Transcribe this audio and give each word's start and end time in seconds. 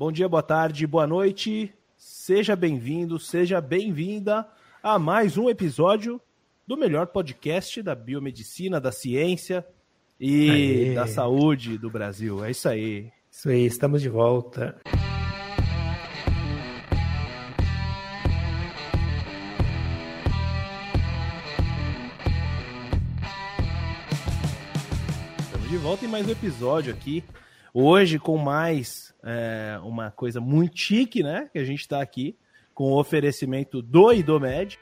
Bom 0.00 0.10
dia, 0.10 0.26
boa 0.26 0.42
tarde, 0.42 0.86
boa 0.86 1.06
noite. 1.06 1.70
Seja 1.94 2.56
bem-vindo, 2.56 3.18
seja 3.18 3.60
bem-vinda 3.60 4.48
a 4.82 4.98
mais 4.98 5.36
um 5.36 5.50
episódio 5.50 6.18
do 6.66 6.74
melhor 6.74 7.08
podcast 7.08 7.82
da 7.82 7.94
biomedicina, 7.94 8.80
da 8.80 8.90
ciência 8.90 9.62
e 10.18 10.48
Aê. 10.48 10.94
da 10.94 11.06
saúde 11.06 11.76
do 11.76 11.90
Brasil. 11.90 12.42
É 12.42 12.50
isso 12.50 12.66
aí. 12.66 13.12
Isso 13.30 13.50
aí, 13.50 13.66
estamos 13.66 14.00
de 14.00 14.08
volta. 14.08 14.80
Estamos 25.40 25.68
de 25.68 25.76
volta 25.76 26.06
em 26.06 26.08
mais 26.08 26.26
um 26.26 26.30
episódio 26.30 26.90
aqui. 26.90 27.22
Hoje 27.72 28.18
com 28.18 28.36
mais 28.36 29.14
é, 29.22 29.78
uma 29.84 30.10
coisa 30.10 30.40
muito 30.40 30.78
chique, 30.78 31.22
né? 31.22 31.48
Que 31.52 31.58
a 31.58 31.64
gente 31.64 31.80
está 31.80 32.02
aqui 32.02 32.36
com 32.74 32.92
o 32.92 32.98
oferecimento 32.98 33.80
do 33.80 34.12
IDOMED. 34.12 34.78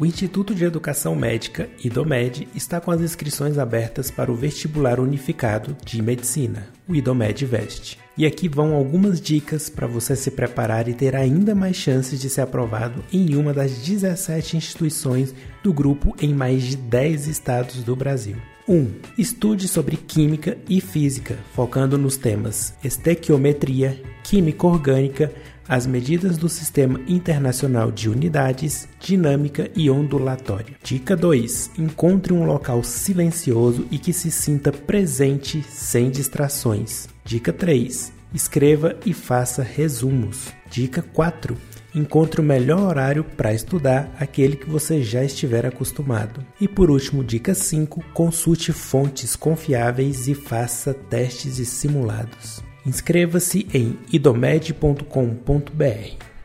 O 0.00 0.06
Instituto 0.06 0.54
de 0.54 0.64
Educação 0.64 1.14
Médica, 1.14 1.68
IDOMED, 1.84 2.48
está 2.54 2.80
com 2.80 2.90
as 2.90 3.00
inscrições 3.02 3.58
abertas 3.58 4.10
para 4.10 4.32
o 4.32 4.34
Vestibular 4.34 4.98
Unificado 4.98 5.76
de 5.84 6.00
Medicina, 6.00 6.66
o 6.88 6.94
IDOMED 6.94 7.44
Vest. 7.44 7.98
E 8.16 8.24
aqui 8.24 8.48
vão 8.48 8.74
algumas 8.74 9.20
dicas 9.20 9.68
para 9.68 9.86
você 9.86 10.16
se 10.16 10.30
preparar 10.30 10.88
e 10.88 10.94
ter 10.94 11.14
ainda 11.14 11.54
mais 11.54 11.76
chances 11.76 12.20
de 12.20 12.30
ser 12.30 12.40
aprovado 12.40 13.04
em 13.12 13.36
uma 13.36 13.52
das 13.52 13.78
17 13.78 14.56
instituições 14.56 15.34
do 15.62 15.72
grupo 15.72 16.16
em 16.20 16.32
mais 16.32 16.62
de 16.62 16.76
10 16.76 17.26
estados 17.26 17.84
do 17.84 17.94
Brasil. 17.94 18.36
1. 18.68 18.74
Um, 18.74 18.92
estude 19.18 19.66
sobre 19.66 19.96
química 19.96 20.56
e 20.68 20.80
física, 20.80 21.38
focando 21.54 21.98
nos 21.98 22.16
temas 22.16 22.74
estequiometria, 22.82 24.00
química 24.22 24.66
orgânica, 24.66 25.32
as 25.68 25.86
medidas 25.86 26.36
do 26.36 26.48
Sistema 26.48 27.00
Internacional 27.06 27.90
de 27.90 28.08
Unidades, 28.08 28.88
dinâmica 29.00 29.70
e 29.74 29.90
ondulatória. 29.90 30.76
Dica 30.82 31.16
2. 31.16 31.72
Encontre 31.78 32.32
um 32.32 32.44
local 32.44 32.82
silencioso 32.82 33.86
e 33.90 33.98
que 33.98 34.12
se 34.12 34.30
sinta 34.30 34.72
presente 34.72 35.62
sem 35.68 36.10
distrações. 36.10 37.08
Dica 37.24 37.52
3. 37.52 38.12
Escreva 38.34 38.96
e 39.06 39.12
faça 39.12 39.62
resumos. 39.62 40.48
Dica 40.70 41.02
4 41.02 41.56
encontre 41.94 42.40
o 42.40 42.44
melhor 42.44 42.80
horário 42.80 43.22
para 43.24 43.52
estudar, 43.52 44.10
aquele 44.18 44.56
que 44.56 44.68
você 44.68 45.02
já 45.02 45.22
estiver 45.22 45.66
acostumado. 45.66 46.44
E 46.60 46.66
por 46.66 46.90
último, 46.90 47.22
dica 47.22 47.54
5, 47.54 48.02
consulte 48.12 48.72
fontes 48.72 49.36
confiáveis 49.36 50.28
e 50.28 50.34
faça 50.34 50.94
testes 50.94 51.58
e 51.58 51.66
simulados. 51.66 52.62
Inscreva-se 52.84 53.66
em 53.72 53.98
idomed.com.br. 54.12 55.04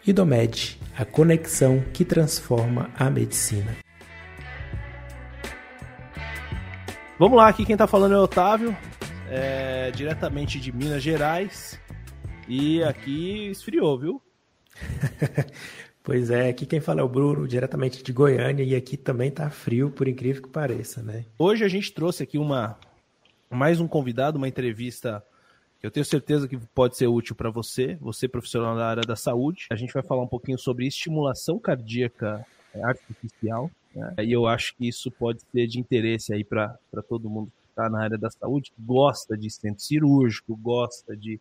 Idomed, 0.05 0.79
a 0.95 1.03
conexão 1.03 1.83
que 1.93 2.05
transforma 2.05 2.89
a 2.97 3.09
medicina. 3.09 3.75
Vamos 7.19 7.37
lá, 7.37 7.47
aqui 7.47 7.65
quem 7.65 7.73
está 7.73 7.87
falando 7.87 8.13
é 8.13 8.17
o 8.19 8.21
Otávio, 8.21 8.77
é, 9.29 9.89
diretamente 9.91 10.59
de 10.59 10.71
Minas 10.71 11.01
Gerais. 11.01 11.79
E 12.47 12.83
aqui 12.83 13.49
esfriou, 13.49 13.97
viu? 13.99 14.26
pois 16.03 16.29
é, 16.29 16.49
aqui 16.49 16.65
quem 16.65 16.79
fala 16.79 17.01
é 17.01 17.03
o 17.03 17.09
Bruno, 17.09 17.47
diretamente 17.47 18.03
de 18.03 18.13
Goiânia, 18.13 18.63
e 18.63 18.75
aqui 18.75 18.97
também 18.97 19.31
tá 19.31 19.49
frio, 19.49 19.89
por 19.89 20.07
incrível 20.07 20.43
que 20.43 20.49
pareça, 20.49 21.01
né? 21.01 21.25
Hoje 21.37 21.63
a 21.63 21.67
gente 21.67 21.93
trouxe 21.93 22.23
aqui 22.23 22.37
uma 22.37 22.77
mais 23.49 23.79
um 23.79 23.87
convidado, 23.87 24.37
uma 24.37 24.47
entrevista 24.47 25.23
que 25.79 25.85
eu 25.85 25.91
tenho 25.91 26.05
certeza 26.05 26.47
que 26.47 26.57
pode 26.73 26.97
ser 26.97 27.07
útil 27.07 27.35
para 27.35 27.49
você, 27.49 27.95
você 28.01 28.27
profissional 28.27 28.75
da 28.75 28.87
área 28.87 29.03
da 29.03 29.15
saúde. 29.15 29.67
A 29.71 29.75
gente 29.75 29.93
vai 29.93 30.03
falar 30.03 30.23
um 30.23 30.27
pouquinho 30.27 30.57
sobre 30.57 30.87
estimulação 30.87 31.59
cardíaca 31.59 32.45
artificial, 32.83 33.71
né? 33.95 34.13
e 34.19 34.31
eu 34.31 34.47
acho 34.47 34.75
que 34.75 34.87
isso 34.87 35.11
pode 35.11 35.41
ser 35.51 35.67
de 35.67 35.79
interesse 35.79 36.33
aí 36.33 36.43
para 36.43 36.77
todo 37.07 37.29
mundo 37.29 37.47
que 37.47 37.69
está 37.69 37.89
na 37.89 38.01
área 38.01 38.17
da 38.17 38.29
saúde, 38.29 38.71
que 38.71 38.81
gosta 38.81 39.37
de 39.37 39.49
centro 39.49 39.81
cirúrgico, 39.81 40.55
gosta 40.57 41.15
de 41.15 41.39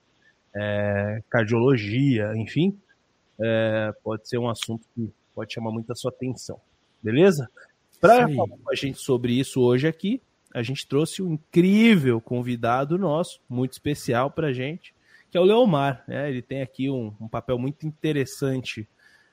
é, 0.54 1.22
cardiologia, 1.28 2.32
enfim 2.36 2.78
é, 3.41 3.92
pode 4.02 4.28
ser 4.28 4.38
um 4.38 4.48
assunto 4.48 4.86
que 4.94 5.10
pode 5.34 5.52
chamar 5.52 5.70
muita 5.70 5.94
sua 5.94 6.10
atenção. 6.10 6.60
Beleza? 7.02 7.48
Para 8.00 8.28
falar 8.28 8.48
com 8.48 8.70
a 8.70 8.74
gente 8.74 8.98
sobre 8.98 9.32
isso 9.32 9.60
hoje 9.60 9.86
aqui, 9.86 10.20
a 10.54 10.62
gente 10.62 10.86
trouxe 10.86 11.22
um 11.22 11.34
incrível 11.34 12.20
convidado 12.20 12.98
nosso, 12.98 13.41
muito 13.48 13.72
especial 13.72 14.30
para 14.30 14.48
a 14.48 14.52
gente, 14.52 14.94
que 15.30 15.36
é 15.36 15.41
o 15.41 15.44
Leomar. 15.44 16.02
Né? 16.08 16.30
Ele 16.30 16.42
tem 16.42 16.62
aqui 16.62 16.88
um, 16.88 17.14
um 17.20 17.28
papel 17.28 17.58
muito 17.58 17.86
interessante 17.86 18.88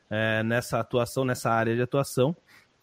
é, 0.10 0.44
nessa 0.44 0.80
atuação, 0.80 1.24
nessa 1.24 1.50
área 1.50 1.76
de 1.76 1.82
atuação. 1.82 2.36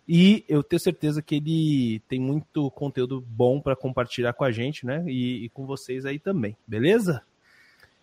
E 0.09 0.44
eu 0.48 0.62
tenho 0.62 0.80
certeza 0.80 1.22
que 1.22 1.36
ele 1.36 2.00
tem 2.09 2.19
muito 2.19 2.70
conteúdo 2.72 3.20
bom 3.20 3.60
para 3.60 3.76
compartilhar 3.76 4.32
com 4.32 4.42
a 4.42 4.50
gente, 4.50 4.84
né? 4.84 5.04
E, 5.06 5.44
e, 5.44 5.48
com 5.50 5.66
vocês 5.66 6.04
aí 6.04 6.19
também, 6.19 6.56
beleza? 6.66 7.22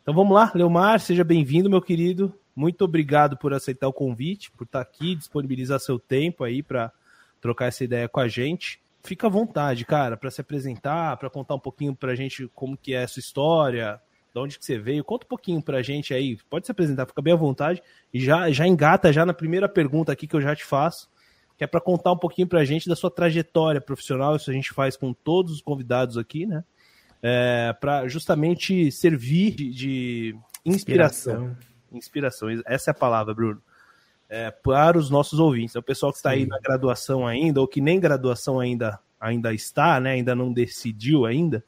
Então 0.02 0.14
vamos 0.14 0.34
lá, 0.34 0.52
Leomar, 0.56 1.02
seja 1.02 1.24
bem-vindo, 1.24 1.70
meu 1.70 1.82
querido. 1.82 2.34
Muito 2.58 2.84
obrigado 2.84 3.38
por 3.38 3.54
aceitar 3.54 3.88
o 3.88 3.94
convite, 3.94 4.50
por 4.50 4.64
estar 4.64 4.82
aqui, 4.82 5.14
disponibilizar 5.14 5.80
seu 5.80 6.00
tempo 6.00 6.44
aí 6.44 6.64
para 6.64 6.92
trocar 7.40 7.68
essa 7.68 7.84
ideia 7.84 8.10
com 8.10 8.20
a 8.20 8.28
gente. 8.28 8.82
Fica 9.04 9.28
à 9.28 9.30
vontade, 9.30 9.86
cara, 9.86 10.18
para 10.18 10.32
se 10.32 10.42
apresentar, 10.42 11.18
para 11.18 11.30
contar 11.30 11.54
um 11.54 11.60
pouquinho 11.60 11.96
para 11.96 12.14
a 12.14 12.16
gente 12.16 12.50
como 12.56 12.76
que 12.76 12.96
é 12.96 13.04
a 13.04 13.08
sua 13.08 13.20
história, 13.20 14.02
de 14.34 14.40
onde 14.40 14.58
que 14.58 14.66
você 14.66 14.80
veio. 14.80 15.04
Conta 15.04 15.28
um 15.28 15.30
pouquinho 15.30 15.62
para 15.62 15.78
a 15.78 15.82
gente 15.84 16.16
aí. 16.16 16.36
Pode 16.50 16.66
se 16.66 16.72
apresentar, 16.72 17.06
fica 17.06 17.22
bem 17.22 17.34
à 17.34 17.36
vontade. 17.36 17.80
E 18.12 18.20
já, 18.20 18.50
já 18.50 18.66
engata 18.66 19.14
já 19.14 19.24
na 19.24 19.36
primeira 19.36 19.70
pergunta 19.70 20.12
aqui 20.12 20.26
que 20.26 20.36
eu 20.36 20.42
já 20.42 20.56
te 20.56 20.66
faço, 20.66 21.08
que 21.60 21.64
é 21.64 21.68
para 21.68 21.80
contar 21.80 22.12
um 22.12 22.18
pouquinho 22.18 22.48
para 22.48 22.62
a 22.62 22.66
gente 22.66 22.90
da 22.90 22.96
sua 22.96 23.12
trajetória 23.12 23.80
profissional. 23.80 24.36
Isso 24.36 24.50
a 24.50 24.54
gente 24.54 24.74
faz 24.74 24.98
com 24.98 25.14
todos 25.14 25.54
os 25.54 25.62
convidados 25.62 26.18
aqui, 26.18 26.48
né? 26.48 26.64
É, 27.22 27.72
para 27.80 28.08
justamente 28.08 28.92
servir 28.92 29.52
de, 29.52 29.70
de 29.70 30.36
inspiração. 30.66 31.50
inspiração 31.50 31.67
inspiração. 31.92 32.50
Essa 32.66 32.92
é 32.92 32.94
a 32.94 32.96
palavra, 32.96 33.34
Bruno. 33.34 33.62
É, 34.30 34.52
para 34.52 34.98
os 34.98 35.10
nossos 35.10 35.40
ouvintes. 35.40 35.76
É 35.76 35.80
o 35.80 35.84
pessoal 35.84 36.12
que 36.12 36.18
está 36.18 36.32
aí 36.32 36.46
na 36.46 36.60
graduação 36.60 37.26
ainda, 37.26 37.62
ou 37.62 37.68
que 37.68 37.80
nem 37.80 38.00
graduação 38.00 38.60
ainda, 38.60 39.00
ainda 39.20 39.54
está, 39.54 40.00
né? 40.00 40.12
Ainda 40.12 40.36
não 40.36 40.52
decidiu 40.52 41.26
ainda. 41.26 41.64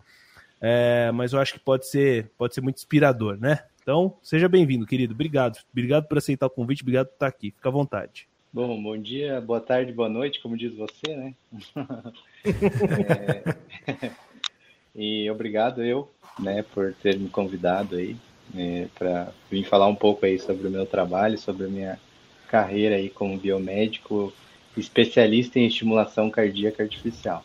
É, 0.62 1.12
mas 1.12 1.32
eu 1.32 1.40
acho 1.40 1.54
que 1.54 1.60
pode 1.60 1.88
ser, 1.88 2.32
pode 2.38 2.54
ser 2.54 2.62
muito 2.62 2.78
inspirador, 2.78 3.38
né? 3.40 3.64
Então, 3.82 4.18
seja 4.22 4.50
bem-vindo, 4.50 4.86
querido. 4.86 5.14
Obrigado. 5.14 5.58
Obrigado 5.72 6.08
por 6.08 6.18
aceitar 6.18 6.48
o 6.48 6.50
convite, 6.50 6.82
obrigado 6.82 7.08
por 7.08 7.14
estar 7.14 7.28
aqui. 7.28 7.52
Fica 7.52 7.70
à 7.70 7.72
vontade. 7.72 8.28
Bom, 8.52 8.82
bom 8.82 8.98
dia, 8.98 9.40
boa 9.40 9.62
tarde, 9.62 9.94
boa 9.94 10.10
noite, 10.10 10.42
como 10.42 10.58
diz 10.58 10.76
você, 10.76 11.16
né? 11.16 11.36
é... 13.88 14.12
e 14.96 15.30
obrigado 15.30 15.84
eu, 15.84 16.12
né, 16.40 16.64
por 16.74 16.94
ter 16.96 17.18
me 17.18 17.30
convidado 17.30 17.96
aí 17.96 18.18
é, 18.56 18.88
para 18.98 19.32
vir 19.50 19.64
falar 19.64 19.88
um 19.88 19.96
pouco 19.96 20.26
aí 20.26 20.40
sobre 20.40 20.68
o 20.68 20.72
meu 20.72 20.86
trabalho, 20.86 21.38
sobre 21.38 21.66
a 21.66 21.70
minha 21.70 22.00
carreira 22.48 22.96
aí 22.96 23.10
como 23.10 23.38
biomédico, 23.38 24.34
especialista 24.76 25.60
em 25.60 25.68
estimulação 25.68 26.30
cardíaca 26.30 26.84
artificial. 26.84 27.44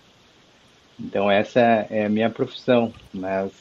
Então 0.99 1.31
essa 1.31 1.61
é 1.61 2.07
a 2.07 2.09
minha 2.09 2.31
profissão, 2.31 2.93
mas 3.13 3.53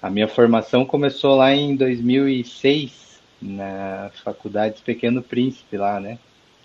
a 0.00 0.10
minha 0.10 0.28
formação 0.28 0.84
começou 0.84 1.36
lá 1.36 1.54
em 1.54 1.76
2006 1.76 3.20
na 3.40 4.10
Faculdade 4.24 4.82
Pequeno 4.82 5.22
Príncipe 5.22 5.76
lá, 5.76 6.00
né? 6.00 6.18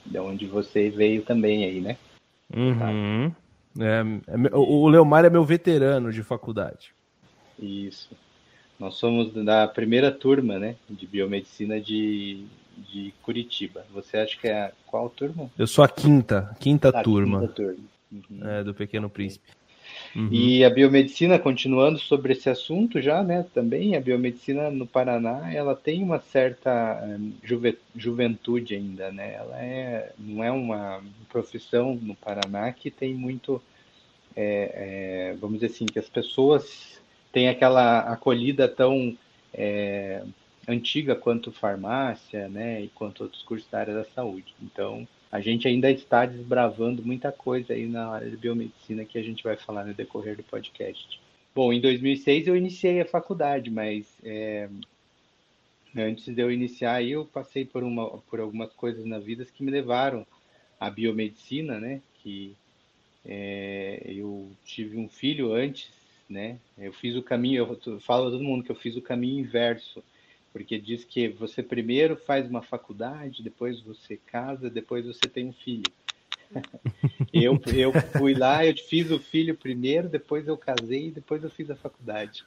De 0.06 0.18
onde 0.18 0.46
você 0.46 0.90
veio 0.90 1.22
também 1.22 1.66
aí, 1.66 1.82
né? 1.82 1.98
Uhum. 2.56 3.32
É, 3.80 4.02
é, 4.28 4.56
o 4.56 4.88
Leomar 4.88 5.26
é 5.26 5.30
meu 5.30 5.44
veterano 5.44 6.12
de 6.12 6.24
faculdade. 6.24 6.94
Isso. 7.60 8.10
Nós 8.80 8.96
somos 8.96 9.34
da 9.34 9.68
primeira 9.68 10.10
turma, 10.10 10.58
né, 10.58 10.76
de 10.90 11.06
biomedicina 11.06 11.82
de, 11.82 12.46
de 12.78 13.14
Curitiba. 13.22 13.86
Você 13.94 14.18
acha 14.18 14.38
que 14.40 14.48
é 14.48 14.54
a 14.54 14.72
qual 14.86 15.10
turma? 15.10 15.52
Eu 15.58 15.68
sou 15.68 15.84
a 15.84 15.90
quinta, 15.90 16.56
quinta 16.60 16.90
ah, 16.90 17.04
turma. 17.04 17.42
Quinta 17.42 17.54
turma. 17.54 17.84
Uhum. 18.12 18.50
É, 18.50 18.64
do 18.64 18.74
Pequeno 18.74 19.10
Príncipe. 19.10 19.46
Uhum. 20.16 20.30
E 20.32 20.64
a 20.64 20.70
biomedicina, 20.70 21.38
continuando 21.38 22.00
sobre 22.00 22.34
esse 22.34 22.50
assunto 22.50 23.02
já, 23.02 23.22
né, 23.22 23.46
também, 23.54 23.96
a 23.96 24.02
biomedicina 24.02 24.72
no 24.72 24.88
Paraná, 24.88 25.54
ela 25.54 25.76
tem 25.76 26.02
uma 26.02 26.20
certa 26.20 27.04
um, 27.06 27.34
juve, 27.44 27.78
juventude 27.96 28.76
ainda, 28.76 29.12
né, 29.12 29.36
ela 29.36 29.62
é, 29.62 30.14
não 30.18 30.44
é 30.44 30.52
uma 30.52 31.04
profissão 31.30 31.96
no 32.02 32.16
Paraná 32.16 32.72
que 32.72 32.90
tem 32.90 33.14
muito, 33.14 33.62
é, 34.36 35.32
é, 35.32 35.38
vamos 35.40 35.60
dizer 35.60 35.74
assim, 35.74 35.86
que 35.86 36.00
as 36.00 36.10
pessoas 36.10 36.99
tem 37.32 37.50
aquela 37.50 38.00
acolhida 38.12 38.68
tão 38.68 39.18
é, 39.54 40.24
antiga 40.68 41.16
quanto 41.16 41.52
farmácia, 41.52 42.48
né, 42.48 42.82
e 42.82 42.88
quanto 42.90 43.24
outros 43.24 43.42
cursos 43.44 43.70
da 43.70 43.80
área 43.80 43.94
da 43.94 44.06
saúde. 44.06 44.54
Então, 44.62 45.08
a 45.32 45.40
gente 45.40 45.68
ainda 45.68 45.92
está 45.92 46.26
desbravando 46.26 47.04
muita 47.04 47.32
coisa 47.32 47.74
aí 47.74 47.88
na 47.88 48.08
área 48.08 48.30
de 48.30 48.38
biomedicina 48.38 49.06
que 49.06 49.18
a 49.18 49.24
gente 49.24 49.44
vai 49.44 49.56
falar 49.56 49.86
no 49.86 49.94
decorrer 49.94 50.36
do 50.36 50.44
podcast. 50.44 51.20
Bom, 51.54 51.74
em 51.74 51.82
2006 51.82 52.48
eu 52.48 52.56
iniciei 52.56 53.02
a 53.02 53.06
faculdade, 53.06 53.70
mas 53.70 54.06
é, 54.24 54.70
antes 55.96 56.34
de 56.34 56.42
eu 56.42 56.52
iniciar 56.52 57.04
eu 57.04 57.26
passei 57.26 57.66
por, 57.66 57.84
uma, 57.84 58.18
por 58.30 58.40
algumas 58.40 58.72
coisas 58.74 59.06
na 59.06 59.20
vida 59.20 59.46
que 59.46 59.64
me 59.64 59.72
levaram 59.72 60.26
à 60.80 60.90
biomedicina, 60.90 61.80
né? 61.80 62.02
Que 62.24 62.56
é, 63.26 64.02
eu 64.06 64.52
tive 64.64 64.98
um 64.98 65.10
filho 65.10 65.52
antes, 65.54 65.92
né? 66.30 66.60
Eu 66.78 66.94
fiz 66.94 67.16
o 67.16 67.24
caminho, 67.24 67.80
eu 67.86 68.00
falo 68.00 68.28
a 68.28 68.32
todo 68.32 68.44
mundo 68.44 68.64
que 68.64 68.72
eu 68.72 68.76
fiz 68.76 68.96
o 68.96 69.02
caminho 69.02 69.40
inverso, 69.40 70.04
porque 70.54 70.78
diz 70.78 71.04
que 71.04 71.28
você 71.28 71.64
primeiro 71.64 72.16
faz 72.16 72.48
uma 72.50 72.62
faculdade, 72.62 73.44
depois 73.44 73.82
você 73.82 74.18
casa, 74.18 74.70
depois 74.70 75.06
você 75.06 75.28
tem 75.28 75.48
um 75.48 75.54
filho. 75.54 75.92
Eu, 77.34 77.60
eu 77.74 77.92
fui 78.18 78.34
lá, 78.34 78.66
eu 78.66 78.76
fiz 78.76 79.12
o 79.12 79.20
filho 79.20 79.56
primeiro, 79.56 80.10
depois 80.10 80.48
eu 80.48 80.58
casei 80.58 81.08
e 81.08 81.12
depois 81.12 81.44
eu 81.44 81.50
fiz 81.50 81.70
a 81.70 81.76
faculdade. 81.76 82.44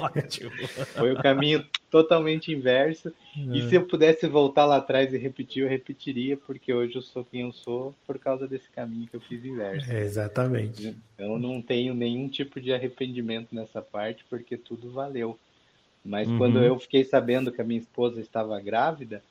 Ótimo. 0.00 0.50
Foi 0.94 1.12
o 1.12 1.22
caminho 1.22 1.64
totalmente 1.90 2.52
inverso. 2.52 3.12
E 3.36 3.60
é. 3.60 3.68
se 3.68 3.74
eu 3.74 3.86
pudesse 3.86 4.26
voltar 4.26 4.64
lá 4.64 4.76
atrás 4.76 5.12
e 5.12 5.18
repetir, 5.18 5.62
eu 5.62 5.68
repetiria, 5.68 6.36
porque 6.36 6.72
hoje 6.72 6.96
eu 6.96 7.02
sou 7.02 7.24
quem 7.24 7.42
eu 7.42 7.52
sou 7.52 7.94
por 8.06 8.18
causa 8.18 8.48
desse 8.48 8.68
caminho 8.70 9.06
que 9.06 9.14
eu 9.16 9.20
fiz 9.20 9.44
inverso. 9.44 9.90
É, 9.90 10.00
exatamente. 10.00 10.96
Eu 11.18 11.38
não 11.38 11.62
tenho 11.62 11.94
nenhum 11.94 12.28
tipo 12.28 12.60
de 12.60 12.72
arrependimento 12.72 13.54
nessa 13.54 13.80
parte, 13.80 14.24
porque 14.28 14.56
tudo 14.56 14.90
valeu. 14.90 15.38
Mas 16.04 16.28
uhum. 16.28 16.38
quando 16.38 16.58
eu 16.62 16.78
fiquei 16.78 17.04
sabendo 17.04 17.52
que 17.52 17.60
a 17.60 17.64
minha 17.64 17.80
esposa 17.80 18.20
estava 18.20 18.60
grávida, 18.60 19.22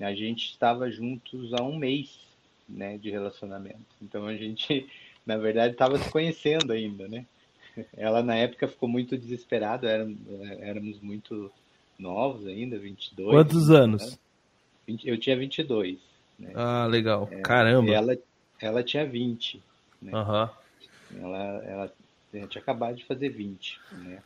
a 0.00 0.14
gente 0.14 0.46
estava 0.46 0.90
juntos 0.90 1.52
há 1.52 1.62
um 1.62 1.76
mês 1.76 2.25
né, 2.68 2.98
de 2.98 3.10
relacionamento. 3.10 3.84
Então 4.00 4.26
a 4.26 4.34
gente, 4.34 4.86
na 5.24 5.36
verdade, 5.36 5.72
estava 5.72 5.98
se 5.98 6.10
conhecendo 6.10 6.72
ainda, 6.72 7.08
né? 7.08 7.26
Ela 7.96 8.22
na 8.22 8.34
época 8.36 8.68
ficou 8.68 8.88
muito 8.88 9.16
desesperada, 9.16 9.88
éramos, 9.88 10.18
éramos 10.60 11.00
muito 11.00 11.50
novos 11.98 12.46
ainda, 12.46 12.78
22. 12.78 13.30
Quantos 13.30 13.68
né? 13.68 13.76
anos? 13.76 14.18
Eu 15.04 15.18
tinha 15.18 15.36
22. 15.36 15.98
Né? 16.38 16.52
Ah, 16.54 16.86
legal. 16.86 17.28
É, 17.30 17.40
Caramba. 17.40 17.90
Ela, 17.90 18.16
ela 18.60 18.82
tinha 18.82 19.04
20. 19.04 19.62
Né? 20.00 20.12
Uhum. 20.14 20.48
Ela, 21.22 21.64
ela 21.64 21.92
tinha 22.48 22.62
acabado 22.62 22.96
de 22.96 23.04
fazer 23.04 23.30
20, 23.30 23.80
né? 23.92 24.22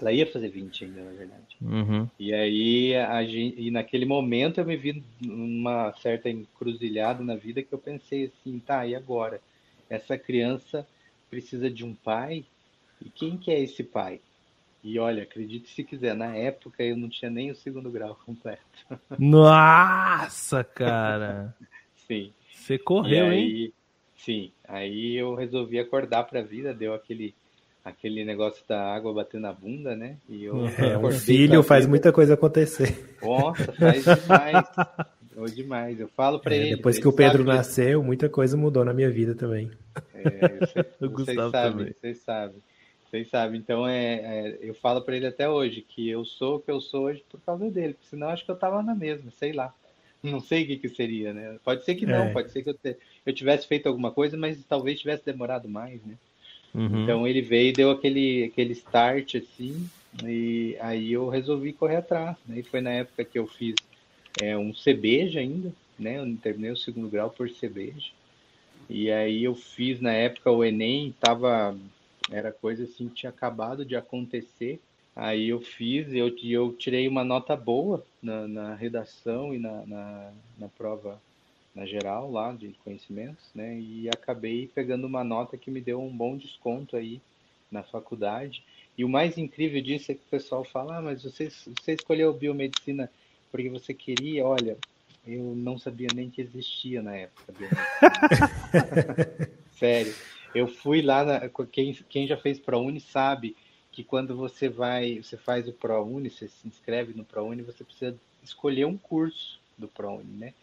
Ela 0.00 0.12
ia 0.12 0.26
fazer 0.26 0.48
20 0.48 0.84
ainda, 0.84 1.02
na 1.02 1.10
verdade. 1.10 1.56
Uhum. 1.60 2.08
E 2.18 2.32
aí, 2.32 2.94
a 2.96 3.24
gente, 3.24 3.60
e 3.60 3.70
naquele 3.70 4.04
momento 4.04 4.58
eu 4.58 4.64
me 4.64 4.76
vi 4.76 5.02
numa 5.20 5.92
certa 5.94 6.28
encruzilhada 6.28 7.22
na 7.22 7.34
vida 7.34 7.62
que 7.62 7.72
eu 7.72 7.78
pensei 7.78 8.26
assim, 8.26 8.58
tá, 8.58 8.86
e 8.86 8.94
agora? 8.94 9.40
Essa 9.90 10.16
criança 10.16 10.86
precisa 11.30 11.70
de 11.70 11.84
um 11.84 11.94
pai? 11.94 12.44
E 13.04 13.10
quem 13.10 13.36
que 13.36 13.50
é 13.50 13.60
esse 13.60 13.82
pai? 13.82 14.20
E 14.82 14.98
olha, 14.98 15.24
acredite 15.24 15.68
se 15.70 15.82
quiser, 15.82 16.14
na 16.14 16.34
época 16.34 16.82
eu 16.82 16.96
não 16.96 17.08
tinha 17.08 17.30
nem 17.30 17.50
o 17.50 17.56
segundo 17.56 17.90
grau 17.90 18.18
completo. 18.24 18.62
Nossa, 19.18 20.62
cara! 20.62 21.54
sim. 22.06 22.32
Você 22.52 22.78
correu, 22.78 23.26
aí, 23.26 23.64
hein? 23.64 23.72
Sim. 24.16 24.52
Aí 24.66 25.14
eu 25.14 25.34
resolvi 25.34 25.78
acordar 25.78 26.24
para 26.24 26.40
a 26.40 26.44
vida, 26.44 26.74
deu 26.74 26.92
aquele 26.92 27.34
aquele 27.88 28.24
negócio 28.24 28.62
da 28.68 28.80
água 28.94 29.12
bater 29.12 29.40
na 29.40 29.52
bunda, 29.52 29.96
né? 29.96 30.16
E 30.28 30.44
eu 30.44 30.66
é, 30.78 30.98
um 30.98 31.10
filho 31.10 31.62
faz 31.62 31.86
muita 31.86 32.12
coisa 32.12 32.34
acontecer. 32.34 33.16
Nossa, 33.22 33.72
faz 33.72 34.04
demais. 34.04 34.66
ou 35.36 35.46
demais. 35.46 36.00
Eu 36.00 36.08
falo 36.08 36.38
para 36.38 36.54
é, 36.54 36.58
ele. 36.58 36.76
Depois 36.76 36.98
que 36.98 37.08
o 37.08 37.12
Pedro 37.12 37.44
nasceu, 37.44 38.02
muita 38.02 38.28
coisa 38.28 38.56
mudou 38.56 38.84
na 38.84 38.92
minha 38.92 39.10
vida 39.10 39.34
também. 39.34 39.70
É, 40.14 40.66
sei, 40.66 40.84
vocês 41.08 41.50
sabem, 41.50 41.92
vocês 41.92 42.18
sabem. 42.18 42.62
Vocês 43.08 43.28
sabem. 43.28 43.58
Então, 43.58 43.88
é, 43.88 44.14
é 44.14 44.58
eu 44.60 44.74
falo 44.74 45.00
para 45.00 45.16
ele 45.16 45.26
até 45.26 45.48
hoje 45.48 45.80
que 45.80 46.08
eu 46.08 46.24
sou 46.24 46.56
o 46.56 46.60
que 46.60 46.70
eu 46.70 46.80
sou 46.80 47.04
hoje 47.04 47.24
por 47.30 47.40
causa 47.40 47.70
dele. 47.70 47.94
Porque 47.94 48.08
senão 48.08 48.28
acho 48.28 48.44
que 48.44 48.50
eu 48.50 48.56
tava 48.56 48.82
na 48.82 48.94
mesma, 48.94 49.30
sei 49.30 49.52
lá. 49.52 49.72
Não 50.22 50.40
sei 50.40 50.64
o 50.64 50.66
que, 50.66 50.76
que 50.78 50.88
seria, 50.88 51.32
né? 51.32 51.58
Pode 51.64 51.84
ser 51.84 51.94
que 51.94 52.04
não, 52.04 52.24
é. 52.24 52.32
pode 52.32 52.50
ser 52.50 52.62
que 52.62 52.70
eu, 52.70 52.74
te, 52.74 52.96
eu 53.24 53.32
tivesse 53.32 53.68
feito 53.68 53.86
alguma 53.86 54.10
coisa, 54.10 54.36
mas 54.36 54.62
talvez 54.64 54.98
tivesse 54.98 55.24
demorado 55.24 55.68
mais, 55.68 56.02
né? 56.04 56.16
Uhum. 56.74 57.02
Então 57.02 57.26
ele 57.26 57.40
veio 57.40 57.70
e 57.70 57.72
deu 57.72 57.90
aquele, 57.90 58.44
aquele 58.44 58.72
start 58.72 59.36
assim, 59.36 59.88
e 60.24 60.76
aí 60.80 61.12
eu 61.12 61.28
resolvi 61.28 61.72
correr 61.72 61.96
atrás. 61.96 62.36
Né? 62.46 62.60
E 62.60 62.62
foi 62.62 62.80
na 62.80 62.90
época 62.90 63.24
que 63.24 63.38
eu 63.38 63.46
fiz 63.46 63.74
é, 64.40 64.56
um 64.56 64.72
CBJ 64.72 65.38
ainda, 65.38 65.72
né? 65.98 66.18
Eu 66.18 66.36
terminei 66.36 66.70
o 66.70 66.76
segundo 66.76 67.08
grau 67.08 67.30
por 67.30 67.48
CBJ. 67.48 68.12
E 68.88 69.10
aí 69.10 69.44
eu 69.44 69.54
fiz 69.54 70.00
na 70.00 70.12
época 70.12 70.50
o 70.50 70.64
Enem, 70.64 71.14
tava, 71.20 71.76
era 72.30 72.50
coisa 72.50 72.84
assim 72.84 73.08
tinha 73.08 73.30
acabado 73.30 73.84
de 73.84 73.96
acontecer. 73.96 74.80
Aí 75.14 75.48
eu 75.48 75.60
fiz, 75.60 76.12
eu, 76.12 76.34
eu 76.44 76.72
tirei 76.72 77.08
uma 77.08 77.24
nota 77.24 77.56
boa 77.56 78.04
na, 78.22 78.46
na 78.46 78.74
redação 78.74 79.52
e 79.52 79.58
na, 79.58 79.84
na, 79.84 80.32
na 80.56 80.68
prova 80.68 81.20
na 81.78 81.86
geral 81.86 82.28
lá 82.28 82.52
de 82.52 82.74
conhecimentos, 82.82 83.44
né? 83.54 83.78
E 83.78 84.08
acabei 84.08 84.66
pegando 84.66 85.06
uma 85.06 85.22
nota 85.22 85.56
que 85.56 85.70
me 85.70 85.80
deu 85.80 86.02
um 86.02 86.10
bom 86.10 86.36
desconto 86.36 86.96
aí 86.96 87.20
na 87.70 87.84
faculdade. 87.84 88.64
E 88.96 89.04
o 89.04 89.08
mais 89.08 89.38
incrível 89.38 89.80
disso 89.80 90.10
é 90.10 90.16
que 90.16 90.24
o 90.26 90.30
pessoal 90.30 90.64
fala: 90.64 90.98
ah, 90.98 91.02
mas 91.02 91.22
você, 91.22 91.48
você 91.48 91.92
escolheu 91.92 92.34
biomedicina 92.34 93.08
porque 93.52 93.68
você 93.68 93.94
queria? 93.94 94.44
Olha, 94.44 94.76
eu 95.24 95.54
não 95.54 95.78
sabia 95.78 96.08
nem 96.12 96.28
que 96.28 96.40
existia 96.40 97.00
na 97.00 97.14
época. 97.14 97.54
Sério. 99.78 100.12
Eu 100.52 100.66
fui 100.66 101.00
lá, 101.00 101.24
na, 101.24 101.48
quem, 101.70 101.94
quem 102.08 102.26
já 102.26 102.36
fez 102.36 102.58
ProUni 102.58 103.00
sabe 103.00 103.54
que 103.92 104.02
quando 104.02 104.36
você 104.36 104.68
vai, 104.68 105.22
você 105.22 105.36
faz 105.36 105.68
o 105.68 105.72
ProUni, 105.72 106.28
você 106.28 106.48
se 106.48 106.66
inscreve 106.66 107.14
no 107.14 107.24
ProUni, 107.24 107.62
você 107.62 107.84
precisa 107.84 108.16
escolher 108.42 108.86
um 108.86 108.96
curso 108.96 109.60
do 109.76 109.86
ProUni, 109.86 110.36
né? 110.36 110.54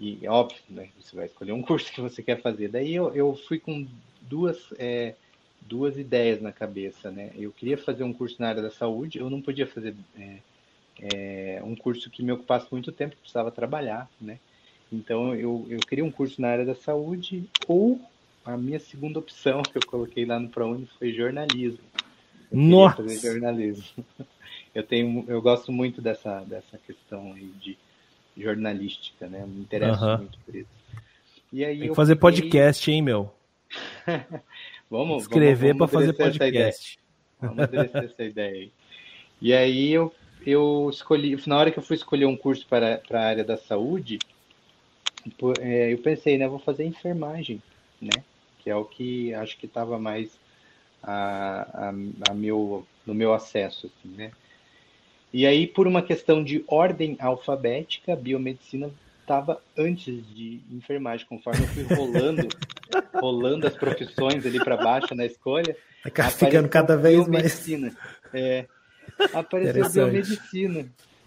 E 0.00 0.26
óbvio, 0.28 0.62
né, 0.70 0.88
você 1.00 1.16
vai 1.16 1.26
escolher 1.26 1.52
um 1.52 1.62
curso 1.62 1.92
que 1.92 2.00
você 2.00 2.22
quer 2.22 2.40
fazer. 2.40 2.68
Daí 2.68 2.94
eu, 2.94 3.12
eu 3.14 3.34
fui 3.34 3.58
com 3.58 3.86
duas, 4.22 4.72
é, 4.78 5.14
duas 5.60 5.98
ideias 5.98 6.40
na 6.40 6.52
cabeça, 6.52 7.10
né? 7.10 7.32
Eu 7.36 7.50
queria 7.50 7.76
fazer 7.76 8.04
um 8.04 8.12
curso 8.12 8.36
na 8.38 8.48
área 8.48 8.62
da 8.62 8.70
saúde, 8.70 9.18
eu 9.18 9.28
não 9.28 9.42
podia 9.42 9.66
fazer 9.66 9.96
é, 10.16 10.36
é, 11.00 11.62
um 11.64 11.74
curso 11.74 12.08
que 12.10 12.22
me 12.22 12.30
ocupasse 12.30 12.68
muito 12.70 12.92
tempo, 12.92 13.16
precisava 13.16 13.50
trabalhar, 13.50 14.08
né? 14.20 14.38
Então 14.90 15.34
eu, 15.34 15.66
eu 15.68 15.80
queria 15.80 16.04
um 16.04 16.10
curso 16.10 16.40
na 16.40 16.48
área 16.48 16.64
da 16.64 16.74
saúde 16.74 17.44
ou 17.66 18.00
a 18.44 18.56
minha 18.56 18.78
segunda 18.78 19.18
opção 19.18 19.62
que 19.70 19.78
eu 19.78 19.86
coloquei 19.86 20.24
lá 20.24 20.38
no 20.38 20.48
ProUni 20.48 20.88
foi 20.98 21.12
jornalismo. 21.12 21.84
Eu 22.50 22.58
Nossa! 22.58 23.02
Fazer 23.02 23.18
jornalismo. 23.18 24.04
Eu 24.74 24.82
tenho, 24.82 25.24
eu 25.26 25.40
gosto 25.42 25.72
muito 25.72 26.00
dessa, 26.00 26.40
dessa 26.40 26.78
questão 26.78 27.32
aí 27.32 27.50
de 27.60 27.76
jornalística, 28.38 29.26
né? 29.26 29.44
Me 29.46 29.60
interessa 29.60 30.18
muito 30.18 30.38
por 30.44 30.54
isso. 30.54 30.68
E 31.52 31.64
aí 31.64 31.78
Tem 31.78 31.88
que 31.88 31.94
fazer 31.94 32.14
fiquei... 32.14 32.30
podcast, 32.30 32.90
hein, 32.90 33.02
meu? 33.02 33.32
vamos 34.90 35.22
escrever 35.22 35.76
para 35.76 35.88
fazer 35.88 36.12
podcast. 36.12 36.98
Vamos 37.40 37.58
aderecer 37.60 38.04
essa 38.04 38.24
ideia 38.24 38.54
aí. 38.54 38.72
E 39.40 39.52
aí 39.52 39.92
eu, 39.92 40.12
eu 40.46 40.88
escolhi, 40.92 41.38
na 41.46 41.56
hora 41.56 41.70
que 41.70 41.78
eu 41.78 41.82
fui 41.82 41.96
escolher 41.96 42.26
um 42.26 42.36
curso 42.36 42.66
para, 42.68 42.98
para 42.98 43.20
a 43.20 43.26
área 43.26 43.44
da 43.44 43.56
saúde, 43.56 44.18
é, 45.60 45.92
eu 45.92 45.98
pensei, 45.98 46.38
né, 46.38 46.48
vou 46.48 46.58
fazer 46.58 46.84
enfermagem, 46.84 47.62
né? 48.00 48.22
Que 48.58 48.70
é 48.70 48.76
o 48.76 48.84
que 48.84 49.32
acho 49.34 49.56
que 49.56 49.66
estava 49.66 49.98
mais 49.98 50.38
a, 51.02 51.88
a, 51.88 51.88
a, 52.30 52.34
meu, 52.34 52.86
no 53.06 53.14
meu 53.14 53.32
acesso, 53.32 53.86
assim, 53.86 54.14
né? 54.14 54.32
E 55.32 55.46
aí, 55.46 55.66
por 55.66 55.86
uma 55.86 56.02
questão 56.02 56.42
de 56.42 56.64
ordem 56.66 57.16
alfabética, 57.20 58.12
a 58.14 58.16
biomedicina 58.16 58.90
estava 59.20 59.60
antes 59.76 60.26
de 60.34 60.60
enfermagem, 60.72 61.26
conforme 61.26 61.64
eu 61.64 61.68
fui 61.68 61.82
rolando, 61.94 62.48
rolando 63.14 63.66
as 63.66 63.74
profissões 63.74 64.46
ali 64.46 64.58
para 64.58 64.76
baixo 64.76 65.14
na 65.14 65.26
escolha. 65.26 65.76
Tá 66.14 66.30
ficando 66.30 66.68
cada 66.68 66.96
vez 66.96 67.28
mais. 67.28 67.68
É, 68.32 68.64
apareceu 69.34 70.06
biomedicina. 70.06 70.86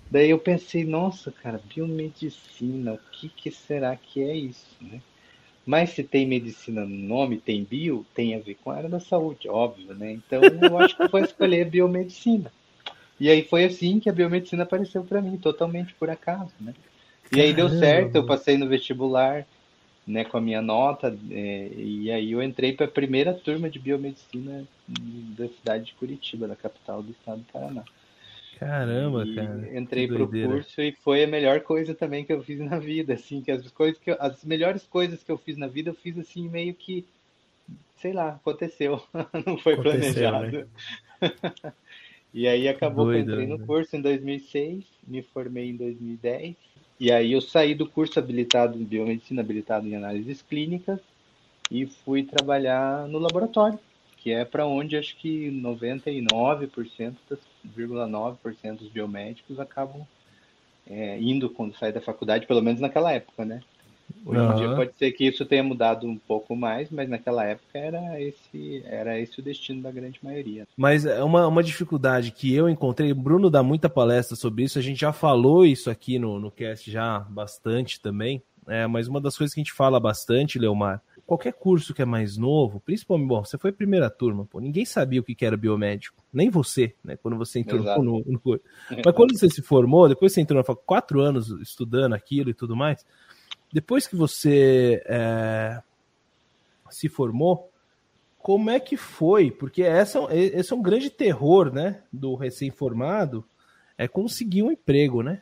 Daí 0.09 0.29
eu 0.29 0.39
pensei, 0.39 0.83
nossa, 0.83 1.31
cara, 1.31 1.61
biomedicina, 1.73 2.93
o 2.93 2.99
que, 3.11 3.29
que 3.29 3.51
será 3.51 3.95
que 3.95 4.21
é 4.21 4.35
isso, 4.35 4.75
né? 4.81 4.99
Mas 5.65 5.91
se 5.91 6.03
tem 6.03 6.27
medicina 6.27 6.83
no 6.83 6.95
nome, 6.95 7.37
tem 7.37 7.63
bio, 7.63 8.05
tem 8.15 8.35
a 8.35 8.39
ver 8.39 8.57
com 8.63 8.71
a 8.71 8.77
área 8.77 8.89
da 8.89 8.99
saúde, 8.99 9.47
óbvio, 9.47 9.93
né? 9.93 10.11
Então 10.11 10.41
eu 10.43 10.77
acho 10.79 10.97
que 10.97 11.07
vou 11.07 11.21
escolher 11.21 11.69
biomedicina. 11.69 12.51
E 13.21 13.29
aí 13.29 13.43
foi 13.43 13.65
assim 13.65 13.99
que 13.99 14.09
a 14.09 14.11
biomedicina 14.11 14.63
apareceu 14.63 15.03
para 15.03 15.21
mim, 15.21 15.37
totalmente 15.37 15.93
por 15.93 16.09
acaso, 16.09 16.51
né? 16.59 16.73
E 17.31 17.39
aí 17.39 17.53
deu 17.53 17.69
certo, 17.69 18.15
eu 18.15 18.25
passei 18.25 18.57
no 18.57 18.67
vestibular, 18.67 19.45
né, 20.07 20.25
com 20.25 20.37
a 20.37 20.41
minha 20.41 20.59
nota, 20.59 21.15
é, 21.29 21.69
e 21.71 22.11
aí 22.11 22.31
eu 22.31 22.41
entrei 22.41 22.73
para 22.73 22.87
a 22.87 22.89
primeira 22.89 23.31
turma 23.31 23.69
de 23.69 23.77
biomedicina 23.77 24.65
da 25.37 25.47
cidade 25.49 25.85
de 25.85 25.93
Curitiba, 25.93 26.47
da 26.47 26.55
capital 26.55 27.03
do 27.03 27.11
estado 27.11 27.41
do 27.41 27.51
Paraná. 27.53 27.83
Caramba, 28.57 29.23
e 29.23 29.35
cara. 29.35 29.77
Entrei 29.77 30.07
para 30.07 30.23
o 30.23 30.27
curso 30.27 30.81
e 30.81 30.91
foi 30.91 31.23
a 31.23 31.27
melhor 31.27 31.59
coisa 31.59 31.93
também 31.93 32.25
que 32.25 32.33
eu 32.33 32.41
fiz 32.41 32.59
na 32.59 32.79
vida, 32.79 33.13
assim, 33.13 33.39
que 33.39 33.51
as 33.51 33.69
coisas 33.69 33.99
que 33.99 34.09
eu, 34.09 34.17
as 34.19 34.43
melhores 34.43 34.83
coisas 34.87 35.23
que 35.23 35.31
eu 35.31 35.37
fiz 35.37 35.57
na 35.57 35.67
vida 35.67 35.91
eu 35.91 35.95
fiz 35.95 36.17
assim 36.17 36.49
meio 36.49 36.73
que 36.73 37.05
sei 37.97 38.13
lá, 38.13 38.29
aconteceu, 38.29 38.99
não 39.45 39.59
foi 39.59 39.73
aconteceu, 39.73 40.31
planejado. 40.31 40.51
Né? 40.57 40.67
E 42.33 42.47
aí 42.47 42.67
acabou 42.67 43.05
Doido, 43.05 43.25
que 43.25 43.31
eu 43.31 43.33
entrei 43.33 43.47
no 43.47 43.57
né? 43.57 43.65
curso 43.65 43.95
em 43.95 44.01
2006, 44.01 44.85
me 45.05 45.21
formei 45.21 45.69
em 45.69 45.75
2010. 45.75 46.55
E 46.99 47.11
aí 47.11 47.33
eu 47.33 47.41
saí 47.41 47.73
do 47.73 47.89
curso 47.89 48.19
habilitado 48.19 48.77
em 48.77 48.83
biomedicina, 48.83 49.41
habilitado 49.41 49.87
em 49.87 49.95
análises 49.95 50.41
clínicas 50.41 50.99
e 51.69 51.85
fui 51.85 52.23
trabalhar 52.23 53.07
no 53.07 53.17
laboratório, 53.17 53.79
que 54.17 54.31
é 54.31 54.45
para 54.45 54.65
onde 54.65 54.95
acho 54.95 55.17
que 55.17 55.49
99%, 55.49 57.15
9% 57.65 58.77
dos 58.77 58.89
biomédicos 58.89 59.59
acabam 59.59 60.05
é, 60.87 61.19
indo 61.19 61.49
quando 61.49 61.75
sai 61.75 61.91
da 61.91 62.01
faculdade, 62.01 62.45
pelo 62.45 62.61
menos 62.61 62.79
naquela 62.79 63.11
época, 63.11 63.45
né? 63.45 63.61
Hoje 64.25 64.39
em 64.39 64.55
dia 64.55 64.75
pode 64.75 64.91
ser 64.97 65.11
que 65.11 65.27
isso 65.27 65.45
tenha 65.45 65.63
mudado 65.63 66.07
um 66.07 66.17
pouco 66.17 66.55
mais, 66.55 66.89
mas 66.89 67.09
naquela 67.09 67.45
época 67.45 67.77
era 67.77 68.21
esse, 68.21 68.83
era 68.85 69.19
esse 69.19 69.39
o 69.39 69.43
destino 69.43 69.81
da 69.81 69.91
grande 69.91 70.19
maioria. 70.23 70.67
Mas 70.77 71.05
é 71.05 71.23
uma, 71.23 71.47
uma 71.47 71.63
dificuldade 71.63 72.31
que 72.31 72.53
eu 72.53 72.69
encontrei, 72.69 73.13
Bruno 73.13 73.49
dá 73.49 73.63
muita 73.63 73.89
palestra 73.89 74.35
sobre 74.35 74.63
isso, 74.63 74.79
a 74.79 74.81
gente 74.81 74.99
já 75.01 75.11
falou 75.11 75.65
isso 75.65 75.89
aqui 75.89 76.17
no, 76.19 76.39
no 76.39 76.51
cast 76.51 76.89
já 76.89 77.19
bastante 77.19 77.99
também, 77.99 78.41
é, 78.67 78.85
mas 78.87 79.07
uma 79.07 79.19
das 79.19 79.37
coisas 79.37 79.53
que 79.53 79.59
a 79.59 79.63
gente 79.63 79.73
fala 79.73 79.99
bastante, 79.99 80.59
Leomar, 80.59 81.01
qualquer 81.25 81.53
curso 81.53 81.93
que 81.93 82.01
é 82.01 82.05
mais 82.05 82.35
novo, 82.35 82.81
principalmente, 82.81 83.27
bom, 83.27 83.45
você 83.45 83.57
foi 83.57 83.71
primeira 83.71 84.09
turma, 84.09 84.45
pô, 84.45 84.59
ninguém 84.59 84.85
sabia 84.85 85.21
o 85.21 85.23
que 85.23 85.45
era 85.45 85.55
biomédico, 85.55 86.21
nem 86.33 86.49
você, 86.49 86.93
né, 87.03 87.15
quando 87.15 87.37
você 87.37 87.59
entrou 87.59 87.81
no, 87.81 88.03
no, 88.03 88.23
no, 88.25 88.59
Mas 89.05 89.15
quando 89.15 89.37
você 89.37 89.49
se 89.49 89.61
formou, 89.61 90.09
depois 90.09 90.33
você 90.33 90.41
entrou 90.41 90.57
na 90.57 90.63
faculdade, 90.63 90.85
quatro 90.85 91.21
anos 91.21 91.49
estudando 91.61 92.13
aquilo 92.13 92.49
e 92.49 92.53
tudo 92.53 92.75
mais, 92.75 93.05
depois 93.71 94.07
que 94.07 94.15
você 94.15 95.01
é, 95.05 95.81
se 96.89 97.07
formou, 97.07 97.71
como 98.37 98.69
é 98.69 98.79
que 98.79 98.97
foi? 98.97 99.51
Porque 99.51 99.83
essa, 99.83 100.19
esse 100.31 100.73
é 100.73 100.75
um 100.75 100.81
grande 100.81 101.09
terror, 101.09 101.71
né, 101.71 102.01
do 102.11 102.35
recém-formado, 102.35 103.45
é 103.97 104.07
conseguir 104.07 104.63
um 104.63 104.71
emprego, 104.71 105.21
né? 105.21 105.41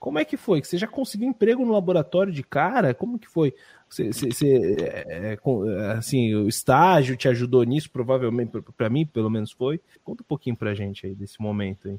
Como 0.00 0.18
é 0.18 0.24
que 0.24 0.36
foi? 0.36 0.62
Você 0.62 0.76
já 0.76 0.86
conseguiu 0.86 1.28
emprego 1.28 1.64
no 1.64 1.72
laboratório 1.72 2.32
de 2.32 2.42
cara? 2.42 2.92
Como 2.92 3.18
que 3.18 3.26
foi? 3.26 3.54
Você, 3.88 4.12
você, 4.12 4.30
você 4.30 4.76
é, 4.78 5.32
é 5.32 5.92
assim, 5.92 6.34
o 6.34 6.46
estágio 6.46 7.16
te 7.16 7.26
ajudou 7.28 7.62
nisso, 7.64 7.90
provavelmente, 7.90 8.52
para 8.76 8.90
mim, 8.90 9.06
pelo 9.06 9.30
menos 9.30 9.50
foi. 9.50 9.80
Conta 10.02 10.22
um 10.22 10.26
pouquinho 10.26 10.56
pra 10.56 10.74
gente 10.74 11.06
aí 11.06 11.14
desse 11.14 11.40
momento 11.40 11.88
aí. 11.88 11.98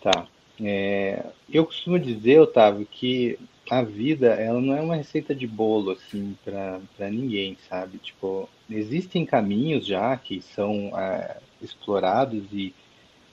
Tá. 0.00 0.28
É, 0.60 1.26
eu 1.52 1.64
costumo 1.66 1.98
dizer, 1.98 2.40
Otávio, 2.40 2.86
que 2.86 3.38
a 3.70 3.82
vida, 3.82 4.28
ela 4.28 4.60
não 4.60 4.76
é 4.76 4.80
uma 4.80 4.96
receita 4.96 5.34
de 5.34 5.46
bolo, 5.46 5.92
assim, 5.92 6.36
para 6.44 7.10
ninguém, 7.10 7.56
sabe? 7.68 7.98
Tipo, 7.98 8.48
existem 8.70 9.24
caminhos 9.24 9.86
já 9.86 10.16
que 10.16 10.40
são 10.40 10.92
é, 10.98 11.38
explorados 11.60 12.44
e 12.52 12.74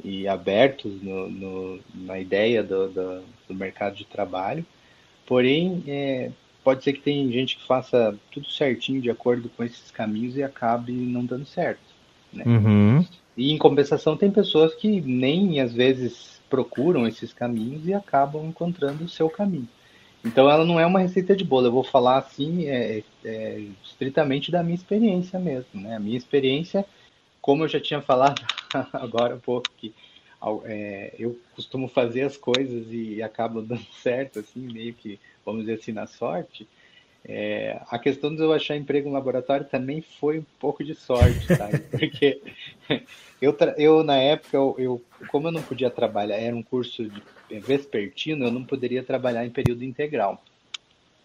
e 0.03 0.27
abertos 0.27 1.01
no, 1.01 1.29
no, 1.29 1.79
na 1.93 2.19
ideia 2.19 2.61
do, 2.61 2.89
do, 2.89 3.23
do, 3.47 3.55
mercado 3.55 3.95
de 3.95 4.05
trabalho. 4.05 4.65
Porém, 5.25 5.83
é, 5.87 6.31
pode 6.63 6.83
ser 6.83 6.93
que 6.93 7.01
tem 7.01 7.31
gente 7.31 7.57
que 7.57 7.65
faça 7.65 8.15
tudo 8.31 8.49
certinho 8.49 9.01
de 9.01 9.09
acordo 9.09 9.49
com 9.49 9.63
esses 9.63 9.89
caminhos 9.91 10.35
e 10.35 10.43
acabe 10.43 10.91
não 10.91 11.25
dando 11.25 11.45
certo. 11.45 11.81
Né? 12.31 12.43
Uhum. 12.45 13.05
E 13.37 13.51
em 13.51 13.57
compensação, 13.57 14.17
tem 14.17 14.29
pessoas 14.29 14.75
que 14.75 15.01
nem 15.01 15.61
às 15.61 15.73
vezes 15.73 16.41
procuram 16.49 17.07
esses 17.07 17.33
caminhos 17.33 17.87
e 17.87 17.93
acabam 17.93 18.45
encontrando 18.45 19.05
o 19.05 19.09
seu 19.09 19.29
caminho. 19.29 19.69
Então, 20.23 20.49
ela 20.49 20.65
não 20.65 20.79
é 20.79 20.85
uma 20.85 20.99
receita 20.99 21.35
de 21.35 21.43
bolo. 21.43 21.67
Eu 21.67 21.71
vou 21.71 21.83
falar 21.83 22.17
assim, 22.17 22.67
é, 22.67 23.03
é, 23.25 23.63
estritamente 23.83 24.51
da 24.51 24.63
minha 24.63 24.75
experiência 24.75 25.37
mesmo. 25.39 25.81
Né? 25.81 25.95
A 25.95 25.99
minha 25.99 26.17
experiência 26.17 26.85
como 27.43 27.65
eu 27.65 27.67
já 27.67 27.79
tinha 27.79 28.01
falado 28.01 28.41
agora 28.93 29.35
um 29.35 29.39
pouco 29.39 29.69
que 29.77 29.93
é, 30.63 31.13
eu 31.19 31.37
costumo 31.53 31.89
fazer 31.89 32.21
as 32.21 32.37
coisas 32.37 32.87
e 32.89 33.21
acabo 33.21 33.61
dando 33.61 33.85
certo, 34.01 34.39
assim, 34.39 34.61
meio 34.61 34.93
que, 34.93 35.19
vamos 35.45 35.61
dizer 35.61 35.73
assim, 35.73 35.91
na 35.91 36.07
sorte. 36.07 36.65
É, 37.25 37.81
a 37.89 37.99
questão 37.99 38.33
de 38.33 38.41
eu 38.41 38.53
achar 38.53 38.77
emprego 38.77 39.09
no 39.09 39.13
laboratório 39.13 39.65
também 39.65 40.01
foi 40.01 40.39
um 40.39 40.45
pouco 40.57 40.83
de 40.85 40.95
sorte, 40.95 41.45
sabe? 41.53 41.79
Porque 41.91 42.41
eu, 43.41 43.55
eu 43.77 44.03
na 44.03 44.17
época, 44.17 44.55
eu, 44.55 44.75
eu, 44.77 45.01
como 45.29 45.47
eu 45.47 45.51
não 45.51 45.61
podia 45.61 45.89
trabalhar, 45.89 46.37
era 46.37 46.55
um 46.55 46.63
curso 46.63 47.05
de 47.07 47.21
vespertino, 47.59 48.45
eu 48.45 48.51
não 48.51 48.63
poderia 48.63 49.03
trabalhar 49.03 49.45
em 49.45 49.49
período 49.49 49.83
integral. 49.83 50.43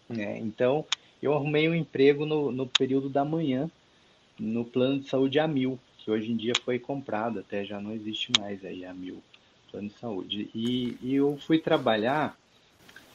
Né? 0.07 0.37
Então, 0.39 0.85
eu 1.21 1.33
arrumei 1.33 1.69
um 1.69 1.75
emprego 1.75 2.25
no, 2.25 2.51
no 2.51 2.67
período 2.67 3.09
da 3.09 3.25
manhã, 3.25 3.69
no 4.39 4.63
plano 4.63 4.99
de 4.99 5.09
saúde 5.09 5.39
a 5.39 5.47
mil 5.47 5.79
que 6.09 6.11
hoje 6.11 6.31
em 6.31 6.35
dia 6.35 6.53
foi 6.65 6.79
comprado, 6.79 7.39
até 7.39 7.63
já 7.63 7.79
não 7.79 7.93
existe 7.93 8.31
mais 8.39 8.65
aí 8.65 8.83
a 8.83 8.93
Mil 8.93 9.21
Plano 9.71 9.89
de 9.89 9.93
Saúde. 9.93 10.49
E, 10.55 10.97
e 11.03 11.13
eu 11.13 11.37
fui 11.45 11.59
trabalhar 11.59 12.35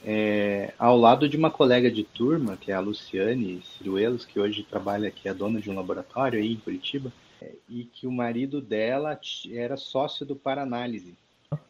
é, 0.04 0.72
ao 0.78 0.96
lado 0.96 1.28
de 1.28 1.36
uma 1.36 1.50
colega 1.50 1.90
de 1.90 2.04
turma, 2.04 2.56
que 2.56 2.70
é 2.70 2.74
a 2.74 2.80
Luciane 2.80 3.62
Ciruelos, 3.62 4.24
que 4.24 4.38
hoje 4.38 4.62
trabalha 4.62 5.08
aqui, 5.08 5.28
é 5.28 5.34
dona 5.34 5.60
de 5.60 5.68
um 5.68 5.74
laboratório 5.74 6.38
aí 6.38 6.52
em 6.52 6.56
Curitiba, 6.56 7.10
é, 7.10 7.23
e 7.68 7.84
que 7.84 8.06
o 8.06 8.12
marido 8.12 8.60
dela 8.60 9.18
era 9.52 9.76
sócio 9.76 10.24
do 10.24 10.36
Paranálise. 10.36 11.14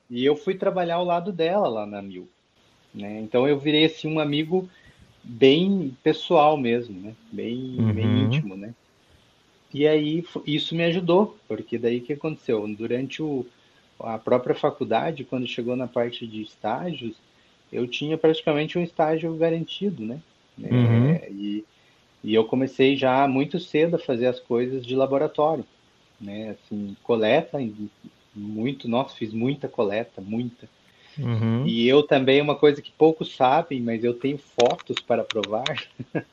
E 0.09 0.25
eu 0.25 0.37
fui 0.37 0.55
trabalhar 0.55 0.97
ao 0.97 1.05
lado 1.05 1.33
dela 1.33 1.69
lá 1.69 1.87
na 1.87 2.01
Mil. 2.01 2.29
Né? 2.95 3.21
Então 3.21 3.49
eu 3.49 3.59
virei 3.59 3.87
assim 3.87 4.09
um 4.09 4.21
amigo 4.21 4.69
bem 5.23 5.97
pessoal 6.03 6.57
mesmo, 6.57 7.01
né? 7.01 7.15
Bem, 7.33 7.77
uhum. 7.79 7.93
bem 7.93 8.07
íntimo, 8.23 8.57
né? 8.57 8.75
E 9.73 9.89
aí 9.89 10.25
isso 10.47 10.75
me 10.75 10.85
ajudou, 10.85 11.37
porque 11.49 11.77
daí 11.79 11.99
o 11.99 12.03
que 12.03 12.13
aconteceu? 12.13 12.65
Durante 12.69 13.21
o, 13.23 13.45
a 13.99 14.19
própria 14.19 14.55
faculdade, 14.55 15.25
quando 15.25 15.49
chegou 15.49 15.75
na 15.75 15.89
parte 15.89 16.27
de 16.27 16.43
estágios, 16.43 17.17
eu 17.73 17.89
tinha 17.89 18.17
praticamente 18.17 18.79
um 18.79 18.83
estágio 18.83 19.35
garantido, 19.35 20.05
né? 20.05 20.21
Uhum. 20.57 21.11
É, 21.11 21.29
e, 21.31 21.65
e 22.25 22.35
eu 22.35 22.45
comecei 22.47 22.97
já 22.97 23.29
muito 23.29 23.61
cedo 23.61 23.97
a 23.97 23.99
fazer 23.99 24.27
as 24.27 24.41
coisas 24.41 24.85
de 24.85 24.97
laboratório, 24.97 25.65
né? 26.19 26.57
Assim, 26.57 26.97
coleta, 27.03 27.59
muito, 28.35 28.89
nossa, 28.89 29.15
fiz 29.15 29.33
muita 29.33 29.69
coleta, 29.69 30.23
muita. 30.23 30.67
Uhum. 31.19 31.67
E 31.67 31.87
eu 31.87 32.03
também, 32.03 32.41
uma 32.41 32.57
coisa 32.57 32.81
que 32.81 32.91
poucos 32.91 33.37
sabem, 33.37 33.81
mas 33.81 34.03
eu 34.03 34.15
tenho 34.15 34.39
fotos 34.39 34.97
para 35.01 35.23
provar. 35.23 35.65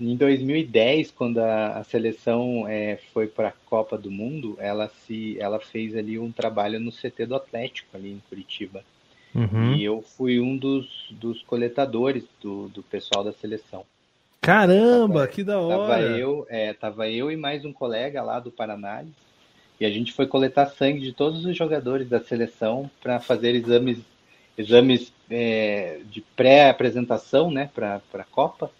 Em 0.00 0.16
2010, 0.16 1.10
quando 1.10 1.38
a, 1.38 1.78
a 1.78 1.84
seleção 1.84 2.66
é, 2.66 2.98
foi 3.12 3.26
para 3.26 3.48
a 3.48 3.54
Copa 3.66 3.98
do 3.98 4.10
Mundo, 4.10 4.56
ela 4.58 4.88
se, 4.88 5.38
ela 5.38 5.60
fez 5.60 5.94
ali 5.94 6.18
um 6.18 6.32
trabalho 6.32 6.80
no 6.80 6.90
CT 6.90 7.26
do 7.26 7.34
Atlético 7.34 7.94
ali 7.94 8.12
em 8.12 8.22
Curitiba. 8.26 8.82
Uhum. 9.34 9.74
E 9.74 9.84
eu 9.84 10.00
fui 10.00 10.40
um 10.40 10.56
dos, 10.56 10.86
dos 11.10 11.42
coletadores 11.42 12.24
do, 12.40 12.68
do 12.68 12.82
pessoal 12.82 13.22
da 13.22 13.32
seleção. 13.32 13.84
Caramba, 14.40 15.20
tava, 15.20 15.28
que 15.28 15.44
da 15.44 15.60
hora! 15.60 15.94
Tava 15.94 16.00
eu, 16.02 16.46
é, 16.48 16.72
tava 16.72 17.08
eu 17.10 17.30
e 17.30 17.36
mais 17.36 17.64
um 17.64 17.72
colega 17.72 18.22
lá 18.22 18.40
do 18.40 18.50
Paraná. 18.50 19.04
E 19.78 19.84
a 19.84 19.90
gente 19.90 20.12
foi 20.12 20.26
coletar 20.26 20.66
sangue 20.66 21.00
de 21.00 21.12
todos 21.12 21.44
os 21.44 21.56
jogadores 21.56 22.08
da 22.08 22.20
seleção 22.20 22.90
para 23.02 23.20
fazer 23.20 23.54
exames, 23.54 23.98
exames 24.56 25.12
é, 25.30 26.00
de 26.10 26.20
pré-apresentação, 26.36 27.50
né, 27.50 27.70
para 27.74 28.00
a 28.14 28.24
Copa. 28.24 28.70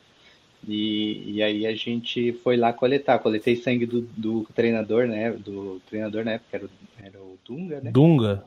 E, 0.67 1.37
e 1.37 1.43
aí 1.43 1.67
a 1.67 1.75
gente 1.75 2.33
foi 2.45 2.57
lá 2.57 2.73
coletar. 2.73 3.19
Coletei 3.19 3.57
sangue 3.57 3.87
do, 3.87 4.03
do 4.03 4.47
treinador, 4.55 5.07
né? 5.07 5.31
Do 5.33 5.81
treinador 5.89 6.25
na 6.25 6.33
época, 6.33 6.57
era 6.57 6.65
o, 6.67 6.71
era 7.03 7.19
o 7.19 7.39
Dunga, 7.45 7.81
né? 7.81 7.91
Dunga. 7.91 8.45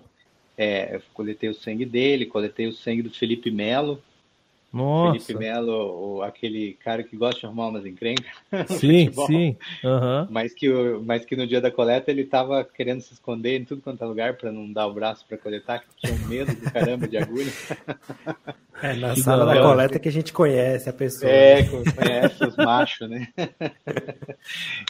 É, 0.56 1.02
coletei 1.14 1.50
o 1.50 1.56
sangue 1.56 1.86
dele, 1.86 2.28
coletei 2.28 2.68
o 2.68 2.74
sangue 2.74 3.02
do 3.02 3.10
Felipe 3.10 3.50
Melo, 3.50 4.00
nossa. 4.74 5.20
Felipe 5.20 5.46
Melo, 5.46 6.24
aquele 6.24 6.74
cara 6.74 7.04
que 7.04 7.16
gosta 7.16 7.42
de 7.42 7.46
arrumar 7.46 7.68
umas 7.68 7.86
encrencas. 7.86 8.26
Sim, 8.80 9.12
sim. 9.28 9.56
Uhum. 9.84 10.28
Mas, 10.30 10.54
que, 10.54 10.68
mas 11.06 11.24
que 11.24 11.36
no 11.36 11.46
dia 11.46 11.62
da 11.62 11.70
coleta 11.70 12.10
ele 12.10 12.24
tava 12.24 12.64
querendo 12.64 13.02
se 13.02 13.14
esconder 13.14 13.62
em 13.62 13.66
tudo 13.66 13.84
quanto 13.84 14.04
é 14.04 14.08
lugar 14.08 14.36
para 14.36 14.52
não 14.52 14.72
dar 14.72 14.88
o 14.88 14.94
braço 14.94 15.26
para 15.28 15.38
coletar, 15.38 15.80
que 15.80 15.88
tinha 15.98 16.14
um 16.14 16.28
medo 16.28 16.56
do 16.56 16.72
caramba 16.72 17.08
de 17.08 17.18
agulha. 17.18 17.52
É 18.82 18.94
na 18.96 19.16
sala 19.16 19.46
da 19.46 19.62
coleta 19.62 20.00
que 20.00 20.10
a 20.10 20.12
gente 20.12 20.34
conhece 20.34 20.90
a 20.90 20.94
pessoa. 20.94 21.32
É, 21.32 21.64
conhece 21.64 22.44
os 22.44 22.58
machos, 22.58 23.10
né? 23.10 23.28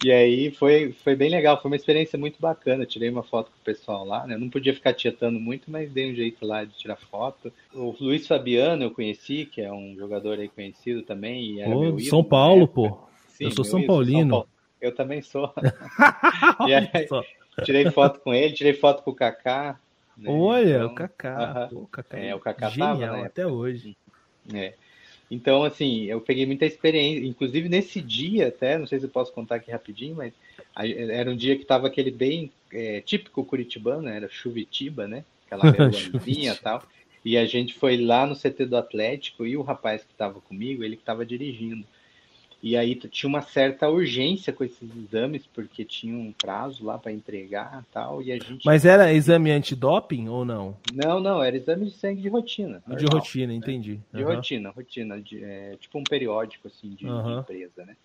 e 0.03 0.11
aí 0.11 0.51
foi, 0.51 0.93
foi 1.03 1.15
bem 1.15 1.29
legal, 1.29 1.61
foi 1.61 1.69
uma 1.69 1.75
experiência 1.75 2.17
muito 2.17 2.39
bacana. 2.39 2.85
Tirei 2.85 3.09
uma 3.09 3.23
foto 3.23 3.51
com 3.51 3.57
o 3.57 3.63
pessoal 3.63 4.05
lá, 4.05 4.25
né? 4.25 4.35
Eu 4.35 4.39
não 4.39 4.49
podia 4.49 4.73
ficar 4.73 4.93
tietando 4.93 5.39
muito, 5.39 5.69
mas 5.69 5.91
dei 5.91 6.11
um 6.11 6.15
jeito 6.15 6.45
lá 6.45 6.63
de 6.63 6.73
tirar 6.77 6.95
foto. 6.95 7.51
O 7.73 7.95
Luiz 7.99 8.25
Fabiano 8.25 8.83
eu 8.83 8.91
conheci, 8.91 9.45
que 9.45 9.61
é 9.61 9.71
um 9.71 9.95
jogador 9.97 10.39
aí 10.39 10.47
conhecido 10.47 11.03
também. 11.03 11.59
E 11.59 11.65
pô, 11.65 11.99
São 11.99 12.23
Paulo, 12.23 12.67
pô. 12.67 12.97
Sim, 13.29 13.45
eu 13.45 13.51
sou 13.51 13.65
São 13.65 13.85
Paulino. 13.85 14.19
São 14.19 14.29
Paulo. 14.29 14.47
Eu 14.81 14.93
também 14.93 15.21
sou. 15.21 15.53
e 16.67 16.73
aí, 16.73 16.89
tirei 17.63 17.89
foto 17.91 18.19
com 18.19 18.33
ele, 18.33 18.53
tirei 18.53 18.73
foto 18.73 19.03
com 19.03 19.11
o 19.11 19.15
Kaká. 19.15 19.79
Né? 20.17 20.29
Olha, 20.29 20.75
então, 20.75 20.87
o 20.87 20.95
Kaká. 20.95 21.69
Uh 21.71 21.75
-huh. 21.75 21.83
o 21.83 21.87
Kaká 21.87 22.17
é, 22.17 22.35
o 22.35 22.39
Kaká 22.39 22.69
genial 22.69 22.99
tava, 22.99 23.25
até 23.25 23.47
hoje. 23.47 23.97
É. 24.53 24.73
Então, 25.29 25.63
assim, 25.63 26.03
eu 26.03 26.21
peguei 26.21 26.45
muita 26.45 26.65
experiência, 26.65 27.25
inclusive 27.25 27.67
nesse 27.67 27.99
dia 28.01 28.49
até, 28.49 28.77
não 28.77 28.85
sei 28.85 28.99
se 28.99 29.05
eu 29.05 29.09
posso 29.09 29.33
contar 29.33 29.55
aqui 29.55 29.71
rapidinho, 29.71 30.15
mas 30.15 30.33
Era 30.75 31.29
um 31.29 31.35
dia 31.35 31.55
que 31.55 31.63
estava 31.63 31.87
aquele 31.87 32.11
bem 32.11 32.51
é, 32.71 33.01
típico 33.01 33.43
curitibano, 33.43 34.07
era 34.07 34.29
Chuvitiba, 34.29 35.07
né? 35.07 35.23
Aquela 35.45 35.63
reuniãozinha 35.71 36.53
e 36.53 36.57
tal. 36.57 36.83
E 37.25 37.37
a 37.37 37.45
gente 37.45 37.73
foi 37.73 37.97
lá 37.97 38.27
no 38.27 38.35
CT 38.35 38.65
do 38.65 38.77
Atlético 38.77 39.45
e 39.45 39.55
o 39.55 39.61
rapaz 39.61 40.03
que 40.03 40.11
estava 40.11 40.41
comigo, 40.41 40.83
ele 40.83 40.95
que 40.95 41.01
estava 41.01 41.25
dirigindo. 41.25 41.85
E 42.63 42.77
aí 42.77 42.95
tinha 42.95 43.27
uma 43.27 43.41
certa 43.41 43.89
urgência 43.89 44.53
com 44.53 44.63
esses 44.63 44.89
exames, 44.95 45.43
porque 45.53 45.83
tinha 45.83 46.15
um 46.15 46.31
prazo 46.31 46.85
lá 46.85 46.97
para 46.97 47.11
entregar 47.11 47.83
tal, 47.91 48.21
e 48.21 48.31
a 48.31 48.35
gente... 48.35 48.65
Mas 48.65 48.85
era 48.85 49.11
exame 49.11 49.51
antidoping 49.51 50.29
ou 50.29 50.45
não? 50.45 50.73
Não, 50.93 51.19
não, 51.19 51.43
era 51.43 51.57
exame 51.57 51.87
de 51.87 51.91
sangue 51.91 52.21
de 52.21 52.29
rotina. 52.29 52.81
Normal, 52.87 52.97
de 52.97 53.05
rotina, 53.13 53.47
né? 53.47 53.55
entendi. 53.55 53.99
De 54.13 54.23
uhum. 54.23 54.33
rotina, 54.33 54.69
rotina, 54.69 55.19
de, 55.19 55.43
é, 55.43 55.75
tipo 55.77 55.99
um 55.99 56.05
periódico 56.05 56.69
assim 56.69 56.91
de, 56.91 57.05
uhum. 57.05 57.23
de, 57.23 57.39
empresa, 57.41 57.85
né? 57.85 57.97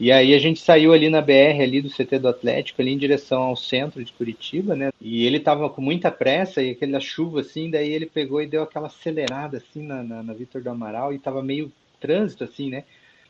E 0.00 0.10
aí 0.10 0.34
a 0.34 0.38
gente 0.38 0.60
saiu 0.60 0.94
ali 0.94 1.10
na 1.10 1.20
BR, 1.20 1.60
ali 1.62 1.82
do 1.82 1.90
CT 1.90 2.20
do 2.20 2.28
Atlético, 2.28 2.80
ali 2.80 2.92
em 2.92 2.96
direção 2.96 3.42
ao 3.42 3.56
centro 3.56 4.02
de 4.02 4.10
Curitiba, 4.14 4.74
né? 4.74 4.90
E 4.98 5.26
ele 5.26 5.38
tava 5.38 5.68
com 5.68 5.82
muita 5.82 6.10
pressa 6.10 6.62
e 6.62 6.70
aquela 6.70 7.00
chuva 7.00 7.40
assim, 7.40 7.70
daí 7.70 7.92
ele 7.92 8.06
pegou 8.06 8.40
e 8.40 8.46
deu 8.46 8.62
aquela 8.62 8.86
acelerada 8.86 9.58
assim 9.58 9.82
na, 9.82 10.02
na, 10.02 10.22
na 10.22 10.32
Vitor 10.32 10.62
do 10.62 10.70
Amaral 10.70 11.12
e 11.12 11.18
tava 11.18 11.42
meio 11.42 11.70
trânsito 12.00 12.44
assim, 12.44 12.70
né? 12.70 12.84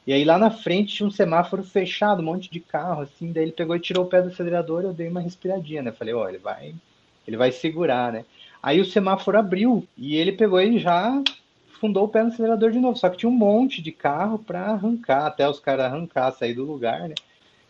E 0.06 0.12
aí 0.12 0.24
lá 0.24 0.38
na 0.38 0.50
frente 0.50 0.94
tinha 0.94 1.06
um 1.06 1.10
semáforo 1.10 1.62
fechado, 1.62 2.20
um 2.20 2.24
monte 2.24 2.50
de 2.50 2.60
carro, 2.60 3.02
assim, 3.02 3.32
daí 3.32 3.44
ele 3.44 3.52
pegou 3.52 3.76
e 3.76 3.80
tirou 3.80 4.04
o 4.04 4.08
pé 4.08 4.22
do 4.22 4.28
acelerador, 4.28 4.82
eu 4.82 4.92
dei 4.92 5.08
uma 5.08 5.20
respiradinha, 5.20 5.82
né? 5.82 5.92
Falei, 5.92 6.14
ó, 6.14 6.28
ele 6.28 6.38
vai, 6.38 6.74
ele 7.26 7.36
vai 7.36 7.52
segurar, 7.52 8.12
né? 8.12 8.24
Aí 8.62 8.80
o 8.80 8.84
semáforo 8.84 9.38
abriu 9.38 9.86
e 9.96 10.16
ele 10.16 10.32
pegou 10.32 10.60
e 10.60 10.78
já 10.78 11.22
fundou 11.80 12.04
o 12.04 12.08
pé 12.08 12.22
no 12.22 12.28
acelerador 12.28 12.70
de 12.70 12.78
novo. 12.78 12.98
Só 12.98 13.08
que 13.08 13.16
tinha 13.16 13.30
um 13.30 13.34
monte 13.34 13.80
de 13.80 13.90
carro 13.90 14.38
para 14.38 14.60
arrancar, 14.60 15.26
até 15.26 15.48
os 15.48 15.58
caras 15.58 15.86
arrancar, 15.86 16.30
sair 16.32 16.54
do 16.54 16.64
lugar, 16.64 17.08
né? 17.08 17.14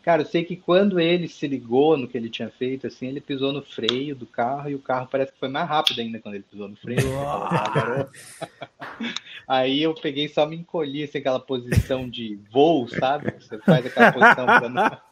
Cara, 0.02 0.22
eu 0.22 0.26
sei 0.26 0.44
que 0.44 0.56
quando 0.56 0.98
ele 0.98 1.28
se 1.28 1.46
ligou 1.46 1.96
no 1.96 2.08
que 2.08 2.16
ele 2.16 2.30
tinha 2.30 2.48
feito, 2.48 2.86
assim, 2.86 3.06
ele 3.06 3.20
pisou 3.20 3.52
no 3.52 3.60
freio 3.62 4.16
do 4.16 4.26
carro 4.26 4.70
e 4.70 4.74
o 4.74 4.78
carro 4.78 5.06
parece 5.10 5.30
que 5.32 5.38
foi 5.38 5.48
mais 5.48 5.68
rápido 5.68 6.00
ainda 6.00 6.18
quando 6.18 6.36
ele 6.36 6.44
pisou 6.50 6.68
no 6.68 6.76
freio. 6.76 7.00
Aí 9.46 9.82
eu 9.82 9.94
peguei 9.94 10.28
só 10.28 10.46
me 10.46 10.56
encolhi, 10.56 11.04
assim, 11.04 11.18
aquela 11.18 11.40
posição 11.40 12.08
de 12.08 12.38
voo, 12.50 12.88
sabe? 12.88 13.30
Você 13.38 13.58
faz 13.58 13.84
aquela 13.84 14.12
posição 14.12 14.46
pra 14.46 14.68
não... 14.68 15.10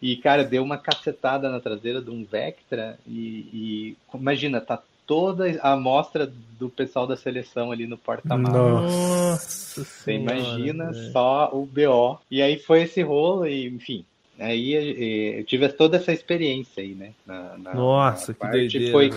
E, 0.00 0.16
cara, 0.16 0.44
deu 0.44 0.62
uma 0.62 0.76
cacetada 0.76 1.48
na 1.48 1.60
traseira 1.60 2.00
de 2.02 2.10
um 2.10 2.24
Vectra 2.24 2.98
e, 3.06 3.16
e 3.52 3.96
imagina, 4.12 4.60
tá 4.60 4.82
toda 5.06 5.58
a 5.60 5.72
amostra 5.72 6.30
do 6.58 6.68
pessoal 6.68 7.06
da 7.06 7.16
seleção 7.16 7.70
ali 7.70 7.86
no 7.86 7.98
porta-malas. 7.98 8.90
Nossa 8.90 9.84
Você 9.84 10.12
imagina 10.12 10.92
só 11.12 11.50
o 11.52 11.66
BO. 11.66 12.18
E 12.30 12.40
aí 12.42 12.58
foi 12.58 12.82
esse 12.82 13.02
rolo 13.02 13.46
e, 13.46 13.66
enfim, 13.66 14.04
aí 14.38 15.38
eu 15.38 15.44
tive 15.44 15.68
toda 15.68 15.96
essa 15.96 16.12
experiência 16.12 16.82
aí, 16.82 16.94
né? 16.94 17.12
Na, 17.26 17.56
na, 17.58 17.74
Nossa, 17.74 18.32
na 18.40 18.50
que 18.50 18.56
doideira, 18.56 18.92
foi, 18.92 19.10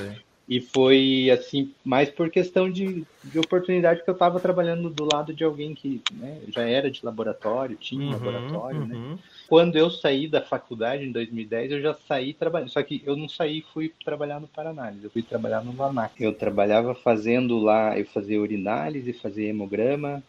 E 0.48 0.62
foi, 0.62 1.30
assim, 1.30 1.74
mais 1.84 2.10
por 2.10 2.30
questão 2.30 2.72
de, 2.72 3.06
de 3.22 3.38
oportunidade 3.38 4.01
que 4.01 4.10
eu 4.10 4.13
estava 4.13 4.39
trabalhando 4.39 4.89
do 4.89 5.04
lado 5.04 5.34
de 5.34 5.44
alguém 5.44 5.75
que 5.75 6.01
né, 6.13 6.39
já 6.48 6.62
era 6.62 6.89
de 6.89 7.06
laboratório, 7.06 7.75
tinha 7.75 8.06
uhum, 8.06 8.12
laboratório, 8.13 8.86
né? 8.86 8.96
uhum. 8.96 9.12
né? 9.12 9.20
Quando 9.50 9.75
eu 9.77 9.89
saí 9.89 10.25
da 10.25 10.42
faculdade 10.42 11.04
em 11.04 11.12
2010, 11.12 11.72
eu 11.74 11.82
já 11.82 11.94
saí 11.94 12.34
trabalhando. 12.34 12.70
Só 12.70 12.82
que 12.82 13.04
eu 13.06 13.18
não 13.18 13.27
saí 13.27 13.58
e 13.58 13.66
fui 13.74 13.94
trabalhar 14.06 14.39
no 14.39 14.48
Paranálise, 14.48 15.04
eu 15.04 15.10
fui 15.10 15.22
trabalhar 15.22 15.66
no 15.66 15.75
Lanac. 15.75 16.22
Eu 16.24 16.34
trabalhava 16.34 16.96
fazendo 16.96 17.60
lá, 17.60 18.00
eu 18.00 18.06
fazia 18.06 18.39
urinálise, 18.39 19.12
fazia 19.12 19.50
hemograma 19.50 20.24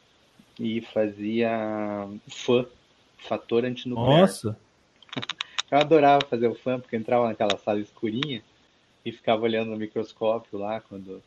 e 0.59 0.81
fazia 0.81 2.09
FAN, 2.29 2.67
fator 3.19 3.65
antinuclear. 3.65 4.21
Nossa! 4.21 4.59
Eu 5.71 5.79
adorava 5.79 6.25
fazer 6.27 6.49
o 6.49 6.55
FAN, 6.55 6.81
porque 6.81 6.97
eu 6.97 7.01
entrava 7.01 7.29
naquela 7.29 7.57
sala 7.59 7.79
escurinha 7.79 8.43
e 9.05 9.13
ficava 9.13 9.43
olhando 9.43 9.71
no 9.71 9.77
microscópio 9.77 10.59
lá 10.59 10.81
quando 10.81 11.23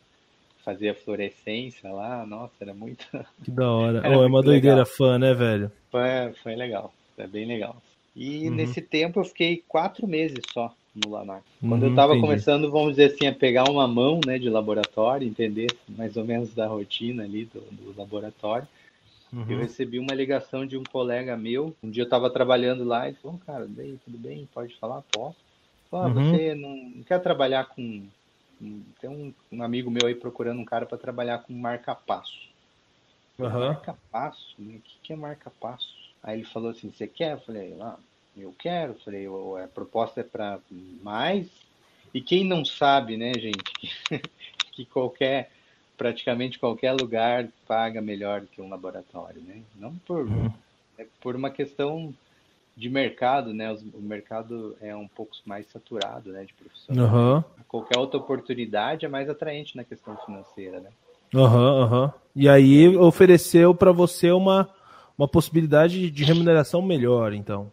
fazia 0.63 0.93
fluorescência 0.93 1.91
lá. 1.91 2.25
Nossa, 2.25 2.53
era 2.61 2.73
muito. 2.73 3.05
Que 3.43 3.51
da 3.51 3.69
hora. 3.71 4.01
oh, 4.05 4.23
é 4.23 4.25
uma 4.25 4.41
doideira 4.41 4.77
legal. 4.77 4.93
fã, 4.93 5.17
né, 5.17 5.33
velho? 5.33 5.71
Foi, 5.89 6.33
foi 6.43 6.55
legal 6.55 6.93
é 7.21 7.27
bem 7.27 7.45
legal. 7.45 7.81
E 8.15 8.49
uhum. 8.49 8.55
nesse 8.55 8.81
tempo 8.81 9.19
eu 9.19 9.23
fiquei 9.23 9.63
quatro 9.67 10.07
meses 10.07 10.39
só 10.51 10.73
no 10.93 11.11
Lanac. 11.11 11.43
Quando 11.61 11.83
uhum, 11.83 11.87
eu 11.87 11.89
estava 11.91 12.19
começando, 12.19 12.69
vamos 12.69 12.91
dizer 12.91 13.13
assim, 13.13 13.27
a 13.27 13.33
pegar 13.33 13.69
uma 13.69 13.87
mão 13.87 14.19
né, 14.25 14.37
de 14.37 14.49
laboratório, 14.49 15.27
entender 15.27 15.67
mais 15.87 16.17
ou 16.17 16.25
menos 16.25 16.53
da 16.53 16.67
rotina 16.67 17.23
ali 17.23 17.45
do, 17.45 17.61
do 17.61 17.97
laboratório, 17.97 18.67
uhum. 19.31 19.45
eu 19.47 19.59
recebi 19.59 19.97
uma 19.99 20.13
ligação 20.13 20.65
de 20.65 20.77
um 20.77 20.83
colega 20.83 21.37
meu. 21.37 21.73
Um 21.81 21.89
dia 21.89 22.03
eu 22.03 22.05
estava 22.05 22.29
trabalhando 22.29 22.83
lá 22.83 23.09
e 23.09 23.13
falou, 23.13 23.39
cara, 23.45 23.65
bem, 23.65 23.97
tudo 24.03 24.17
bem? 24.17 24.47
Pode 24.53 24.75
falar? 24.75 25.01
Posso? 25.11 25.37
Ah, 25.91 26.07
uhum. 26.07 26.13
você 26.13 26.55
não, 26.55 27.03
quer 27.03 27.19
trabalhar 27.19 27.65
com... 27.65 28.07
Tem 28.99 29.09
um, 29.09 29.33
um, 29.51 29.63
amigo 29.63 29.89
meu 29.89 30.07
aí 30.07 30.13
procurando 30.13 30.59
um 30.61 30.65
cara 30.65 30.85
para 30.85 30.97
trabalhar 30.97 31.39
com 31.39 31.53
marca-passo. 31.53 32.49
Marca-passo? 33.37 34.55
O 34.59 34.63
que, 34.63 34.99
que 35.01 35.13
é 35.13 35.15
marca-passo? 35.15 35.95
Aí 36.21 36.37
ele 36.37 36.45
falou 36.45 36.69
assim, 36.69 36.91
você 36.91 37.07
quer? 37.07 37.33
Eu 37.33 37.39
falei, 37.39 37.75
ah, 37.81 37.97
eu 38.37 38.53
quero. 38.57 38.93
Eu 38.93 38.99
falei, 38.99 39.27
a 39.63 39.67
proposta 39.67 40.21
é 40.21 40.23
para 40.23 40.59
mais. 41.01 41.47
E 42.13 42.21
quem 42.21 42.43
não 42.43 42.63
sabe, 42.63 43.17
né, 43.17 43.33
gente, 43.33 43.63
que 44.71 44.85
qualquer, 44.85 45.49
praticamente 45.97 46.59
qualquer 46.59 46.91
lugar 46.93 47.47
paga 47.67 48.01
melhor 48.01 48.45
que 48.45 48.61
um 48.61 48.69
laboratório, 48.69 49.41
né? 49.41 49.61
Não 49.75 49.95
por, 49.95 50.25
uhum. 50.25 50.51
é 50.97 51.07
por 51.19 51.35
uma 51.35 51.49
questão 51.49 52.13
de 52.81 52.89
mercado, 52.89 53.53
né? 53.53 53.71
O 53.93 54.01
mercado 54.01 54.75
é 54.81 54.95
um 54.95 55.07
pouco 55.07 55.33
mais 55.45 55.67
saturado, 55.67 56.31
né, 56.31 56.43
de 56.43 56.53
profissionais. 56.55 57.13
Uhum. 57.13 57.43
Qualquer 57.67 57.99
outra 57.99 58.17
oportunidade 58.17 59.05
é 59.05 59.09
mais 59.09 59.29
atraente 59.29 59.77
na 59.77 59.83
questão 59.83 60.17
financeira, 60.25 60.79
né? 60.79 60.89
Aham, 61.33 61.59
uhum, 61.59 61.81
aham. 61.83 62.03
Uhum. 62.05 62.11
E 62.35 62.49
aí 62.49 62.97
ofereceu 62.97 63.75
para 63.75 63.91
você 63.91 64.31
uma 64.31 64.67
uma 65.15 65.27
possibilidade 65.27 66.09
de 66.09 66.23
remuneração 66.23 66.81
melhor, 66.81 67.31
então. 67.31 67.71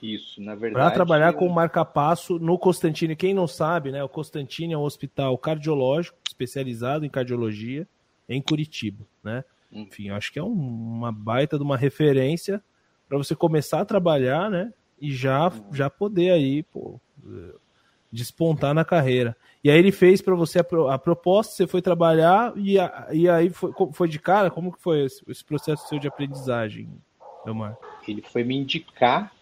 Isso, 0.00 0.40
na 0.40 0.54
verdade. 0.54 0.74
Para 0.74 0.90
trabalhar 0.92 1.32
eu... 1.32 1.38
com 1.38 1.48
marca-passo 1.48 2.38
no 2.38 2.56
Constantine. 2.56 3.16
Quem 3.16 3.34
não 3.34 3.48
sabe, 3.48 3.90
né? 3.90 4.04
O 4.04 4.08
Constantine 4.08 4.74
é 4.74 4.78
um 4.78 4.82
hospital 4.82 5.36
cardiológico 5.36 6.16
especializado 6.24 7.04
em 7.04 7.08
cardiologia 7.08 7.88
em 8.28 8.40
Curitiba, 8.40 9.04
né? 9.24 9.42
Hum. 9.72 9.82
Enfim, 9.82 10.10
acho 10.10 10.32
que 10.32 10.38
é 10.38 10.42
um, 10.44 10.52
uma 10.52 11.10
baita 11.10 11.56
de 11.56 11.64
uma 11.64 11.76
referência 11.76 12.62
para 13.08 13.18
você 13.18 13.34
começar 13.34 13.80
a 13.80 13.84
trabalhar, 13.84 14.50
né? 14.50 14.72
E 15.00 15.14
já, 15.14 15.52
já 15.72 15.90
poder 15.90 16.30
aí, 16.30 16.62
pô, 16.62 17.00
despontar 18.10 18.74
na 18.74 18.84
carreira. 18.84 19.36
E 19.62 19.70
aí 19.70 19.78
ele 19.78 19.92
fez 19.92 20.22
para 20.22 20.34
você 20.34 20.60
a, 20.60 20.94
a, 20.94 20.98
proposta, 20.98 21.54
você 21.54 21.66
foi 21.66 21.82
trabalhar 21.82 22.52
e, 22.56 22.78
a, 22.78 23.08
e 23.12 23.28
aí 23.28 23.50
foi, 23.50 23.72
foi 23.92 24.08
de 24.08 24.18
cara? 24.18 24.50
Como 24.50 24.72
que 24.72 24.80
foi 24.80 25.04
esse, 25.04 25.22
esse 25.28 25.44
processo 25.44 25.88
seu 25.88 25.98
de 25.98 26.08
aprendizagem, 26.08 26.88
Elmar? 27.46 27.76
Ele 28.06 28.22
foi 28.22 28.44
me 28.44 28.56
indicar 28.56 29.32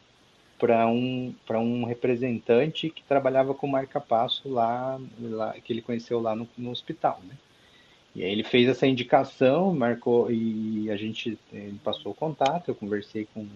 para 0.58 0.86
um, 0.86 1.34
um 1.50 1.84
representante 1.84 2.88
que 2.88 3.02
trabalhava 3.04 3.54
com 3.54 3.66
marca-passo 3.66 4.48
lá, 4.48 4.98
lá, 5.20 5.52
que 5.52 5.72
ele 5.72 5.82
conheceu 5.82 6.20
lá 6.20 6.34
no, 6.34 6.48
no 6.56 6.70
hospital, 6.70 7.20
né? 7.24 7.34
E 8.14 8.22
aí 8.22 8.30
ele 8.30 8.44
fez 8.44 8.68
essa 8.68 8.86
indicação, 8.86 9.74
marcou 9.74 10.30
e 10.30 10.90
a 10.90 10.96
gente 10.96 11.38
ele 11.52 11.80
passou 11.82 12.12
o 12.12 12.14
contato, 12.14 12.68
eu 12.68 12.74
conversei 12.74 13.26
com, 13.34 13.46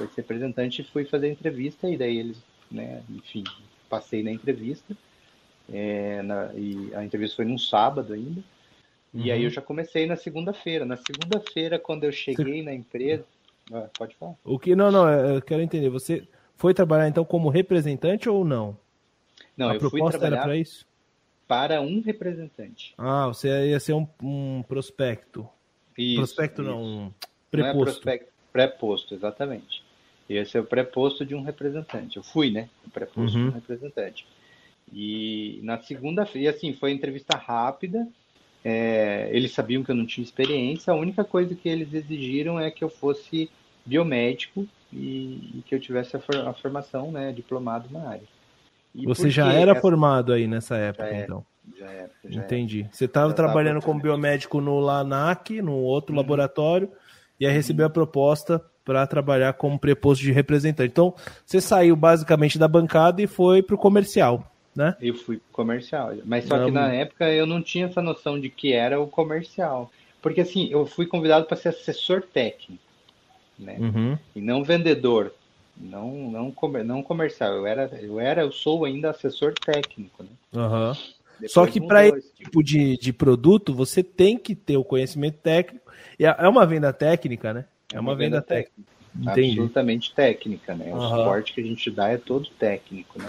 esse 0.00 0.16
representante 0.16 0.82
e 0.82 0.84
fui 0.84 1.04
fazer 1.04 1.26
a 1.26 1.30
entrevista 1.30 1.88
e 1.88 1.96
daí 1.96 2.16
eles, 2.16 2.42
né, 2.70 3.02
enfim, 3.10 3.44
passei 3.88 4.22
na 4.22 4.30
entrevista 4.30 4.96
é, 5.72 6.22
na, 6.22 6.50
e 6.54 6.92
a 6.94 7.04
entrevista 7.04 7.36
foi 7.36 7.44
num 7.44 7.58
sábado 7.58 8.12
ainda. 8.12 8.42
Uhum. 9.12 9.20
E 9.24 9.32
aí 9.32 9.40
eu 9.40 9.48
uhum. 9.48 9.54
já 9.54 9.62
comecei 9.62 10.06
na 10.06 10.16
segunda-feira. 10.16 10.84
Na 10.84 10.96
segunda-feira, 10.96 11.78
quando 11.78 12.04
eu 12.04 12.12
cheguei 12.12 12.62
na 12.62 12.74
empresa. 12.74 13.24
Ah, 13.72 13.88
pode 13.96 14.16
falar. 14.16 14.34
O 14.44 14.58
que 14.58 14.74
não, 14.74 14.90
não, 14.90 15.08
é, 15.08 15.36
eu 15.36 15.42
quero 15.42 15.62
entender. 15.62 15.88
Você 15.88 16.26
foi 16.56 16.74
trabalhar 16.74 17.08
então 17.08 17.24
como 17.24 17.48
representante 17.48 18.28
ou 18.28 18.44
não? 18.44 18.76
Não, 19.56 19.70
a 19.70 19.74
eu 19.74 19.90
fui 19.90 20.00
trabalhar 20.10 20.42
para 20.42 20.56
isso. 20.56 20.86
Para 21.50 21.80
um 21.80 22.00
representante. 22.00 22.94
Ah, 22.96 23.26
você 23.26 23.70
ia 23.70 23.80
ser 23.80 23.92
um, 23.92 24.06
um 24.22 24.62
prospecto. 24.62 25.48
Isso, 25.98 26.18
prospecto 26.18 26.62
isso. 26.62 26.70
não, 26.70 26.80
um 26.80 27.12
preposto. 27.50 27.74
Não 27.74 27.82
é 27.82 27.84
prospecto, 27.84 28.32
pré-posto, 28.52 29.14
exatamente. 29.14 29.82
Ia 30.28 30.44
ser 30.44 30.60
o 30.60 30.64
pré-posto 30.64 31.26
de 31.26 31.34
um 31.34 31.42
representante. 31.42 32.18
Eu 32.18 32.22
fui, 32.22 32.52
né? 32.52 32.68
O 32.86 32.90
pré-posto 32.90 33.20
uhum. 33.20 33.26
de 33.30 33.38
um 33.38 33.44
uhum. 33.46 33.50
representante. 33.50 34.24
E 34.92 35.58
na 35.64 35.76
segunda-feira, 35.80 36.50
assim, 36.50 36.72
foi 36.72 36.92
entrevista 36.92 37.36
rápida. 37.36 38.06
É, 38.64 39.28
eles 39.32 39.50
sabiam 39.50 39.82
que 39.82 39.90
eu 39.90 39.96
não 39.96 40.06
tinha 40.06 40.22
experiência. 40.24 40.92
A 40.92 40.96
única 40.96 41.24
coisa 41.24 41.52
que 41.56 41.68
eles 41.68 41.92
exigiram 41.92 42.60
é 42.60 42.70
que 42.70 42.84
eu 42.84 42.88
fosse 42.88 43.50
biomédico 43.84 44.68
e, 44.92 45.58
e 45.58 45.64
que 45.66 45.74
eu 45.74 45.80
tivesse 45.80 46.16
a, 46.16 46.20
for, 46.20 46.36
a, 46.36 46.52
formação, 46.52 47.10
né, 47.10 47.32
diplomado 47.32 47.88
na 47.90 48.08
área. 48.08 48.39
E 48.94 49.06
Você 49.06 49.30
já 49.30 49.52
era 49.52 49.72
essa... 49.72 49.80
formado 49.80 50.32
aí 50.32 50.46
nessa 50.46 50.76
época, 50.76 51.08
já 51.08 51.18
então? 51.18 51.44
Já 51.78 51.86
era. 51.90 52.10
Já 52.28 52.40
Entendi. 52.40 52.80
Era. 52.80 52.90
Você 52.92 53.04
estava 53.04 53.32
trabalhando 53.32 53.80
como 53.80 54.00
biomédico 54.00 54.60
no 54.60 54.78
LANAC, 54.80 55.62
no 55.62 55.74
outro 55.74 56.12
uhum. 56.12 56.20
laboratório, 56.20 56.90
e 57.38 57.46
aí 57.46 57.52
recebeu 57.52 57.86
uhum. 57.86 57.90
a 57.90 57.94
proposta 57.94 58.62
para 58.84 59.06
trabalhar 59.06 59.52
como 59.52 59.78
preposto 59.78 60.22
de 60.22 60.32
representante. 60.32 60.90
Então, 60.90 61.14
você 61.44 61.60
saiu 61.60 61.94
basicamente 61.94 62.58
da 62.58 62.66
bancada 62.66 63.22
e 63.22 63.26
foi 63.26 63.62
para 63.62 63.74
o 63.74 63.78
comercial, 63.78 64.50
né? 64.74 64.96
Eu 65.00 65.14
fui 65.14 65.36
pro 65.36 65.52
comercial. 65.52 66.12
Mas 66.24 66.46
só 66.46 66.56
não. 66.56 66.66
que 66.66 66.70
na 66.72 66.92
época 66.92 67.30
eu 67.30 67.46
não 67.46 67.62
tinha 67.62 67.86
essa 67.86 68.02
noção 68.02 68.40
de 68.40 68.48
que 68.48 68.72
era 68.72 69.00
o 69.00 69.06
comercial. 69.06 69.90
Porque 70.20 70.40
assim, 70.40 70.68
eu 70.70 70.84
fui 70.86 71.06
convidado 71.06 71.46
para 71.46 71.56
ser 71.56 71.68
assessor 71.70 72.22
técnico, 72.22 72.82
né? 73.58 73.76
Uhum. 73.78 74.18
E 74.34 74.40
não 74.40 74.64
vendedor, 74.64 75.32
não 75.80 76.30
não 76.30 76.50
comer, 76.50 76.84
não 76.84 77.02
comercial. 77.02 77.52
Eu 77.54 77.66
era 77.66 77.90
eu 78.00 78.20
era 78.20 78.42
eu 78.42 78.52
sou 78.52 78.84
ainda 78.84 79.10
assessor 79.10 79.54
técnico, 79.54 80.22
né? 80.22 80.28
Uhum. 80.54 81.48
Só 81.48 81.66
que 81.66 81.80
para 81.80 82.06
esse 82.06 82.32
tipo 82.34 82.62
de, 82.62 82.98
de 82.98 83.12
produto 83.12 83.74
você 83.74 84.02
tem 84.02 84.36
que 84.36 84.54
ter 84.54 84.76
o 84.76 84.84
conhecimento 84.84 85.38
técnico. 85.38 85.90
E 86.18 86.26
é, 86.26 86.36
é 86.38 86.48
uma 86.48 86.66
venda 86.66 86.92
técnica, 86.92 87.54
né? 87.54 87.64
É 87.92 87.98
uma, 87.98 88.14
venda, 88.14 88.36
venda 88.36 88.42
técnica. 88.42 88.72
técnica. 89.24 89.50
Absolutamente 89.52 90.14
técnica, 90.14 90.74
né? 90.74 90.92
O 90.92 90.96
uhum. 90.96 91.08
suporte 91.08 91.54
que 91.54 91.60
a 91.60 91.64
gente 91.64 91.90
dá 91.90 92.08
é 92.08 92.18
todo 92.18 92.48
técnico, 92.50 93.18
né? 93.18 93.26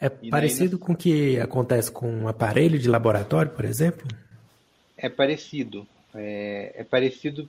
É 0.00 0.10
e 0.22 0.30
parecido 0.30 0.78
daí, 0.78 0.86
com 0.86 0.92
o 0.92 0.96
que 0.96 1.38
acontece 1.38 1.90
com 1.90 2.10
um 2.10 2.28
aparelho 2.28 2.78
de 2.78 2.88
laboratório, 2.88 3.50
por 3.50 3.64
exemplo? 3.64 4.06
É 4.96 5.08
parecido. 5.08 5.86
É, 6.14 6.72
é 6.76 6.84
parecido. 6.84 7.48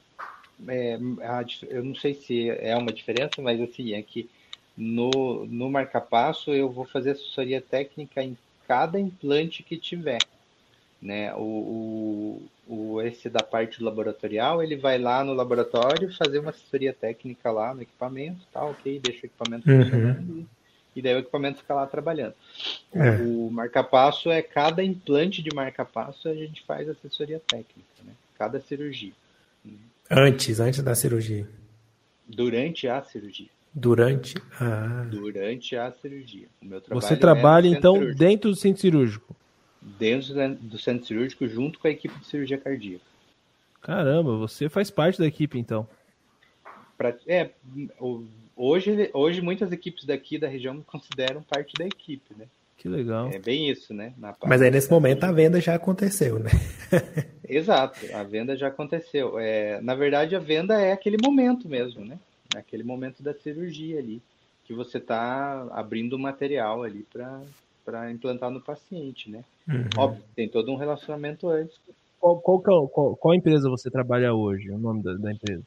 É, 0.68 1.00
a, 1.24 1.44
eu 1.70 1.84
não 1.84 1.96
sei 1.96 2.14
se 2.14 2.50
é 2.50 2.76
uma 2.76 2.92
diferença, 2.92 3.42
mas 3.42 3.60
assim, 3.62 3.94
é 3.94 4.02
que 4.02 4.30
no, 4.78 5.46
no 5.46 5.70
marca-passo 5.70 6.52
eu 6.52 6.70
vou 6.70 6.86
fazer 6.86 7.12
assessoria 7.12 7.62
técnica 7.62 8.24
em 8.24 8.38
cada 8.68 9.00
implante 9.00 9.64
que 9.64 9.78
tiver. 9.78 10.20
Né? 11.02 11.34
O, 11.34 11.40
o, 12.68 12.74
o, 12.74 13.02
esse 13.02 13.30
da 13.30 13.44
parte 13.44 13.84
laboratorial, 13.84 14.62
ele 14.62 14.76
vai 14.76 15.00
lá 15.00 15.24
no 15.24 15.34
laboratório 15.34 16.16
fazer 16.16 16.40
uma 16.40 16.52
assessoria 16.52 16.94
técnica 16.94 17.52
lá 17.52 17.74
no 17.74 17.82
equipamento, 17.82 18.42
tá 18.54 18.64
ok, 18.64 19.00
deixa 19.00 19.24
o 19.24 19.26
equipamento 19.26 19.70
uhum. 19.70 19.84
funcionando 19.84 20.48
e 20.96 21.02
daí 21.02 21.16
o 21.16 21.20
equipamento 21.20 21.60
fica 21.60 21.74
lá 21.74 21.88
trabalhando. 21.88 22.36
É. 22.94 23.12
O 23.22 23.50
marca-passo 23.50 24.30
é 24.30 24.42
cada 24.42 24.84
implante 24.84 25.42
de 25.42 25.54
marca-passo 25.54 26.28
a 26.28 26.36
gente 26.36 26.62
faz 26.64 26.88
assessoria 26.90 27.40
técnica, 27.40 28.04
né? 28.04 28.14
Cada 28.38 28.60
cirurgia. 28.60 29.14
Antes, 30.14 30.60
antes 30.60 30.84
da 30.84 30.94
cirurgia. 30.94 31.48
Durante 32.28 32.86
a 32.86 33.02
cirurgia. 33.02 33.48
Durante 33.74 34.36
a. 34.60 35.06
Durante 35.10 35.78
a 35.78 35.90
cirurgia. 35.94 36.48
O 36.62 36.66
meu 36.66 36.82
trabalho 36.82 37.02
Você 37.02 37.16
trabalha, 37.16 37.68
é 37.68 37.72
então, 37.72 37.94
cirúrgico. 37.94 38.20
dentro 38.20 38.50
do 38.50 38.56
centro 38.58 38.82
cirúrgico? 38.82 39.36
Dentro 39.82 40.56
do 40.56 40.78
centro 40.78 41.06
cirúrgico, 41.08 41.48
junto 41.48 41.80
com 41.80 41.88
a 41.88 41.92
equipe 41.92 42.20
de 42.20 42.26
cirurgia 42.26 42.58
cardíaca. 42.58 43.06
Caramba, 43.82 44.36
você 44.36 44.68
faz 44.68 44.92
parte 44.92 45.18
da 45.18 45.26
equipe, 45.26 45.58
então. 45.58 45.88
Pra, 46.98 47.16
é, 47.26 47.52
hoje, 48.54 49.10
hoje 49.14 49.42
muitas 49.42 49.72
equipes 49.72 50.04
daqui 50.04 50.38
da 50.38 50.50
região 50.50 50.74
me 50.74 50.84
consideram 50.84 51.42
parte 51.42 51.74
da 51.80 51.86
equipe, 51.86 52.36
né? 52.38 52.48
Que 52.82 52.90
legal. 52.90 53.30
É 53.32 53.38
bem 53.38 53.70
isso, 53.70 53.94
né? 53.94 54.12
Mas 54.44 54.60
aí 54.60 54.72
nesse 54.72 54.90
momento 54.90 55.24
a 55.24 55.32
venda 55.32 55.62
já 55.62 55.76
aconteceu, 55.76 56.40
né? 56.40 56.50
Exato, 57.48 58.00
a 58.12 58.24
venda 58.24 58.58
já 58.58 58.70
aconteceu. 58.70 59.38
É, 59.38 59.80
na 59.82 59.94
verdade, 59.94 60.36
a 60.36 60.40
venda 60.40 60.82
é 60.82 60.92
aquele 60.92 61.18
momento 61.22 61.70
mesmo, 61.70 62.04
né? 62.04 62.18
Aquele 62.56 62.82
momento 62.82 63.22
da 63.22 63.36
cirurgia 63.36 64.00
ali, 64.00 64.20
que 64.66 64.74
você 64.74 64.98
está 64.98 65.68
abrindo 65.72 66.14
o 66.14 66.20
material 66.20 66.82
ali 66.82 67.06
para 67.86 68.12
implantar 68.12 68.50
no 68.50 68.60
paciente, 68.60 69.30
né? 69.30 69.44
Uhum. 69.68 69.86
Óbvio, 69.96 70.24
tem 70.36 70.50
todo 70.50 70.72
um 70.72 70.76
relacionamento 70.76 71.50
antes. 71.50 71.80
Qual, 72.20 72.42
qual, 72.42 72.58
é 72.58 72.90
qual, 72.90 73.16
qual, 73.16 73.36
empresa 73.36 73.70
você 73.70 73.92
trabalha 73.92 74.34
hoje? 74.34 74.72
O 74.72 74.80
nome 74.80 75.04
da, 75.04 75.14
da, 75.14 75.32
empresa? 75.32 75.62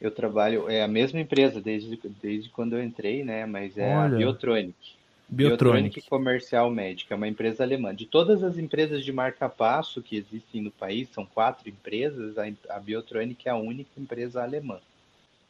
Eu 0.00 0.12
trabalho, 0.12 0.70
é 0.70 0.80
a 0.84 0.88
mesma 0.88 1.18
empresa 1.18 1.60
desde, 1.60 1.98
desde 2.22 2.50
quando 2.50 2.76
eu 2.76 2.84
entrei, 2.84 3.24
né? 3.24 3.46
Mas 3.46 3.76
é 3.76 3.96
Olha. 3.96 4.14
a 4.14 4.16
Biotronic. 4.16 4.95
Biotronic. 5.28 5.82
Biotronic 5.82 6.08
Comercial 6.08 6.70
Médica, 6.70 7.14
é 7.14 7.16
uma 7.16 7.28
empresa 7.28 7.64
alemã. 7.64 7.94
De 7.94 8.06
todas 8.06 8.44
as 8.44 8.58
empresas 8.58 9.04
de 9.04 9.12
marca-passo 9.12 10.00
que 10.00 10.16
existem 10.16 10.62
no 10.62 10.70
país, 10.70 11.08
são 11.10 11.26
quatro 11.26 11.68
empresas, 11.68 12.36
a, 12.38 12.78
Biotronic 12.78 13.48
é 13.48 13.50
a 13.50 13.56
única 13.56 13.90
empresa 13.98 14.42
alemã. 14.42 14.78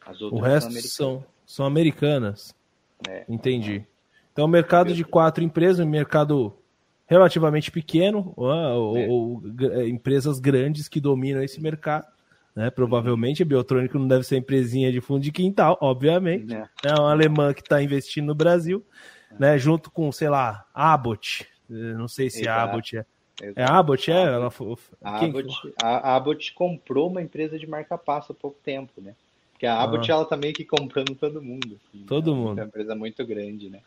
As 0.05 0.21
outras 0.21 0.41
o 0.41 0.45
resto 0.45 0.73
são, 0.73 0.81
são, 0.89 1.25
são 1.45 1.67
americanas. 1.67 2.55
É, 3.07 3.25
Entendi. 3.29 3.85
Então, 4.33 4.45
o 4.45 4.49
mercado 4.49 4.95
de 4.95 5.05
quatro 5.05 5.43
empresas, 5.43 5.85
um 5.85 5.89
mercado 5.89 6.55
relativamente 7.07 7.71
pequeno, 7.71 8.33
ou, 8.37 8.99
é. 8.99 9.09
ou, 9.09 9.43
é, 9.73 9.89
empresas 9.89 10.39
grandes 10.39 10.89
que 10.89 11.01
dominam 11.01 11.43
esse 11.43 11.61
mercado. 11.61 12.07
Né? 12.55 12.71
Provavelmente 12.71 13.43
a 13.43 13.47
Biotrônica 13.47 13.99
não 13.99 14.09
deve 14.09 14.25
ser 14.25 14.37
empresinha 14.37 14.91
de 14.91 15.01
fundo 15.01 15.21
de 15.21 15.31
quintal, 15.31 15.79
obviamente. 15.81 16.55
É, 16.55 16.69
é 16.85 16.95
uma 16.95 17.11
alemã 17.11 17.53
que 17.53 17.61
está 17.61 17.83
investindo 17.83 18.27
no 18.27 18.35
Brasil, 18.35 18.85
né? 19.39 19.59
junto 19.59 19.91
com, 19.91 20.11
sei 20.13 20.29
lá, 20.29 20.67
Abbott. 20.75 21.47
Não 21.69 22.09
sei 22.09 22.31
se 22.31 22.43
Exato. 22.43 22.71
Abbott 22.71 22.97
é. 22.99 23.07
Exato. 23.43 23.61
É 23.61 23.65
Abbott, 23.65 24.11
é? 24.11 24.23
Ela 24.23 24.51
foi... 24.51 24.77
a, 25.03 25.25
Abbott, 25.25 25.75
a 25.83 26.17
Abbott 26.17 26.55
comprou 26.55 27.11
uma 27.11 27.21
empresa 27.21 27.59
de 27.59 27.67
marca 27.67 27.99
passo 27.99 28.33
há 28.33 28.35
pouco 28.35 28.59
tempo, 28.65 28.93
né? 29.01 29.15
Porque 29.53 29.67
a 29.67 29.81
Abbott, 29.81 30.11
ah. 30.11 30.15
ela 30.15 30.25
tá 30.25 30.37
meio 30.37 30.55
que 30.55 30.65
comprando 30.65 31.15
todo 31.15 31.43
mundo. 31.43 31.79
Assim, 31.89 32.05
todo 32.05 32.35
né? 32.35 32.41
mundo. 32.41 32.59
É 32.59 32.63
uma 32.63 32.69
empresa 32.69 32.95
muito 32.95 33.27
grande, 33.27 33.71
né? 33.71 33.81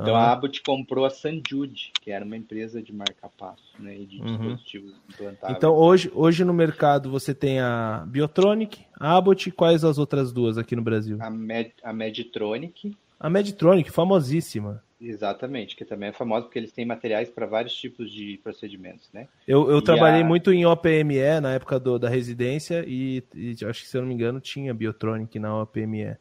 Então 0.00 0.14
ah. 0.14 0.20
a 0.20 0.32
Abbott 0.32 0.62
comprou 0.62 1.04
a 1.04 1.10
Sanjude, 1.10 1.90
que 2.00 2.10
era 2.10 2.24
uma 2.24 2.36
empresa 2.36 2.80
de 2.80 2.92
marca-passo, 2.92 3.74
né? 3.80 3.96
E 3.96 4.06
de 4.06 4.20
uhum. 4.20 4.26
dispositivos 4.26 4.94
implantáveis. 5.08 5.56
Então 5.56 5.74
hoje, 5.74 6.10
hoje 6.14 6.44
no 6.44 6.54
mercado 6.54 7.10
você 7.10 7.34
tem 7.34 7.58
a 7.58 8.04
Biotronic, 8.06 8.84
a 8.94 9.16
Abbott 9.16 9.48
e 9.48 9.52
quais 9.52 9.84
as 9.84 9.98
outras 9.98 10.32
duas 10.32 10.56
aqui 10.56 10.76
no 10.76 10.82
Brasil? 10.82 11.18
A, 11.20 11.28
Med, 11.28 11.72
a 11.82 11.92
Meditronic. 11.92 12.96
A 13.18 13.28
Meditronic, 13.28 13.90
famosíssima. 13.90 14.82
Exatamente, 15.00 15.76
que 15.76 15.84
também 15.84 16.08
é 16.08 16.12
famosa 16.12 16.46
porque 16.46 16.58
eles 16.58 16.72
têm 16.72 16.84
materiais 16.84 17.30
para 17.30 17.46
vários 17.46 17.74
tipos 17.74 18.10
de 18.10 18.38
procedimentos, 18.42 19.08
né? 19.12 19.28
Eu, 19.46 19.70
eu 19.70 19.80
trabalhei 19.80 20.22
a... 20.22 20.24
muito 20.24 20.52
em 20.52 20.66
OPME 20.66 21.40
na 21.40 21.54
época 21.54 21.78
do, 21.78 22.00
da 22.00 22.08
residência 22.08 22.84
e, 22.86 23.22
e, 23.32 23.56
acho 23.64 23.82
que, 23.82 23.88
se 23.88 23.96
eu 23.96 24.02
não 24.02 24.08
me 24.08 24.14
engano, 24.14 24.40
tinha 24.40 24.74
Biotronic 24.74 25.38
na 25.38 25.62
OPME. 25.62 26.16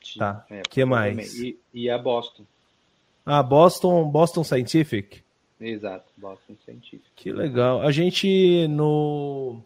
Tinha, 0.00 0.18
tá, 0.18 0.46
é, 0.50 0.62
que 0.68 0.84
mais? 0.84 1.34
E, 1.34 1.56
e, 1.72 1.88
a 1.88 1.96
Boston. 1.98 2.44
Ah, 3.24 3.42
Boston, 3.44 4.10
Boston 4.10 4.42
Scientific? 4.42 5.22
Exato, 5.60 6.06
Boston 6.16 6.54
Scientific. 6.64 7.04
Que 7.14 7.32
legal. 7.32 7.82
A 7.82 7.92
gente 7.92 8.66
no 8.66 9.62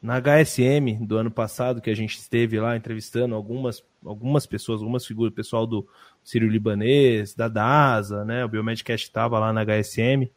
na 0.00 0.20
HSM 0.20 1.04
do 1.04 1.16
ano 1.16 1.30
passado, 1.30 1.80
que 1.80 1.90
a 1.90 1.96
gente 1.96 2.16
esteve 2.16 2.58
lá 2.58 2.76
entrevistando 2.76 3.34
algumas, 3.34 3.82
algumas 4.04 4.46
pessoas, 4.46 4.80
algumas 4.80 5.06
figuras, 5.06 5.34
pessoal 5.34 5.66
do 5.66 5.86
Sírio 6.22 6.48
Libanês, 6.48 7.34
da 7.34 7.48
DASA, 7.48 8.24
né? 8.24 8.44
O 8.44 8.48
Biomedcast 8.48 9.06
estava 9.06 9.38
lá 9.38 9.52
na 9.52 9.64
HSM. 9.64 10.30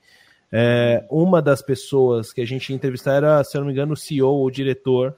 É, 0.52 1.06
uma 1.10 1.42
das 1.42 1.62
pessoas 1.62 2.32
que 2.34 2.42
a 2.42 2.46
gente 2.46 2.70
ia 2.70 2.76
entrevistar 2.76 3.14
era, 3.14 3.44
se 3.44 3.56
eu 3.56 3.62
não 3.62 3.68
me 3.68 3.74
engano, 3.74 3.94
o 3.94 3.98
CEO 3.98 4.34
ou 4.34 4.52
diretor 4.52 5.16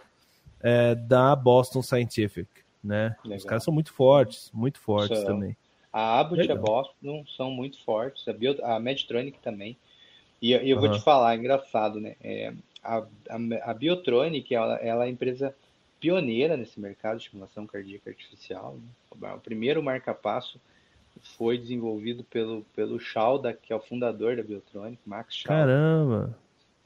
é, 0.62 0.96
da 0.96 1.36
Boston 1.36 1.82
Scientific, 1.82 2.48
né? 2.84 3.16
Legal. 3.24 3.38
Os 3.38 3.46
caras 3.46 3.64
são 3.64 3.74
muito 3.74 3.94
fortes, 3.94 4.52
muito 4.54 4.80
fortes 4.80 5.24
também. 5.24 5.56
A 5.92 6.20
Abbott 6.20 6.48
e 6.48 6.52
a 6.52 6.56
Boston 6.56 7.26
são 7.36 7.50
muito 7.50 7.84
fortes, 7.84 8.28
a, 8.28 8.34
Bio, 8.34 8.56
a 8.64 8.80
Medtronic 8.80 9.40
também. 9.40 9.76
E, 10.42 10.54
e 10.56 10.70
eu 10.70 10.78
uhum. 10.78 10.88
vou 10.88 10.92
te 10.92 11.04
falar, 11.04 11.34
é 11.34 11.38
engraçado, 11.38 12.00
né? 12.00 12.16
É, 12.22 12.54
a, 12.84 12.98
a, 12.98 13.70
a 13.72 13.74
Biotronic, 13.74 14.54
ela, 14.54 14.76
ela 14.78 15.06
é 15.06 15.08
a 15.08 15.12
empresa 15.12 15.56
pioneira 16.00 16.56
nesse 16.56 16.80
mercado 16.80 17.18
de 17.18 17.24
estimulação 17.24 17.68
cardíaca 17.68 18.10
artificial. 18.10 18.78
Né? 19.18 19.34
O 19.34 19.40
primeiro 19.40 19.84
marca-passo 19.84 20.60
foi 21.38 21.58
desenvolvido 21.58 22.24
pelo, 22.24 22.66
pelo 22.76 23.00
Schauda, 23.00 23.54
que 23.54 23.74
é 23.74 23.76
o 23.76 23.82
fundador 23.82 24.36
da 24.36 24.44
Biotronic, 24.44 25.00
Max 25.06 25.36
Schauda. 25.36 25.64
Caramba! 25.64 26.38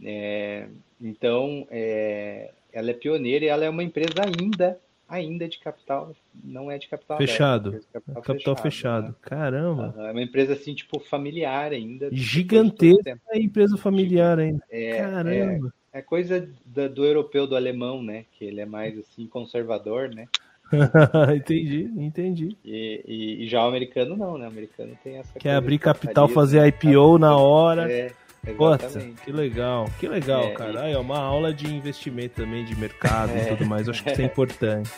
É, 0.03 0.67
então, 0.99 1.67
é, 1.69 2.51
ela 2.71 2.89
é 2.89 2.93
pioneira 2.93 3.45
e 3.45 3.47
ela 3.47 3.63
é 3.63 3.69
uma 3.69 3.83
empresa 3.83 4.15
ainda 4.25 4.79
ainda 5.07 5.47
de 5.47 5.59
capital, 5.59 6.15
não 6.43 6.71
é 6.71 6.77
de 6.77 6.87
capital 6.87 7.17
fechado. 7.17 7.69
Aberto, 7.69 7.87
é 7.87 7.93
capital, 7.93 8.23
capital, 8.23 8.55
fechado. 8.55 8.63
fechado. 8.63 9.07
Né? 9.09 9.15
Caramba. 9.21 9.95
É 9.97 10.11
uma 10.11 10.21
empresa 10.23 10.53
assim, 10.53 10.73
tipo, 10.73 10.99
familiar 10.99 11.71
ainda. 11.71 12.09
Gigantesca 12.11 13.19
é 13.29 13.39
empresa 13.39 13.77
familiar 13.77 14.39
ainda. 14.39 14.63
É, 14.69 14.97
Caramba. 14.97 15.73
É, 15.93 16.01
coisa 16.01 16.49
do, 16.65 16.89
do, 16.89 17.05
europeu, 17.05 17.45
do 17.45 17.55
alemão, 17.55 18.01
né? 18.01 18.25
Que 18.33 18.45
ele 18.45 18.59
é 18.59 18.65
mais 18.65 18.97
assim 18.97 19.27
conservador, 19.27 20.09
né? 20.09 20.27
entendi, 21.35 21.91
entendi. 21.95 22.57
E, 22.65 23.03
e, 23.05 23.43
e, 23.43 23.47
já 23.47 23.63
o 23.63 23.67
americano 23.67 24.17
não, 24.17 24.37
né? 24.37 24.45
O 24.45 24.47
americano 24.47 24.97
tem 25.03 25.17
essa. 25.17 25.37
Quer 25.37 25.53
abrir 25.53 25.77
capital, 25.77 26.27
fazer 26.27 26.65
IPO 26.67 27.19
na 27.19 27.37
hora. 27.37 27.91
É. 27.91 28.11
Exatamente. 28.45 29.21
que 29.21 29.31
legal, 29.31 29.89
que 29.99 30.05
legal, 30.05 30.43
é, 30.43 30.51
cara. 30.51 30.89
E... 30.89 30.93
é 30.93 30.97
uma 30.97 31.17
aula 31.17 31.53
de 31.53 31.73
investimento 31.73 32.41
também, 32.41 32.65
de 32.65 32.75
mercado 32.75 33.31
é. 33.31 33.43
e 33.43 33.55
tudo 33.55 33.65
mais. 33.65 33.87
Acho 33.87 34.03
que 34.03 34.11
isso 34.11 34.21
é 34.21 34.25
importante. 34.25 34.91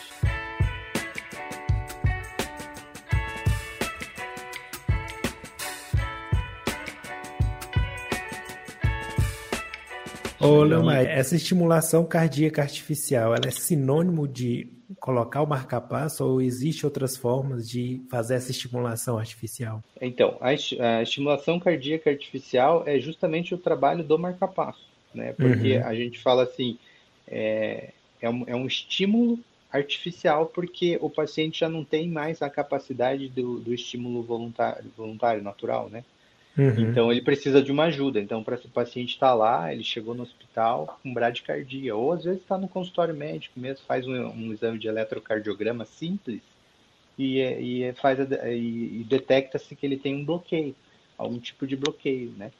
Ô, 10.45 10.63
Leomar, 10.63 11.05
essa 11.05 11.35
estimulação 11.35 12.05
cardíaca 12.05 12.61
artificial, 12.61 13.35
ela 13.35 13.47
é 13.47 13.51
sinônimo 13.51 14.27
de 14.27 14.69
colocar 14.99 15.41
o 15.41 15.47
marcapasso 15.47 16.23
ou 16.23 16.41
existe 16.41 16.85
outras 16.85 17.17
formas 17.17 17.69
de 17.69 18.01
fazer 18.09 18.35
essa 18.35 18.51
estimulação 18.51 19.17
artificial? 19.17 19.83
Então, 19.99 20.37
a, 20.39 20.49
a 20.49 21.01
estimulação 21.01 21.59
cardíaca 21.59 22.09
artificial 22.09 22.83
é 22.85 22.99
justamente 22.99 23.53
o 23.53 23.57
trabalho 23.57 24.03
do 24.03 24.17
marcapasso, 24.17 24.85
né? 25.13 25.33
Porque 25.33 25.77
uhum. 25.77 25.85
a 25.85 25.95
gente 25.95 26.19
fala 26.19 26.43
assim, 26.43 26.77
é, 27.27 27.89
é, 28.21 28.29
um, 28.29 28.43
é 28.47 28.55
um 28.55 28.67
estímulo 28.67 29.39
artificial 29.71 30.45
porque 30.45 30.97
o 31.01 31.09
paciente 31.09 31.59
já 31.59 31.69
não 31.69 31.83
tem 31.83 32.07
mais 32.07 32.41
a 32.41 32.49
capacidade 32.49 33.27
do, 33.27 33.59
do 33.59 33.73
estímulo 33.73 34.23
voluntário, 34.23 34.85
voluntário, 34.95 35.41
natural, 35.41 35.89
né? 35.89 36.03
Uhum. 36.57 36.89
Então 36.89 37.11
ele 37.11 37.21
precisa 37.21 37.61
de 37.61 37.71
uma 37.71 37.85
ajuda. 37.85 38.19
Então, 38.19 38.43
para 38.43 38.55
o 38.55 38.69
paciente 38.69 39.13
estar 39.13 39.29
tá 39.29 39.33
lá, 39.33 39.73
ele 39.73 39.83
chegou 39.83 40.15
no 40.15 40.23
hospital 40.23 40.99
com 41.03 41.13
bradicardia, 41.13 41.95
ou 41.95 42.13
às 42.13 42.23
vezes 42.23 42.41
está 42.41 42.57
no 42.57 42.67
consultório 42.67 43.13
médico 43.13 43.59
mesmo, 43.59 43.85
faz 43.85 44.07
um, 44.07 44.13
um, 44.13 44.53
exame 44.53 44.79
de 44.79 44.87
eletrocardiograma 44.87 45.83
simples 45.85 46.41
e, 47.17 47.39
e 47.41 47.93
faz 47.93 48.19
e, 48.19 49.01
e 49.01 49.05
detecta-se 49.07 49.75
que 49.75 49.85
ele 49.85 49.97
tem 49.97 50.15
um 50.15 50.25
bloqueio, 50.25 50.75
algum 51.17 51.39
tipo 51.39 51.67
de 51.67 51.75
bloqueio, 51.75 52.31
né? 52.37 52.51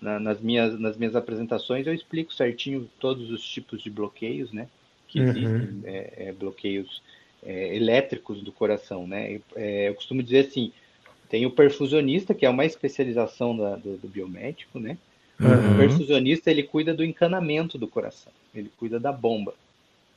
Na, 0.00 0.18
nas 0.18 0.40
minhas 0.40 0.78
nas 0.78 0.96
minhas 0.96 1.14
apresentações 1.14 1.86
eu 1.86 1.94
explico 1.94 2.34
certinho 2.34 2.90
todos 2.98 3.30
os 3.30 3.42
tipos 3.42 3.80
de 3.80 3.88
bloqueios, 3.88 4.52
né? 4.52 4.68
Que 5.06 5.20
uhum. 5.20 5.28
existem 5.28 5.80
é, 5.84 6.12
é, 6.16 6.32
bloqueios 6.32 7.00
é, 7.44 7.76
elétricos 7.76 8.42
do 8.42 8.50
coração, 8.50 9.06
né? 9.06 9.40
É, 9.54 9.88
eu 9.88 9.94
costumo 9.94 10.24
dizer 10.24 10.46
assim 10.46 10.72
tem 11.28 11.46
o 11.46 11.50
perfusionista, 11.50 12.34
que 12.34 12.46
é 12.46 12.50
uma 12.50 12.64
especialização 12.64 13.56
da, 13.56 13.76
do, 13.76 13.96
do, 13.96 14.08
biomédico, 14.08 14.78
né? 14.78 14.96
Uhum. 15.40 15.74
O 15.74 15.76
perfusionista, 15.76 16.50
ele 16.50 16.62
cuida 16.62 16.94
do 16.94 17.04
encanamento 17.04 17.76
do 17.76 17.88
coração, 17.88 18.32
ele 18.54 18.70
cuida 18.76 19.00
da 19.00 19.12
bomba, 19.12 19.54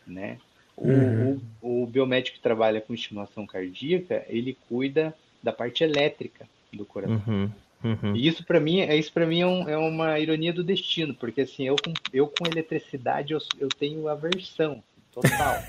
né? 0.06 0.38
O, 0.76 0.88
uhum. 0.88 1.42
o, 1.62 1.84
o 1.84 1.88
biomédico 1.88 2.38
que 2.38 2.44
trabalha 2.44 2.82
com 2.82 2.94
estimulação 2.94 3.46
cardíaca, 3.46 4.26
ele 4.30 4.56
cuida 4.70 5.14
da 5.42 5.52
parte 5.52 5.84
elétrica 5.84 6.48
do 6.72 6.86
coração. 6.86 7.22
Uhum. 7.28 7.50
Uhum. 7.84 8.16
E 8.16 8.28
isso 8.28 8.44
para 8.44 8.60
mim, 8.60 8.80
é 8.80 8.96
isso 8.96 9.14
para 9.14 9.26
mim 9.26 9.42
é, 9.42 9.48
um, 9.48 9.70
é, 9.70 9.78
uma 9.78 10.20
ironia 10.20 10.52
do 10.52 10.64
destino, 10.64 11.14
porque 11.14 11.42
assim 11.42 11.66
eu 11.68 11.76
com, 11.76 11.94
eu 12.12 12.28
com 12.28 12.48
eletricidade 12.48 13.34
eu, 13.34 13.40
eu 13.60 13.70
tenho 13.70 14.08
aversão 14.08 14.84
total. 15.22 15.64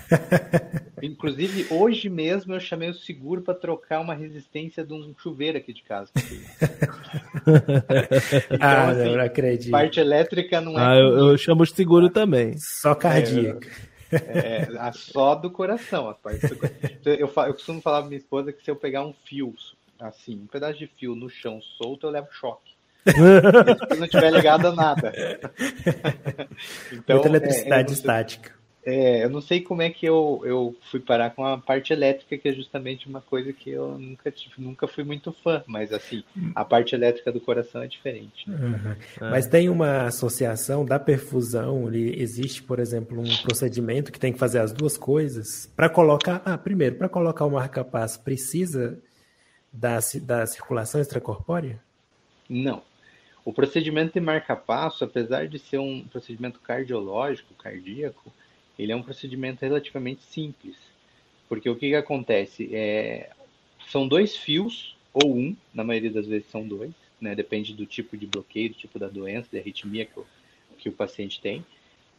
Inclusive, 1.03 1.67
hoje 1.71 2.09
mesmo 2.09 2.55
eu 2.55 2.61
chamei 2.61 2.91
o 2.91 2.95
seguro 2.95 3.43
para 3.43 3.55
trocar 3.55 4.01
uma 4.01 4.15
resistência 4.15 4.85
de 4.85 4.93
um 4.93 5.15
chuveiro 5.17 5.57
aqui 5.59 5.73
de 5.73 5.83
casa. 5.83 6.11
então, 8.51 8.59
ah, 8.61 8.89
assim, 8.91 9.17
não 9.17 9.25
acredito. 9.25 9.71
Parte 9.71 10.01
elétrica 10.01 10.61
não 10.61 10.79
é. 10.79 10.83
Ah, 10.83 10.97
eu, 10.97 11.31
eu, 11.31 11.39
chamo 11.39 11.65
de 11.65 11.75
seguro 11.75 12.11
também. 12.11 12.55
Só 12.59 12.95
cardíaca. 12.95 13.69
É, 14.11 14.69
é, 14.75 14.93
só 14.93 15.35
do 15.35 15.51
coração. 15.51 16.09
A 16.09 16.15
parte 16.15 16.47
do... 16.47 16.59
eu, 17.05 17.15
eu, 17.15 17.33
eu 17.37 17.55
costumo 17.55 17.81
falar 17.81 18.01
pra 18.01 18.09
minha 18.09 18.19
esposa 18.19 18.53
que 18.53 18.65
se 18.65 18.71
eu 18.71 18.77
pegar 18.77 19.05
um 19.05 19.15
fio, 19.25 19.55
assim, 20.01 20.41
um 20.43 20.47
pedaço 20.47 20.79
de 20.79 20.87
fio 20.87 21.15
no 21.15 21.29
chão 21.29 21.61
solto, 21.77 22.07
eu 22.07 22.11
levo 22.11 22.29
choque. 22.33 22.77
se 23.09 23.99
não 23.99 24.09
tiver 24.09 24.31
ligado 24.33 24.67
a 24.69 24.73
nada. 24.73 25.13
então, 26.93 27.17
Muita 27.17 27.29
eletricidade 27.29 27.93
é, 27.93 27.95
estática. 27.95 28.58
É, 28.91 29.23
eu 29.23 29.29
não 29.29 29.43
sei 29.43 29.61
como 29.61 29.83
é 29.83 29.91
que 29.91 30.07
eu, 30.07 30.41
eu 30.47 30.75
fui 30.91 30.99
parar 30.99 31.29
com 31.29 31.45
a 31.45 31.59
parte 31.59 31.93
elétrica, 31.93 32.39
que 32.39 32.49
é 32.49 32.53
justamente 32.55 33.07
uma 33.07 33.21
coisa 33.21 33.53
que 33.53 33.69
eu 33.69 33.99
nunca 33.99 34.31
tive, 34.31 34.55
nunca 34.57 34.89
fui 34.89 35.05
muito 35.05 35.31
fã, 35.31 35.63
mas 35.67 35.93
assim, 35.93 36.25
a 36.55 36.65
parte 36.65 36.95
elétrica 36.95 37.31
do 37.31 37.39
coração 37.39 37.83
é 37.83 37.87
diferente. 37.87 38.49
Né? 38.49 38.57
Uhum. 38.57 39.27
É. 39.27 39.31
Mas 39.31 39.47
tem 39.47 39.69
uma 39.69 40.05
associação 40.05 40.87
da 40.87 40.99
perfusão, 40.99 41.93
existe, 41.93 42.63
por 42.63 42.79
exemplo, 42.79 43.21
um 43.21 43.37
procedimento 43.43 44.11
que 44.11 44.19
tem 44.19 44.33
que 44.33 44.39
fazer 44.39 44.61
as 44.61 44.73
duas 44.73 44.97
coisas. 44.97 45.71
Para 45.77 45.91
colocar, 45.91 46.41
ah, 46.47 46.57
primeiro, 46.57 46.95
para 46.95 47.11
colocar 47.11 47.45
o 47.45 47.51
marca-passo, 47.51 48.23
precisa 48.23 48.99
da, 49.71 49.99
da 50.23 50.47
circulação 50.47 50.99
extracorpórea? 50.99 51.79
Não. 52.49 52.81
O 53.45 53.53
procedimento 53.53 54.15
de 54.15 54.21
marca-passo, 54.21 55.05
apesar 55.05 55.47
de 55.47 55.59
ser 55.59 55.77
um 55.77 56.07
procedimento 56.11 56.59
cardiológico, 56.61 57.53
cardíaco, 57.53 58.33
ele 58.79 58.93
é 58.93 58.97
um 58.97 59.03
procedimento 59.03 59.63
relativamente 59.63 60.23
simples, 60.23 60.77
porque 61.49 61.69
o 61.69 61.75
que, 61.75 61.89
que 61.89 61.95
acontece? 61.95 62.71
É, 62.73 63.31
são 63.89 64.07
dois 64.07 64.37
fios, 64.37 64.97
ou 65.13 65.35
um, 65.35 65.57
na 65.75 65.83
maioria 65.83 66.11
das 66.11 66.27
vezes 66.27 66.51
são 66.51 66.67
dois, 66.67 66.93
né? 67.21 67.35
depende 67.35 67.75
do 67.75 67.87
tipo 67.87 68.17
de 68.17 68.27
bloqueio, 68.27 68.71
do 68.71 68.77
tipo 68.77 68.99
da 68.99 69.09
doença, 69.09 69.49
da 69.53 69.59
arritmia 69.59 70.05
que 70.05 70.21
o, 70.21 70.27
que 70.79 70.89
o 70.89 70.93
paciente 70.93 71.41
tem, 71.41 71.65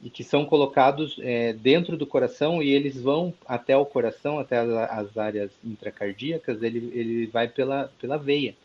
e 0.02 0.10
que 0.10 0.24
são 0.24 0.46
colocados 0.46 1.18
é, 1.20 1.54
dentro 1.54 1.98
do 1.98 2.08
coração 2.08 2.64
e 2.64 2.70
eles 2.70 3.00
vão 3.00 3.34
até 3.46 3.76
o 3.76 3.86
coração, 3.86 4.40
até 4.40 4.58
as, 4.58 4.70
as 4.70 5.18
áreas 5.18 5.52
intracardíacas, 5.64 6.64
ele, 6.64 6.92
ele 6.94 7.26
vai 7.28 7.48
pela, 7.48 7.92
pela 8.00 8.18
veia. 8.18 8.56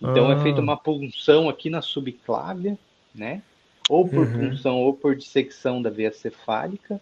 Então 0.00 0.28
ah. 0.28 0.34
é 0.34 0.42
feita 0.42 0.60
uma 0.60 0.76
punção 0.76 1.48
aqui 1.48 1.70
na 1.70 1.82
subclávia, 1.82 2.78
né? 3.14 3.42
Ou 3.90 4.08
por 4.08 4.24
uhum. 4.24 4.50
punção 4.50 4.76
ou 4.76 4.94
por 4.94 5.16
dissecção 5.16 5.82
da 5.82 5.90
veia 5.90 6.12
cefálica, 6.12 7.00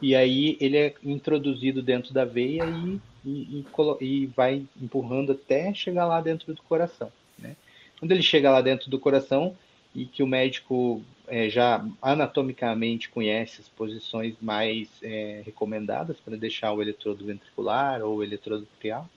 e 0.00 0.14
aí 0.14 0.58
ele 0.60 0.76
é 0.76 0.94
introduzido 1.02 1.82
dentro 1.82 2.12
da 2.12 2.26
veia 2.26 2.66
e, 2.66 3.00
e, 3.24 3.64
e, 4.00 4.04
e 4.04 4.26
vai 4.26 4.62
empurrando 4.80 5.32
até 5.32 5.72
chegar 5.72 6.04
lá 6.04 6.20
dentro 6.20 6.52
do 6.52 6.62
coração. 6.64 7.10
Né? 7.38 7.56
Quando 7.98 8.12
ele 8.12 8.22
chega 8.22 8.50
lá 8.50 8.60
dentro 8.60 8.90
do 8.90 9.00
coração 9.00 9.56
e 9.94 10.04
que 10.04 10.22
o 10.22 10.26
médico 10.26 11.00
é, 11.26 11.48
já 11.48 11.82
anatomicamente 12.02 13.08
conhece 13.08 13.62
as 13.62 13.68
posições 13.70 14.34
mais 14.38 14.86
é, 15.02 15.40
recomendadas 15.46 16.18
para 16.20 16.36
deixar 16.36 16.74
o 16.74 16.82
eletrodo 16.82 17.24
ventricular 17.24 18.02
ou 18.02 18.18
o 18.18 18.22
eletrodo 18.22 18.68
atrial, 18.76 19.08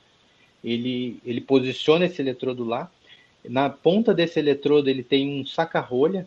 ele, 0.63 1.19
ele 1.25 1.41
posiciona 1.41 2.05
esse 2.05 2.21
eletrodo 2.21 2.63
lá. 2.63 2.89
Na 3.43 3.69
ponta 3.69 4.13
desse 4.13 4.39
eletrodo 4.39 4.89
ele 4.89 5.03
tem 5.03 5.41
um 5.41 5.45
saca-rolha 5.45 6.25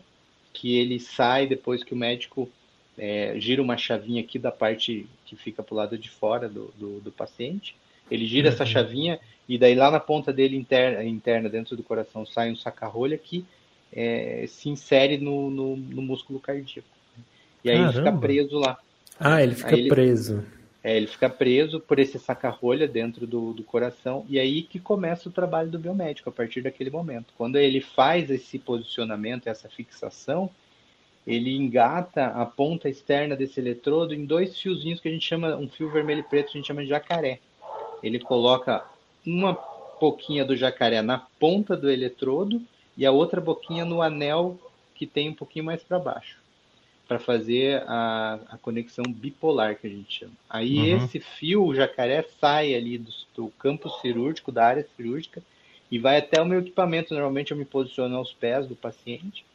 que 0.55 0.77
ele 0.77 0.99
sai 0.99 1.45
depois 1.45 1.83
que 1.83 1.93
o 1.93 1.97
médico 1.97 2.49
é, 2.97 3.35
gira 3.37 3.61
uma 3.61 3.77
chavinha 3.77 4.21
aqui 4.21 4.39
da 4.39 4.51
parte 4.51 5.05
que 5.25 5.35
fica 5.35 5.61
para 5.61 5.73
o 5.73 5.77
lado 5.77 5.97
de 5.97 6.09
fora 6.09 6.47
do, 6.47 6.73
do, 6.77 7.01
do 7.01 7.11
paciente. 7.11 7.75
Ele 8.09 8.25
gira 8.25 8.47
uhum. 8.47 8.53
essa 8.53 8.65
chavinha 8.65 9.19
e 9.47 9.57
daí 9.57 9.75
lá 9.75 9.91
na 9.91 9.99
ponta 9.99 10.31
dele 10.31 10.55
interna, 10.55 11.03
interna 11.03 11.49
dentro 11.49 11.75
do 11.75 11.83
coração 11.83 12.25
sai 12.25 12.51
um 12.51 12.55
saca-rolha 12.55 13.17
que 13.17 13.45
é, 13.91 14.45
se 14.47 14.69
insere 14.69 15.17
no, 15.17 15.49
no, 15.49 15.75
no, 15.75 16.01
músculo 16.01 16.39
cardíaco. 16.39 16.87
E 17.63 17.69
aí 17.69 17.77
Caramba. 17.77 17.97
ele 17.97 18.05
fica 18.05 18.17
preso 18.17 18.59
lá. 18.59 18.77
Ah, 19.19 19.43
ele 19.43 19.55
fica 19.55 19.77
ele, 19.77 19.89
preso. 19.89 20.45
É, 20.85 20.95
ele 20.95 21.07
fica 21.07 21.27
preso 21.27 21.79
por 21.79 21.97
esse 21.97 22.19
saca-rolha 22.19 22.87
dentro 22.87 23.25
do, 23.25 23.53
do 23.53 23.63
coração, 23.63 24.23
e 24.29 24.37
aí 24.37 24.61
que 24.61 24.79
começa 24.79 25.27
o 25.27 25.31
trabalho 25.31 25.67
do 25.67 25.79
biomédico, 25.79 26.29
a 26.29 26.31
partir 26.31 26.61
daquele 26.61 26.91
momento. 26.91 27.33
Quando 27.35 27.55
ele 27.55 27.81
faz 27.81 28.29
esse 28.29 28.59
posicionamento, 28.59 29.47
essa 29.47 29.67
fixação, 29.67 30.47
ele 31.25 31.57
engata 31.57 32.27
a 32.27 32.45
ponta 32.45 32.87
externa 32.87 33.35
desse 33.35 33.59
eletrodo 33.59 34.13
em 34.13 34.27
dois 34.27 34.59
fiozinhos 34.59 34.99
que 34.99 35.07
a 35.07 35.11
gente 35.11 35.25
chama, 35.25 35.55
um 35.55 35.67
fio 35.67 35.89
vermelho 35.89 36.19
e 36.19 36.29
preto, 36.29 36.49
a 36.49 36.51
gente 36.51 36.67
chama 36.67 36.83
de 36.83 36.89
jacaré. 36.89 37.39
Ele 38.03 38.19
coloca 38.19 38.85
uma 39.25 39.57
boquinha 39.99 40.45
do 40.45 40.55
jacaré 40.55 41.01
na 41.01 41.17
ponta 41.17 41.75
do 41.75 41.89
eletrodo 41.89 42.61
e 42.95 43.07
a 43.07 43.11
outra 43.11 43.41
boquinha 43.41 43.85
no 43.85 44.03
anel 44.03 44.55
que 44.93 45.07
tem 45.07 45.29
um 45.29 45.33
pouquinho 45.33 45.65
mais 45.65 45.81
para 45.81 45.97
baixo 45.97 46.44
para 47.07 47.19
fazer 47.19 47.83
a, 47.87 48.39
a, 48.49 48.57
conexão 48.57 49.03
bipolar 49.07 49.77
que 49.77 49.87
a 49.87 49.89
gente 49.89 50.19
chama. 50.19 50.33
Aí 50.49 50.93
uhum. 50.93 51.05
esse 51.05 51.19
fio, 51.19 51.63
o 51.63 51.75
jacaré, 51.75 52.25
sai 52.39 52.73
ali 52.73 52.97
do, 52.97 53.11
do, 53.35 53.47
campo 53.59 53.89
cirúrgico, 54.01 54.51
da 54.51 54.65
área 54.65 54.87
cirúrgica, 54.95 55.41
e 55.91 55.99
vai 55.99 56.17
até 56.17 56.41
o 56.41 56.45
meu 56.45 56.59
equipamento. 56.59 57.13
Normalmente 57.13 57.51
eu 57.51 57.57
me 57.57 57.65
posiciono 57.65 58.15
aos 58.15 58.33
pés 58.33 58.67
do 58.67 58.75
paciente, 58.75 59.45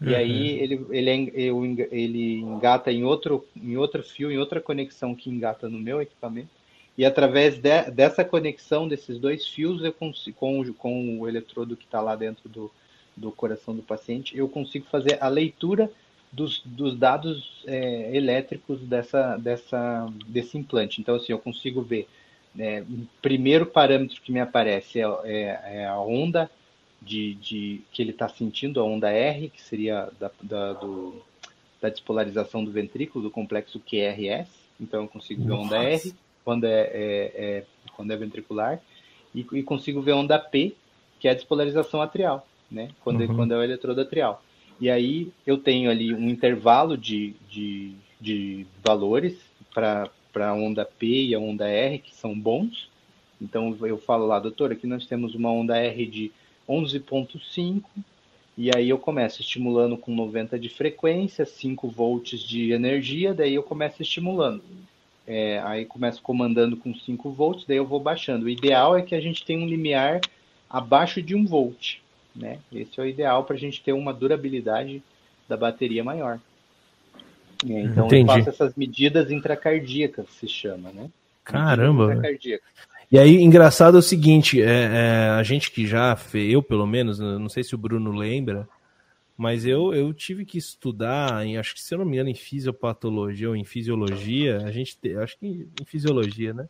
uhum. 0.00 0.10
e 0.10 0.14
aí 0.14 0.58
ele, 0.58 0.86
ele, 0.90 1.32
eu, 1.34 1.64
ele 1.92 2.40
engata 2.40 2.90
em 2.90 3.04
outro, 3.04 3.46
em 3.56 3.76
outro 3.76 4.02
fio, 4.02 4.32
em 4.32 4.38
outra 4.38 4.60
conexão 4.60 5.14
que 5.14 5.30
engata 5.30 5.68
no 5.68 5.78
meu 5.78 6.02
equipamento. 6.02 6.58
E 6.96 7.04
através 7.04 7.58
de, 7.58 7.90
dessa 7.92 8.24
conexão 8.24 8.88
desses 8.88 9.20
dois 9.20 9.46
fios, 9.46 9.84
eu 9.84 9.92
consigo, 9.92 10.36
com, 10.36 10.72
com 10.74 11.20
o 11.20 11.28
eletrodo 11.28 11.76
que 11.76 11.84
está 11.84 12.00
lá 12.00 12.16
dentro 12.16 12.48
do, 12.48 12.68
do 13.16 13.30
coração 13.30 13.72
do 13.72 13.82
paciente, 13.82 14.36
eu 14.36 14.48
consigo 14.48 14.84
fazer 14.90 15.16
a 15.20 15.28
leitura 15.28 15.88
dos, 16.32 16.62
dos 16.64 16.96
dados 16.96 17.62
é, 17.66 18.14
elétricos 18.16 18.80
dessa, 18.80 19.36
dessa, 19.36 20.06
desse 20.26 20.58
implante. 20.58 21.00
Então, 21.00 21.16
assim, 21.16 21.32
eu 21.32 21.38
consigo 21.38 21.82
ver. 21.82 22.08
Né, 22.54 22.80
o 22.82 23.06
primeiro 23.20 23.66
parâmetro 23.66 24.20
que 24.22 24.32
me 24.32 24.40
aparece 24.40 25.00
é, 25.00 25.04
é, 25.24 25.60
é 25.80 25.86
a 25.86 26.00
onda 26.00 26.50
de, 27.00 27.34
de, 27.34 27.82
que 27.92 28.02
ele 28.02 28.10
está 28.10 28.28
sentindo, 28.28 28.80
a 28.80 28.84
onda 28.84 29.10
R, 29.10 29.50
que 29.50 29.62
seria 29.62 30.10
da, 30.18 30.30
da, 30.42 30.72
do, 30.72 31.22
da 31.80 31.88
despolarização 31.88 32.64
do 32.64 32.70
ventrículo, 32.70 33.24
do 33.24 33.30
complexo 33.30 33.80
QRS. 33.80 34.48
Então, 34.80 35.02
eu 35.02 35.08
consigo 35.08 35.44
ver 35.44 35.52
a 35.52 35.56
onda 35.56 35.82
R 35.82 36.14
quando 36.44 36.64
é, 36.64 36.80
é, 36.80 37.32
é, 37.34 37.64
quando 37.94 38.10
é 38.10 38.16
ventricular 38.16 38.80
e, 39.34 39.46
e, 39.52 39.62
consigo 39.62 40.00
ver 40.00 40.12
a 40.12 40.16
onda 40.16 40.38
P, 40.38 40.74
que 41.20 41.28
é 41.28 41.32
a 41.32 41.34
despolarização 41.34 42.00
atrial, 42.00 42.46
né? 42.70 42.90
Quando, 43.02 43.20
uhum. 43.20 43.36
quando 43.36 43.52
é 43.52 43.58
o 43.58 43.62
eletrodo 43.62 44.00
atrial. 44.00 44.42
E 44.80 44.88
aí 44.88 45.32
eu 45.46 45.58
tenho 45.58 45.90
ali 45.90 46.14
um 46.14 46.28
intervalo 46.28 46.96
de, 46.96 47.34
de, 47.50 47.94
de 48.20 48.66
valores 48.84 49.36
para 49.74 50.10
a 50.36 50.52
onda 50.52 50.84
P 50.84 51.06
e 51.06 51.34
a 51.34 51.38
onda 51.38 51.68
R, 51.68 51.98
que 51.98 52.14
são 52.14 52.38
bons. 52.38 52.88
Então 53.40 53.76
eu 53.82 53.98
falo 53.98 54.26
lá, 54.26 54.38
doutor, 54.38 54.72
aqui 54.72 54.86
nós 54.86 55.06
temos 55.06 55.34
uma 55.34 55.50
onda 55.50 55.76
R 55.76 56.06
de 56.06 56.32
11.5, 56.68 57.82
e 58.56 58.70
aí 58.74 58.88
eu 58.88 58.98
começo 58.98 59.40
estimulando 59.40 59.96
com 59.96 60.14
90 60.14 60.58
de 60.58 60.68
frequência, 60.68 61.46
5 61.46 61.88
volts 61.88 62.40
de 62.40 62.72
energia, 62.72 63.32
daí 63.32 63.54
eu 63.54 63.62
começo 63.62 64.02
estimulando. 64.02 64.62
É, 65.26 65.60
aí 65.64 65.84
começo 65.84 66.20
comandando 66.20 66.76
com 66.76 66.92
5 66.94 67.30
volts, 67.30 67.64
daí 67.66 67.76
eu 67.76 67.86
vou 67.86 68.00
baixando. 68.00 68.46
O 68.46 68.48
ideal 68.48 68.96
é 68.96 69.02
que 69.02 69.14
a 69.14 69.20
gente 69.20 69.44
tenha 69.44 69.60
um 69.60 69.68
limiar 69.68 70.20
abaixo 70.68 71.22
de 71.22 71.34
1 71.36 71.46
volt. 71.46 71.98
Né? 72.38 72.58
Esse 72.72 73.00
é 73.00 73.02
o 73.02 73.06
ideal 73.06 73.44
para 73.44 73.56
a 73.56 73.58
gente 73.58 73.82
ter 73.82 73.92
uma 73.92 74.14
durabilidade 74.14 75.02
da 75.48 75.56
bateria 75.56 76.04
maior. 76.04 76.38
É, 77.68 77.80
então 77.80 78.06
Entendi. 78.06 78.30
eu 78.30 78.36
faço 78.36 78.48
essas 78.50 78.74
medidas 78.76 79.30
intracardíacas, 79.30 80.26
se 80.30 80.46
chama, 80.46 80.92
né? 80.92 81.10
Caramba! 81.42 82.22
E 83.10 83.18
aí, 83.18 83.42
engraçado 83.42 83.96
é 83.96 84.00
o 84.00 84.02
seguinte, 84.02 84.62
é, 84.62 84.66
é, 84.66 85.28
a 85.30 85.42
gente 85.42 85.70
que 85.70 85.86
já, 85.86 86.16
eu 86.34 86.62
pelo 86.62 86.86
menos, 86.86 87.18
não 87.18 87.48
sei 87.48 87.64
se 87.64 87.74
o 87.74 87.78
Bruno 87.78 88.12
lembra, 88.12 88.68
mas 89.36 89.64
eu, 89.64 89.94
eu 89.94 90.12
tive 90.12 90.44
que 90.44 90.58
estudar, 90.58 91.44
em, 91.44 91.56
acho 91.56 91.74
que 91.74 91.80
se 91.80 91.94
eu 91.94 91.98
não 91.98 92.04
me 92.04 92.12
engano, 92.12 92.28
em 92.28 92.34
fisiopatologia 92.34 93.48
ou 93.48 93.56
em 93.56 93.64
fisiologia, 93.64 94.58
a 94.58 94.70
gente, 94.70 94.98
te, 94.98 95.16
acho 95.16 95.38
que 95.38 95.66
em 95.80 95.84
fisiologia, 95.86 96.52
né? 96.52 96.68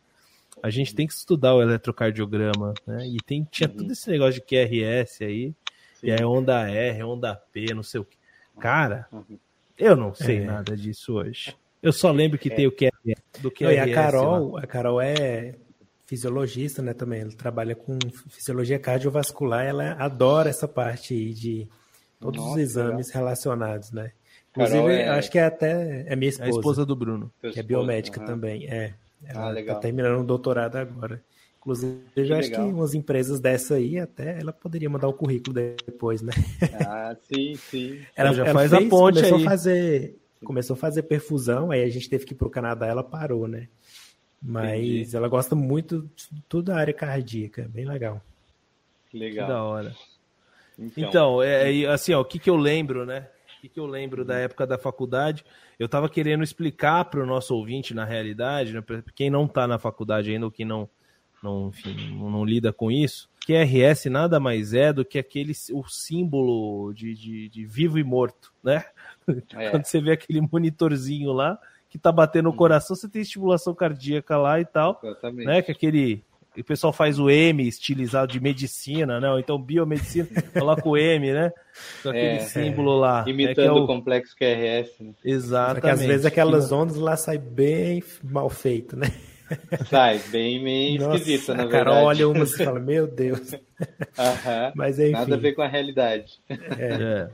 A 0.61 0.69
gente 0.69 0.93
tem 0.93 1.07
que 1.07 1.13
estudar 1.13 1.55
o 1.55 1.61
eletrocardiograma, 1.61 2.73
né? 2.85 3.07
E 3.07 3.17
tem, 3.17 3.47
tinha 3.49 3.69
uhum. 3.69 3.75
todo 3.75 3.91
esse 3.91 4.09
negócio 4.09 4.41
de 4.41 4.41
QRS 4.41 5.23
aí, 5.23 5.53
Sim. 5.99 6.07
e 6.07 6.11
aí 6.11 6.23
onda 6.23 6.69
R, 6.69 7.03
onda 7.03 7.35
P, 7.35 7.73
não 7.73 7.83
sei 7.83 8.01
o 8.01 8.05
que. 8.05 8.17
Cara, 8.59 9.07
uhum. 9.11 9.37
eu 9.77 9.95
não 9.95 10.13
sei 10.13 10.39
é. 10.39 10.45
nada 10.45 10.75
disso 10.75 11.13
hoje. 11.13 11.55
Eu 11.81 11.93
só 11.93 12.11
lembro 12.11 12.37
que 12.37 12.51
é. 12.51 12.55
tem 12.55 12.67
o 12.67 12.71
QRS, 12.71 13.21
do 13.39 13.49
QRS. 13.49 13.75
e 13.75 13.79
a 13.79 13.93
Carol, 13.93 14.57
a 14.57 14.67
Carol 14.67 14.99
é 15.01 15.55
fisiologista, 16.05 16.81
né, 16.81 16.93
também. 16.93 17.21
Ela 17.21 17.31
trabalha 17.31 17.75
com 17.75 17.97
fisiologia 18.29 18.79
cardiovascular, 18.79 19.65
ela 19.65 19.93
adora 19.93 20.49
essa 20.49 20.67
parte 20.67 21.13
aí 21.13 21.33
de 21.33 21.67
todos 22.19 22.41
Nossa, 22.41 22.55
os 22.55 22.59
exames 22.59 23.07
legal. 23.07 23.23
relacionados, 23.23 23.91
né? 23.91 24.11
Inclusive, 24.51 24.93
é... 24.93 25.09
acho 25.09 25.31
que 25.31 25.37
é 25.37 25.45
até 25.45 26.05
é 26.07 26.15
minha 26.15 26.29
esposa. 26.29 26.49
É 26.49 26.53
a 26.53 26.57
esposa 26.57 26.85
do 26.85 26.95
Bruno. 26.95 27.31
Que 27.41 27.59
é 27.59 27.63
biomédica 27.63 28.19
uhum. 28.19 28.25
também, 28.25 28.67
é. 28.67 28.93
Ela 29.25 29.59
ah, 29.59 29.65
tá 29.65 29.75
terminando 29.75 30.19
um 30.19 30.25
doutorado 30.25 30.77
agora. 30.77 31.23
Inclusive, 31.59 32.01
eu 32.15 32.25
que 32.25 32.33
acho 32.33 32.49
legal. 32.49 32.67
que 32.67 32.73
umas 32.73 32.93
empresas 32.93 33.39
dessa 33.39 33.75
aí, 33.75 33.99
até 33.99 34.39
ela 34.39 34.53
poderia 34.53 34.89
mandar 34.89 35.09
o 35.09 35.13
currículo 35.13 35.53
depois, 35.53 36.21
né? 36.21 36.31
Ah, 36.87 37.15
sim, 37.21 37.55
sim. 37.55 37.99
Ela 38.15 38.33
já 38.33 38.45
ela 38.45 38.53
faz 38.53 38.71
fez, 38.71 38.85
a 38.85 38.89
ponte 38.89 39.15
começou 39.17 39.37
aí. 39.37 39.45
A 39.45 39.49
fazer, 39.49 40.19
começou 40.43 40.73
a 40.73 40.77
fazer 40.77 41.03
perfusão, 41.03 41.69
aí 41.69 41.83
a 41.83 41.89
gente 41.89 42.09
teve 42.09 42.25
que 42.25 42.33
ir 42.33 42.37
para 42.37 42.47
o 42.47 42.51
Canadá, 42.51 42.87
ela 42.87 43.03
parou, 43.03 43.47
né? 43.47 43.67
Mas 44.41 44.79
Entendi. 44.79 45.15
ela 45.15 45.27
gosta 45.27 45.53
muito 45.53 46.09
de 46.15 46.41
toda 46.47 46.73
a 46.73 46.79
área 46.79 46.93
cardíaca, 46.93 47.69
bem 47.69 47.85
legal. 47.85 48.21
Legal. 49.13 49.47
Que 49.47 49.53
da 49.53 49.63
hora. 49.63 49.95
Então, 50.77 51.09
então 51.09 51.43
é, 51.43 51.81
é, 51.81 51.85
assim, 51.87 52.13
ó, 52.13 52.21
o 52.21 52.25
que, 52.25 52.39
que 52.39 52.49
eu 52.49 52.55
lembro, 52.55 53.05
né? 53.05 53.27
O 53.59 53.61
que, 53.61 53.67
que 53.67 53.79
eu 53.79 53.85
lembro 53.85 54.23
da 54.23 54.35
época 54.35 54.65
da 54.65 54.77
faculdade? 54.77 55.43
Eu 55.77 55.87
estava 55.87 56.07
querendo 56.07 56.45
explicar 56.45 57.03
para 57.03 57.21
o 57.21 57.25
nosso 57.25 57.53
ouvinte, 57.53 57.93
na 57.93 58.05
realidade, 58.05 58.71
né, 58.71 58.79
para 58.79 59.03
quem 59.13 59.29
não 59.29 59.45
está 59.45 59.67
na 59.67 59.77
faculdade 59.77 60.31
ainda, 60.31 60.45
ou 60.45 60.51
quem 60.51 60.65
não, 60.65 60.89
não, 61.43 61.67
enfim, 61.67 62.17
não, 62.17 62.45
lida 62.45 62.71
com 62.71 62.89
isso, 62.89 63.29
que 63.41 63.53
RS 63.53 64.05
nada 64.05 64.39
mais 64.39 64.73
é 64.73 64.93
do 64.93 65.03
que 65.03 65.19
aquele 65.19 65.51
o 65.73 65.85
símbolo 65.89 66.93
de, 66.93 67.13
de, 67.13 67.49
de 67.49 67.65
vivo 67.65 67.99
e 67.99 68.03
morto, 68.03 68.53
né? 68.63 68.85
É. 69.53 69.71
Quando 69.71 69.83
você 69.83 69.99
vê 69.99 70.13
aquele 70.13 70.39
monitorzinho 70.39 71.33
lá, 71.33 71.59
que 71.89 71.97
tá 71.97 72.13
batendo 72.13 72.47
o 72.47 72.51
uhum. 72.51 72.57
coração, 72.57 72.95
você 72.95 73.09
tem 73.09 73.21
estimulação 73.21 73.75
cardíaca 73.75 74.37
lá 74.37 74.59
e 74.61 74.65
tal. 74.65 75.01
Exatamente. 75.03 75.45
Né? 75.45 75.61
Que 75.61 75.71
aquele. 75.71 76.23
O 76.59 76.63
pessoal 76.63 76.91
faz 76.91 77.19
o 77.19 77.29
M 77.29 77.67
estilizado 77.67 78.31
de 78.31 78.39
medicina, 78.39 79.19
né? 79.19 79.29
Ou 79.29 79.39
então 79.39 79.61
biomedicina, 79.61 80.27
coloca 80.53 80.87
o 80.87 80.97
M, 80.97 81.31
né? 81.31 81.51
Com 82.03 82.09
aquele 82.09 82.25
é, 82.25 82.39
símbolo 82.39 82.97
é. 82.97 82.99
lá. 82.99 83.25
Imitando 83.27 83.73
né? 83.73 83.79
é 83.79 83.83
o... 83.83 83.87
complexo 83.87 84.35
QRS. 84.35 84.91
Né? 84.99 85.13
Exatamente. 85.23 85.81
Porque 85.81 85.89
às 85.89 86.01
vezes 86.01 86.25
aquelas 86.25 86.71
ondas 86.71 86.97
lá 86.97 87.15
saem 87.15 87.39
bem 87.39 88.03
mal 88.23 88.49
feito, 88.49 88.95
né? 88.95 89.07
Sai, 89.89 90.19
bem 90.29 90.61
meio 90.61 91.01
Nossa, 91.01 91.17
esquisita, 91.17 91.53
na 91.53 91.63
verdade. 91.63 91.81
A 91.81 91.85
Carol 91.85 92.03
olha 92.05 92.29
uma 92.29 92.43
e 92.43 92.47
fala, 92.47 92.79
meu 92.79 93.07
Deus. 93.07 93.55
mas 94.75 94.99
enfim. 94.99 95.11
Nada 95.11 95.35
a 95.35 95.37
ver 95.37 95.53
com 95.53 95.61
a 95.61 95.67
realidade. 95.67 96.39
É. 96.49 96.55
é. 96.57 97.29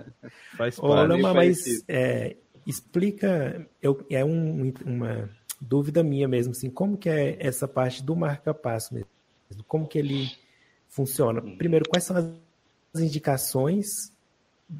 Faz 0.55 0.79
parte. 0.79 1.11
Olha, 1.11 1.33
mas 1.33 1.83
é, 1.87 2.37
explica, 2.65 3.67
eu, 3.81 4.05
é 4.09 4.23
um, 4.23 4.71
uma 4.85 5.29
dúvida 5.59 6.03
minha 6.03 6.27
mesmo, 6.27 6.51
assim, 6.51 6.69
como 6.69 6.97
que 6.97 7.09
é 7.09 7.37
essa 7.39 7.67
parte 7.67 8.03
do 8.03 8.15
marca-passo 8.15 8.93
mesmo? 8.93 9.14
Como 9.67 9.87
que 9.87 9.97
ele 9.97 10.31
funciona? 10.89 11.41
Uhum. 11.41 11.57
Primeiro, 11.57 11.87
quais 11.89 12.03
são 12.03 12.17
as 12.93 13.01
indicações, 13.01 14.11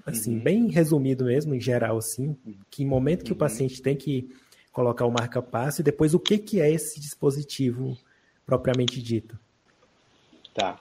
assim, 0.05 0.37
uhum. 0.37 0.43
bem 0.43 0.67
resumido 0.69 1.25
mesmo, 1.25 1.53
em 1.53 1.59
geral, 1.59 1.97
assim, 1.97 2.37
que 2.69 2.85
momento 2.85 3.23
que 3.23 3.31
uhum. 3.31 3.35
o 3.35 3.39
paciente 3.39 3.81
tem 3.81 3.95
que 3.95 4.29
colocar 4.71 5.05
o 5.05 5.11
marca-passo 5.11 5.81
e 5.81 5.83
depois 5.83 6.13
o 6.13 6.19
que, 6.19 6.37
que 6.37 6.59
é 6.59 6.69
esse 6.69 6.99
dispositivo 6.99 7.97
propriamente 8.45 9.01
dito? 9.01 9.39
Tá. 10.53 10.79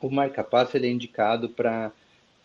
O 0.00 0.10
marca-passo 0.10 0.76
ele 0.76 0.86
é 0.86 0.90
indicado 0.90 1.48
para 1.48 1.92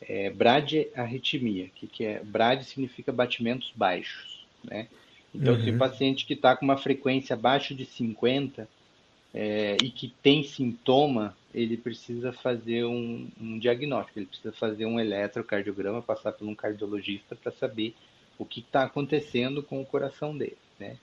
é, 0.02 0.30
bradiarritmia. 0.30 1.70
Que, 1.76 1.88
que 1.88 2.06
é? 2.06 2.24
Brad 2.24 2.62
significa 2.64 3.12
batimentos 3.12 3.72
baixos, 3.76 4.46
né? 4.64 4.88
Então, 5.34 5.54
uhum. 5.54 5.64
se 5.64 5.70
o 5.70 5.78
paciente 5.78 6.26
que 6.26 6.34
está 6.34 6.56
com 6.56 6.66
uma 6.66 6.78
frequência 6.78 7.36
abaixo 7.36 7.76
de 7.76 7.86
50 7.86 8.68
é, 9.34 9.78
e 9.84 9.90
que 9.90 10.14
tem 10.22 10.44
sintoma, 10.44 11.36
ele 11.54 11.78
precisa 11.78 12.32
fazer 12.32 12.86
um, 12.86 13.28
um, 13.40 13.60
diagnóstico, 13.60 14.20
ele 14.20 14.26
precisa 14.26 14.52
fazer 14.52 14.86
um 14.86 15.00
eletrocardiograma, 15.00 16.02
passar 16.02 16.32
por 16.32 16.48
um 16.48 16.56
cardiologista 16.56 17.36
para 17.36 17.52
saber 17.52 17.96
o 18.38 18.46
que 18.46 18.60
está 18.60 18.84
acontecendo 18.84 19.62
com 19.62 19.82
o 19.82 19.86
coração 19.86 20.38
dele, 20.38 20.58
né? 20.80 20.98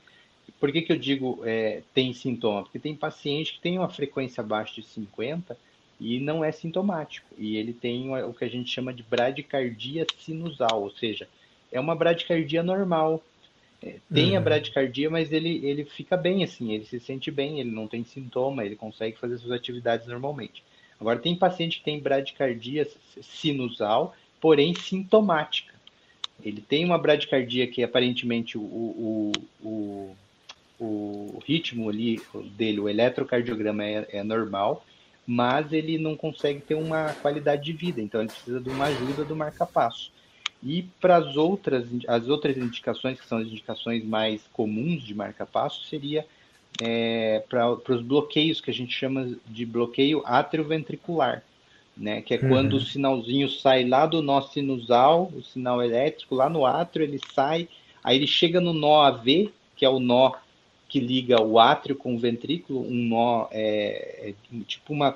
Por 0.60 0.72
que, 0.72 0.82
que 0.82 0.92
eu 0.92 0.96
digo 0.96 1.40
é, 1.44 1.82
tem 1.92 2.12
sintoma? 2.12 2.62
Porque 2.62 2.78
tem 2.78 2.94
paciente 2.94 3.54
que 3.54 3.60
tem 3.60 3.78
uma 3.78 3.88
frequência 3.88 4.40
abaixo 4.40 4.76
de 4.76 4.86
50 4.86 5.56
e 6.00 6.20
não 6.20 6.44
é 6.44 6.52
sintomático. 6.52 7.26
E 7.36 7.56
ele 7.56 7.72
tem 7.72 8.14
o 8.24 8.32
que 8.32 8.44
a 8.44 8.48
gente 8.48 8.70
chama 8.70 8.92
de 8.92 9.02
bradicardia 9.02 10.06
sinusal, 10.18 10.82
ou 10.82 10.90
seja, 10.90 11.28
é 11.72 11.80
uma 11.80 11.94
bradicardia 11.94 12.62
normal. 12.62 13.22
É, 13.82 13.96
tem 14.12 14.32
uhum. 14.32 14.38
a 14.38 14.40
bradicardia, 14.40 15.10
mas 15.10 15.32
ele, 15.32 15.64
ele 15.66 15.84
fica 15.84 16.16
bem 16.16 16.42
assim, 16.42 16.72
ele 16.72 16.84
se 16.84 16.98
sente 16.98 17.30
bem, 17.30 17.60
ele 17.60 17.70
não 17.70 17.86
tem 17.86 18.04
sintoma, 18.04 18.64
ele 18.64 18.76
consegue 18.76 19.18
fazer 19.18 19.38
suas 19.38 19.52
atividades 19.52 20.06
normalmente. 20.06 20.62
Agora, 20.98 21.18
tem 21.18 21.36
paciente 21.36 21.78
que 21.78 21.84
tem 21.84 22.00
bradicardia 22.00 22.88
sinusal, 23.20 24.14
porém 24.40 24.74
sintomática. 24.74 25.74
Ele 26.42 26.60
tem 26.60 26.84
uma 26.84 26.98
bradicardia 26.98 27.66
que 27.66 27.82
aparentemente 27.82 28.56
o, 28.56 28.62
o, 28.62 29.32
o, 29.62 30.16
o 30.78 31.42
ritmo 31.46 31.88
ali 31.88 32.20
dele, 32.56 32.80
o 32.80 32.88
eletrocardiograma 32.88 33.84
é, 33.84 34.06
é 34.10 34.22
normal, 34.22 34.84
mas 35.26 35.72
ele 35.72 35.98
não 35.98 36.16
consegue 36.16 36.60
ter 36.60 36.74
uma 36.74 37.12
qualidade 37.14 37.64
de 37.64 37.72
vida, 37.72 38.00
então 38.00 38.20
ele 38.20 38.30
precisa 38.30 38.60
de 38.60 38.68
uma 38.70 38.86
ajuda 38.86 39.24
do 39.24 39.34
marca-passo. 39.34 40.12
E 40.62 40.82
para 41.00 41.16
as 41.16 41.36
outras, 41.36 41.86
as 42.08 42.28
outras 42.28 42.56
indicações, 42.56 43.20
que 43.20 43.26
são 43.26 43.38
as 43.38 43.46
indicações 43.46 44.04
mais 44.04 44.42
comuns 44.52 45.02
de 45.02 45.14
marca-passo, 45.14 45.84
seria 45.84 46.26
é, 46.80 47.42
para 47.48 47.94
os 47.94 48.02
bloqueios 48.02 48.60
que 48.60 48.70
a 48.70 48.74
gente 48.74 48.92
chama 48.92 49.36
de 49.46 49.64
bloqueio 49.64 50.22
atrioventricular, 50.24 51.42
né? 51.96 52.20
que 52.22 52.34
é 52.34 52.38
uhum. 52.38 52.48
quando 52.48 52.74
o 52.74 52.80
sinalzinho 52.80 53.48
sai 53.48 53.84
lá 53.84 54.06
do 54.06 54.22
nó 54.22 54.40
sinusal, 54.42 55.30
o 55.34 55.42
sinal 55.42 55.82
elétrico, 55.82 56.34
lá 56.34 56.48
no 56.48 56.66
átrio, 56.66 57.04
ele 57.04 57.20
sai, 57.34 57.68
aí 58.02 58.16
ele 58.16 58.26
chega 58.26 58.60
no 58.60 58.72
nó 58.72 59.02
AV, 59.02 59.50
que 59.76 59.84
é 59.84 59.88
o 59.88 60.00
nó 60.00 60.32
que 60.88 61.00
liga 61.00 61.42
o 61.42 61.58
átrio 61.58 61.96
com 61.96 62.14
o 62.14 62.18
ventrículo, 62.18 62.80
um 62.80 63.08
nó, 63.08 63.48
é, 63.50 64.30
é 64.30 64.34
tipo 64.66 64.92
uma 64.92 65.14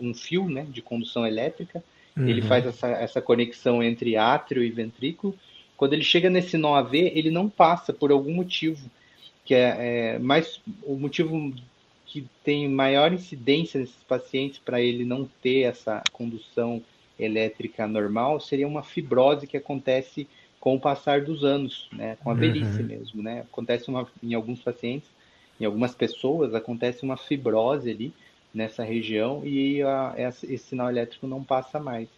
um 0.00 0.12
fio 0.12 0.48
né, 0.48 0.66
de 0.68 0.82
condução 0.82 1.26
elétrica. 1.26 1.82
Uhum. 2.16 2.28
Ele 2.28 2.42
faz 2.42 2.66
essa, 2.66 2.88
essa 2.88 3.20
conexão 3.20 3.82
entre 3.82 4.16
átrio 4.16 4.62
e 4.62 4.70
ventrículo. 4.70 5.34
Quando 5.76 5.94
ele 5.94 6.04
chega 6.04 6.30
nesse 6.30 6.56
nó 6.56 6.74
AV, 6.74 6.94
ele 6.94 7.30
não 7.30 7.48
passa 7.48 7.92
por 7.92 8.10
algum 8.10 8.34
motivo, 8.34 8.90
que 9.44 9.54
é, 9.54 10.14
é 10.14 10.18
mais 10.18 10.60
o 10.84 10.94
motivo 10.94 11.52
que 12.06 12.26
tem 12.44 12.68
maior 12.68 13.12
incidência 13.12 13.80
nesses 13.80 14.02
pacientes 14.06 14.58
para 14.58 14.80
ele 14.80 15.04
não 15.04 15.28
ter 15.42 15.62
essa 15.62 16.02
condução 16.12 16.82
elétrica 17.18 17.86
normal 17.86 18.40
seria 18.40 18.68
uma 18.68 18.82
fibrose 18.82 19.46
que 19.46 19.56
acontece 19.56 20.28
com 20.60 20.76
o 20.76 20.80
passar 20.80 21.22
dos 21.22 21.42
anos, 21.42 21.88
né, 21.92 22.16
com 22.22 22.30
a 22.30 22.34
velhice 22.34 22.82
uhum. 22.82 22.86
mesmo, 22.86 23.22
né? 23.22 23.40
Acontece 23.40 23.88
uma, 23.88 24.06
em 24.22 24.34
alguns 24.34 24.60
pacientes, 24.60 25.08
em 25.58 25.64
algumas 25.64 25.94
pessoas, 25.94 26.54
acontece 26.54 27.02
uma 27.02 27.16
fibrose 27.16 27.90
ali 27.90 28.12
nessa 28.54 28.84
região 28.84 29.42
e 29.44 29.82
a, 29.82 30.14
esse 30.16 30.58
sinal 30.58 30.90
elétrico 30.90 31.26
não 31.26 31.42
passa 31.42 31.80
mais. 31.80 32.08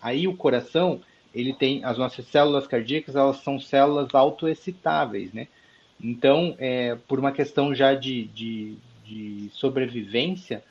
Aí 0.00 0.26
o 0.26 0.36
coração, 0.36 1.00
ele 1.34 1.52
tem 1.52 1.84
as 1.84 1.98
nossas 1.98 2.26
células 2.26 2.66
cardíacas, 2.66 3.16
elas 3.16 3.38
são 3.38 3.58
células 3.58 4.14
autoexcitáveis, 4.14 5.32
né? 5.32 5.48
Então, 6.02 6.54
é, 6.58 6.96
por 7.08 7.18
uma 7.18 7.32
questão 7.32 7.74
já 7.74 7.94
de, 7.94 8.24
de, 8.26 8.76
de, 9.04 9.48
sobrevivência, 9.52 10.62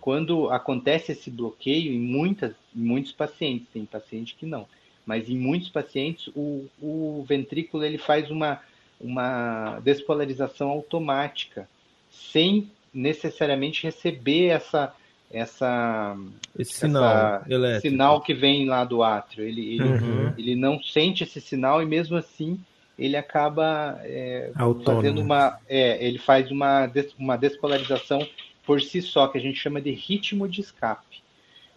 quando 0.00 0.50
acontece 0.50 1.12
esse 1.12 1.30
bloqueio 1.30 1.92
em, 1.92 2.00
muitas, 2.00 2.52
em 2.74 2.80
muitos 2.80 3.12
pacientes, 3.12 3.68
tem 3.72 3.84
paciente 3.84 4.34
que 4.34 4.44
não, 4.44 4.66
mas 5.06 5.28
em 5.28 5.36
muitos 5.36 5.68
pacientes 5.68 6.28
o, 6.34 6.66
o 6.80 7.24
ventrículo 7.26 7.84
ele 7.84 7.98
faz 7.98 8.30
uma, 8.30 8.60
uma 9.00 9.78
despolarização 9.80 10.68
automática, 10.68 11.68
sem 12.10 12.70
necessariamente 12.92 13.84
receber 13.84 14.48
essa 14.48 14.94
essa 15.30 16.14
esse 16.58 16.74
sinal, 16.74 17.42
essa, 17.48 17.80
sinal 17.80 18.20
que 18.20 18.34
vem 18.34 18.66
lá 18.66 18.84
do 18.84 19.02
átrio. 19.02 19.46
Ele, 19.46 19.76
ele, 19.76 19.82
uhum. 19.82 20.34
ele 20.36 20.54
não 20.54 20.82
sente 20.82 21.24
esse 21.24 21.40
sinal 21.40 21.82
e 21.82 21.86
mesmo 21.86 22.16
assim 22.16 22.60
ele 22.98 23.16
acaba 23.16 23.98
é, 24.02 24.52
fazendo 24.84 25.22
uma 25.22 25.58
é, 25.66 26.06
ele 26.06 26.18
faz 26.18 26.50
uma, 26.50 26.86
des, 26.86 27.14
uma 27.18 27.36
despolarização 27.36 28.26
por 28.66 28.80
si 28.82 29.00
só 29.00 29.26
que 29.26 29.38
a 29.38 29.40
gente 29.40 29.58
chama 29.58 29.80
de 29.80 29.90
ritmo 29.90 30.46
de 30.46 30.60
escape. 30.60 31.22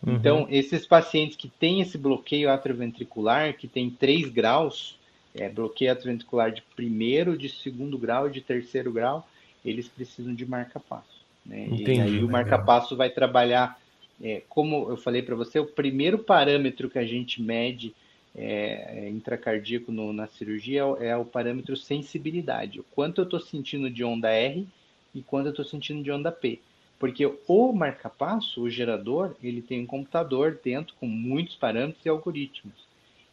Uhum. 0.05 0.15
Então 0.15 0.47
esses 0.49 0.85
pacientes 0.85 1.37
que 1.37 1.47
têm 1.47 1.79
esse 1.79 1.97
bloqueio 1.97 2.51
atrioventricular 2.51 3.53
que 3.53 3.69
tem 3.69 3.89
3 3.89 4.29
graus 4.29 4.99
é, 5.35 5.49
bloqueio 5.49 5.91
atrioventricular 5.91 6.51
de 6.51 6.61
primeiro, 6.75 7.37
de 7.37 7.49
segundo 7.49 7.97
grau 7.97 8.27
e 8.27 8.31
de 8.31 8.41
terceiro 8.41 8.91
grau, 8.91 9.27
eles 9.65 9.87
precisam 9.87 10.33
de 10.33 10.45
marca-passo. 10.45 11.25
Né? 11.45 11.65
Entendi, 11.65 11.93
e 11.93 12.01
aí 12.01 12.23
o 12.23 12.29
marca-passo 12.29 12.95
vai 12.95 13.09
trabalhar, 13.09 13.79
é, 14.21 14.41
como 14.47 14.89
eu 14.89 14.97
falei 14.97 15.21
para 15.21 15.35
você, 15.35 15.59
o 15.59 15.65
primeiro 15.65 16.19
parâmetro 16.19 16.89
que 16.89 16.99
a 16.99 17.05
gente 17.05 17.41
mede 17.41 17.93
é, 18.35 19.05
é 19.05 19.09
intracardíaco 19.09 19.91
no, 19.91 20.11
na 20.13 20.27
cirurgia 20.27 20.81
é 20.99 21.15
o 21.15 21.25
parâmetro 21.25 21.75
sensibilidade. 21.75 22.79
O 22.79 22.83
quanto 22.83 23.21
eu 23.21 23.25
estou 23.25 23.39
sentindo 23.39 23.89
de 23.89 24.03
onda 24.03 24.29
R 24.29 24.67
e 25.13 25.21
quanto 25.21 25.47
eu 25.47 25.51
estou 25.51 25.65
sentindo 25.65 26.03
de 26.03 26.11
onda 26.11 26.31
P. 26.31 26.59
Porque 26.99 27.25
o 27.47 27.73
marca-passo, 27.73 28.61
o 28.61 28.69
gerador, 28.69 29.35
ele 29.43 29.61
tem 29.61 29.81
um 29.81 29.85
computador 29.85 30.59
dentro 30.63 30.95
com 30.99 31.07
muitos 31.07 31.55
parâmetros 31.55 32.05
e 32.05 32.09
algoritmos. 32.09 32.85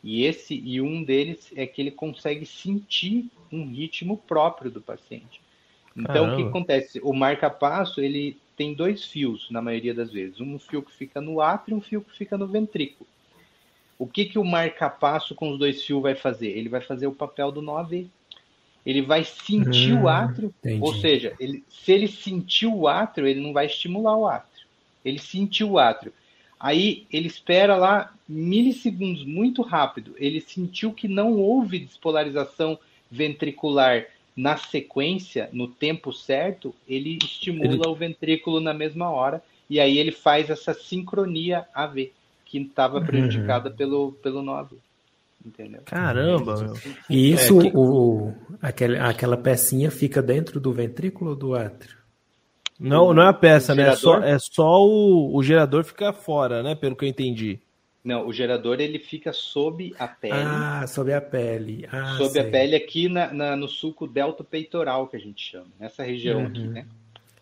E 0.02 0.24
esse 0.24 0.54
e 0.54 0.80
um 0.80 1.02
deles 1.04 1.52
é 1.54 1.64
que 1.64 1.80
ele 1.80 1.92
consegue 1.92 2.44
sentir 2.44 3.26
um 3.52 3.66
ritmo 3.68 4.16
próprio 4.16 4.70
do 4.70 4.80
paciente. 4.80 5.40
Então, 5.96 6.26
Caramba. 6.26 6.34
o 6.34 6.36
que 6.36 6.48
acontece? 6.48 7.00
O 7.02 7.12
marca-passo, 7.12 8.00
ele 8.00 8.38
tem 8.56 8.74
dois 8.74 9.04
fios, 9.04 9.50
na 9.50 9.60
maioria 9.60 9.94
das 9.94 10.10
vezes. 10.10 10.40
Um 10.40 10.58
fio 10.58 10.82
que 10.82 10.92
fica 10.92 11.20
no 11.20 11.40
átrio 11.40 11.74
e 11.74 11.78
um 11.78 11.80
fio 11.80 12.00
que 12.00 12.16
fica 12.16 12.36
no 12.38 12.46
ventrículo. 12.46 13.08
O 13.98 14.06
que, 14.06 14.24
que 14.24 14.38
o 14.38 14.44
marca-passo 14.44 15.34
com 15.34 15.50
os 15.50 15.58
dois 15.58 15.84
fios 15.84 16.02
vai 16.02 16.14
fazer? 16.14 16.48
Ele 16.48 16.68
vai 16.68 16.80
fazer 16.80 17.06
o 17.06 17.14
papel 17.14 17.52
do 17.52 17.62
9 17.62 18.08
Ele 18.84 19.02
vai 19.02 19.22
sentir 19.24 19.92
hum, 19.92 20.02
o 20.02 20.08
átrio, 20.08 20.52
entendi. 20.58 20.82
ou 20.82 20.94
seja, 20.94 21.34
ele, 21.38 21.62
se 21.68 21.92
ele 21.92 22.08
sentiu 22.08 22.74
o 22.74 22.88
átrio, 22.88 23.26
ele 23.26 23.40
não 23.40 23.52
vai 23.52 23.66
estimular 23.66 24.16
o 24.16 24.26
átrio. 24.26 24.66
Ele 25.04 25.18
sentiu 25.18 25.72
o 25.72 25.78
átrio. 25.78 26.12
Aí 26.58 27.06
ele 27.12 27.26
espera 27.26 27.76
lá 27.76 28.14
milissegundos, 28.28 29.24
muito 29.24 29.62
rápido. 29.62 30.14
Ele 30.16 30.40
sentiu 30.40 30.92
que 30.92 31.08
não 31.08 31.34
houve 31.34 31.78
despolarização 31.78 32.78
ventricular 33.10 34.06
na 34.36 34.56
sequência, 34.56 35.48
no 35.52 35.68
tempo 35.68 36.12
certo, 36.12 36.74
ele 36.88 37.18
estimula 37.22 37.74
ele... 37.74 37.88
o 37.88 37.94
ventrículo 37.94 38.60
na 38.60 38.72
mesma 38.72 39.10
hora 39.10 39.42
e 39.68 39.78
aí 39.80 39.98
ele 39.98 40.12
faz 40.12 40.50
essa 40.50 40.74
sincronia 40.74 41.66
AV 41.74 42.10
que 42.44 42.58
estava 42.58 42.98
uhum. 42.98 43.06
prejudicada 43.06 43.70
uhum. 43.70 43.76
pelo, 43.76 44.12
pelo 44.22 44.42
9. 44.42 44.76
Entendeu? 45.44 45.80
Caramba! 45.84 46.56
Meu. 46.62 46.74
E 47.10 47.32
isso, 47.32 47.60
é, 47.60 47.70
que... 47.70 47.76
o, 47.76 48.32
aquela, 48.60 49.08
aquela 49.08 49.36
pecinha 49.36 49.90
fica 49.90 50.22
dentro 50.22 50.60
do 50.60 50.72
ventrículo 50.72 51.30
ou 51.30 51.36
do 51.36 51.54
átrio? 51.54 51.96
Não, 52.78 53.12
não 53.12 53.22
é 53.22 53.28
a 53.28 53.32
peça, 53.32 53.74
né? 53.74 53.88
É 53.88 53.96
só, 53.96 54.18
é 54.18 54.38
só 54.38 54.84
o, 54.84 55.36
o 55.36 55.42
gerador 55.42 55.84
ficar 55.84 56.12
fora, 56.12 56.62
né? 56.62 56.74
Pelo 56.74 56.96
que 56.96 57.04
eu 57.04 57.08
entendi. 57.08 57.58
Não, 58.04 58.26
o 58.26 58.32
gerador 58.32 58.80
ele 58.80 58.98
fica 58.98 59.32
sob 59.32 59.94
a 59.96 60.08
pele. 60.08 60.34
Ah, 60.34 60.84
sob 60.88 61.12
a 61.12 61.20
pele. 61.20 61.86
Ah, 61.90 62.16
sob 62.16 62.30
sei. 62.30 62.42
a 62.42 62.50
pele 62.50 62.74
aqui 62.74 63.08
na, 63.08 63.32
na, 63.32 63.56
no 63.56 63.68
sulco 63.68 64.08
delta 64.08 64.42
peitoral, 64.42 65.06
que 65.06 65.16
a 65.16 65.20
gente 65.20 65.50
chama. 65.50 65.68
Nessa 65.78 66.02
região 66.02 66.40
uhum. 66.40 66.46
aqui, 66.46 66.66
né? 66.66 66.86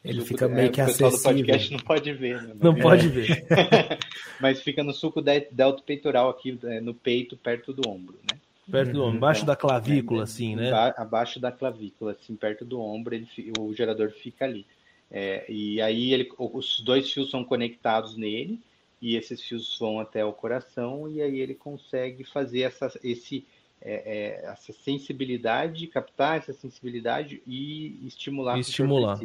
Ele 0.04 0.22
fica 0.22 0.48
meio 0.48 0.66
é, 0.66 0.68
que 0.68 0.80
acessível. 0.80 1.08
O 1.08 1.10
pessoal 1.12 1.34
do 1.34 1.38
podcast 1.40 1.72
não 1.72 1.80
pode 1.80 2.12
ver. 2.12 2.42
Né? 2.42 2.54
Não 2.60 2.72
é. 2.72 2.80
pode 2.80 3.08
ver. 3.08 3.46
Mas 4.40 4.62
fica 4.62 4.82
no 4.82 4.92
sulco 4.92 5.22
delta 5.22 5.82
peitoral 5.84 6.28
aqui, 6.30 6.58
é, 6.64 6.80
no 6.80 6.94
peito, 6.94 7.36
perto 7.36 7.72
do 7.72 7.88
ombro, 7.88 8.18
né? 8.30 8.38
Perto 8.70 8.92
do 8.92 9.02
ombro, 9.02 9.16
embaixo 9.16 9.42
então, 9.42 9.54
da 9.54 9.56
clavícula, 9.56 10.22
assim, 10.24 10.56
né? 10.56 10.70
Abaixo 10.96 11.40
da 11.40 11.50
clavícula, 11.50 12.12
assim, 12.12 12.36
perto 12.36 12.64
do 12.64 12.80
ombro, 12.80 13.14
ele, 13.14 13.26
o 13.58 13.74
gerador 13.74 14.10
fica 14.10 14.44
ali. 14.44 14.64
É, 15.10 15.44
e 15.48 15.80
aí 15.80 16.12
ele, 16.12 16.30
os 16.38 16.80
dois 16.80 17.10
fios 17.12 17.30
são 17.30 17.42
conectados 17.42 18.16
nele 18.16 18.60
e 19.00 19.16
esses 19.16 19.40
fios 19.42 19.76
vão 19.78 19.98
até 19.98 20.24
o 20.24 20.32
coração 20.32 21.08
e 21.08 21.22
aí 21.22 21.40
ele 21.40 21.54
consegue 21.54 22.22
fazer 22.24 22.62
essa, 22.62 22.90
esse, 23.02 23.46
é, 23.80 24.42
é, 24.44 24.50
essa 24.50 24.72
sensibilidade, 24.72 25.86
captar 25.86 26.38
essa 26.38 26.52
sensibilidade 26.52 27.42
e 27.46 27.98
estimular. 28.06 28.58
E 28.58 28.60
estimular. 28.60 29.18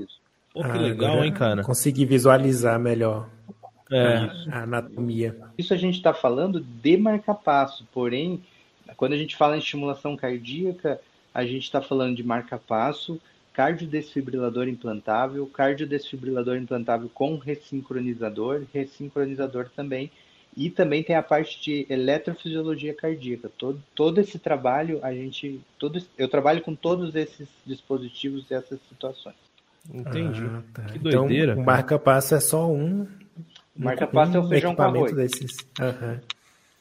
Pô, 0.54 0.62
que 0.62 0.70
ah, 0.70 0.78
legal, 0.78 1.24
hein, 1.26 1.34
cara? 1.34 1.62
Conseguir 1.64 2.06
visualizar 2.06 2.80
melhor 2.80 3.30
é. 3.92 4.30
a, 4.50 4.64
anatomia. 4.64 5.38
Isso 5.58 5.74
a 5.74 5.78
gente 5.78 5.96
está 5.96 6.14
falando 6.14 6.62
de 6.62 6.96
marca-passo, 6.96 7.86
porém, 7.94 8.42
quando 8.96 9.14
a 9.14 9.18
gente 9.18 9.36
fala 9.36 9.56
em 9.56 9.60
estimulação 9.60 10.16
cardíaca, 10.16 11.02
a 11.34 11.44
gente 11.46 11.64
está 11.64 11.82
falando 11.82 12.16
de 12.16 12.24
marca-passo 12.24 13.20
cardiodesfibrilador 13.56 14.68
implantável, 14.68 15.48
cardiodesfibrilador 15.48 16.58
implantável 16.58 17.10
com 17.14 17.38
ressincronizador, 17.38 18.64
ressincronizador 18.74 19.70
também, 19.74 20.12
e 20.58 20.70
também 20.70 21.04
tem 21.04 21.16
a 21.16 21.24
parte 21.24 21.62
de 21.62 21.86
eletrofisiologia 21.90 22.94
cardíaca. 22.94 23.50
Todo, 23.58 23.82
todo 23.94 24.20
esse 24.20 24.40
trabalho, 24.40 25.00
a 25.04 25.14
gente. 25.14 25.60
Todo, 25.78 26.02
eu 26.18 26.28
trabalho 26.30 26.62
com 26.62 26.76
todos 26.76 27.16
esses 27.16 27.48
dispositivos 27.66 28.50
e 28.50 28.54
essas 28.54 28.80
situações. 28.88 29.36
Entendi. 29.94 30.44
Ah, 30.44 30.62
tá. 30.74 30.84
Que 30.84 30.98
então, 30.98 31.12
doideira. 31.12 31.52
Então, 31.54 31.64
o 31.64 31.66
marca-passo 31.66 32.36
é 32.36 32.40
só 32.40 32.70
um. 32.70 33.08
Marca-passo 33.76 34.32
um 34.32 34.36
é 34.36 34.40
o 34.40 34.48
feijão 34.48 34.76
com 34.76 34.82
arroz. 34.82 35.14
Desses. 35.14 35.52
Uhum. 35.80 36.20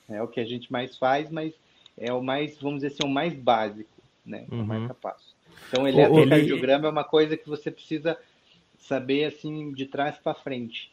É 0.09 0.23
o 0.23 0.29
que 0.29 0.41
a 0.41 0.45
gente 0.45 0.71
mais 0.71 0.97
faz, 0.97 1.31
mas 1.31 1.53
é 1.99 2.13
o 2.13 2.23
mais, 2.23 2.57
vamos 2.61 2.83
dizer 2.83 2.89
assim, 2.89 3.05
o 3.05 3.13
mais 3.13 3.35
básico, 3.35 3.91
né? 4.25 4.45
Uhum. 4.51 4.63
O 4.63 4.67
marca-passo. 4.67 5.34
Então, 5.69 5.87
eletrocardiograma 5.87 6.81
ele... 6.81 6.87
é 6.87 6.91
uma 6.91 7.05
coisa 7.05 7.37
que 7.37 7.49
você 7.49 7.71
precisa 7.71 8.17
saber 8.79 9.25
assim 9.25 9.73
de 9.73 9.87
trás 9.87 10.17
para 10.19 10.35
frente. 10.35 10.91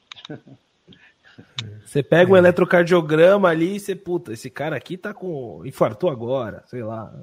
Você 1.86 2.04
pega 2.04 2.32
um 2.32 2.38
eletrocardiograma 2.38 3.50
ali 3.50 3.76
e 3.76 3.80
você, 3.80 3.96
puta, 3.96 4.34
esse 4.34 4.50
cara 4.50 4.76
aqui 4.76 4.98
tá 4.98 5.14
com. 5.14 5.66
infartou 5.66 6.10
agora, 6.10 6.64
sei 6.68 6.84
lá. 6.84 7.14